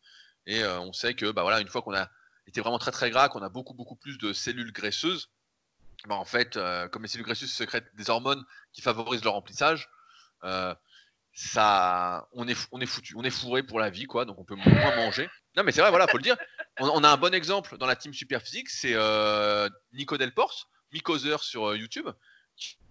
Et 0.47 0.63
euh, 0.63 0.81
on 0.81 0.93
sait 0.93 1.15
que 1.15 1.31
bah, 1.31 1.43
voilà, 1.43 1.61
une 1.61 1.69
fois 1.69 1.83
qu'on 1.83 1.95
a 1.95 2.09
été 2.47 2.61
vraiment 2.61 2.79
très 2.79 2.91
très 2.91 3.11
gras, 3.11 3.29
qu'on 3.29 3.43
a 3.43 3.51
beaucoup 3.51 3.75
beaucoup 3.75 3.97
plus 3.97 4.19
de 4.19 4.33
cellules 4.33 4.73
graisseuses, 4.73 5.31
bah, 6.07 6.15
en 6.15 6.25
fait, 6.25 6.57
euh, 6.57 6.89
comme 6.89 7.03
les 7.03 7.09
cellules 7.09 7.27
graisseuses 7.27 7.53
sécrètent 7.53 7.95
des 7.95 8.09
hormones 8.09 8.45
qui 8.73 8.81
favorisent 8.81 9.25
leur 9.25 9.35
remplissage, 9.35 9.89
euh, 10.45 10.75
ça, 11.35 12.29
on 12.33 12.49
est, 12.49 12.57
on 12.73 12.81
est 12.81 12.87
foutu, 12.87 13.15
on 13.17 13.23
est 13.23 13.31
fourré 13.31 13.63
pour 13.63 13.79
la 13.79 13.91
vie, 13.91 14.07
quoi. 14.07 14.25
Donc 14.25 14.39
on 14.39 14.45
peut 14.45 14.57
moins 14.57 14.97
manger. 14.97 15.29
Non, 15.57 15.65
mais 15.65 15.73
c'est 15.73 15.83
vrai, 15.83 15.91
voilà, 15.91 16.07
faut 16.07 16.17
le 16.17 16.23
dire. 16.23 16.37
On, 16.81 17.05
a 17.05 17.09
un 17.09 17.17
bon 17.17 17.35
exemple 17.35 17.77
dans 17.79 17.87
la 17.87 17.97
team 17.97 18.15
super 18.15 18.41
physique, 18.41 18.71
c'est 18.71 18.95
Nico 19.93 20.17
Delporce, 20.17 20.69
Micoser 20.93 21.37
sur 21.41 21.75
YouTube, 21.77 22.09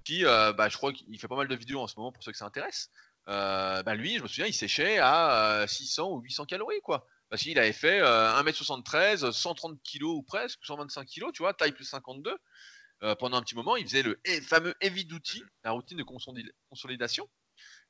qui, 0.04 0.24
bah, 0.24 0.70
je 0.70 0.78
crois 0.78 0.94
qu'il 0.94 1.20
fait 1.20 1.28
pas 1.28 1.36
mal 1.36 1.48
de 1.48 1.56
vidéos 1.56 1.82
en 1.82 1.88
ce 1.88 1.96
moment 1.98 2.12
pour 2.12 2.24
ceux 2.24 2.32
que 2.32 2.38
ça 2.38 2.46
intéresse. 2.46 2.90
bah 3.26 3.96
lui, 3.96 4.18
je 4.18 4.24
me 4.24 4.28
souviens, 4.28 4.46
il 4.46 4.54
séchait 4.54 5.00
à 5.00 5.66
600 5.68 6.12
ou 6.12 6.22
800 6.22 6.46
calories, 6.46 6.82
quoi. 6.82 7.08
Parce 7.30 7.42
qu'il 7.42 7.60
avait 7.60 7.74
fait 7.74 8.02
1m73, 8.02 9.32
130 9.32 9.80
kg 9.84 10.04
ou 10.04 10.24
presque, 10.24 10.60
125 10.64 11.06
kg, 11.06 11.32
tu 11.34 11.44
vois, 11.44 11.54
taille 11.54 11.74
plus 11.74 11.86
52. 11.86 12.38
Euh, 13.04 13.16
pendant 13.16 13.38
un 13.38 13.42
petit 13.42 13.56
moment, 13.56 13.76
il 13.76 13.86
faisait 13.86 14.02
le 14.02 14.20
fameux 14.42 14.74
heavy 14.82 15.06
duty, 15.06 15.44
la 15.64 15.72
routine 15.72 15.98
de 15.98 16.06
consolidation. 16.70 17.30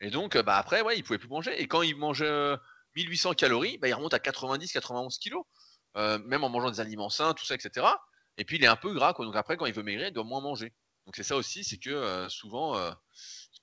Et 0.01 0.09
donc, 0.09 0.35
euh, 0.35 0.43
bah, 0.43 0.57
après, 0.57 0.81
ouais, 0.81 0.97
il 0.97 1.03
pouvait 1.03 1.19
plus 1.19 1.29
manger. 1.29 1.61
Et 1.61 1.67
quand 1.67 1.81
il 1.81 1.95
mangeait 1.95 2.55
1800 2.95 3.33
calories, 3.33 3.77
bah, 3.77 3.87
il 3.87 3.93
remonte 3.93 4.13
à 4.13 4.19
90-91 4.19 5.19
kg, 5.19 5.35
même 6.25 6.43
en 6.43 6.49
mangeant 6.49 6.71
des 6.71 6.79
aliments 6.79 7.09
sains, 7.09 7.33
tout 7.33 7.45
ça, 7.45 7.55
etc. 7.55 7.85
Et 8.37 8.45
puis, 8.45 8.57
il 8.57 8.63
est 8.63 8.67
un 8.67 8.75
peu 8.75 8.93
gras, 8.93 9.13
quoi. 9.13 9.25
Donc 9.25 9.35
après, 9.35 9.55
quand 9.55 9.65
il 9.65 9.73
veut 9.73 9.83
maigrir, 9.83 10.07
il 10.07 10.13
doit 10.13 10.23
moins 10.23 10.41
manger. 10.41 10.73
Donc 11.05 11.15
c'est 11.15 11.23
ça 11.23 11.37
aussi, 11.37 11.63
c'est 11.63 11.77
que 11.77 11.89
euh, 11.89 12.27
souvent, 12.27 12.77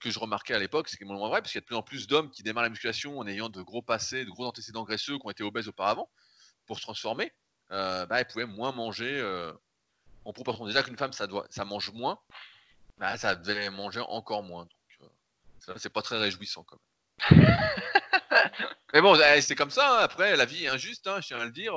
que 0.05 0.11
je 0.11 0.19
remarquais 0.19 0.55
à 0.55 0.59
l'époque, 0.59 0.89
c'est 0.89 0.99
que 0.99 1.05
moins 1.05 1.29
vrai, 1.29 1.41
parce 1.41 1.51
qu'il 1.51 1.59
y 1.59 1.63
a 1.63 1.63
de 1.63 1.67
plus 1.67 1.77
en 1.77 1.83
plus 1.83 2.07
d'hommes 2.07 2.31
qui 2.31 2.43
démarrent 2.43 2.65
la 2.65 2.71
musculation 2.71 3.19
en 3.19 3.27
ayant 3.27 3.49
de 3.49 3.63
gros 3.63 3.83
passés, 3.83 4.25
de 4.25 4.31
gros 4.31 4.45
antécédents 4.45 4.85
graisseux, 4.85 5.19
qui 5.19 5.27
ont 5.27 5.31
été 5.31 5.43
obèses 5.43 5.69
auparavant, 5.69 6.11
pour 6.67 6.77
se 6.77 6.83
transformer, 6.83 7.33
euh, 7.71 8.05
bah, 8.07 8.21
ils 8.21 8.27
pouvaient 8.27 8.45
moins 8.45 8.73
manger 8.73 9.19
euh, 9.19 9.53
en 10.25 10.33
proportion. 10.33 10.67
Déjà 10.67 10.83
qu'une 10.83 10.99
femme, 10.99 11.13
ça, 11.13 11.27
doit, 11.27 11.47
ça 11.49 11.65
mange 11.65 11.91
moins, 11.93 12.19
bah, 12.99 13.17
ça 13.17 13.35
devait 13.35 13.71
manger 13.71 14.01
encore 14.01 14.43
moins. 14.43 14.65
Donc, 14.65 15.11
euh, 15.69 15.75
c'est 15.79 15.93
pas 15.93 16.03
très 16.03 16.19
réjouissant 16.19 16.65
quand 16.65 16.79
même. 17.31 17.47
Mais 18.93 19.01
bon, 19.01 19.19
eh, 19.19 19.41
c'est 19.41 19.57
comme 19.57 19.71
ça. 19.71 20.01
Hein. 20.01 20.03
Après, 20.03 20.37
la 20.37 20.45
vie 20.45 20.65
est 20.65 20.69
injuste, 20.69 21.07
hein, 21.07 21.21
je 21.21 21.29
tiens 21.29 21.41
à 21.41 21.45
le 21.47 21.51
dire. 21.51 21.75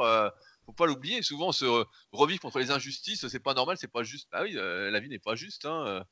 faut 0.65 0.73
pas 0.73 0.85
l'oublier. 0.85 1.21
Souvent, 1.23 1.47
on 1.47 1.51
se 1.53 1.85
revit 2.11 2.37
contre 2.39 2.59
les 2.59 2.71
injustices. 2.71 3.25
C'est 3.27 3.39
pas 3.39 3.53
normal, 3.53 3.77
c'est 3.79 3.87
pas 3.87 4.03
juste. 4.03 4.27
Bah 4.31 4.41
oui, 4.43 4.51
la 4.53 4.99
vie 4.99 5.09
n'est 5.09 5.17
pas 5.17 5.35
juste. 5.35 5.65
Hein, 5.65 6.03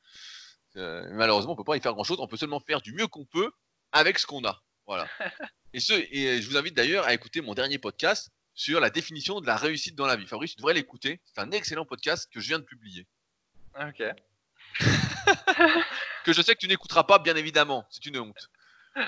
euh, 0.78 1.08
malheureusement, 1.12 1.54
on 1.54 1.56
peut 1.56 1.64
pas 1.64 1.78
y 1.78 1.82
faire 1.82 1.94
grand 1.94 2.04
chose. 2.04 2.18
On 2.20 2.28
peut 2.28 2.38
seulement 2.38 2.60
faire 2.60 2.82
du 2.82 2.94
mieux 2.94 3.08
qu'on 3.08 3.26
peut 3.26 3.52
avec 3.92 4.20
ce 4.20 4.26
qu'on 4.26 4.44
a. 4.46 4.62
Voilà. 4.88 5.08
et, 5.74 5.80
ce, 5.80 5.94
et 5.94 6.42
je 6.42 6.50
vous 6.50 6.58
invite 6.58 6.76
d'ailleurs 6.76 7.06
à 7.06 7.14
écouter 7.14 7.42
mon 7.42 7.54
dernier 7.54 7.78
podcast 7.78 8.30
sur 8.54 8.80
la 8.80 8.90
définition 8.90 9.42
de 9.42 9.48
la 9.48 9.58
réussite 9.58 9.96
dans 9.96 10.06
la 10.06 10.16
vie. 10.16 10.28
Fabrice, 10.28 10.52
tu 10.52 10.58
devrais 10.58 10.74
l'écouter. 10.74 11.22
C'est 11.26 11.42
un 11.42 11.52
excellent 11.52 11.86
podcast 11.86 12.30
que 12.32 12.40
je 12.40 12.48
viens 12.48 12.60
de 12.60 12.64
publier. 12.64 13.08
Ok. 13.80 14.04
que 16.24 16.34
je 16.34 16.42
sais 16.42 16.54
que 16.54 16.60
tu 16.60 16.68
n'écouteras 16.68 17.04
pas, 17.04 17.20
bien 17.20 17.36
évidemment. 17.36 17.86
C'est 17.90 18.06
une 18.06 18.18
honte. 18.18 18.50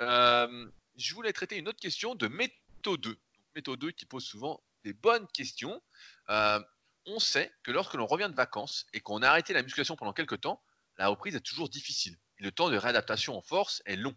Euh, 0.00 0.66
je 0.96 1.14
voulais 1.14 1.34
traiter 1.34 1.58
une 1.58 1.68
autre 1.68 1.78
question 1.78 2.14
de 2.14 2.28
méthode 2.28 3.00
2. 3.02 3.18
méthode 3.54 3.78
2 3.78 3.90
qui 3.90 4.06
pose 4.06 4.24
souvent 4.24 4.58
des 4.84 4.94
bonnes 4.94 5.26
questions. 5.34 5.82
Euh, 6.30 6.58
on 7.04 7.18
sait 7.18 7.52
que 7.62 7.70
lorsque 7.70 7.92
l'on 7.92 8.06
revient 8.06 8.30
de 8.30 8.34
vacances 8.34 8.86
et 8.94 9.00
qu'on 9.00 9.20
a 9.20 9.28
arrêté 9.28 9.52
la 9.52 9.62
musculation 9.62 9.96
pendant 9.96 10.14
quelques 10.14 10.40
temps, 10.40 10.62
la 10.98 11.08
reprise 11.08 11.34
est 11.34 11.40
toujours 11.40 11.68
difficile 11.68 12.16
et 12.38 12.42
le 12.44 12.52
temps 12.52 12.70
de 12.70 12.76
réadaptation 12.76 13.36
en 13.36 13.42
force 13.42 13.82
est 13.86 13.96
long. 13.96 14.14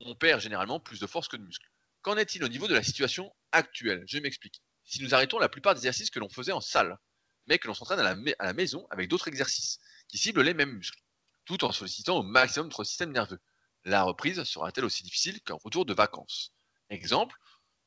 On 0.00 0.14
perd 0.14 0.40
généralement 0.40 0.80
plus 0.80 1.00
de 1.00 1.06
force 1.06 1.28
que 1.28 1.36
de 1.36 1.42
muscle. 1.42 1.68
Qu'en 2.02 2.16
est-il 2.16 2.42
au 2.42 2.48
niveau 2.48 2.66
de 2.66 2.74
la 2.74 2.82
situation 2.82 3.32
actuelle? 3.52 4.02
Je 4.06 4.18
m'explique. 4.18 4.62
Si 4.84 5.02
nous 5.02 5.14
arrêtons 5.14 5.38
la 5.38 5.48
plupart 5.48 5.74
des 5.74 5.80
exercices 5.80 6.10
que 6.10 6.18
l'on 6.18 6.28
faisait 6.28 6.52
en 6.52 6.60
salle, 6.60 6.98
mais 7.46 7.58
que 7.58 7.68
l'on 7.68 7.74
s'entraîne 7.74 8.00
à, 8.00 8.44
la 8.44 8.52
maison 8.52 8.86
avec 8.90 9.08
d'autres 9.08 9.28
exercices 9.28 9.78
qui 10.08 10.18
ciblent 10.18 10.42
les 10.42 10.54
mêmes 10.54 10.72
muscles, 10.72 11.00
tout 11.44 11.64
en 11.64 11.72
sollicitant 11.72 12.18
au 12.18 12.22
maximum 12.22 12.66
notre 12.68 12.84
système 12.84 13.12
nerveux, 13.12 13.40
la 13.84 14.02
reprise 14.02 14.42
sera-t-elle 14.44 14.84
aussi 14.84 15.02
difficile 15.02 15.40
qu'un 15.42 15.58
retour 15.62 15.84
de 15.84 15.94
vacances? 15.94 16.52
Exemple, 16.90 17.36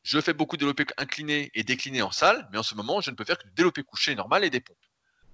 je 0.04 0.20
fais 0.22 0.34
beaucoup 0.34 0.56
de 0.56 0.60
développé 0.60 0.86
incliné 0.98 1.52
et 1.54 1.64
décliné 1.64 2.02
en 2.02 2.12
salle, 2.12 2.48
mais 2.52 2.58
en 2.58 2.64
ce 2.64 2.76
moment, 2.76 3.02
je 3.02 3.12
ne 3.12 3.16
peux 3.16 3.26
faire 3.26 3.38
que 3.38 3.48
du 3.48 3.54
développé 3.54 3.84
couché 3.84 4.14
normal 4.16 4.44
et 4.44 4.50
des 4.50 4.60
pompes. 4.60 4.78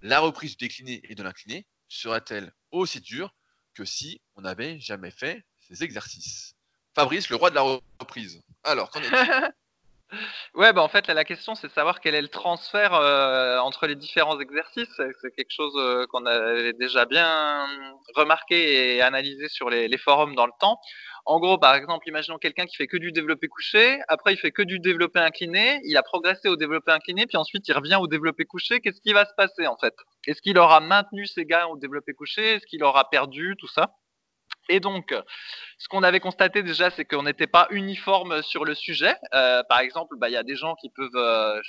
La 0.02 0.20
reprise 0.20 0.56
du 0.56 0.66
décliné 0.66 1.02
et 1.04 1.16
de 1.16 1.24
l'incliné 1.24 1.68
serait-elle 1.92 2.54
aussi 2.72 3.02
dure 3.02 3.36
que 3.74 3.86
si 3.86 4.22
on 4.36 4.42
n'avait 4.42 4.80
jamais 4.80 5.12
fait 5.12 5.46
ces 5.60 5.84
exercices? 5.84 6.56
Fabrice, 6.96 7.30
le 7.30 7.36
roi 7.36 7.50
de 7.50 7.56
la 7.56 7.62
reprise. 8.00 8.42
Alors, 8.64 8.90
qu'en 8.90 9.02
est-il? 9.02 9.12
Ouais, 10.56 10.74
bah 10.74 10.82
en 10.82 10.90
fait, 10.90 11.08
la 11.08 11.24
question, 11.24 11.56
c'est 11.56 11.68
de 11.68 11.72
savoir 11.72 12.02
quel 12.02 12.16
est 12.16 12.22
le 12.22 12.28
transfert 12.28 12.94
euh, 12.94 13.58
entre 13.60 13.88
les 13.88 13.96
différents 13.96 14.40
exercices. 14.40 15.02
C'est 15.22 15.32
quelque 15.36 15.52
chose 15.52 15.74
euh, 15.78 16.06
qu'on 16.08 16.26
avait 16.26 16.74
déjà 16.74 17.06
bien 17.06 17.66
remarqué 18.16 18.96
et 18.96 19.02
analysé 19.02 19.48
sur 19.48 19.70
les, 19.70 19.88
les, 19.88 19.98
forums 19.98 20.36
dans 20.36 20.46
le 20.46 20.52
temps. 20.60 20.80
En 21.26 21.40
gros, 21.40 21.58
par 21.58 21.76
exemple, 21.76 22.08
imaginons 22.10 22.38
quelqu'un 22.38 22.66
qui 22.66 22.76
fait 22.76 22.88
que 22.88 22.98
du 22.98 23.12
développé 23.12 23.48
couché, 23.48 24.00
après 24.08 24.34
il 24.34 24.38
fait 24.38 24.52
que 24.52 24.64
du 24.64 24.80
développé 24.80 25.20
incliné, 25.20 25.80
il 25.86 25.96
a 25.96 26.04
progressé 26.04 26.50
au 26.50 26.56
développé 26.56 26.92
incliné, 26.92 27.26
puis 27.28 27.38
ensuite 27.38 27.68
il 27.68 27.74
revient 27.74 27.98
au 28.02 28.08
développé 28.08 28.44
couché. 28.46 28.82
Qu'est-ce 28.82 29.02
qui 29.02 29.14
va 29.14 29.26
se 29.26 29.34
passer 29.38 29.68
en 29.68 29.78
fait? 29.78 29.94
Est-ce 30.28 30.42
qu'il 30.42 30.58
aura 30.58 30.80
maintenu 30.80 31.26
ses 31.28 31.46
gains 31.46 31.68
au 31.68 31.78
développé 31.78 32.14
couché? 32.14 32.56
Est-ce 32.56 32.66
qu'il 32.66 32.84
aura 32.84 33.10
perdu? 33.10 33.56
Tout 33.60 33.68
ça 33.68 33.92
et 34.72 34.80
donc, 34.80 35.14
ce 35.78 35.88
qu'on 35.90 36.02
avait 36.02 36.22
constaté 36.22 36.64
déjà, 36.64 36.90
c'est 36.92 37.04
qu'on 37.04 37.24
n'était 37.24 37.48
pas 37.48 37.68
uniforme 37.72 38.42
sur 38.42 38.64
le 38.64 38.74
sujet. 38.74 39.16
Euh, 39.34 39.64
par 39.64 39.80
exemple, 39.80 40.16
bah, 40.18 40.30
il 40.30 40.34
y 40.34 40.38
a 40.38 40.44
des 40.44 40.56
gens 40.56 40.76
qui 40.76 40.90
peuvent, 40.90 41.10
euh, 41.16 41.62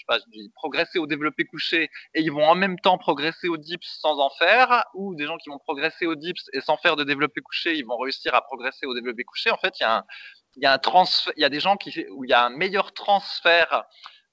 progresser 0.54 1.00
au 1.00 1.08
développé 1.08 1.44
couché 1.44 1.90
et 2.14 2.20
ils 2.20 2.30
vont 2.30 2.44
en 2.44 2.54
même 2.54 2.78
temps 2.78 2.98
progresser 2.98 3.48
au 3.48 3.56
dips 3.56 3.88
sans 4.00 4.20
en 4.20 4.30
faire, 4.30 4.84
ou 4.94 5.16
des 5.16 5.26
gens 5.26 5.36
qui 5.38 5.48
vont 5.48 5.58
progresser 5.58 6.06
au 6.06 6.14
dips 6.14 6.48
et 6.52 6.60
sans 6.60 6.76
faire 6.76 6.94
de 6.94 7.02
développé 7.02 7.40
couché, 7.40 7.74
ils 7.76 7.84
vont 7.84 7.98
réussir 7.98 8.34
à 8.36 8.42
progresser 8.42 8.86
au 8.86 8.94
développé 8.94 9.24
couché. 9.24 9.50
En 9.50 9.58
fait, 9.58 9.80
il 9.80 10.62
y 10.62 11.44
a 11.44 11.48
des 11.48 11.60
gens 11.60 11.76
où 12.12 12.24
il 12.24 12.30
y 12.30 12.34
a 12.34 12.44
un 12.44 12.50
meilleur 12.50 12.92
transfert 12.92 13.84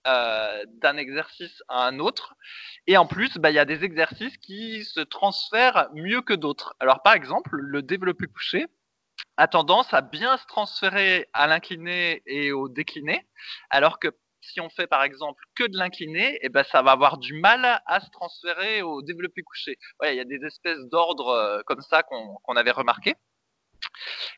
euh, 0.08 0.64
d'un 0.82 0.98
exercice 0.98 1.62
à 1.68 1.88
un 1.88 2.00
autre. 2.00 2.36
Et 2.88 2.98
en 2.98 3.06
plus, 3.06 3.38
bah, 3.38 3.52
il 3.52 3.56
y 3.56 3.60
a 3.60 3.66
des 3.66 3.84
exercices 3.84 4.38
qui 4.38 4.86
se 4.86 5.02
transfèrent 5.02 5.90
mieux 5.94 6.22
que 6.22 6.34
d'autres. 6.34 6.76
Alors, 6.80 7.02
par 7.04 7.14
exemple, 7.14 7.56
le 7.56 7.82
développé 7.82 8.28
couché 8.28 8.68
a 9.38 9.48
tendance 9.48 9.94
à 9.94 10.02
bien 10.02 10.38
se 10.38 10.46
transférer 10.46 11.28
à 11.34 11.48
l'incliné 11.48 12.22
et 12.26 12.52
au 12.52 12.70
décliné, 12.70 13.28
alors 13.70 14.00
que 14.00 14.10
si 14.42 14.62
on 14.62 14.70
fait 14.70 14.88
par 14.88 15.04
exemple 15.04 15.44
que 15.56 15.66
de 15.66 15.78
l'incliné, 15.78 16.40
eh 16.42 16.50
ben 16.50 16.64
ça 16.64 16.82
va 16.82 16.92
avoir 16.92 17.18
du 17.18 17.34
mal 17.34 17.82
à 17.86 18.00
se 18.00 18.10
transférer 18.10 18.82
au 18.82 19.02
développé 19.02 19.42
couché. 19.44 19.78
il 20.06 20.16
y 20.16 20.20
a 20.20 20.26
des 20.26 20.44
espèces 20.46 20.86
d'ordres 20.92 21.30
euh, 21.30 21.62
comme 21.66 21.82
ça 21.82 22.04
qu'on 22.04 22.56
avait 22.56 22.72
remarqué. 22.72 23.16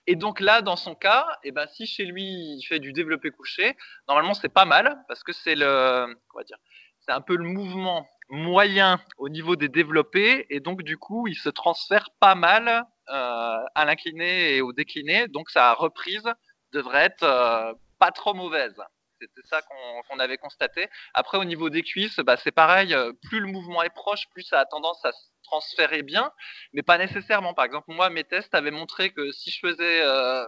Et 0.07 0.15
donc 0.15 0.39
là, 0.39 0.61
dans 0.61 0.75
son 0.75 0.95
cas, 0.95 1.27
eh 1.43 1.51
ben 1.51 1.67
si 1.67 1.85
chez 1.85 2.05
lui 2.05 2.23
il 2.23 2.63
fait 2.67 2.79
du 2.79 2.93
développé 2.93 3.31
couché, 3.31 3.75
normalement 4.07 4.33
c'est 4.33 4.49
pas 4.49 4.65
mal 4.65 4.97
parce 5.07 5.23
que 5.23 5.33
c'est 5.33 5.55
le, 5.55 6.15
dire, 6.45 6.57
c'est 6.99 7.11
un 7.11 7.21
peu 7.21 7.35
le 7.35 7.45
mouvement 7.45 8.07
moyen 8.29 8.99
au 9.17 9.29
niveau 9.29 9.55
des 9.55 9.67
développés 9.67 10.45
et 10.49 10.59
donc 10.59 10.83
du 10.83 10.97
coup 10.97 11.27
il 11.27 11.35
se 11.35 11.49
transfère 11.49 12.09
pas 12.19 12.35
mal 12.35 12.85
euh, 13.09 13.65
à 13.75 13.85
l'incliné 13.85 14.55
et 14.55 14.61
au 14.61 14.73
décliné, 14.73 15.27
donc 15.27 15.49
sa 15.49 15.73
reprise 15.73 16.23
devrait 16.71 17.05
être 17.05 17.23
euh, 17.23 17.73
pas 17.99 18.11
trop 18.11 18.33
mauvaise. 18.33 18.75
C'était 19.19 19.47
ça 19.47 19.61
qu'on 20.07 20.17
avait 20.17 20.37
constaté. 20.37 20.87
Après, 21.13 21.37
au 21.37 21.43
niveau 21.43 21.69
des 21.69 21.83
cuisses, 21.83 22.17
bah, 22.17 22.37
c'est 22.37 22.51
pareil. 22.51 22.93
Euh, 22.93 23.13
plus 23.29 23.39
le 23.39 23.47
mouvement 23.47 23.83
est 23.83 23.93
proche, 23.93 24.27
plus 24.33 24.41
ça 24.41 24.59
a 24.59 24.65
tendance 24.65 25.03
à 25.05 25.11
transférer 25.51 26.01
bien, 26.03 26.31
mais 26.73 26.83
pas 26.83 26.97
nécessairement. 26.97 27.53
Par 27.53 27.65
exemple, 27.65 27.87
moi, 27.89 28.09
mes 28.09 28.23
tests 28.23 28.55
avaient 28.55 28.71
montré 28.71 29.11
que 29.11 29.31
si 29.31 29.51
je 29.51 29.59
faisais 29.59 30.01
euh, 30.01 30.45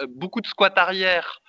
euh, 0.00 0.06
beaucoup 0.08 0.40
de 0.40 0.46
squats 0.46 0.72
arrière 0.76 1.40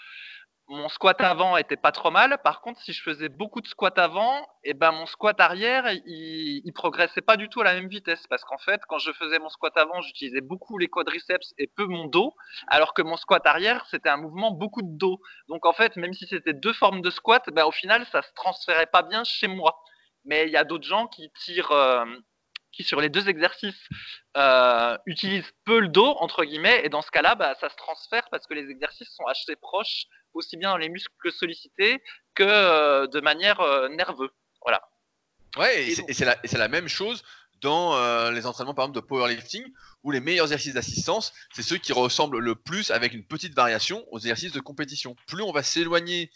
mon 0.67 0.89
squat 0.89 1.21
avant 1.21 1.57
était 1.57 1.77
pas 1.77 1.91
trop 1.91 2.09
mal. 2.09 2.39
Par 2.43 2.61
contre, 2.61 2.81
si 2.81 2.91
je 2.91 3.01
faisais 3.03 3.29
beaucoup 3.29 3.61
de 3.61 3.67
squats 3.67 3.93
avant, 3.97 4.41
et 4.63 4.71
eh 4.71 4.73
ben 4.73 4.91
mon 4.91 5.05
squat 5.05 5.39
arrière, 5.39 5.91
il, 5.91 6.61
il 6.65 6.73
progressait 6.73 7.21
pas 7.21 7.37
du 7.37 7.49
tout 7.49 7.61
à 7.61 7.63
la 7.63 7.73
même 7.73 7.87
vitesse 7.87 8.25
parce 8.27 8.43
qu'en 8.43 8.57
fait, 8.57 8.81
quand 8.87 8.97
je 8.97 9.11
faisais 9.11 9.37
mon 9.39 9.49
squat 9.49 9.77
avant, 9.77 10.01
j'utilisais 10.01 10.41
beaucoup 10.41 10.77
les 10.77 10.87
quadriceps 10.87 11.53
et 11.59 11.67
peu 11.67 11.85
mon 11.85 12.07
dos, 12.07 12.33
alors 12.67 12.93
que 12.93 13.03
mon 13.03 13.17
squat 13.17 13.45
arrière, 13.45 13.85
c'était 13.91 14.09
un 14.09 14.17
mouvement 14.17 14.51
beaucoup 14.51 14.81
de 14.81 14.97
dos. 14.97 15.19
Donc 15.49 15.65
en 15.65 15.73
fait, 15.73 15.95
même 15.97 16.13
si 16.13 16.25
c'était 16.25 16.53
deux 16.53 16.73
formes 16.73 17.01
de 17.01 17.11
squat, 17.11 17.43
ben 17.53 17.65
au 17.65 17.71
final, 17.71 18.05
ça 18.11 18.21
se 18.23 18.33
transférait 18.33 18.87
pas 18.87 19.03
bien 19.03 19.23
chez 19.23 19.47
moi. 19.47 19.79
Mais 20.25 20.47
il 20.47 20.51
y 20.51 20.57
a 20.57 20.63
d'autres 20.63 20.87
gens 20.87 21.05
qui 21.07 21.31
tirent 21.43 21.71
euh, 21.71 22.05
qui 22.75 22.83
sur 22.83 22.99
les 22.99 23.09
deux 23.09 23.29
exercices 23.29 23.87
euh, 24.37 24.97
utilisent 25.05 25.51
peu 25.63 25.79
le 25.79 25.87
dos 25.87 26.15
entre 26.19 26.43
guillemets 26.43 26.81
et 26.83 26.89
dans 26.89 27.01
ce 27.01 27.09
cas-là 27.11 27.35
bah, 27.35 27.55
ça 27.59 27.69
se 27.69 27.75
transfère 27.75 28.27
parce 28.29 28.45
que 28.47 28.53
les 28.53 28.69
exercices 28.69 29.09
sont 29.15 29.25
assez 29.25 29.55
proches 29.55 30.05
aussi 30.33 30.57
bien 30.57 30.71
dans 30.71 30.77
les 30.77 30.89
muscles 30.89 31.31
sollicités 31.31 32.01
que 32.35 32.43
euh, 32.43 33.07
de 33.07 33.21
manière 33.21 33.61
euh, 33.61 33.87
nerveuse 33.89 34.29
voilà. 34.61 34.81
Ouais 35.57 35.89
et, 35.89 36.13
c'est 36.13 36.25
la, 36.25 36.37
la, 36.51 36.67
même 36.67 36.89
chose 36.89 37.23
dans 37.61 37.95
euh, 37.95 38.31
les 38.31 38.45
entraînements 38.45 38.73
par 38.73 38.85
exemple 38.85 39.01
de 39.01 39.05
powerlifting 39.07 39.63
où 40.03 40.11
les 40.11 40.19
meilleurs 40.19 40.47
exercices 40.47 40.73
d'assistance 40.73 41.33
c'est 41.53 41.63
ceux 41.63 41.77
qui 41.77 41.93
ressemblent 41.93 42.39
le 42.39 42.55
plus 42.55 42.91
avec 42.91 43.13
une 43.13 43.25
petite 43.25 43.55
variation 43.55 44.05
aux 44.11 44.19
exercices 44.19 44.51
de 44.51 44.59
compétition. 44.59 45.15
Plus 45.27 45.43
on 45.43 45.53
va 45.53 45.63
s'éloigner 45.63 46.29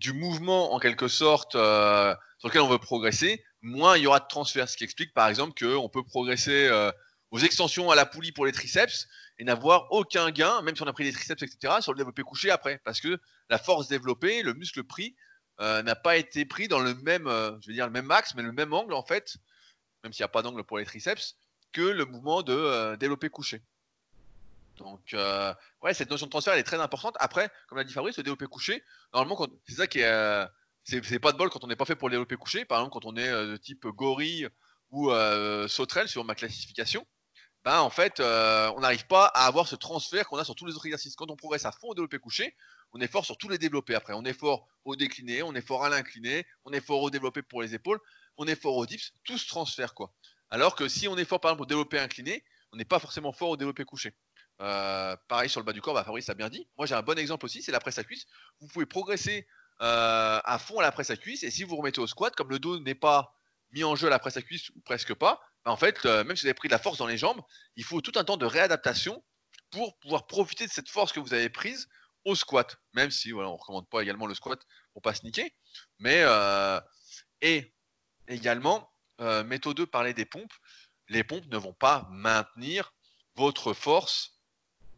du 0.00 0.12
mouvement 0.12 0.72
en 0.72 0.78
quelque 0.80 1.08
sorte 1.08 1.52
sur 1.52 2.48
lequel 2.48 2.62
on 2.62 2.68
veut 2.68 2.78
progresser, 2.78 3.44
moins 3.62 3.96
il 3.96 4.04
y 4.04 4.06
aura 4.06 4.20
de 4.20 4.26
transfert. 4.26 4.68
Ce 4.68 4.76
qui 4.76 4.84
explique 4.84 5.12
par 5.12 5.28
exemple 5.28 5.52
qu'on 5.62 5.88
peut 5.88 6.02
progresser 6.02 6.66
euh, 6.68 6.90
aux 7.30 7.38
extensions 7.38 7.90
à 7.90 7.94
la 7.94 8.06
poulie 8.06 8.32
pour 8.32 8.46
les 8.46 8.52
triceps 8.52 9.06
et 9.38 9.44
n'avoir 9.44 9.86
aucun 9.90 10.30
gain, 10.30 10.62
même 10.62 10.74
si 10.74 10.82
on 10.82 10.86
a 10.86 10.92
pris 10.92 11.04
des 11.04 11.12
triceps, 11.12 11.42
etc., 11.42 11.74
sur 11.80 11.92
le 11.92 11.98
développé 11.98 12.22
couché 12.22 12.50
après. 12.50 12.80
Parce 12.84 13.00
que 13.00 13.18
la 13.50 13.58
force 13.58 13.88
développée, 13.88 14.42
le 14.42 14.54
muscle 14.54 14.82
pris, 14.84 15.14
euh, 15.60 15.82
n'a 15.82 15.94
pas 15.94 16.16
été 16.16 16.46
pris 16.46 16.66
dans 16.66 16.80
le 16.80 16.94
même, 16.94 17.26
euh, 17.26 17.52
je 17.60 17.68
veux 17.68 17.74
dire 17.74 17.86
le 17.86 17.92
même 17.92 18.06
max, 18.06 18.34
mais 18.34 18.42
le 18.42 18.52
même 18.52 18.72
angle 18.72 18.94
en 18.94 19.04
fait, 19.04 19.36
même 20.02 20.12
s'il 20.14 20.22
n'y 20.22 20.26
a 20.26 20.28
pas 20.28 20.42
d'angle 20.42 20.64
pour 20.64 20.78
les 20.78 20.86
triceps, 20.86 21.36
que 21.72 21.82
le 21.82 22.06
mouvement 22.06 22.42
de 22.42 22.96
développé 22.96 23.28
couché. 23.28 23.62
Donc, 24.80 25.14
ouais, 25.82 25.94
cette 25.94 26.10
notion 26.10 26.26
de 26.26 26.30
transfert, 26.30 26.54
elle 26.54 26.60
est 26.60 26.64
très 26.64 26.80
importante. 26.80 27.16
Après, 27.20 27.50
comme 27.68 27.78
l'a 27.78 27.84
dit 27.84 27.92
Fabrice, 27.92 28.16
le 28.16 28.22
développé 28.22 28.46
couché, 28.46 28.82
normalement, 29.14 29.46
c'est 29.66 29.76
ça 29.76 29.86
qui 29.86 30.00
est, 30.00 30.46
c'est 30.84 31.18
pas 31.18 31.32
de 31.32 31.38
bol 31.38 31.50
quand 31.50 31.64
on 31.64 31.66
n'est 31.66 31.76
pas 31.76 31.84
fait 31.84 31.96
pour 31.96 32.08
le 32.08 32.14
développer 32.14 32.36
couché. 32.36 32.64
Par 32.64 32.78
exemple, 32.78 32.94
quand 32.94 33.04
on 33.04 33.16
est 33.16 33.28
euh, 33.28 33.52
de 33.52 33.56
type 33.56 33.86
gorille 33.86 34.48
ou 34.90 35.10
euh, 35.10 35.68
sauterelle 35.68 36.08
sur 36.08 36.24
ma 36.24 36.34
classification, 36.34 37.06
ben 37.64 37.80
en 37.80 37.90
fait, 37.90 38.20
euh, 38.20 38.72
on 38.76 38.80
n'arrive 38.80 39.06
pas 39.06 39.26
à 39.26 39.46
avoir 39.46 39.68
ce 39.68 39.76
transfert 39.76 40.26
qu'on 40.26 40.38
a 40.38 40.44
sur 40.44 40.54
tous 40.54 40.66
les 40.66 40.74
autres 40.74 40.86
exercices. 40.86 41.14
Quand 41.14 41.30
on 41.30 41.36
progresse 41.36 41.66
à 41.66 41.72
fond 41.72 41.88
au 41.88 41.94
développé 41.94 42.18
couché, 42.18 42.56
on 42.92 43.00
est 43.00 43.06
fort 43.06 43.24
sur 43.24 43.36
tous 43.36 43.48
les 43.48 43.58
développés 43.58 43.94
après. 43.94 44.14
On 44.14 44.24
est 44.24 44.32
fort 44.32 44.66
au 44.84 44.96
décliné, 44.96 45.42
on 45.42 45.54
est 45.54 45.66
fort 45.66 45.84
à 45.84 45.90
l'incliné, 45.90 46.46
on 46.64 46.72
est 46.72 46.80
fort 46.80 47.02
au 47.02 47.10
développé 47.10 47.42
pour 47.42 47.62
les 47.62 47.74
épaules, 47.74 48.00
on 48.36 48.46
est 48.46 48.60
fort 48.60 48.76
au 48.76 48.86
dips, 48.86 49.12
tout 49.24 49.38
se 49.38 49.46
transfère 49.46 49.94
quoi. 49.94 50.12
Alors 50.48 50.74
que 50.74 50.88
si 50.88 51.06
on 51.06 51.16
est 51.18 51.24
fort 51.24 51.40
par 51.40 51.52
exemple 51.52 51.64
au 51.64 51.66
développé 51.66 51.98
incliné, 51.98 52.42
on 52.72 52.76
n'est 52.78 52.84
pas 52.84 52.98
forcément 52.98 53.32
fort 53.32 53.50
au 53.50 53.56
développé 53.56 53.84
couché. 53.84 54.16
Pareil 55.28 55.48
sur 55.48 55.60
le 55.60 55.64
bas 55.64 55.72
du 55.72 55.80
corps, 55.80 55.94
bah, 55.94 56.04
Fabrice 56.04 56.28
a 56.28 56.34
bien 56.34 56.48
dit. 56.48 56.68
Moi 56.76 56.86
j'ai 56.86 56.94
un 56.94 57.02
bon 57.02 57.18
exemple 57.18 57.46
aussi, 57.46 57.62
c'est 57.62 57.72
la 57.72 57.80
presse 57.80 57.98
à 57.98 58.04
cuisse. 58.04 58.26
Vous 58.60 58.68
pouvez 58.68 58.86
progresser 58.86 59.46
euh, 59.82 60.40
à 60.44 60.58
fond 60.58 60.78
à 60.78 60.82
la 60.82 60.92
presse 60.92 61.08
à 61.08 61.16
cuisse. 61.16 61.42
Et 61.42 61.50
si 61.50 61.64
vous 61.64 61.76
remettez 61.76 62.00
au 62.00 62.06
squat, 62.06 62.34
comme 62.36 62.50
le 62.50 62.58
dos 62.58 62.78
n'est 62.80 62.94
pas 62.94 63.34
mis 63.70 63.82
en 63.82 63.96
jeu 63.96 64.08
à 64.08 64.10
la 64.10 64.18
presse 64.18 64.36
à 64.36 64.42
cuisse 64.42 64.68
ou 64.70 64.80
presque 64.80 65.14
pas, 65.14 65.40
bah, 65.64 65.70
en 65.70 65.76
fait, 65.76 66.04
euh, 66.04 66.22
même 66.24 66.36
si 66.36 66.42
vous 66.42 66.48
avez 66.48 66.54
pris 66.54 66.68
de 66.68 66.74
la 66.74 66.78
force 66.78 66.98
dans 66.98 67.06
les 67.06 67.16
jambes, 67.16 67.40
il 67.76 67.84
faut 67.84 68.02
tout 68.02 68.12
un 68.16 68.24
temps 68.24 68.36
de 68.36 68.44
réadaptation 68.44 69.24
pour 69.70 69.98
pouvoir 70.00 70.26
profiter 70.26 70.66
de 70.66 70.70
cette 70.70 70.90
force 70.90 71.12
que 71.12 71.20
vous 71.20 71.32
avez 71.32 71.48
prise 71.48 71.88
au 72.26 72.34
squat. 72.34 72.76
Même 72.92 73.10
si 73.10 73.30
voilà, 73.30 73.48
on 73.48 73.54
ne 73.54 73.58
recommande 73.58 73.88
pas 73.88 74.02
également 74.02 74.26
le 74.26 74.34
squat 74.34 74.60
pour 74.92 75.00
pas 75.00 75.14
se. 75.14 75.22
Mais 75.98 76.22
euh, 76.24 76.78
et 77.40 77.74
également, 78.28 78.92
méthode 79.46 79.76
2 79.76 79.86
parler 79.86 80.12
des 80.12 80.26
pompes. 80.26 80.52
Les 81.08 81.24
pompes 81.24 81.46
ne 81.46 81.56
vont 81.56 81.72
pas 81.72 82.06
maintenir 82.10 82.92
votre 83.34 83.72
force 83.72 84.39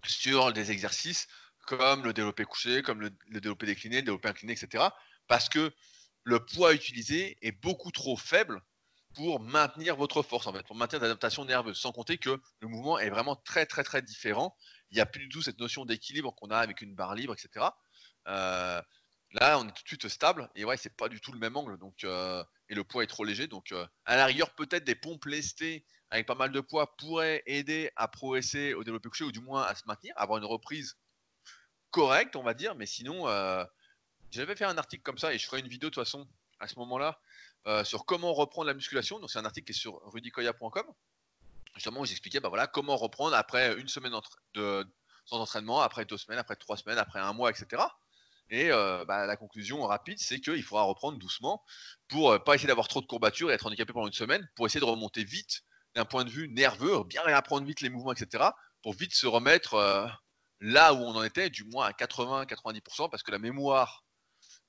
sur 0.07 0.53
des 0.53 0.70
exercices 0.70 1.28
comme 1.66 2.05
le 2.05 2.12
développé 2.12 2.44
couché, 2.44 2.82
comme 2.82 3.00
le, 3.00 3.11
développé 3.40 3.66
décliné, 3.66 3.96
le 3.96 4.03
développé 4.03 4.28
incliné, 4.28 4.53
etc. 4.53 4.84
Parce 5.28 5.48
que 5.48 5.72
le 6.24 6.44
poids 6.44 6.74
utilisé 6.74 7.38
est 7.42 7.53
beaucoup 7.53 7.90
trop 7.90 8.16
faible 8.16 8.61
pour 9.14 9.40
maintenir 9.40 9.96
votre 9.96 10.22
force, 10.22 10.46
en 10.46 10.53
fait, 10.53 10.66
pour 10.66 10.76
maintenir 10.76 11.03
l'adaptation 11.03 11.44
nerveuse. 11.44 11.78
Sans 11.78 11.92
compter 11.92 12.18
que 12.18 12.40
le 12.61 12.68
mouvement 12.68 12.98
est 12.98 13.11
vraiment 13.11 13.36
très, 13.36 13.66
très, 13.66 13.84
très 13.84 14.03
différent. 14.03 14.57
Il 14.90 14.94
n'y 14.94 15.00
a 15.00 15.07
plus 15.07 15.20
du 15.20 15.28
tout 15.28 15.42
cette 15.42 15.59
notion 15.59 15.84
d'équilibre 15.84 16.34
qu'on 16.34 16.50
a 16.50 16.59
avec 16.59 16.80
une 16.82 16.94
barre 16.94 17.14
libre, 17.14 17.34
etc. 17.34 17.66
Euh, 18.28 18.80
là, 19.32 19.59
on 19.59 19.68
est 19.68 19.72
tout 19.72 19.82
de 19.82 19.88
suite 19.88 20.09
stable 20.09 20.50
et 20.55 20.64
ouais, 20.64 20.76
c'est 20.76 20.96
pas 20.96 21.09
du 21.09 21.20
tout 21.20 21.32
le 21.32 21.38
même 21.38 21.57
angle. 21.57 21.78
Donc, 21.78 22.05
euh, 22.05 22.42
et 22.68 22.74
le 22.74 22.84
poids 22.84 23.05
est 23.05 23.09
trop 23.09 23.24
léger. 23.24 23.46
Donc, 23.46 23.72
euh, 23.72 23.86
à 24.05 24.16
la 24.16 24.26
rigueur, 24.26 24.55
peut-être 24.55 24.84
des 24.84 24.94
pompes 24.94 25.26
lestées 25.26 25.84
avec 26.12 26.26
pas 26.26 26.34
mal 26.34 26.52
de 26.52 26.60
poids 26.60 26.94
pourraient 26.98 27.42
aider 27.46 27.90
à 27.96 28.06
progresser 28.06 28.74
au 28.74 28.84
développé 28.84 29.08
couché 29.08 29.24
ou 29.24 29.32
du 29.32 29.40
moins 29.40 29.62
à 29.62 29.74
se 29.74 29.84
maintenir, 29.86 30.12
avoir 30.16 30.38
une 30.38 30.44
reprise 30.44 30.98
correct, 31.90 32.36
on 32.36 32.42
va 32.42 32.52
dire, 32.52 32.74
mais 32.74 32.84
sinon, 32.84 33.28
euh, 33.28 33.64
j'avais 34.30 34.54
fait 34.54 34.66
un 34.66 34.76
article 34.76 35.02
comme 35.02 35.16
ça 35.16 35.32
et 35.32 35.38
je 35.38 35.46
ferai 35.46 35.60
une 35.60 35.68
vidéo 35.68 35.88
de 35.88 35.94
toute 35.94 36.04
façon 36.04 36.28
à 36.60 36.68
ce 36.68 36.78
moment-là 36.80 37.18
euh, 37.66 37.82
sur 37.82 38.04
comment 38.04 38.34
reprendre 38.34 38.66
la 38.66 38.74
musculation. 38.74 39.20
Donc, 39.20 39.30
c'est 39.30 39.38
un 39.38 39.46
article 39.46 39.64
qui 39.64 39.72
est 39.72 39.80
sur 39.80 40.02
rudicoya.com. 40.12 40.84
Justement, 41.76 42.00
où 42.00 42.04
j'expliquais 42.04 42.40
bah, 42.40 42.50
voilà, 42.50 42.66
comment 42.66 42.96
reprendre 42.96 43.34
après 43.34 43.74
une 43.80 43.88
semaine 43.88 44.12
sans 45.24 45.40
entraînement, 45.40 45.80
après 45.80 46.04
deux 46.04 46.18
semaines, 46.18 46.38
après 46.38 46.56
trois 46.56 46.76
semaines, 46.76 46.98
après 46.98 47.20
un 47.20 47.32
mois, 47.32 47.48
etc. 47.48 47.82
Et 48.50 48.70
euh, 48.70 49.06
bah, 49.06 49.24
la 49.24 49.38
conclusion 49.38 49.80
rapide, 49.86 50.18
c'est 50.18 50.40
qu'il 50.40 50.62
faudra 50.62 50.82
reprendre 50.82 51.16
doucement 51.16 51.64
pour 52.08 52.44
pas 52.44 52.54
essayer 52.54 52.68
d'avoir 52.68 52.88
trop 52.88 53.00
de 53.00 53.06
courbatures 53.06 53.50
et 53.50 53.54
être 53.54 53.64
handicapé 53.64 53.94
pendant 53.94 54.08
une 54.08 54.12
semaine, 54.12 54.46
pour 54.56 54.66
essayer 54.66 54.80
de 54.80 54.84
remonter 54.84 55.24
vite 55.24 55.64
d'un 55.95 56.05
point 56.05 56.24
de 56.24 56.30
vue 56.30 56.49
nerveux, 56.49 57.05
bien 57.05 57.22
réapprendre 57.22 57.66
vite 57.66 57.80
les 57.80 57.90
mouvements, 57.90 58.12
etc. 58.12 58.45
Pour 58.82 58.95
vite 58.95 59.14
se 59.14 59.26
remettre 59.26 60.11
là 60.61 60.95
où 60.95 60.99
on 60.99 61.14
en 61.16 61.22
était, 61.22 61.51
du 61.51 61.64
moins 61.64 61.86
à 61.86 61.93
80-90%, 61.93 63.11
parce 63.11 63.22
que 63.22 63.30
la 63.30 63.38
mémoire 63.38 64.05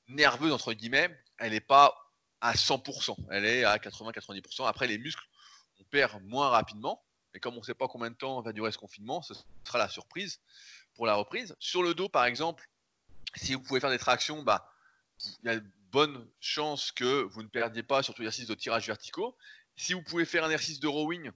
nerveuse, 0.07 0.51
entre 0.51 0.74
guillemets, 0.74 1.09
elle 1.38 1.51
n'est 1.51 1.61
pas 1.61 1.95
à 2.41 2.53
100%, 2.53 3.15
elle 3.32 3.45
est 3.45 3.63
à 3.63 3.78
80-90%. 3.78 4.67
Après, 4.67 4.88
les 4.88 4.97
muscles, 4.97 5.24
on 5.80 5.84
perd 5.86 6.21
moins 6.24 6.49
rapidement, 6.49 7.03
mais 7.34 7.39
comme 7.39 7.55
on 7.55 7.59
ne 7.59 7.63
sait 7.63 7.74
pas 7.74 7.88
combien 7.88 8.11
de 8.11 8.15
temps 8.15 8.41
va 8.41 8.51
durer 8.51 8.71
ce 8.71 8.78
confinement, 8.78 9.21
ce 9.21 9.34
sera 9.65 9.78
la 9.78 9.89
surprise 9.89 10.41
pour 10.95 11.05
la 11.05 11.15
reprise. 11.15 11.55
Sur 11.59 11.84
le 11.84 11.93
dos, 11.93 12.09
par 12.09 12.26
exemple, 12.26 12.67
si 13.36 13.53
vous 13.53 13.61
pouvez 13.61 13.80
faire 13.80 13.89
des 13.89 13.97
tractions, 13.97 14.43
bah, 14.43 14.69
il 15.43 15.45
y 15.45 15.49
a 15.49 15.59
de 15.59 15.71
bonnes 15.91 16.28
chances 16.39 16.91
que 16.91 17.24
vous 17.24 17.43
ne 17.43 17.47
perdiez 17.47 17.84
pas 17.84 18.03
sur 18.03 18.13
tout 18.13 18.21
exercice 18.21 18.47
de 18.47 18.55
tirage 18.55 18.88
verticaux. 18.88 19.38
Si 19.76 19.93
vous 19.93 20.01
pouvez 20.01 20.26
faire 20.26 20.43
un 20.43 20.49
exercice 20.49 20.80
de 20.80 20.88
rowing, 20.88 21.32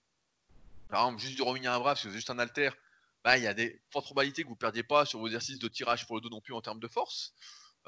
par 0.90 1.06
exemple, 1.06 1.22
juste 1.22 1.36
du 1.36 1.42
rowing 1.42 1.66
à 1.66 1.76
un 1.76 1.80
bras, 1.80 1.92
parce 1.92 2.04
que 2.04 2.10
c'est 2.10 2.16
juste 2.16 2.30
un 2.30 2.40
haltère, 2.40 2.76
bah, 3.24 3.38
il 3.38 3.44
y 3.44 3.48
a 3.48 3.54
des 3.54 3.82
fortes 3.92 4.06
probabilités 4.06 4.44
que 4.44 4.48
vous 4.48 4.54
ne 4.54 4.60
perdiez 4.60 4.84
pas 4.84 5.06
sur 5.06 5.20
vos 5.20 5.28
exercices 5.28 5.60
de 5.60 5.68
tirage 5.68 6.06
pour 6.06 6.16
le 6.16 6.22
dos 6.22 6.30
non 6.30 6.42
plus 6.42 6.54
en 6.54 6.62
termes 6.62 6.80
de 6.80 6.88
force. 6.88 7.34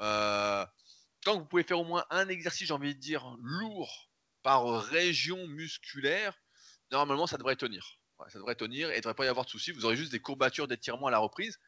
Euh, 0.00 0.66
tant 1.22 1.34
que 1.34 1.40
vous 1.40 1.46
pouvez 1.46 1.62
faire 1.62 1.78
au 1.78 1.84
moins 1.84 2.04
un 2.10 2.28
exercice, 2.28 2.68
j'ai 2.68 2.74
envie 2.74 2.94
de 2.94 3.00
dire, 3.00 3.36
lourd 3.40 4.10
par 4.42 4.82
région 4.82 5.46
musculaire, 5.46 6.34
normalement 6.90 7.26
ça 7.26 7.36
devrait 7.36 7.56
tenir. 7.56 7.98
ça 8.28 8.38
devrait 8.38 8.54
tenir 8.54 8.90
et 8.90 8.94
il 8.94 8.96
ne 8.96 9.02
devrait 9.02 9.14
pas 9.14 9.24
y 9.24 9.28
avoir 9.28 9.44
de 9.44 9.50
soucis. 9.50 9.72
Vous 9.72 9.84
aurez 9.84 9.96
juste 9.96 10.12
des 10.12 10.20
courbatures 10.20 10.66
d'étirement 10.66 11.06
à 11.06 11.10
la 11.10 11.18
reprise 11.18 11.58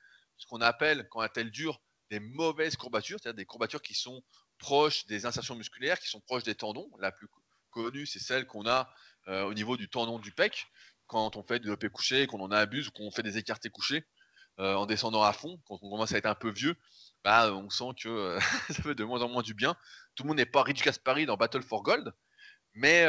ce 0.42 0.46
qu'on 0.46 0.60
appelle, 0.60 1.08
quand 1.10 1.26
elle 1.36 1.50
dure, 1.50 1.80
des 2.10 2.20
mauvaises 2.20 2.76
courbatures, 2.76 3.18
c'est-à-dire 3.20 3.36
des 3.36 3.46
courbatures 3.46 3.80
qui 3.80 3.94
sont 3.94 4.22
proches 4.58 5.06
des 5.06 5.24
insertions 5.24 5.54
musculaires, 5.54 5.98
qui 5.98 6.08
sont 6.08 6.20
proches 6.20 6.42
des 6.42 6.54
tendons. 6.54 6.90
La 6.98 7.12
plus 7.12 7.28
connue, 7.72 8.06
c'est 8.06 8.20
celle 8.20 8.46
qu'on 8.46 8.66
a 8.66 8.88
euh, 9.28 9.42
au 9.44 9.54
niveau 9.54 9.76
du 9.76 9.88
tendon 9.88 10.18
du 10.18 10.32
pec, 10.32 10.66
quand 11.06 11.36
on 11.36 11.42
fait 11.42 11.58
du 11.58 11.64
développé 11.64 11.88
couché, 11.88 12.26
qu'on 12.26 12.40
en 12.40 12.50
abuse 12.50 12.90
qu'on 12.90 13.10
fait 13.10 13.22
des 13.22 13.38
écartés 13.38 13.70
couchés 13.70 14.06
euh, 14.58 14.74
en 14.74 14.86
descendant 14.86 15.22
à 15.22 15.32
fond, 15.32 15.60
quand 15.66 15.78
on 15.82 15.90
commence 15.90 16.12
à 16.12 16.18
être 16.18 16.26
un 16.26 16.34
peu 16.34 16.50
vieux, 16.50 16.76
bah, 17.24 17.52
on 17.52 17.70
sent 17.70 17.94
que 18.00 18.08
euh, 18.08 18.40
ça 18.70 18.82
fait 18.82 18.94
de 18.94 19.04
moins 19.04 19.22
en 19.22 19.28
moins 19.28 19.42
du 19.42 19.54
bien. 19.54 19.76
Tout 20.14 20.22
le 20.22 20.28
monde 20.28 20.36
n'est 20.36 20.46
pas 20.46 20.62
Rich 20.62 20.84
Gaspari 20.84 21.26
dans 21.26 21.36
Battle 21.36 21.62
for 21.62 21.82
Gold, 21.82 22.12
mais 22.74 23.06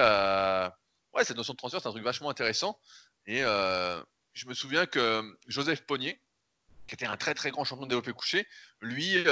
ouais, 1.13 1.23
cette 1.23 1.37
notion 1.37 1.53
de 1.53 1.57
transfert, 1.57 1.81
c'est 1.81 1.87
un 1.87 1.91
truc 1.91 2.03
vachement 2.03 2.29
intéressant. 2.29 2.79
Et 3.25 3.41
je 3.41 4.47
me 4.47 4.53
souviens 4.53 4.85
que 4.85 5.23
Joseph 5.47 5.81
Pognier, 5.81 6.19
qui 6.87 6.95
était 6.95 7.05
un 7.05 7.17
très 7.17 7.33
très 7.33 7.51
grand 7.51 7.63
champion 7.63 7.85
de 7.85 7.89
développé 7.89 8.13
couché, 8.13 8.47
lui 8.81 9.23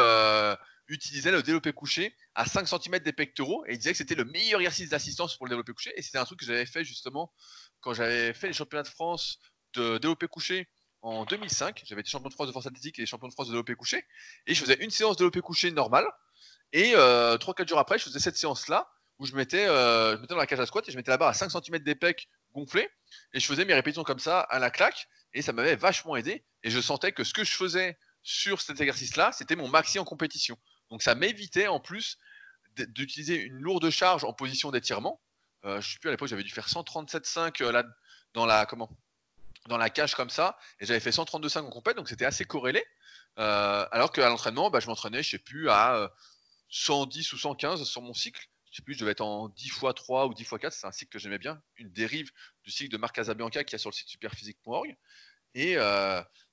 utilisait 0.92 1.32
le 1.32 1.42
développé 1.42 1.74
couché 1.74 2.16
à 2.36 2.46
5 2.46 2.68
cm 2.68 3.00
des 3.00 3.14
pectoraux 3.14 3.66
et 3.66 3.74
il 3.74 3.78
disait 3.78 3.92
que 3.92 3.98
c'était 3.98 4.16
le 4.16 4.26
meilleur 4.26 4.60
exercice 4.60 4.90
d'assistance 4.90 5.38
pour 5.38 5.46
le 5.46 5.52
développé 5.52 5.74
couché. 5.74 5.94
Et 5.96 6.02
c'était 6.02 6.18
un 6.18 6.26
truc 6.26 6.40
que 6.40 6.46
j'avais 6.46 6.66
fait 6.66 6.84
justement 6.84 7.34
quand 7.80 7.94
j'avais 7.94 8.34
fait 8.34 8.48
les 8.48 8.54
championnats 8.54 8.84
de 8.84 8.88
France 8.88 9.40
de 9.74 9.98
développé 9.98 10.28
couché 10.28 10.68
en 11.02 11.26
2005. 11.26 11.82
J'avais 11.86 12.02
été 12.02 12.10
champion 12.10 12.30
de 12.30 12.34
France 12.34 12.48
de 12.48 12.52
force 12.52 12.68
athlétique 12.68 13.00
et 13.00 13.06
champion 13.06 13.28
de 13.28 13.34
France 13.34 13.48
de 13.48 13.54
développé 13.54 13.76
couché. 13.76 14.06
Et 14.48 14.54
je 14.54 14.62
faisais 14.62 14.78
une 14.82 14.92
séance 14.92 15.16
de 15.16 15.20
développé 15.20 15.42
couché 15.42 15.72
normale. 15.72 16.06
Et 16.74 16.94
euh, 16.96 17.38
3-4 17.38 17.68
jours 17.68 17.80
après, 17.80 17.98
je 17.98 18.06
faisais 18.06 18.20
cette 18.20 18.38
séance-là 18.38 18.90
où 19.20 19.26
je 19.26 19.36
mettais, 19.36 19.68
euh, 19.68 20.16
je 20.16 20.22
mettais 20.22 20.34
dans 20.34 20.40
la 20.40 20.48
cage 20.48 20.60
à 20.60 20.66
squat 20.66 20.88
et 20.88 20.92
je 20.92 20.98
mettais 20.98 21.12
la 21.12 21.18
barre 21.18 21.30
à 21.30 21.34
5 21.34 21.52
cm 21.52 21.80
des 21.80 21.96
pecs 21.96 22.30
gonflés. 22.54 22.90
Et 23.34 23.40
je 23.40 23.46
faisais 23.46 23.66
mes 23.66 23.74
répétitions 23.74 24.04
comme 24.04 24.20
ça 24.20 24.42
à 24.42 24.60
la 24.60 24.72
claque. 24.72 25.08
Et 25.34 25.42
ça 25.42 25.54
m'avait 25.54 25.76
vachement 25.76 26.16
aidé. 26.16 26.44
Et 26.64 26.70
je 26.70 26.80
sentais 26.82 27.12
que 27.12 27.24
ce 27.24 27.34
que 27.34 27.44
je 27.44 27.52
faisais 27.52 27.98
sur 28.24 28.62
cet 28.62 28.80
exercice-là, 28.80 29.32
c'était 29.32 29.56
mon 29.56 29.68
maxi 29.68 30.00
en 30.00 30.06
compétition. 30.06 30.58
Donc 30.92 31.02
ça 31.02 31.16
m'évitait 31.16 31.68
en 31.68 31.80
plus 31.80 32.20
d'utiliser 32.76 33.36
une 33.36 33.60
lourde 33.60 33.90
charge 33.90 34.24
en 34.24 34.34
position 34.34 34.72
d'étirement. 34.72 35.22
Euh, 35.66 35.82
je 35.82 35.94
sais 35.94 36.00
plus 36.00 36.10
à 36.10 36.12
l'époque, 36.12 36.28
j'avais 36.28 36.44
dû 36.44 36.52
faire 36.52 36.68
137,5 36.68 37.64
euh, 37.64 37.72
là 37.72 37.84
dans 38.34 38.46
la 38.46 38.66
comment 38.66 38.90
dans 39.68 39.78
la 39.78 39.92
cage 39.92 40.16
comme 40.16 40.32
ça, 40.32 40.58
et 40.80 40.88
j'avais 40.88 41.00
fait 41.00 41.12
132,5 41.12 41.60
en 41.60 41.70
compète, 41.70 41.96
donc 41.96 42.10
c'était 42.10 42.26
assez 42.26 42.46
corrélé. 42.46 42.84
Euh, 43.38 43.86
alors 43.92 44.12
qu'à 44.12 44.28
l'entraînement, 44.28 44.72
bah, 44.72 44.80
je 44.80 44.88
m'entraînais, 44.88 45.22
je 45.22 45.30
sais 45.30 45.38
plus, 45.38 45.70
à 45.70 46.12
110 46.70 47.32
ou 47.34 47.38
115 47.38 47.84
sur 47.84 48.02
mon 48.02 48.16
cycle. 48.16 48.50
Je 48.72 48.78
sais 48.78 48.82
plus, 48.82 48.96
je 48.96 49.00
devais 49.02 49.12
être 49.12 49.22
en 49.22 49.50
10 49.50 49.68
x 49.68 49.82
3 49.96 50.26
ou 50.26 50.34
10 50.34 50.42
x 50.42 50.54
4, 50.60 50.74
c'est 50.74 50.88
un 50.88 50.92
cycle 50.92 51.12
que 51.12 51.20
j'aimais 51.20 51.38
bien, 51.38 51.62
une 51.76 51.92
dérive 51.92 52.32
du 52.64 52.72
cycle 52.72 52.92
de 52.92 52.98
Marc 52.98 53.16
Casabianca 53.16 53.64
qui 53.64 53.76
a 53.76 53.78
sur 53.78 53.92
le 53.92 53.96
site 53.96 54.08
superphysique.org. 54.08 54.98
Et 55.54 55.78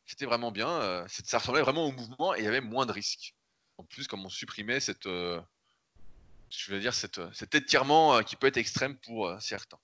c'était 0.05 0.27
vraiment 0.27 0.53
bien, 0.53 1.07
ça 1.09 1.39
ressemblait 1.39 1.63
vraiment 1.63 1.87
au 1.87 1.93
mouvement 1.93 2.35
et 2.35 2.41
il 2.41 2.45
y 2.45 2.49
avait 2.49 2.61
moins 2.61 2.85
de 2.85 2.93
risques 2.93 3.35
en 3.79 3.85
plus, 3.85 4.07
comme 4.07 4.27
on 4.27 4.29
supprimait 4.29 4.81
euh, 5.07 5.41
je 6.51 6.59
cette, 6.95 7.21
cet 7.35 7.55
étirement 7.55 8.17
euh, 8.17 8.23
qui 8.23 8.37
peut 8.37 8.49
être 8.49 8.57
extrême 8.57 8.97
pour 8.97 9.29
euh, 9.29 9.39
certains. 9.41 9.79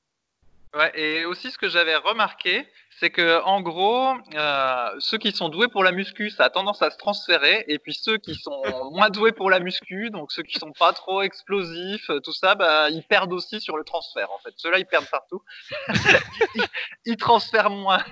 Ouais, 0.77 0.91
et 0.95 1.25
aussi 1.25 1.53
ce 1.53 1.59
que 1.59 1.69
j'avais 1.69 1.95
remarqué, 1.95 2.67
c'est 2.99 3.11
que 3.11 3.41
en 3.43 3.61
gros, 3.61 4.13
euh, 4.35 4.91
ceux 4.99 5.19
qui 5.19 5.31
sont 5.31 5.49
doués 5.49 5.69
pour 5.69 5.85
la 5.85 5.93
muscu, 5.93 6.31
ça 6.31 6.45
a 6.45 6.51
tendance 6.51 6.83
à 6.83 6.91
se 6.91 6.97
transférer, 6.97 7.65
et 7.69 7.79
puis 7.79 7.95
ceux 7.95 8.19
qui 8.19 8.35
sont 8.35 8.61
moins 8.93 9.09
doués 9.11 9.31
pour 9.31 9.51
la 9.51 9.61
muscu, 9.61 10.11
donc 10.11 10.33
ceux 10.33 10.43
qui 10.43 10.59
sont 10.59 10.73
pas 10.73 10.93
trop 10.93 11.23
explosifs, 11.23 12.11
tout 12.25 12.33
ça, 12.33 12.57
bah, 12.57 12.91
ils 12.91 13.05
perdent 13.05 13.33
aussi 13.33 13.61
sur 13.61 13.77
le 13.77 13.85
transfert. 13.85 14.31
En 14.33 14.39
fait, 14.39 14.53
ceux-là, 14.57 14.81
ils 14.81 14.87
perdent 14.87 15.09
partout. 15.09 15.43
ils, 17.05 17.17
transfèrent 17.17 17.71
moins. 17.71 18.03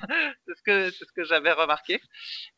c'est 0.46 0.56
ce 0.56 0.62
que 0.62 0.90
c'est 0.90 1.04
ce 1.04 1.12
que 1.12 1.24
j'avais 1.24 1.52
remarqué. 1.52 2.00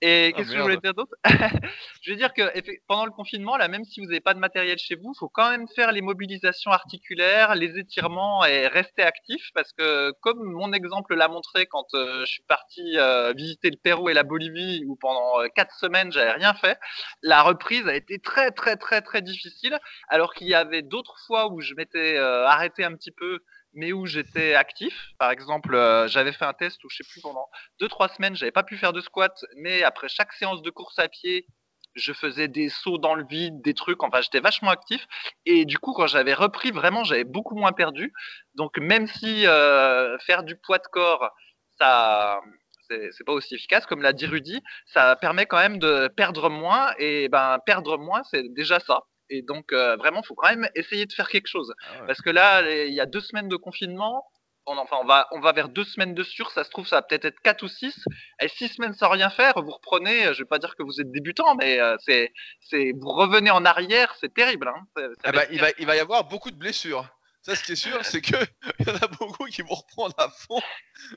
Et 0.03 0.33
ah, 0.33 0.37
qu'est-ce 0.37 0.51
que 0.51 0.57
je 0.59 0.63
voulais 0.63 0.77
dire 0.77 0.95
d'autre? 0.95 1.15
Je 2.03 2.11
veux 2.11 2.17
dire 2.19 2.35
que 2.35 2.43
pendant 2.87 3.07
le 3.07 3.11
confinement, 3.11 3.57
là, 3.57 3.69
même 3.69 3.85
si 3.85 4.01
vous 4.01 4.07
n'avez 4.07 4.21
pas 4.21 4.35
de 4.35 4.39
matériel 4.39 4.77
chez 4.79 4.95
vous, 4.95 5.15
faut 5.19 5.31
quand 5.31 5.49
même 5.49 5.67
faire 5.75 5.91
les 5.91 6.03
mobilisations 6.03 6.71
articulaires, 6.71 7.55
les 7.55 7.79
étirements 7.79 8.45
et 8.45 8.67
rester 8.67 9.03
actif, 9.03 9.51
parce 9.55 9.73
que 9.73 9.94
comme 10.21 10.43
mon 10.43 10.73
exemple 10.73 11.15
l'a 11.15 11.29
montré 11.29 11.67
quand 11.67 11.87
euh, 11.95 12.21
je 12.21 12.33
suis 12.33 12.43
parti 12.43 12.99
euh, 12.99 13.33
visiter 13.37 13.71
le 13.71 13.77
Pérou 13.77 14.09
et 14.09 14.15
la 14.15 14.23
Bolivie 14.23 14.85
où 14.87 14.97
pendant 14.97 15.41
euh, 15.41 15.49
quatre 15.55 15.75
semaines 15.79 16.13
j'avais 16.13 16.33
rien 16.33 16.55
fait, 16.55 16.79
la 17.23 17.43
reprise 17.43 17.87
a 17.89 17.95
été 17.95 18.19
très 18.19 18.51
très 18.51 18.77
très 18.77 19.03
très 19.03 19.23
difficile 19.23 19.79
alors 20.09 20.35
qu'il 20.35 20.47
y 20.47 20.55
avait 20.55 20.83
d'autres 20.83 21.19
fois 21.27 21.53
où 21.53 21.61
je 21.61 21.75
m'étais 21.75 22.19
arrêté 22.19 22.85
un 22.85 22.95
petit 22.95 23.13
peu 23.13 23.41
mais 23.77 23.93
où 23.93 24.07
j'étais 24.07 24.55
actif. 24.55 24.95
Par 25.19 25.33
exemple, 25.33 25.73
j'avais 26.07 26.33
fait 26.33 26.45
un 26.45 26.53
test 26.53 26.83
où 26.85 26.89
je 26.89 26.99
sais 26.99 27.05
plus 27.11 27.21
pendant 27.21 27.49
deux 27.81 27.89
trois 27.89 28.09
semaines, 28.09 28.37
j'avais 28.37 28.53
pas 28.53 28.63
pu 28.63 28.77
faire 28.77 28.93
de 28.93 29.01
squat, 29.01 29.37
mais 29.57 29.83
après 29.83 30.09
chaque 30.09 30.33
séance 30.33 30.63
de 30.63 30.71
course 30.71 30.99
à 31.01 31.09
pied, 31.09 31.47
je 31.95 32.13
faisais 32.13 32.49
des 32.49 32.69
sauts 32.69 32.99
dans 32.99 33.15
le 33.15 33.25
vide, 33.25 33.63
des 33.63 33.75
trucs, 33.75 34.03
enfin 34.03 34.21
j'étais 34.21 34.41
vachement 34.41 34.71
actif. 34.71 35.07
Et 35.47 35.65
du 35.65 35.79
coup, 35.79 35.93
quand 35.93 36.07
j'avais 36.07 36.35
repris, 36.35 36.71
vraiment, 36.71 37.05
j'avais 37.05 37.25
beaucoup 37.25 37.57
moins 37.57 37.73
perdu. 37.73 38.13
Donc 38.55 38.79
même 38.79 39.07
si 39.07 39.47
euh, 39.47 40.19
faire 40.19 40.43
du 40.43 40.57
poids 40.57 40.79
de 40.79 40.87
corps, 40.91 41.31
ça 41.79 42.41
c'est 42.89 43.25
pas 43.25 43.33
aussi 43.33 43.55
efficace, 43.55 43.87
comme 43.87 44.03
l'a 44.03 44.13
dit 44.13 44.27
Rudy, 44.27 44.63
ça 44.87 45.17
permet 45.17 45.47
quand 45.47 45.57
même 45.59 45.79
de 45.79 46.09
perdre 46.09 46.51
moins. 46.51 46.93
Et 46.99 47.29
ben 47.29 47.59
perdre 47.65 47.99
moins, 47.99 48.23
c'est 48.25 48.53
déjà 48.55 48.81
ça. 48.81 49.03
Et 49.31 49.43
donc 49.43 49.73
euh, 49.73 49.97
vraiment, 49.97 50.23
faut 50.23 50.35
quand 50.35 50.51
même 50.51 50.69
essayer 50.75 51.07
de 51.07 51.13
faire 51.13 51.29
quelque 51.29 51.49
chose. 51.49 51.73
Ah 51.81 52.05
Parce 52.07 52.21
que 52.21 52.31
là, 52.31 52.63
il 52.87 52.93
y 52.93 53.01
a 53.01 53.07
deux 53.07 53.21
semaines 53.21 53.49
de 53.49 53.57
confinement 53.57 54.27
on, 54.67 54.77
enfin, 54.79 54.97
on 55.01 55.05
va, 55.05 55.29
on 55.33 55.41
va 55.41 55.53
vers 55.53 55.69
deux 55.69 55.85
semaines 55.85 56.15
de 56.15 56.23
sur, 56.23 56.51
ça 56.51 56.65
se 56.65 56.71
trouve, 56.71 56.87
ça 56.87 56.97
va 56.97 57.03
peut-être 57.03 57.25
être 57.25 57.41
quatre 57.41 57.63
ou 57.63 57.69
six. 57.69 57.95
Et 58.41 58.49
six 58.49 58.69
semaines 58.69 58.95
sans 58.95 59.09
rien 59.11 59.31
faire, 59.31 59.55
vous 59.57 59.71
reprenez, 59.71 60.33
je 60.35 60.43
vais 60.43 60.49
pas 60.49 60.59
dire 60.59 60.75
que 60.77 60.83
vous 60.83 61.01
êtes 61.01 61.11
débutant, 61.11 61.55
mais 61.57 61.81
euh, 61.81 61.97
c'est, 62.05 62.33
c'est, 62.61 62.93
vous 62.99 63.11
revenez 63.11 63.51
en 63.51 63.65
arrière, 63.65 64.15
c'est 64.21 64.33
terrible. 64.33 64.69
Hein. 64.69 65.03
Ah 65.25 65.33
bah, 65.33 65.45
il, 65.51 65.61
va, 65.61 65.69
il 65.79 65.87
va 65.87 65.97
y 65.97 66.01
avoir 66.01 66.25
beaucoup 66.25 66.51
de 66.51 66.57
blessures. 66.57 67.09
Ça, 67.43 67.55
ce 67.55 67.63
qui 67.63 67.73
est 67.73 67.77
sûr, 67.77 68.03
c'est 68.05 68.23
que 68.23 68.37
il 68.79 68.89
y 68.89 68.91
en 68.91 68.97
a 68.97 69.07
beaucoup 69.07 69.45
qui 69.47 69.63
vont 69.63 69.75
reprendre 69.75 70.15
à 70.19 70.31
fond, 70.31 70.61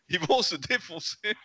ils 0.09 0.19
vont 0.19 0.41
se 0.41 0.55
défoncer. 0.55 1.35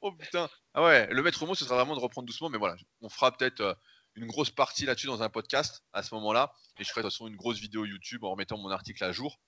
Oh 0.00 0.12
putain. 0.12 0.50
Ah 0.74 0.82
ouais, 0.82 1.06
le 1.06 1.22
maître 1.22 1.46
mot, 1.46 1.54
ce 1.54 1.64
sera 1.64 1.76
vraiment 1.76 1.94
de 1.94 2.00
reprendre 2.00 2.26
doucement, 2.26 2.50
mais 2.50 2.58
voilà, 2.58 2.76
on 3.00 3.08
fera 3.08 3.30
peut-être 3.30 3.60
euh, 3.60 3.74
une 4.16 4.26
grosse 4.26 4.50
partie 4.50 4.86
là-dessus 4.86 5.06
dans 5.06 5.22
un 5.22 5.28
podcast 5.28 5.84
à 5.92 6.02
ce 6.02 6.14
moment-là, 6.16 6.52
et 6.78 6.84
je 6.84 6.90
ferai 6.90 7.02
de 7.02 7.06
toute 7.06 7.14
façon 7.14 7.28
une 7.28 7.36
grosse 7.36 7.58
vidéo 7.58 7.84
YouTube 7.84 8.24
en 8.24 8.32
remettant 8.32 8.58
mon 8.58 8.70
article 8.70 9.04
à 9.04 9.12
jour. 9.12 9.38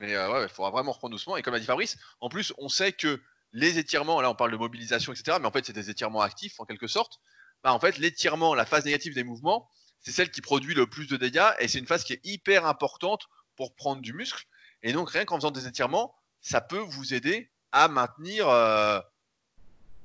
Mais 0.00 0.14
euh, 0.14 0.42
il 0.42 0.48
faudra 0.48 0.70
vraiment 0.70 0.92
reprendre 0.92 1.12
doucement. 1.12 1.36
Et 1.36 1.42
comme 1.42 1.54
a 1.54 1.58
dit 1.58 1.66
Fabrice, 1.66 1.96
en 2.20 2.28
plus, 2.28 2.52
on 2.58 2.68
sait 2.68 2.92
que 2.92 3.20
les 3.52 3.78
étirements, 3.78 4.20
là 4.20 4.30
on 4.30 4.34
parle 4.34 4.50
de 4.50 4.56
mobilisation, 4.56 5.12
etc., 5.12 5.38
mais 5.40 5.46
en 5.46 5.50
fait 5.50 5.64
c'est 5.64 5.72
des 5.72 5.88
étirements 5.88 6.20
actifs 6.20 6.60
en 6.60 6.64
quelque 6.64 6.86
sorte. 6.86 7.20
Bah, 7.64 7.72
en 7.72 7.80
fait, 7.80 7.98
l'étirement, 7.98 8.54
la 8.54 8.66
phase 8.66 8.84
négative 8.84 9.14
des 9.14 9.24
mouvements, 9.24 9.68
c'est 10.00 10.12
celle 10.12 10.30
qui 10.30 10.40
produit 10.40 10.74
le 10.74 10.86
plus 10.86 11.06
de 11.06 11.16
dégâts 11.16 11.50
et 11.58 11.68
c'est 11.68 11.78
une 11.78 11.86
phase 11.86 12.04
qui 12.04 12.12
est 12.12 12.20
hyper 12.24 12.66
importante 12.66 13.26
pour 13.56 13.74
prendre 13.74 14.02
du 14.02 14.12
muscle. 14.12 14.44
Et 14.82 14.92
donc, 14.92 15.10
rien 15.10 15.24
qu'en 15.24 15.36
faisant 15.36 15.50
des 15.50 15.66
étirements, 15.66 16.14
ça 16.40 16.60
peut 16.60 16.78
vous 16.78 17.14
aider 17.14 17.50
à 17.72 17.88
maintenir 17.88 18.48
euh, 18.48 19.00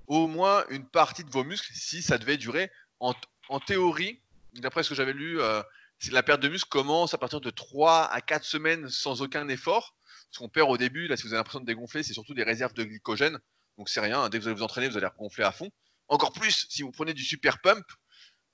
au 0.08 0.28
moins 0.28 0.66
une 0.70 0.88
partie 0.88 1.24
de 1.24 1.30
vos 1.30 1.44
muscles 1.44 1.72
si 1.74 2.02
ça 2.02 2.18
devait 2.18 2.38
durer. 2.38 2.72
En, 3.00 3.14
en 3.50 3.60
théorie, 3.60 4.22
d'après 4.54 4.84
ce 4.84 4.90
que 4.90 4.96
j'avais 4.96 5.14
lu, 5.14 5.40
euh, 5.40 5.62
la 6.10 6.24
perte 6.24 6.42
de 6.42 6.50
muscle 6.50 6.70
commence 6.70 7.14
à 7.14 7.18
partir 7.18 7.42
de 7.42 7.50
3 7.50 8.06
à 8.06 8.22
4 8.22 8.44
semaines 8.44 8.90
sans 8.90 9.22
aucun 9.22 9.48
effort. 9.50 9.96
Ce 10.32 10.40
qu'on 10.40 10.50
perd 10.50 10.70
au 10.70 10.78
début, 10.78 11.08
là, 11.08 11.18
si 11.18 11.24
vous 11.24 11.30
avez 11.30 11.38
l'impression 11.38 11.60
de 11.60 11.66
dégonfler, 11.66 12.04
c'est 12.04 12.14
surtout 12.14 12.34
des 12.34 12.44
réserves 12.44 12.74
de 12.74 12.84
glycogène. 12.84 13.38
Donc 13.78 13.90
c'est 13.90 14.00
rien. 14.00 14.30
Dès 14.30 14.38
que 14.38 14.44
vous 14.44 14.48
allez 14.50 14.58
vous 14.58 14.64
entraîner, 14.64 14.88
vous 14.88 14.98
allez 14.98 15.08
gonfler 15.18 15.44
à 15.44 15.52
fond. 15.52 15.70
Encore 16.08 16.34
plus 16.34 16.68
si 16.70 16.82
vous 16.82 16.92
prenez 16.92 17.14
du 17.14 17.24
super 17.24 17.62
pump. 17.62 17.86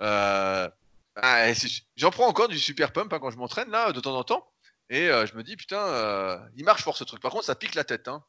Euh, 0.01 0.69
ah, 1.15 1.53
j'en 1.95 2.11
prends 2.11 2.27
encore 2.27 2.47
du 2.47 2.59
super 2.59 2.91
pump 2.93 3.11
hein, 3.13 3.19
quand 3.19 3.31
je 3.31 3.37
m'entraîne 3.37 3.69
là 3.69 3.91
de 3.91 3.99
temps 3.99 4.15
en 4.15 4.23
temps. 4.23 4.47
Et 4.89 5.09
euh, 5.09 5.25
je 5.25 5.35
me 5.35 5.43
dis 5.43 5.55
putain, 5.55 5.79
euh, 5.79 6.37
il 6.55 6.65
marche 6.65 6.83
fort 6.83 6.97
ce 6.97 7.03
truc. 7.03 7.21
Par 7.21 7.31
contre, 7.31 7.45
ça 7.45 7.55
pique 7.55 7.75
la 7.75 7.83
tête. 7.83 8.07
Hein. 8.07 8.23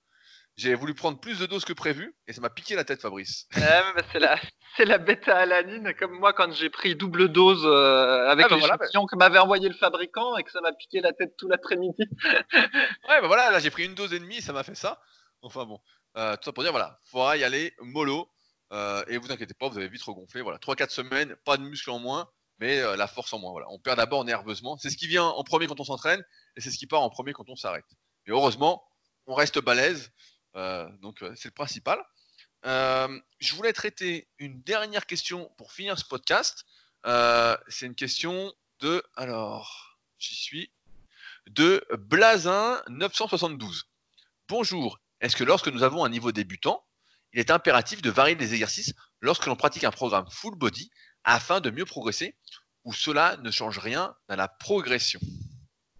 J'ai 0.58 0.74
voulu 0.74 0.92
prendre 0.92 1.20
plus 1.20 1.38
de 1.38 1.46
doses 1.46 1.64
que 1.64 1.72
prévu 1.72 2.16
et 2.26 2.32
ça 2.32 2.40
m'a 2.40 2.50
piqué 2.50 2.74
la 2.74 2.82
tête, 2.82 3.00
Fabrice. 3.00 3.46
c'est 4.12 4.18
la, 4.18 4.40
c'est 4.76 4.84
la 4.84 4.98
bêta-alanine, 4.98 5.94
comme 5.94 6.18
moi 6.18 6.32
quand 6.32 6.52
j'ai 6.52 6.68
pris 6.68 6.96
double 6.96 7.28
dose 7.28 7.64
euh, 7.64 8.28
avec 8.28 8.46
ah, 8.46 8.48
bah 8.48 8.56
les 8.56 9.06
que 9.06 9.16
m'avait 9.16 9.38
envoyé 9.38 9.68
le 9.68 9.74
fabricant 9.76 10.36
et 10.36 10.42
que 10.42 10.50
ça 10.50 10.60
m'a 10.60 10.72
piqué 10.72 11.00
la 11.00 11.12
tête 11.12 11.36
tout 11.36 11.48
l'après-midi. 11.48 11.94
ouais, 12.52 13.20
bah 13.20 13.28
voilà, 13.28 13.52
là 13.52 13.60
j'ai 13.60 13.70
pris 13.70 13.84
une 13.84 13.94
dose 13.94 14.12
et 14.12 14.18
demie, 14.18 14.42
ça 14.42 14.52
m'a 14.52 14.64
fait 14.64 14.74
ça. 14.74 15.00
Enfin 15.42 15.64
bon, 15.64 15.78
euh, 16.16 16.34
tout 16.34 16.42
ça 16.46 16.52
pour 16.52 16.64
dire, 16.64 16.72
voilà, 16.72 16.98
faudra 17.04 17.36
y 17.36 17.44
aller 17.44 17.72
mollo 17.78 18.28
euh, 18.72 19.04
et 19.06 19.16
vous 19.16 19.30
inquiétez 19.30 19.54
pas, 19.54 19.68
vous 19.68 19.78
avez 19.78 19.88
vite 19.88 20.02
regonflé. 20.02 20.42
Voilà, 20.42 20.58
3-4 20.58 20.90
semaines, 20.90 21.36
pas 21.44 21.56
de 21.56 21.62
muscle 21.62 21.90
en 21.90 22.00
moins, 22.00 22.28
mais 22.58 22.80
la 22.96 23.06
force 23.06 23.32
en 23.32 23.38
moins. 23.38 23.52
Voilà, 23.52 23.68
on 23.70 23.78
perd 23.78 23.98
d'abord 23.98 24.24
nerveusement. 24.24 24.76
C'est 24.76 24.90
ce 24.90 24.96
qui 24.96 25.06
vient 25.06 25.24
en 25.24 25.44
premier 25.44 25.68
quand 25.68 25.78
on 25.78 25.84
s'entraîne 25.84 26.24
et 26.56 26.60
c'est 26.60 26.72
ce 26.72 26.78
qui 26.78 26.88
part 26.88 27.02
en 27.02 27.10
premier 27.10 27.32
quand 27.32 27.48
on 27.48 27.54
s'arrête. 27.54 27.86
Et 28.26 28.32
heureusement, 28.32 28.82
on 29.28 29.34
reste 29.34 29.60
balèze. 29.60 30.10
Euh, 30.56 30.88
donc 31.00 31.22
euh, 31.22 31.32
c'est 31.36 31.48
le 31.48 31.54
principal. 31.54 32.02
Euh, 32.66 33.20
je 33.38 33.54
voulais 33.54 33.72
traiter 33.72 34.28
une 34.38 34.60
dernière 34.62 35.06
question 35.06 35.50
pour 35.56 35.72
finir 35.72 35.98
ce 35.98 36.04
podcast. 36.04 36.64
c'est 37.04 37.86
une 37.86 37.94
question 37.94 38.52
de, 38.80 39.02
alors, 39.16 39.98
j'y 40.18 40.34
suis, 40.34 40.70
de 41.46 41.84
Blazin 41.98 42.82
972. 42.88 43.88
Bonjour. 44.48 44.98
Est-ce 45.20 45.36
que 45.36 45.44
lorsque 45.44 45.68
nous 45.68 45.82
avons 45.82 46.04
un 46.04 46.08
niveau 46.08 46.32
débutant, 46.32 46.84
il 47.32 47.40
est 47.40 47.50
impératif 47.50 48.02
de 48.02 48.10
varier 48.10 48.34
les 48.34 48.52
exercices 48.52 48.94
lorsque 49.20 49.46
l'on 49.46 49.56
pratique 49.56 49.84
un 49.84 49.90
programme 49.90 50.28
full 50.30 50.54
body 50.54 50.90
afin 51.24 51.60
de 51.60 51.70
mieux 51.70 51.84
progresser 51.84 52.36
ou 52.84 52.92
cela 52.92 53.36
ne 53.38 53.50
change 53.50 53.78
rien 53.78 54.14
dans 54.28 54.36
la 54.36 54.48
progression? 54.48 55.20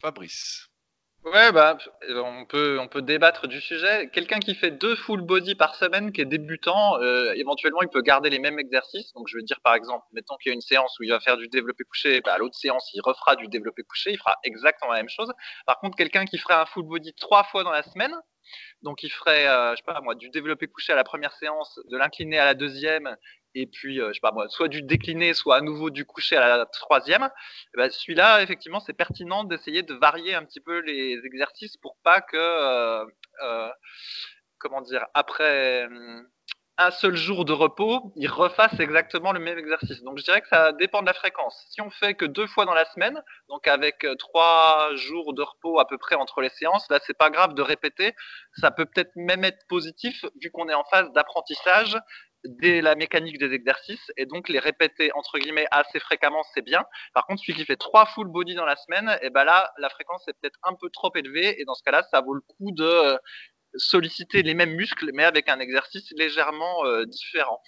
Fabrice. 0.00 0.68
Ouais, 1.32 1.52
bah, 1.52 1.76
on 2.16 2.44
peut, 2.46 2.78
on 2.80 2.88
peut 2.88 3.02
débattre 3.02 3.48
du 3.48 3.60
sujet. 3.60 4.08
Quelqu'un 4.12 4.38
qui 4.38 4.54
fait 4.54 4.70
deux 4.70 4.94
full 4.96 5.20
body 5.20 5.54
par 5.56 5.74
semaine, 5.74 6.12
qui 6.12 6.20
est 6.20 6.24
débutant, 6.24 6.96
euh, 7.02 7.32
éventuellement, 7.34 7.82
il 7.82 7.88
peut 7.88 8.02
garder 8.02 8.30
les 8.30 8.38
mêmes 8.38 8.58
exercices. 8.58 9.12
Donc, 9.14 9.28
je 9.28 9.36
veux 9.36 9.42
dire, 9.42 9.60
par 9.62 9.74
exemple, 9.74 10.04
mettons 10.12 10.36
qu'il 10.36 10.50
y 10.50 10.52
a 10.52 10.54
une 10.54 10.60
séance 10.60 10.98
où 10.98 11.02
il 11.02 11.10
va 11.10 11.20
faire 11.20 11.36
du 11.36 11.48
développé 11.48 11.84
couché, 11.84 12.20
bah, 12.24 12.34
à 12.34 12.38
l'autre 12.38 12.56
séance, 12.56 12.90
il 12.94 13.00
refera 13.02 13.36
du 13.36 13.48
développé 13.48 13.82
couché, 13.82 14.12
il 14.12 14.18
fera 14.18 14.36
exactement 14.44 14.92
la 14.92 14.98
même 14.98 15.08
chose. 15.08 15.32
Par 15.66 15.78
contre, 15.80 15.96
quelqu'un 15.96 16.24
qui 16.24 16.38
ferait 16.38 16.54
un 16.54 16.66
full 16.66 16.84
body 16.84 17.12
trois 17.14 17.44
fois 17.44 17.64
dans 17.64 17.72
la 17.72 17.82
semaine, 17.82 18.14
donc 18.82 19.02
il 19.02 19.10
ferait, 19.10 19.46
euh, 19.48 19.72
je 19.72 19.76
sais 19.76 19.82
pas 19.82 20.00
moi, 20.00 20.14
du 20.14 20.30
développé 20.30 20.66
couché 20.68 20.92
à 20.92 20.96
la 20.96 21.04
première 21.04 21.32
séance, 21.34 21.78
de 21.90 21.96
l'incliné 21.96 22.38
à 22.38 22.44
la 22.44 22.54
deuxième, 22.54 23.16
et 23.54 23.66
puis, 23.66 24.00
euh, 24.00 24.08
je 24.08 24.14
sais 24.14 24.20
pas 24.20 24.32
moi, 24.32 24.48
soit 24.48 24.68
du 24.68 24.82
décliné, 24.82 25.34
soit 25.34 25.56
à 25.56 25.60
nouveau 25.60 25.90
du 25.90 26.04
couché 26.04 26.36
à 26.36 26.58
la 26.58 26.66
troisième. 26.66 27.28
Eh 27.74 27.78
ben, 27.78 27.90
celui-là, 27.90 28.42
effectivement, 28.42 28.80
c'est 28.80 28.92
pertinent 28.92 29.44
d'essayer 29.44 29.82
de 29.82 29.94
varier 29.94 30.34
un 30.34 30.44
petit 30.44 30.60
peu 30.60 30.80
les 30.80 31.20
exercices 31.24 31.76
pour 31.76 31.96
pas 32.02 32.20
que, 32.20 32.36
euh, 33.42 33.70
comment 34.58 34.82
dire, 34.82 35.06
après 35.14 35.88
un 36.78 36.92
seul 36.92 37.16
jour 37.16 37.44
de 37.44 37.52
repos, 37.52 38.12
il 38.14 38.28
refasse 38.28 38.78
exactement 38.78 39.32
le 39.32 39.40
même 39.40 39.58
exercice. 39.58 40.00
Donc 40.04 40.18
je 40.18 40.24
dirais 40.24 40.40
que 40.40 40.46
ça 40.46 40.70
dépend 40.72 41.00
de 41.00 41.06
la 41.06 41.12
fréquence. 41.12 41.66
Si 41.70 41.80
on 41.80 41.90
fait 41.90 42.14
que 42.14 42.24
deux 42.24 42.46
fois 42.46 42.66
dans 42.66 42.74
la 42.74 42.84
semaine, 42.84 43.20
donc 43.48 43.66
avec 43.66 44.04
euh, 44.04 44.14
trois 44.14 44.94
jours 44.94 45.34
de 45.34 45.42
repos 45.42 45.80
à 45.80 45.88
peu 45.88 45.98
près 45.98 46.14
entre 46.14 46.40
les 46.40 46.50
séances, 46.50 46.88
là 46.88 47.00
c'est 47.04 47.18
pas 47.18 47.30
grave 47.30 47.54
de 47.54 47.62
répéter. 47.62 48.14
Ça 48.54 48.70
peut 48.70 48.86
peut-être 48.86 49.10
même 49.16 49.42
être 49.42 49.66
positif 49.68 50.24
vu 50.40 50.52
qu'on 50.52 50.68
est 50.68 50.74
en 50.74 50.84
phase 50.84 51.10
d'apprentissage 51.12 51.98
dès 52.44 52.80
la 52.80 52.94
mécanique 52.94 53.38
des 53.38 53.52
exercices 53.52 54.12
et 54.16 54.26
donc 54.26 54.48
les 54.48 54.58
répéter 54.58 55.10
entre 55.14 55.38
guillemets 55.38 55.66
assez 55.70 55.98
fréquemment 56.00 56.42
c'est 56.54 56.62
bien. 56.62 56.84
Par 57.14 57.26
contre 57.26 57.42
celui 57.42 57.54
qui 57.54 57.64
fait 57.64 57.76
trois 57.76 58.06
full 58.06 58.28
body 58.28 58.54
dans 58.54 58.64
la 58.64 58.76
semaine, 58.76 59.08
et 59.20 59.26
eh 59.26 59.30
ben 59.30 59.44
là 59.44 59.72
la 59.78 59.88
fréquence 59.88 60.26
est 60.28 60.34
peut-être 60.40 60.58
un 60.62 60.74
peu 60.74 60.88
trop 60.90 61.10
élevée 61.14 61.60
et 61.60 61.64
dans 61.64 61.74
ce 61.74 61.82
cas-là 61.82 62.06
ça 62.10 62.20
vaut 62.20 62.34
le 62.34 62.40
coup 62.40 62.72
de 62.72 62.84
euh, 62.84 63.16
solliciter 63.76 64.42
les 64.42 64.54
mêmes 64.54 64.74
muscles, 64.74 65.10
mais 65.14 65.24
avec 65.24 65.48
un 65.48 65.58
exercice 65.58 66.10
légèrement 66.16 66.84
euh, 66.86 67.04
différent. 67.06 67.60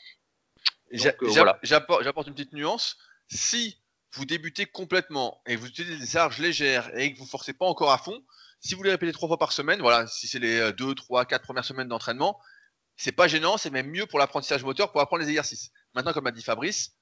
Euh, 0.93 1.55
j'apporte 1.62 2.27
une 2.27 2.35
petite 2.35 2.53
nuance. 2.53 2.97
Si 3.29 3.81
vous 4.14 4.25
débutez 4.25 4.66
complètement 4.66 5.41
et 5.47 5.57
vous 5.57 5.66
utilisez 5.66 5.99
des 5.99 6.07
charges 6.07 6.39
légères 6.39 6.91
et 6.99 7.12
que 7.12 7.18
vous 7.18 7.27
forcez 7.27 7.53
pas 7.53 7.66
encore 7.66 7.93
à 7.93 7.99
fond, 7.99 8.25
si 8.61 8.75
vous 8.75 8.83
les 8.83 8.91
répétez 8.91 9.12
trois 9.12 9.29
fois 9.29 9.39
par 9.39 9.53
semaine, 9.53 9.81
voilà, 9.81 10.07
si 10.07 10.27
c'est 10.27 10.41
les 10.41 10.73
2, 10.73 10.95
3, 10.95 11.27
4 11.27 11.43
premières 11.43 11.64
semaines 11.64 11.89
d'entraînement, 11.89 12.41
c'est 13.01 13.12
pas 13.12 13.28
gênant, 13.28 13.57
c'est 13.57 13.70
même 13.70 13.88
mieux 13.88 14.05
pour 14.05 14.18
l'apprentissage 14.18 14.62
moteur, 14.62 14.92
pour 14.92 15.01
apprendre 15.01 15.22
les 15.22 15.30
exercices. 15.30 15.72
Maintenant, 15.94 16.12
comme 16.12 16.26
a 16.26 16.32
dit 16.32 16.42
Fabrice, 16.42 16.92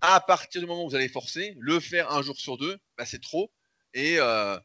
à 0.00 0.18
partir 0.18 0.60
du 0.60 0.66
moment 0.66 0.84
où 0.84 0.88
vous 0.88 0.96
allez 0.96 1.08
forcer, 1.08 1.54
le 1.60 1.78
faire 1.78 2.10
un 2.10 2.22
jour 2.22 2.36
sur 2.36 2.58
deux, 2.58 2.76
bah, 2.96 3.06
c'est 3.06 3.22
trop. 3.22 3.52
Et 3.94 4.18
euh, 4.18 4.58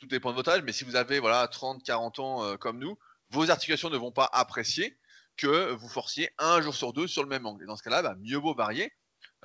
tout 0.00 0.08
dépend 0.08 0.30
de 0.30 0.34
votre 0.34 0.50
âge, 0.50 0.62
mais 0.64 0.72
si 0.72 0.82
vous 0.82 0.96
avez 0.96 1.20
voilà 1.20 1.46
30, 1.46 1.84
40 1.84 2.18
ans 2.18 2.42
euh, 2.42 2.56
comme 2.56 2.80
nous, 2.80 2.98
vos 3.30 3.52
articulations 3.52 3.88
ne 3.88 3.96
vont 3.96 4.10
pas 4.10 4.28
apprécier 4.32 4.98
que 5.36 5.70
vous 5.70 5.88
forciez 5.88 6.28
un 6.38 6.60
jour 6.60 6.74
sur 6.74 6.92
deux 6.92 7.06
sur 7.06 7.22
le 7.22 7.28
même 7.28 7.46
angle. 7.46 7.62
Et 7.62 7.66
dans 7.66 7.76
ce 7.76 7.84
cas-là, 7.84 8.02
bah, 8.02 8.16
mieux 8.18 8.38
vaut 8.38 8.52
varier. 8.52 8.92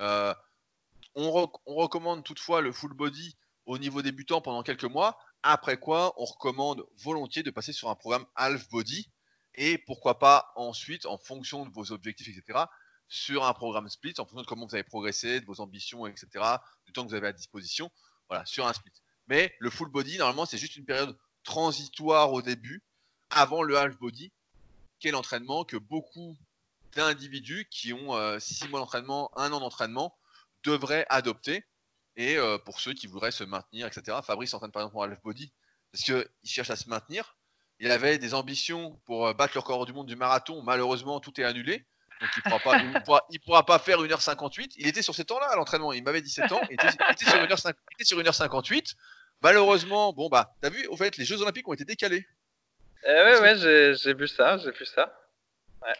Euh, 0.00 0.34
on, 1.14 1.30
recommande 1.64 2.24
toutefois 2.24 2.60
le 2.60 2.72
full 2.72 2.92
body 2.92 3.36
au 3.66 3.78
niveau 3.78 4.02
débutant 4.02 4.40
pendant 4.40 4.64
quelques 4.64 4.82
mois, 4.82 5.16
après 5.44 5.76
quoi 5.76 6.12
on 6.16 6.24
recommande 6.24 6.84
volontiers 6.96 7.44
de 7.44 7.52
passer 7.52 7.72
sur 7.72 7.88
un 7.88 7.94
programme 7.94 8.26
half 8.34 8.68
body 8.70 9.08
et 9.54 9.78
pourquoi 9.78 10.18
pas 10.18 10.52
ensuite, 10.56 11.06
en 11.06 11.18
fonction 11.18 11.66
de 11.66 11.70
vos 11.70 11.92
objectifs, 11.92 12.28
etc., 12.28 12.60
sur 13.08 13.44
un 13.44 13.52
programme 13.52 13.88
split, 13.88 14.14
en 14.18 14.24
fonction 14.24 14.42
de 14.42 14.46
comment 14.46 14.66
vous 14.66 14.74
avez 14.74 14.84
progressé, 14.84 15.40
de 15.40 15.46
vos 15.46 15.60
ambitions, 15.60 16.06
etc., 16.06 16.28
du 16.86 16.92
temps 16.92 17.02
que 17.04 17.08
vous 17.08 17.14
avez 17.14 17.28
à 17.28 17.32
disposition, 17.32 17.90
voilà, 18.28 18.46
sur 18.46 18.66
un 18.66 18.72
split. 18.72 18.92
Mais 19.26 19.54
le 19.58 19.70
full 19.70 19.90
body, 19.90 20.18
normalement, 20.18 20.46
c'est 20.46 20.58
juste 20.58 20.76
une 20.76 20.84
période 20.84 21.16
transitoire 21.42 22.32
au 22.32 22.42
début, 22.42 22.82
avant 23.30 23.62
le 23.62 23.76
half 23.76 23.98
body, 23.98 24.32
qui 24.98 25.08
est 25.08 25.10
l'entraînement 25.10 25.64
que 25.64 25.76
beaucoup 25.76 26.36
d'individus 26.94 27.66
qui 27.70 27.92
ont 27.92 28.38
6 28.38 28.64
euh, 28.64 28.68
mois 28.68 28.80
d'entraînement, 28.80 29.30
1 29.36 29.52
an 29.52 29.60
d'entraînement, 29.60 30.16
devraient 30.64 31.06
adopter. 31.08 31.64
Et 32.16 32.36
euh, 32.36 32.58
pour 32.58 32.80
ceux 32.80 32.92
qui 32.92 33.06
voudraient 33.06 33.30
se 33.30 33.44
maintenir, 33.44 33.86
etc. 33.86 34.18
Fabrice 34.22 34.52
entraîne 34.52 34.72
par 34.72 34.82
exemple 34.82 34.98
en 34.98 35.02
half 35.02 35.22
body 35.22 35.52
parce 35.92 36.04
qu'il 36.04 36.28
cherche 36.44 36.70
à 36.70 36.76
se 36.76 36.88
maintenir. 36.88 37.36
Il 37.80 37.90
avait 37.90 38.18
des 38.18 38.34
ambitions 38.34 39.00
pour 39.06 39.26
euh, 39.26 39.32
battre 39.32 39.54
le 39.54 39.60
record 39.60 39.86
du 39.86 39.92
monde 39.92 40.06
du 40.06 40.14
marathon. 40.14 40.62
Malheureusement, 40.62 41.18
tout 41.18 41.40
est 41.40 41.44
annulé. 41.44 41.86
Donc 42.20 42.28
il 42.36 42.42
ne 42.44 43.00
pourra, 43.00 43.22
pourra, 43.44 43.66
pas 43.66 43.78
faire 43.78 43.98
1h58. 43.98 44.74
Il 44.76 44.86
était 44.86 45.00
sur 45.00 45.14
ces 45.14 45.24
temps-là 45.24 45.46
à 45.46 45.56
l'entraînement. 45.56 45.92
Il 45.92 46.04
m'avait 46.04 46.20
17 46.20 46.52
ans. 46.52 46.60
Il 46.68 46.74
était, 46.74 46.90
sur 48.04 48.18
1h58. 48.20 48.94
Malheureusement, 49.42 50.12
bon 50.12 50.28
bah, 50.28 50.54
t'as 50.60 50.68
vu, 50.68 50.86
au 50.88 50.96
fait, 50.98 51.16
les 51.16 51.24
Jeux 51.24 51.40
Olympiques 51.40 51.66
ont 51.66 51.72
été 51.72 51.86
décalés. 51.86 52.26
Eh 53.06 53.56
j'ai 53.56 54.14
vu 54.14 54.28
ça. 54.28 54.58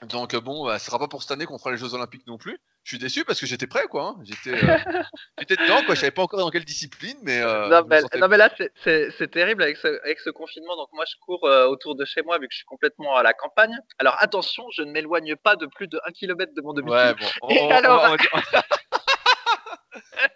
Donc 0.02 0.34
euh, 0.34 0.40
bon, 0.40 0.66
bah, 0.66 0.78
ce 0.78 0.86
sera 0.86 0.98
pas 0.98 1.08
pour 1.08 1.22
cette 1.22 1.30
année 1.32 1.46
qu'on 1.46 1.58
fera 1.58 1.70
les 1.70 1.76
Jeux 1.76 1.94
Olympiques 1.94 2.26
non 2.26 2.38
plus. 2.38 2.58
Je 2.82 2.90
suis 2.90 2.98
déçu 2.98 3.24
parce 3.24 3.40
que 3.40 3.46
j'étais 3.46 3.66
prêt, 3.66 3.86
quoi. 3.88 4.08
Hein. 4.08 4.22
J'étais, 4.24 4.52
euh, 4.64 4.78
j'étais 5.38 5.56
dedans, 5.56 5.82
quoi. 5.84 5.94
Je 5.94 6.00
savais 6.00 6.10
pas 6.10 6.22
encore 6.22 6.38
dans 6.38 6.50
quelle 6.50 6.64
discipline, 6.64 7.16
mais. 7.22 7.40
Euh, 7.40 7.68
non, 7.68 8.28
mais, 8.28 8.36
là, 8.36 8.50
c'est 8.84 9.30
terrible 9.30 9.62
avec 9.62 9.76
ce, 9.76 9.88
avec 10.04 10.20
ce 10.20 10.30
confinement. 10.30 10.76
Donc 10.76 10.88
moi, 10.92 11.04
je 11.06 11.14
cours 11.24 11.42
autour 11.42 11.94
de 11.96 12.04
chez 12.04 12.22
moi 12.22 12.38
vu 12.38 12.48
que 12.48 12.52
je 12.52 12.58
suis 12.58 12.66
complètement 12.66 13.16
à 13.16 13.22
la 13.22 13.32
campagne. 13.32 13.76
Alors 13.98 14.16
attention, 14.20 14.66
je 14.72 14.82
ne 14.82 14.90
m'éloigne 14.90 15.36
pas 15.36 15.56
de 15.56 15.66
plus 15.66 15.88
de 15.88 16.00
1 16.06 16.12
km 16.12 16.52
de 16.54 16.62
mon 16.62 16.72
domicile. 16.72 16.98
Ouais, 16.98 17.14
bon. 17.14 17.48
Et 17.50 17.72
alors... 17.72 18.16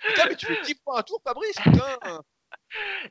putain, 0.07 0.27
mais 0.29 0.37
tu 0.37 0.47
fais 0.47 0.63
10 0.63 0.81
fois 0.83 1.01
un 1.01 1.03
tour, 1.03 1.21
Fabrice, 1.25 1.57
putain. 1.57 1.99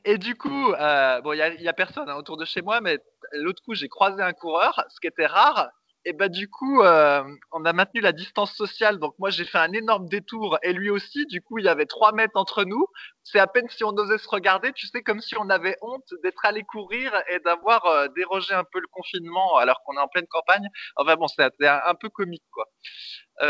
Et 0.04 0.18
du 0.18 0.36
coup, 0.36 0.72
bon, 0.72 1.32
il 1.32 1.38
y 1.60 1.68
a, 1.68 1.72
personne 1.72 2.08
hein, 2.08 2.16
autour 2.16 2.36
de 2.36 2.44
chez 2.44 2.62
moi, 2.62 2.80
mais 2.80 2.98
l'autre 3.32 3.62
coup, 3.62 3.74
j'ai 3.74 3.88
croisé 3.88 4.22
un 4.22 4.32
coureur, 4.32 4.84
ce 4.88 5.00
qui 5.00 5.06
était 5.06 5.26
rare. 5.26 5.70
Et 6.04 6.12
bah 6.12 6.28
du 6.28 6.48
coup, 6.48 6.82
euh, 6.82 7.24
on 7.52 7.64
a 7.64 7.72
maintenu 7.72 8.00
la 8.00 8.12
distance 8.12 8.54
sociale. 8.54 8.98
Donc 8.98 9.14
moi, 9.18 9.30
j'ai 9.30 9.44
fait 9.44 9.58
un 9.58 9.72
énorme 9.72 10.08
détour 10.08 10.58
et 10.62 10.72
lui 10.72 10.90
aussi. 10.90 11.26
Du 11.26 11.40
coup, 11.42 11.58
il 11.58 11.64
y 11.64 11.68
avait 11.68 11.86
trois 11.86 12.12
mètres 12.12 12.36
entre 12.36 12.64
nous. 12.64 12.86
C'est 13.22 13.38
à 13.38 13.46
peine 13.46 13.68
si 13.70 13.84
on 13.84 13.90
osait 13.90 14.18
se 14.18 14.28
regarder. 14.28 14.72
Tu 14.72 14.86
sais, 14.86 15.02
comme 15.02 15.20
si 15.20 15.36
on 15.36 15.48
avait 15.48 15.76
honte 15.80 16.12
d'être 16.22 16.44
allé 16.44 16.62
courir 16.62 17.12
et 17.28 17.38
d'avoir 17.40 17.86
euh, 17.86 18.08
dérogé 18.16 18.54
un 18.54 18.64
peu 18.64 18.80
le 18.80 18.86
confinement 18.92 19.56
alors 19.56 19.82
qu'on 19.84 19.96
est 19.96 20.00
en 20.00 20.08
pleine 20.08 20.26
campagne. 20.26 20.68
Enfin 20.96 21.16
bon, 21.16 21.26
c'était 21.26 21.66
un, 21.66 21.94
peu 21.94 22.08
comique, 22.10 22.44
quoi. 22.50 22.68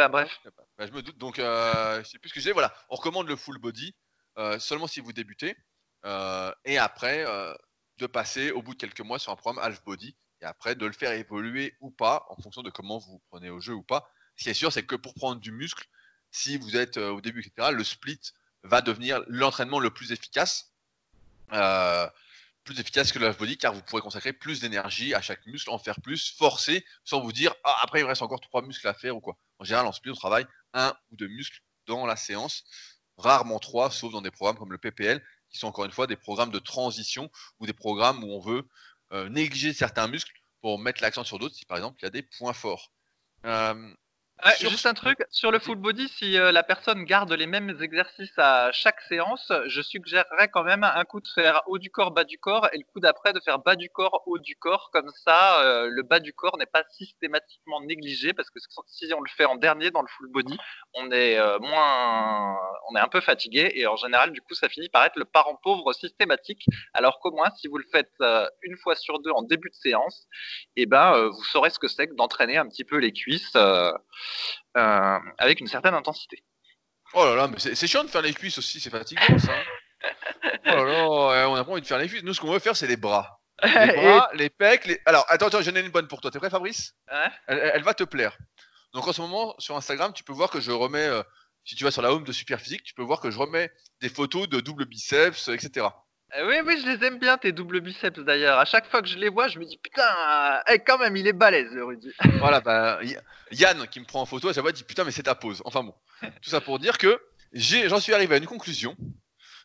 bref. 0.08 0.40
Bah, 0.78 0.86
je 0.86 0.92
me 0.92 1.02
doute. 1.02 1.18
Donc, 1.18 1.36
je 1.36 2.02
sais 2.04 2.18
plus 2.18 2.28
ce 2.28 2.34
que 2.34 2.40
j'ai. 2.40 2.52
Voilà, 2.52 2.72
on 2.88 2.96
recommande 2.96 3.28
le 3.28 3.36
full 3.36 3.58
body 3.58 3.94
seulement 4.58 4.86
si 4.86 5.00
vous 5.00 5.12
débutez. 5.12 5.56
Euh, 6.04 6.52
et 6.66 6.76
après 6.76 7.24
euh, 7.26 7.54
de 7.98 8.06
passer 8.06 8.50
au 8.50 8.60
bout 8.60 8.74
de 8.74 8.78
quelques 8.78 9.00
mois 9.00 9.18
sur 9.18 9.32
un 9.32 9.36
programme 9.36 9.64
half 9.64 9.82
body 9.84 10.14
et 10.44 10.46
après 10.46 10.74
de 10.74 10.86
le 10.86 10.92
faire 10.92 11.12
évoluer 11.12 11.74
ou 11.80 11.90
pas 11.90 12.26
en 12.28 12.36
fonction 12.36 12.62
de 12.62 12.70
comment 12.70 12.98
vous, 12.98 13.20
prenez 13.30 13.50
au 13.50 13.60
jeu 13.60 13.72
ou 13.72 13.82
pas. 13.82 14.10
Ce 14.36 14.44
qui 14.44 14.50
est 14.50 14.54
sûr, 14.54 14.72
c'est 14.72 14.84
que 14.84 14.96
pour 14.96 15.14
prendre 15.14 15.40
du 15.40 15.52
muscle, 15.52 15.88
si 16.30 16.56
vous 16.56 16.76
êtes 16.76 16.98
euh, 16.98 17.10
au 17.10 17.20
début, 17.20 17.40
etc., 17.40 17.70
le 17.72 17.84
split 17.84 18.20
va 18.62 18.82
devenir 18.82 19.22
l'entraînement 19.26 19.80
le 19.80 19.90
plus 19.90 20.12
efficace. 20.12 20.72
plus 22.64 22.80
efficace 22.80 23.12
que 23.12 23.18
le 23.18 23.30
body 23.32 23.58
car 23.58 23.74
vous 23.74 23.82
pourrez 23.82 24.02
consacrer 24.02 24.32
plus 24.32 24.60
d'énergie 24.60 25.14
à 25.14 25.20
chaque 25.20 25.44
muscle, 25.46 25.70
en 25.70 25.78
faire 25.78 26.00
plus, 26.00 26.34
forcer, 26.36 26.84
sans 27.04 27.20
vous 27.20 27.32
dire 27.32 27.54
ah, 27.64 27.76
après 27.82 28.00
il 28.00 28.04
reste 28.04 28.22
encore 28.22 28.40
trois 28.40 28.62
muscles 28.62 28.88
à 28.88 28.94
faire 28.94 29.16
ou 29.16 29.20
quoi. 29.20 29.36
En 29.58 29.64
général, 29.64 29.86
en 29.86 29.92
split, 29.92 30.10
on 30.10 30.14
travaille 30.14 30.46
un 30.72 30.94
ou 31.10 31.16
deux 31.16 31.28
muscles 31.28 31.62
dans 31.86 32.06
la 32.06 32.16
séance, 32.16 32.64
rarement 33.18 33.58
trois, 33.58 33.90
sauf 33.90 34.12
dans 34.12 34.22
des 34.22 34.30
programmes 34.30 34.56
comme 34.56 34.72
le 34.72 34.78
PPL 34.78 35.22
qui 35.50 35.58
sont 35.58 35.68
encore 35.68 35.84
une 35.84 35.92
fois 35.92 36.06
des 36.06 36.16
programmes 36.16 36.50
de 36.50 36.58
transition 36.58 37.30
ou 37.60 37.66
des 37.66 37.72
programmes 37.72 38.24
où 38.24 38.32
on 38.32 38.40
veut 38.40 38.58
euh, 38.58 38.68
négliger 39.28 39.72
certains 39.72 40.08
muscles 40.08 40.32
pour 40.60 40.78
mettre 40.78 41.02
l'accent 41.02 41.24
sur 41.24 41.38
d'autres 41.38 41.54
si 41.54 41.64
par 41.64 41.76
exemple 41.76 41.98
il 42.00 42.04
y 42.04 42.06
a 42.06 42.10
des 42.10 42.22
points 42.22 42.52
forts. 42.52 42.92
Euh, 43.44 43.94
Juste 44.60 44.84
un 44.84 44.94
truc, 44.94 45.18
sur 45.30 45.50
le 45.50 45.58
full 45.58 45.76
body, 45.76 46.08
si 46.08 46.36
euh, 46.36 46.52
la 46.52 46.62
personne 46.62 47.04
garde 47.04 47.32
les 47.32 47.46
mêmes 47.46 47.78
exercices 47.80 48.36
à 48.36 48.72
chaque 48.72 49.00
séance, 49.02 49.50
je 49.66 49.80
suggérerais 49.80 50.48
quand 50.52 50.64
même 50.64 50.84
un 50.84 51.04
coup 51.04 51.20
de 51.20 51.28
faire 51.28 51.62
haut 51.66 51.78
du 51.78 51.90
corps, 51.90 52.10
bas 52.10 52.24
du 52.24 52.38
corps, 52.38 52.68
et 52.72 52.78
le 52.78 52.84
coup 52.92 53.00
d'après 53.00 53.32
de 53.32 53.40
faire 53.40 53.58
bas 53.58 53.74
du 53.74 53.88
corps, 53.88 54.22
haut 54.26 54.38
du 54.38 54.56
corps. 54.56 54.90
Comme 54.92 55.10
ça, 55.24 55.62
euh, 55.62 55.88
le 55.90 56.02
bas 56.02 56.20
du 56.20 56.34
corps 56.34 56.58
n'est 56.58 56.66
pas 56.66 56.82
systématiquement 56.90 57.80
négligé, 57.82 58.34
parce 58.34 58.50
que 58.50 58.58
si 58.86 59.14
on 59.14 59.20
le 59.20 59.30
fait 59.30 59.46
en 59.46 59.56
dernier 59.56 59.90
dans 59.90 60.02
le 60.02 60.08
full 60.08 60.28
body, 60.30 60.58
on 60.92 61.10
est 61.10 61.38
euh, 61.38 61.58
moins, 61.60 62.58
on 62.90 62.96
est 62.96 63.00
un 63.00 63.08
peu 63.08 63.20
fatigué, 63.20 63.72
et 63.76 63.86
en 63.86 63.96
général, 63.96 64.32
du 64.32 64.42
coup, 64.42 64.54
ça 64.54 64.68
finit 64.68 64.90
par 64.90 65.04
être 65.04 65.16
le 65.16 65.24
parent 65.24 65.58
pauvre 65.62 65.92
systématique. 65.94 66.66
Alors 66.92 67.18
qu'au 67.20 67.30
moins, 67.30 67.50
si 67.56 67.68
vous 67.68 67.78
le 67.78 67.86
faites 67.90 68.12
une 68.62 68.76
fois 68.78 68.94
sur 68.94 69.20
deux 69.20 69.30
en 69.30 69.42
début 69.42 69.70
de 69.70 69.74
séance, 69.74 70.26
eh 70.76 70.86
ben, 70.86 71.28
vous 71.28 71.44
saurez 71.44 71.70
ce 71.70 71.78
que 71.78 71.88
c'est 71.88 72.08
que 72.08 72.14
d'entraîner 72.14 72.58
un 72.58 72.68
petit 72.68 72.84
peu 72.84 72.98
les 72.98 73.12
cuisses. 73.12 73.56
Euh, 74.76 75.18
avec 75.38 75.60
une 75.60 75.66
certaine 75.66 75.94
intensité. 75.94 76.42
Oh 77.12 77.24
là 77.24 77.34
là, 77.34 77.48
mais 77.48 77.58
c'est 77.58 77.86
chiant 77.86 78.04
de 78.04 78.08
faire 78.08 78.22
les 78.22 78.34
cuisses 78.34 78.58
aussi, 78.58 78.80
c'est 78.80 78.90
fatigant 78.90 79.38
ça. 79.38 79.52
Oh 80.66 80.84
là 80.84 80.84
là, 80.84 81.48
on 81.48 81.54
a 81.54 81.64
pas 81.64 81.72
envie 81.72 81.80
de 81.80 81.86
faire 81.86 81.98
les 81.98 82.08
cuisses. 82.08 82.22
Nous, 82.22 82.34
ce 82.34 82.40
qu'on 82.40 82.50
veut 82.52 82.58
faire, 82.58 82.76
c'est 82.76 82.86
les 82.86 82.96
bras. 82.96 83.40
Les 83.62 83.92
bras, 83.92 84.28
les 84.34 84.50
pecs, 84.50 84.84
les... 84.86 85.00
Alors, 85.06 85.24
attends, 85.28 85.46
attends, 85.46 85.62
j'en 85.62 85.74
ai 85.76 85.80
une 85.80 85.90
bonne 85.90 86.08
pour 86.08 86.20
toi. 86.20 86.30
T'es 86.30 86.38
prêt, 86.38 86.50
Fabrice? 86.50 86.94
Elle, 87.46 87.58
elle 87.72 87.82
va 87.82 87.94
te 87.94 88.02
plaire. 88.04 88.36
Donc, 88.92 89.06
en 89.08 89.12
ce 89.12 89.20
moment, 89.20 89.54
sur 89.58 89.76
Instagram, 89.76 90.12
tu 90.12 90.24
peux 90.24 90.32
voir 90.32 90.50
que 90.50 90.60
je 90.60 90.70
remets, 90.70 91.06
euh, 91.06 91.22
si 91.64 91.74
tu 91.74 91.84
vas 91.84 91.90
sur 91.90 92.02
la 92.02 92.12
home 92.12 92.24
de 92.24 92.32
Superphysique, 92.32 92.82
tu 92.82 92.94
peux 92.94 93.02
voir 93.02 93.20
que 93.20 93.30
je 93.30 93.38
remets 93.38 93.70
des 94.00 94.08
photos 94.08 94.48
de 94.48 94.60
double 94.60 94.84
biceps, 94.86 95.48
etc. 95.48 95.86
Euh, 96.36 96.48
oui, 96.48 96.56
oui, 96.66 96.80
je 96.80 96.86
les 96.90 97.06
aime 97.06 97.18
bien 97.18 97.38
tes 97.38 97.52
doubles 97.52 97.80
biceps 97.80 98.18
d'ailleurs. 98.20 98.58
À 98.58 98.64
chaque 98.64 98.90
fois 98.90 99.02
que 99.02 99.08
je 99.08 99.18
les 99.18 99.28
vois, 99.28 99.48
je 99.48 99.58
me 99.58 99.64
dis 99.64 99.78
putain, 99.78 100.02
eh, 100.68 100.78
quand 100.80 100.98
même, 100.98 101.16
il 101.16 101.26
est 101.26 101.32
balèze 101.32 101.70
le 101.70 101.84
Rudy. 101.84 102.12
voilà, 102.40 102.60
bah, 102.60 102.98
Yann 103.52 103.86
qui 103.88 104.00
me 104.00 104.04
prend 104.04 104.20
en 104.22 104.26
photo, 104.26 104.48
à 104.48 104.52
chaque 104.52 104.62
fois, 104.62 104.72
dit 104.72 104.84
putain, 104.84 105.04
mais 105.04 105.12
c'est 105.12 105.22
ta 105.24 105.34
pose. 105.34 105.62
Enfin 105.64 105.84
bon, 105.84 105.94
tout 106.42 106.50
ça 106.50 106.60
pour 106.60 106.78
dire 106.78 106.98
que 106.98 107.20
j'en 107.52 108.00
suis 108.00 108.14
arrivé 108.14 108.34
à 108.34 108.38
une 108.38 108.46
conclusion. 108.46 108.96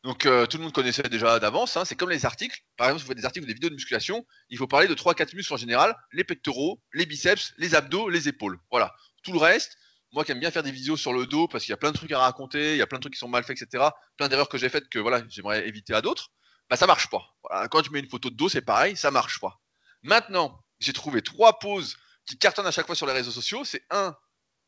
Donc, 0.04 0.26
euh, 0.26 0.46
tout 0.46 0.58
le 0.58 0.64
monde 0.64 0.72
connaissait 0.72 1.04
déjà 1.04 1.40
d'avance. 1.40 1.76
hein, 1.76 1.84
c'est 1.86 1.96
comme 1.96 2.10
les 2.10 2.26
articles. 2.26 2.58
Par 2.78 2.88
exemple, 2.88 3.00
si 3.02 3.06
vous 3.06 3.10
faites 3.10 3.18
des 3.18 3.26
articles 3.26 3.44
ou 3.44 3.48
des 3.48 3.54
vidéos 3.54 3.70
de 3.70 3.76
musculation, 3.76 4.26
il 4.50 4.58
faut 4.58 4.68
parler 4.68 4.88
de 4.88 4.94
3-4 4.94 5.36
muscles 5.36 5.54
en 5.54 5.58
général 5.58 5.94
les 6.14 6.24
pectoraux, 6.24 6.80
les 6.94 7.06
biceps, 7.06 7.54
les 7.58 7.76
abdos, 7.76 8.08
les 8.10 8.30
épaules. 8.30 8.60
Voilà. 8.72 8.96
Tout 9.24 9.34
le 9.34 9.40
reste, 9.40 9.78
moi 10.14 10.24
qui 10.24 10.32
aime 10.32 10.40
bien 10.40 10.52
faire 10.52 10.64
des 10.64 10.72
vidéos 10.72 10.96
sur 10.96 11.12
le 11.12 11.26
dos 11.26 11.48
parce 11.50 11.66
qu'il 11.66 11.72
y 11.72 11.74
a 11.74 11.78
plein 11.78 11.92
de 11.92 11.98
trucs 11.98 12.12
à 12.14 12.20
raconter, 12.20 12.74
il 12.74 12.78
y 12.78 12.82
a 12.82 12.88
plein 12.88 12.98
de 13.00 13.02
trucs 13.02 13.14
qui 13.14 13.20
sont 13.20 13.28
mal 13.28 13.44
faits, 13.44 13.62
etc. 13.62 13.90
Plein 14.18 14.30
d'erreurs 14.30 14.48
que 14.48 14.58
j'ai 14.58 14.70
faites 14.70 14.88
que 14.88 15.00
voilà, 15.00 15.22
j'aimerais 15.30 15.68
éviter 15.68 15.94
à 15.94 16.02
d'autres. 16.02 16.30
Bah, 16.70 16.76
ça 16.76 16.88
marche 16.88 17.10
pas. 17.10 17.34
Voilà, 17.44 17.68
quand 17.68 17.82
tu 17.82 17.92
mets 17.92 18.00
une 18.00 18.10
photo 18.10 18.30
de 18.30 18.36
dos, 18.36 18.50
c'est 18.50 18.62
pareil, 18.62 18.96
ça 18.96 19.12
marche 19.12 19.40
pas. 19.40 19.60
Maintenant, 20.04 20.62
j'ai 20.80 20.94
trouvé 20.94 21.22
trois 21.22 21.60
poses 21.60 21.98
qui 22.26 22.38
cartonnent 22.38 22.68
à 22.68 22.72
chaque 22.72 22.86
fois 22.86 22.96
sur 22.96 23.08
les 23.08 23.14
réseaux 23.14 23.32
sociaux. 23.32 23.64
C'est 23.66 23.84
un, 23.90 24.16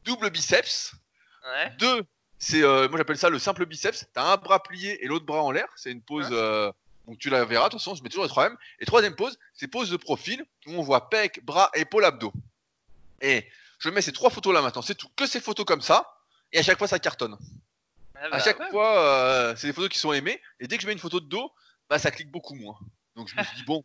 double 0.04 0.30
biceps. 0.30 0.94
Ouais. 1.46 1.72
Deux, 1.78 2.04
c'est, 2.38 2.64
euh, 2.64 2.90
moi 2.90 2.98
j'appelle 2.98 3.18
ça 3.18 3.30
le 3.30 3.40
simple 3.40 3.66
biceps. 3.66 4.06
T'as 4.14 4.34
un 4.34 4.38
bras 4.38 4.62
plié 4.62 5.04
et 5.04 5.08
l'autre 5.08 5.26
bras 5.26 5.44
en 5.44 5.52
l'air. 5.52 5.68
C'est 5.76 5.92
une 5.92 6.02
pose, 6.02 6.28
euh, 6.32 6.72
donc 7.08 7.20
tu 7.20 7.30
la 7.30 7.46
verras. 7.46 7.66
De 7.66 7.72
toute 7.72 7.80
façon, 7.80 7.96
je 7.96 8.04
mets 8.04 8.10
toujours 8.10 8.24
les 8.24 8.30
trois 8.30 8.50
mêmes. 8.50 8.58
Et 8.80 8.86
troisième 8.86 9.16
pose, 9.16 9.38
c'est 9.54 9.68
pose 9.68 9.90
de 9.90 9.98
profil 9.98 10.46
où 10.68 10.74
on 10.74 10.82
voit 10.82 11.10
pec, 11.10 11.44
bras, 11.44 11.70
épaule, 11.76 12.06
abdos. 12.06 12.34
Et 13.22 13.48
je 13.80 13.90
mets 13.90 14.02
ces 14.02 14.12
trois 14.12 14.30
photos 14.30 14.54
là 14.54 14.62
maintenant. 14.62 14.82
C'est 14.82 14.96
tout. 14.96 15.10
Que 15.16 15.26
ces 15.26 15.40
photos 15.40 15.66
comme 15.66 15.82
ça. 15.82 16.18
Et 16.52 16.60
à 16.60 16.64
chaque 16.64 16.78
fois, 16.78 16.88
ça 16.88 17.00
cartonne. 17.00 17.38
Ah 18.16 18.30
bah, 18.30 18.36
À 18.36 18.40
chaque 18.40 18.60
ouais. 18.60 18.70
fois, 18.70 19.00
euh, 19.00 19.56
c'est 19.56 19.68
des 19.68 19.74
photos 19.74 19.90
qui 19.90 20.00
sont 20.00 20.12
aimées. 20.12 20.42
Et 20.60 20.68
dès 20.68 20.78
que 20.78 20.82
je 20.82 20.88
mets 20.88 20.94
une 20.94 21.00
photo 21.00 21.20
de 21.20 21.26
dos, 21.28 21.52
bah 21.92 22.00
ça 22.00 22.10
clique 22.10 22.32
beaucoup 22.32 22.56
moins. 22.56 22.80
Donc 23.18 23.28
je 23.28 23.36
me 23.36 23.44
suis 23.44 23.58
dit, 23.58 23.64
bon, 23.66 23.84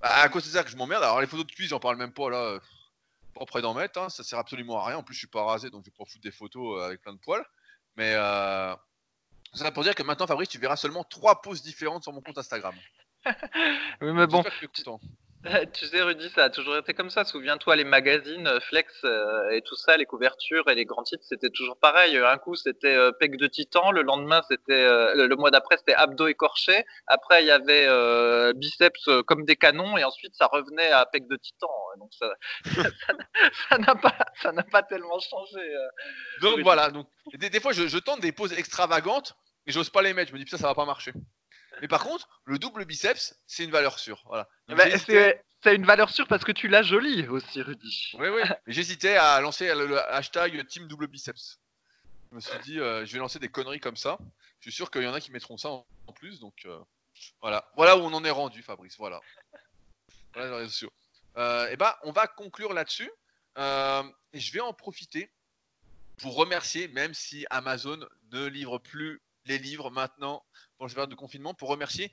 bah, 0.00 0.08
à 0.12 0.28
cause 0.28 0.44
de 0.44 0.50
ça 0.50 0.64
que 0.64 0.70
je 0.70 0.76
m'emmerde. 0.76 1.04
Alors 1.04 1.20
les 1.20 1.28
photos 1.28 1.46
de 1.46 1.52
cuisse, 1.52 1.68
j'en 1.68 1.78
parle 1.78 1.96
même 1.96 2.12
pas 2.12 2.28
là. 2.28 2.36
euh, 2.38 2.60
Pas 3.32 3.44
près 3.46 3.62
d'en 3.62 3.74
mettre. 3.74 4.00
hein, 4.00 4.08
Ça 4.08 4.24
sert 4.24 4.40
absolument 4.40 4.80
à 4.80 4.86
rien. 4.88 4.96
En 4.98 5.04
plus, 5.04 5.14
je 5.14 5.20
suis 5.20 5.28
pas 5.28 5.44
rasé, 5.44 5.70
donc 5.70 5.84
je 5.84 5.90
vais 5.90 5.94
pas 5.96 6.04
foutre 6.04 6.20
des 6.22 6.32
photos 6.32 6.80
euh, 6.80 6.86
avec 6.86 7.00
plein 7.00 7.12
de 7.12 7.18
poils. 7.18 7.44
Mais 7.96 8.12
euh, 8.16 8.74
ça 9.52 9.70
pour 9.70 9.84
dire 9.84 9.94
que 9.94 10.02
maintenant, 10.02 10.26
Fabrice, 10.26 10.48
tu 10.48 10.58
verras 10.58 10.74
seulement 10.76 11.04
trois 11.04 11.40
poses 11.42 11.62
différentes 11.62 12.02
sur 12.02 12.12
mon 12.12 12.20
compte 12.20 12.38
Instagram. 12.38 12.74
Oui, 14.00 14.12
mais 14.12 14.26
bon, 14.26 14.42
tu 15.74 15.86
sais, 15.86 16.00
Rudy, 16.02 16.30
ça 16.30 16.44
a 16.44 16.50
toujours 16.50 16.76
été 16.76 16.94
comme 16.94 17.10
ça. 17.10 17.24
Souviens-toi, 17.24 17.76
les 17.76 17.84
magazines, 17.84 18.46
euh, 18.46 18.60
Flex 18.60 18.92
euh, 19.04 19.50
et 19.50 19.60
tout 19.62 19.76
ça, 19.76 19.96
les 19.96 20.06
couvertures 20.06 20.68
et 20.70 20.74
les 20.74 20.84
grands 20.84 21.02
titres, 21.02 21.24
c'était 21.28 21.50
toujours 21.50 21.76
pareil. 21.78 22.16
Un 22.16 22.38
coup, 22.38 22.54
c'était 22.54 22.94
euh, 22.94 23.12
Pec 23.12 23.36
de 23.36 23.46
Titan. 23.46 23.90
Le 23.90 24.02
lendemain, 24.02 24.42
c'était 24.48 24.72
euh, 24.72 25.14
le, 25.14 25.26
le 25.26 25.36
mois 25.36 25.50
d'après, 25.50 25.76
c'était 25.76 25.94
Abdos 25.94 26.28
écorchés. 26.28 26.84
Après, 27.06 27.42
il 27.42 27.46
y 27.46 27.50
avait 27.50 27.86
euh, 27.86 28.52
Biceps 28.54 29.08
euh, 29.08 29.22
comme 29.22 29.44
des 29.44 29.56
canons. 29.56 29.96
Et 29.98 30.04
ensuite, 30.04 30.34
ça 30.34 30.46
revenait 30.46 30.90
à 30.90 31.04
Pec 31.06 31.28
de 31.28 31.36
Titan. 31.36 31.68
Donc, 31.98 32.10
ça 32.18 32.32
ça- 32.74 33.14
ça 33.68 33.78
n'a 33.78 33.94
pas, 33.94 34.14
ça 34.42 34.52
n'a 34.52 34.62
pas 34.62 34.82
tellement 34.82 35.18
changé. 35.20 35.58
euh. 35.60 35.88
Donc 36.40 36.60
voilà. 36.62 36.90
Donc 36.90 37.06
des, 37.34 37.50
des 37.50 37.60
fois, 37.60 37.72
je, 37.72 37.86
je 37.86 37.98
tente 37.98 38.20
des 38.20 38.32
poses 38.32 38.52
extravagantes, 38.54 39.34
mais 39.66 39.72
j'ose 39.72 39.90
pas 39.90 40.02
les 40.02 40.14
mettre. 40.14 40.28
Je 40.30 40.34
me 40.34 40.38
dis 40.38 40.44
putain, 40.44 40.56
ça 40.58 40.68
va 40.68 40.74
pas 40.74 40.86
marcher. 40.86 41.12
Mais 41.80 41.88
par 41.88 42.02
contre, 42.04 42.28
le 42.44 42.58
double 42.58 42.84
biceps, 42.84 43.38
c'est 43.46 43.64
une 43.64 43.70
valeur 43.70 43.98
sûre. 43.98 44.22
Voilà. 44.26 44.48
Bah, 44.68 44.88
j'hésitais- 44.88 45.42
c'est 45.62 45.74
une 45.74 45.86
valeur 45.86 46.10
sûre 46.10 46.26
parce 46.28 46.44
que 46.44 46.52
tu 46.52 46.68
l'as 46.68 46.82
jolie 46.82 47.26
aussi, 47.28 47.62
Rudy. 47.62 48.12
Oui, 48.18 48.28
oui. 48.28 48.42
J'hésitais 48.66 49.16
à 49.16 49.40
lancer 49.40 49.74
le, 49.74 49.86
le 49.86 49.98
hashtag 50.12 50.66
Team 50.66 50.86
Double 50.88 51.06
Biceps. 51.06 51.58
Je 52.30 52.36
me 52.36 52.40
suis 52.40 52.58
dit, 52.60 52.80
euh, 52.80 53.04
je 53.06 53.12
vais 53.12 53.18
lancer 53.18 53.38
des 53.38 53.48
conneries 53.48 53.80
comme 53.80 53.96
ça. 53.96 54.18
Je 54.60 54.70
suis 54.70 54.76
sûr 54.76 54.90
qu'il 54.90 55.02
y 55.02 55.06
en 55.06 55.14
a 55.14 55.20
qui 55.20 55.30
mettront 55.30 55.56
ça 55.56 55.70
en, 55.70 55.86
en 56.06 56.12
plus. 56.12 56.40
Donc 56.40 56.54
euh, 56.66 56.78
voilà. 57.40 57.70
Voilà 57.76 57.96
où 57.96 58.00
on 58.00 58.12
en 58.12 58.24
est 58.24 58.30
rendu, 58.30 58.62
Fabrice. 58.62 58.96
Voilà. 58.98 59.20
Voilà 60.34 60.48
les 60.50 60.56
réseaux 60.56 60.70
sociaux. 60.70 60.92
Euh, 61.36 61.68
et 61.70 61.76
ben, 61.76 61.94
on 62.02 62.12
va 62.12 62.26
conclure 62.26 62.72
là-dessus. 62.72 63.10
Euh, 63.56 64.02
et 64.32 64.40
je 64.40 64.52
vais 64.52 64.60
en 64.60 64.72
profiter 64.72 65.30
pour 66.18 66.36
remercier, 66.36 66.88
même 66.88 67.14
si 67.14 67.46
Amazon 67.50 67.98
ne 68.32 68.46
livre 68.46 68.78
plus 68.78 69.22
les 69.46 69.58
livres 69.58 69.90
maintenant 69.90 70.44
cette 70.88 70.96
période 70.96 71.10
de 71.10 71.14
confinement, 71.14 71.54
pour 71.54 71.68
remercier 71.68 72.12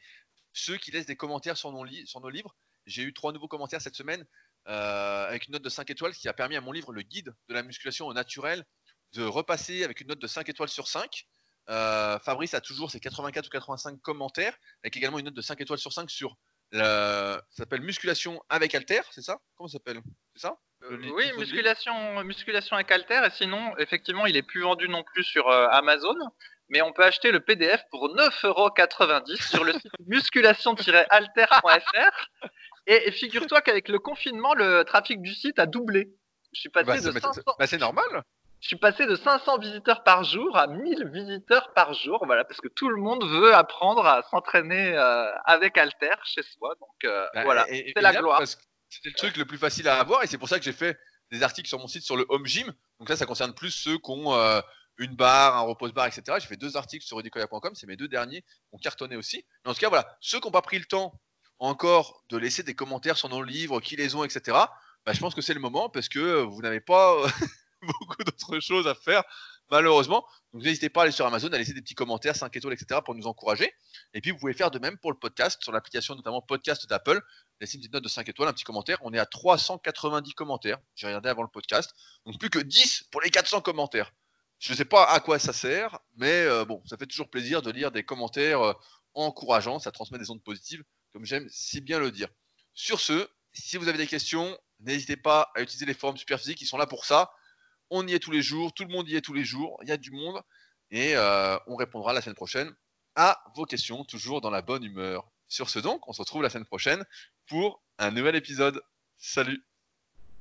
ceux 0.54 0.78
qui 0.78 0.92
laissent 0.92 1.06
des 1.06 1.16
commentaires 1.16 1.58
sur 1.58 1.72
nos, 1.72 1.84
li- 1.84 2.06
sur 2.08 2.20
nos 2.22 2.30
livres. 2.30 2.56
J'ai 2.86 3.04
eu 3.04 3.14
trois 3.14 3.32
nouveaux 3.32 3.48
commentaires 3.48 3.82
cette 3.82 3.96
semaine 3.96 4.26
euh, 4.68 5.28
avec 5.28 5.48
une 5.48 5.54
note 5.54 5.62
de 5.64 5.70
5 5.70 5.90
étoiles, 5.90 6.14
ce 6.14 6.20
qui 6.20 6.28
a 6.28 6.34
permis 6.34 6.56
à 6.56 6.62
mon 6.62 6.72
livre, 6.72 6.92
le 6.92 7.02
guide 7.04 7.34
de 7.48 7.54
la 7.54 7.64
musculation 7.64 8.08
au 8.08 8.14
naturel, 8.14 8.66
de 9.14 9.24
repasser 9.24 9.84
avec 9.84 10.02
une 10.02 10.08
note 10.08 10.20
de 10.20 10.28
5 10.28 10.48
étoiles 10.50 10.70
sur 10.70 10.88
5. 10.88 11.26
Euh, 11.70 12.18
Fabrice 12.20 12.54
a 12.54 12.62
toujours 12.62 12.90
ses 12.92 13.00
84 13.00 13.46
ou 13.46 13.50
85 13.50 14.02
commentaires, 14.02 14.58
avec 14.84 14.98
également 14.98 15.20
une 15.20 15.26
note 15.26 15.34
de 15.36 15.42
5 15.42 15.62
étoiles 15.62 15.80
sur 15.80 15.94
5 15.94 16.10
sur 16.10 16.36
le, 16.72 16.80
ça 16.80 17.42
s'appelle 17.52 17.82
musculation 17.82 18.42
avec 18.50 18.74
alter, 18.76 19.02
c'est 19.12 19.22
ça? 19.22 19.40
Comment 19.56 19.68
ça 19.68 19.74
s'appelle? 19.74 20.00
C'est 20.36 20.42
ça? 20.42 20.58
Li- 20.90 21.12
Oui, 21.12 21.32
musculation, 21.38 22.24
musculation 22.24 22.76
avec 22.78 22.90
halter. 22.92 23.22
Et 23.26 23.30
sinon, 23.32 23.78
effectivement, 23.78 24.26
il 24.26 24.36
est 24.38 24.42
plus 24.42 24.62
vendu 24.62 24.88
non 24.90 25.04
plus 25.04 25.24
sur 25.24 25.48
euh, 25.50 25.68
Amazon. 25.72 26.16
Mais 26.72 26.82
on 26.82 26.94
peut 26.94 27.04
acheter 27.04 27.32
le 27.32 27.40
PDF 27.42 27.84
pour 27.92 28.08
9,90€ 28.16 29.42
sur 29.50 29.64
le 29.64 29.74
site 29.74 29.92
musculation-alter.fr. 30.08 32.30
Et, 32.88 33.08
et 33.08 33.12
figure-toi 33.12 33.62
qu'avec 33.62 33.90
le 33.90 34.00
confinement, 34.00 34.54
le 34.54 34.84
trafic 34.84 35.22
du 35.22 35.34
site 35.34 35.60
a 35.60 35.66
doublé. 35.66 36.10
Je 36.54 36.60
suis 36.62 36.70
passé, 36.70 36.86
Bah, 36.86 36.96
de 36.98 37.02
c'est- 37.02 37.12
bah, 37.12 37.20
500, 37.22 37.34
c'est- 37.34 37.44
bah, 37.60 37.68
c'est 37.68 37.78
normal. 37.78 38.24
je 38.60 38.68
suis 38.68 38.76
passé 38.78 39.06
de 39.06 39.16
500 39.16 39.58
visiteurs 39.60 40.04
par 40.04 40.24
jour 40.24 40.58
à 40.58 40.68
1000 40.68 41.08
visiteurs 41.14 41.72
par 41.74 41.94
jour. 41.94 42.24
Voilà, 42.26 42.44
parce 42.44 42.60
que 42.60 42.68
tout 42.70 42.90
le 42.90 42.98
monde 43.02 43.24
veut 43.26 43.54
apprendre 43.54 44.06
à 44.06 44.24
s'entraîner 44.32 44.98
euh, 44.98 45.32
avec 45.46 45.78
halter 45.78 46.10
chez 46.26 46.44
soi. 46.44 46.74
Donc 46.80 46.90
euh, 47.06 47.28
Bah, 47.34 47.44
voilà, 47.44 47.66
c'est 47.70 47.94
la 48.02 48.14
gloire. 48.14 48.42
C'était 48.90 49.10
le 49.10 49.16
truc 49.16 49.38
le 49.38 49.46
plus 49.46 49.58
facile 49.58 49.88
à 49.88 50.00
avoir 50.00 50.24
et 50.24 50.28
c'est 50.28 50.38
pour 50.38 50.50
ça 50.50 50.58
que 50.60 50.66
j'ai 50.66 50.74
fait 50.74 50.98
des 51.32 51.44
articles 51.44 51.70
sur 51.70 51.80
mon 51.80 51.88
site 51.88 52.04
sur 52.04 52.18
le 52.18 52.26
home 52.28 52.46
gym. 52.46 52.74
Donc 53.00 53.08
là, 53.08 53.16
ça 53.16 53.26
concerne 53.26 53.54
plus 53.54 53.72
ceux 53.72 53.98
qui 53.98 54.12
ont 54.12 54.34
euh, 54.34 54.60
une 54.98 55.16
barre, 55.16 55.56
un 55.58 55.62
repose 55.62 55.94
barre, 55.94 56.08
etc. 56.08 56.38
J'ai 56.40 56.48
fait 56.48 56.58
deux 56.58 56.78
articles 56.78 57.06
sur 57.06 57.18
rudicoya.com, 57.18 57.74
c'est 57.76 57.88
mes 57.88 57.98
deux 57.98 58.08
derniers, 58.08 58.44
ont 58.72 58.78
cartonné 58.78 59.16
aussi. 59.16 59.46
Mais 59.64 59.72
en 59.72 59.74
tout 59.74 59.80
cas, 59.80 59.90
voilà, 59.90 60.18
ceux 60.22 60.40
qui 60.40 60.48
n'ont 60.48 60.52
pas 60.52 60.62
pris 60.62 60.80
le 60.80 60.86
temps 60.86 61.20
encore 61.60 62.24
de 62.30 62.38
laisser 62.38 62.64
des 62.64 62.76
commentaires 62.76 63.18
sur 63.18 63.30
nos 63.30 63.44
livres, 63.44 63.80
qui 63.82 63.96
les 63.96 64.16
ont, 64.16 64.24
etc. 64.24 64.58
Bah, 65.06 65.14
je 65.14 65.20
pense 65.20 65.36
que 65.36 65.42
c'est 65.42 65.54
le 65.54 65.60
moment 65.60 65.90
parce 65.90 66.10
que 66.10 66.42
vous 66.42 66.62
n'avez 66.62 66.82
pas 66.82 67.16
beaucoup 67.82 68.24
d'autres 68.24 68.60
choses 68.60 68.88
à 68.88 68.96
faire, 68.96 69.24
malheureusement. 69.70 70.26
Donc 70.54 70.64
n'hésitez 70.64 70.90
pas 70.90 71.02
à 71.02 71.04
aller 71.04 71.12
sur 71.12 71.26
Amazon, 71.26 71.50
à 71.50 71.58
laisser 71.58 71.74
des 71.74 71.82
petits 71.82 71.96
commentaires, 71.96 72.36
5 72.36 72.56
étoiles, 72.56 72.74
etc. 72.74 73.00
pour 73.04 73.16
nous 73.16 73.28
encourager. 73.28 73.74
Et 74.14 74.22
puis 74.22 74.32
vous 74.32 74.38
pouvez 74.38 74.54
faire 74.54 74.72
de 74.72 74.80
même 74.80 74.98
pour 74.98 75.12
le 75.12 75.18
podcast, 75.18 75.62
sur 75.62 75.72
l'application 75.72 76.16
notamment 76.16 76.42
podcast 76.42 76.88
d'Apple. 76.88 77.22
Laissez 77.60 77.76
une 77.76 77.82
petite 77.82 77.94
note 77.94 78.04
de 78.04 78.10
5 78.10 78.28
étoiles, 78.28 78.50
un 78.50 78.54
petit 78.54 78.64
commentaire. 78.64 78.98
On 79.02 79.14
est 79.14 79.20
à 79.20 79.26
390 79.26 80.34
commentaires. 80.34 80.80
J'ai 80.96 81.08
regardé 81.08 81.30
avant 81.30 81.44
le 81.44 81.48
podcast. 81.48 81.94
Donc 82.26 82.40
plus 82.40 82.50
que 82.50 82.60
10 82.60 83.06
pour 83.12 83.22
les 83.22 83.30
400 83.30 83.62
commentaires. 83.62 84.12
Je 84.62 84.74
ne 84.74 84.78
sais 84.78 84.86
pas 84.86 85.06
à 85.06 85.20
quoi 85.20 85.40
ça 85.40 85.54
sert, 85.54 86.00
mais 86.18 86.44
euh, 86.44 86.66
bon, 86.66 86.84
ça 86.86 86.96
fait 86.96 87.08
toujours 87.08 87.32
plaisir 87.32 87.64
de 87.64 87.72
lire 87.72 87.92
des 87.92 88.04
commentaires 88.04 88.62
euh, 88.62 88.74
encourageants. 89.16 89.80
Ça 89.80 89.92
transmet 89.92 90.20
des 90.20 90.30
ondes 90.30 90.44
positives, 90.44 90.84
comme 91.12 91.26
j'aime 91.26 91.48
si 91.50 91.82
bien 91.82 91.98
le 91.98 92.12
dire. 92.12 92.28
Sur 92.76 93.00
ce, 93.00 93.28
si 93.54 93.78
vous 93.78 93.88
avez 93.88 93.98
des 93.98 94.06
questions, 94.06 94.56
n'hésitez 94.80 95.18
pas 95.18 95.52
à 95.56 95.64
utiliser 95.64 95.88
les 95.88 95.96
forums 95.96 96.16
Superphysique, 96.16 96.62
ils 96.62 96.68
sont 96.68 96.78
là 96.78 96.86
pour 96.86 97.06
ça. 97.06 97.32
On 97.90 98.08
y 98.08 98.14
est 98.14 98.20
tous 98.20 98.30
les 98.30 98.44
jours, 98.44 98.72
tout 98.72 98.84
le 98.84 98.92
monde 98.92 99.10
y 99.10 99.16
est 99.16 99.22
tous 99.22 99.34
les 99.34 99.44
jours, 99.44 99.80
il 99.82 99.90
y 99.90 99.92
a 99.92 99.98
du 99.98 100.12
monde, 100.12 100.40
et 100.92 101.16
euh, 101.16 101.58
on 101.66 101.76
répondra 101.76 102.14
la 102.14 102.22
semaine 102.22 102.36
prochaine 102.36 102.72
à 103.16 103.44
vos 103.56 103.66
questions, 103.66 104.06
toujours 104.06 104.42
dans 104.42 104.52
la 104.52 104.62
bonne 104.62 104.84
humeur. 104.84 105.28
Sur 105.48 105.72
ce 105.72 105.80
donc, 105.80 106.08
on 106.08 106.14
se 106.14 106.22
retrouve 106.22 106.44
la 106.44 106.52
semaine 106.52 106.68
prochaine 106.68 107.04
pour 107.48 107.84
un 107.98 108.12
nouvel 108.12 108.36
épisode. 108.36 108.80
Salut 109.18 109.71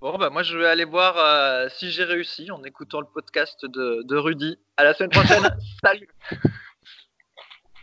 Bon, 0.01 0.17
bah 0.17 0.31
moi 0.31 0.43
je 0.43 0.57
vais 0.57 0.67
aller 0.67 0.87
voir 0.87 1.19
euh, 1.19 1.69
si 1.69 1.91
j'ai 1.91 2.05
réussi 2.05 2.51
en 2.51 2.65
écoutant 2.65 3.01
le 3.01 3.07
podcast 3.07 3.67
de, 3.67 4.03
de 4.03 4.17
Rudy. 4.17 4.59
À 4.79 4.85
la 4.85 4.95
semaine 4.95 5.11
prochaine. 5.11 5.55
Salut 5.85 6.09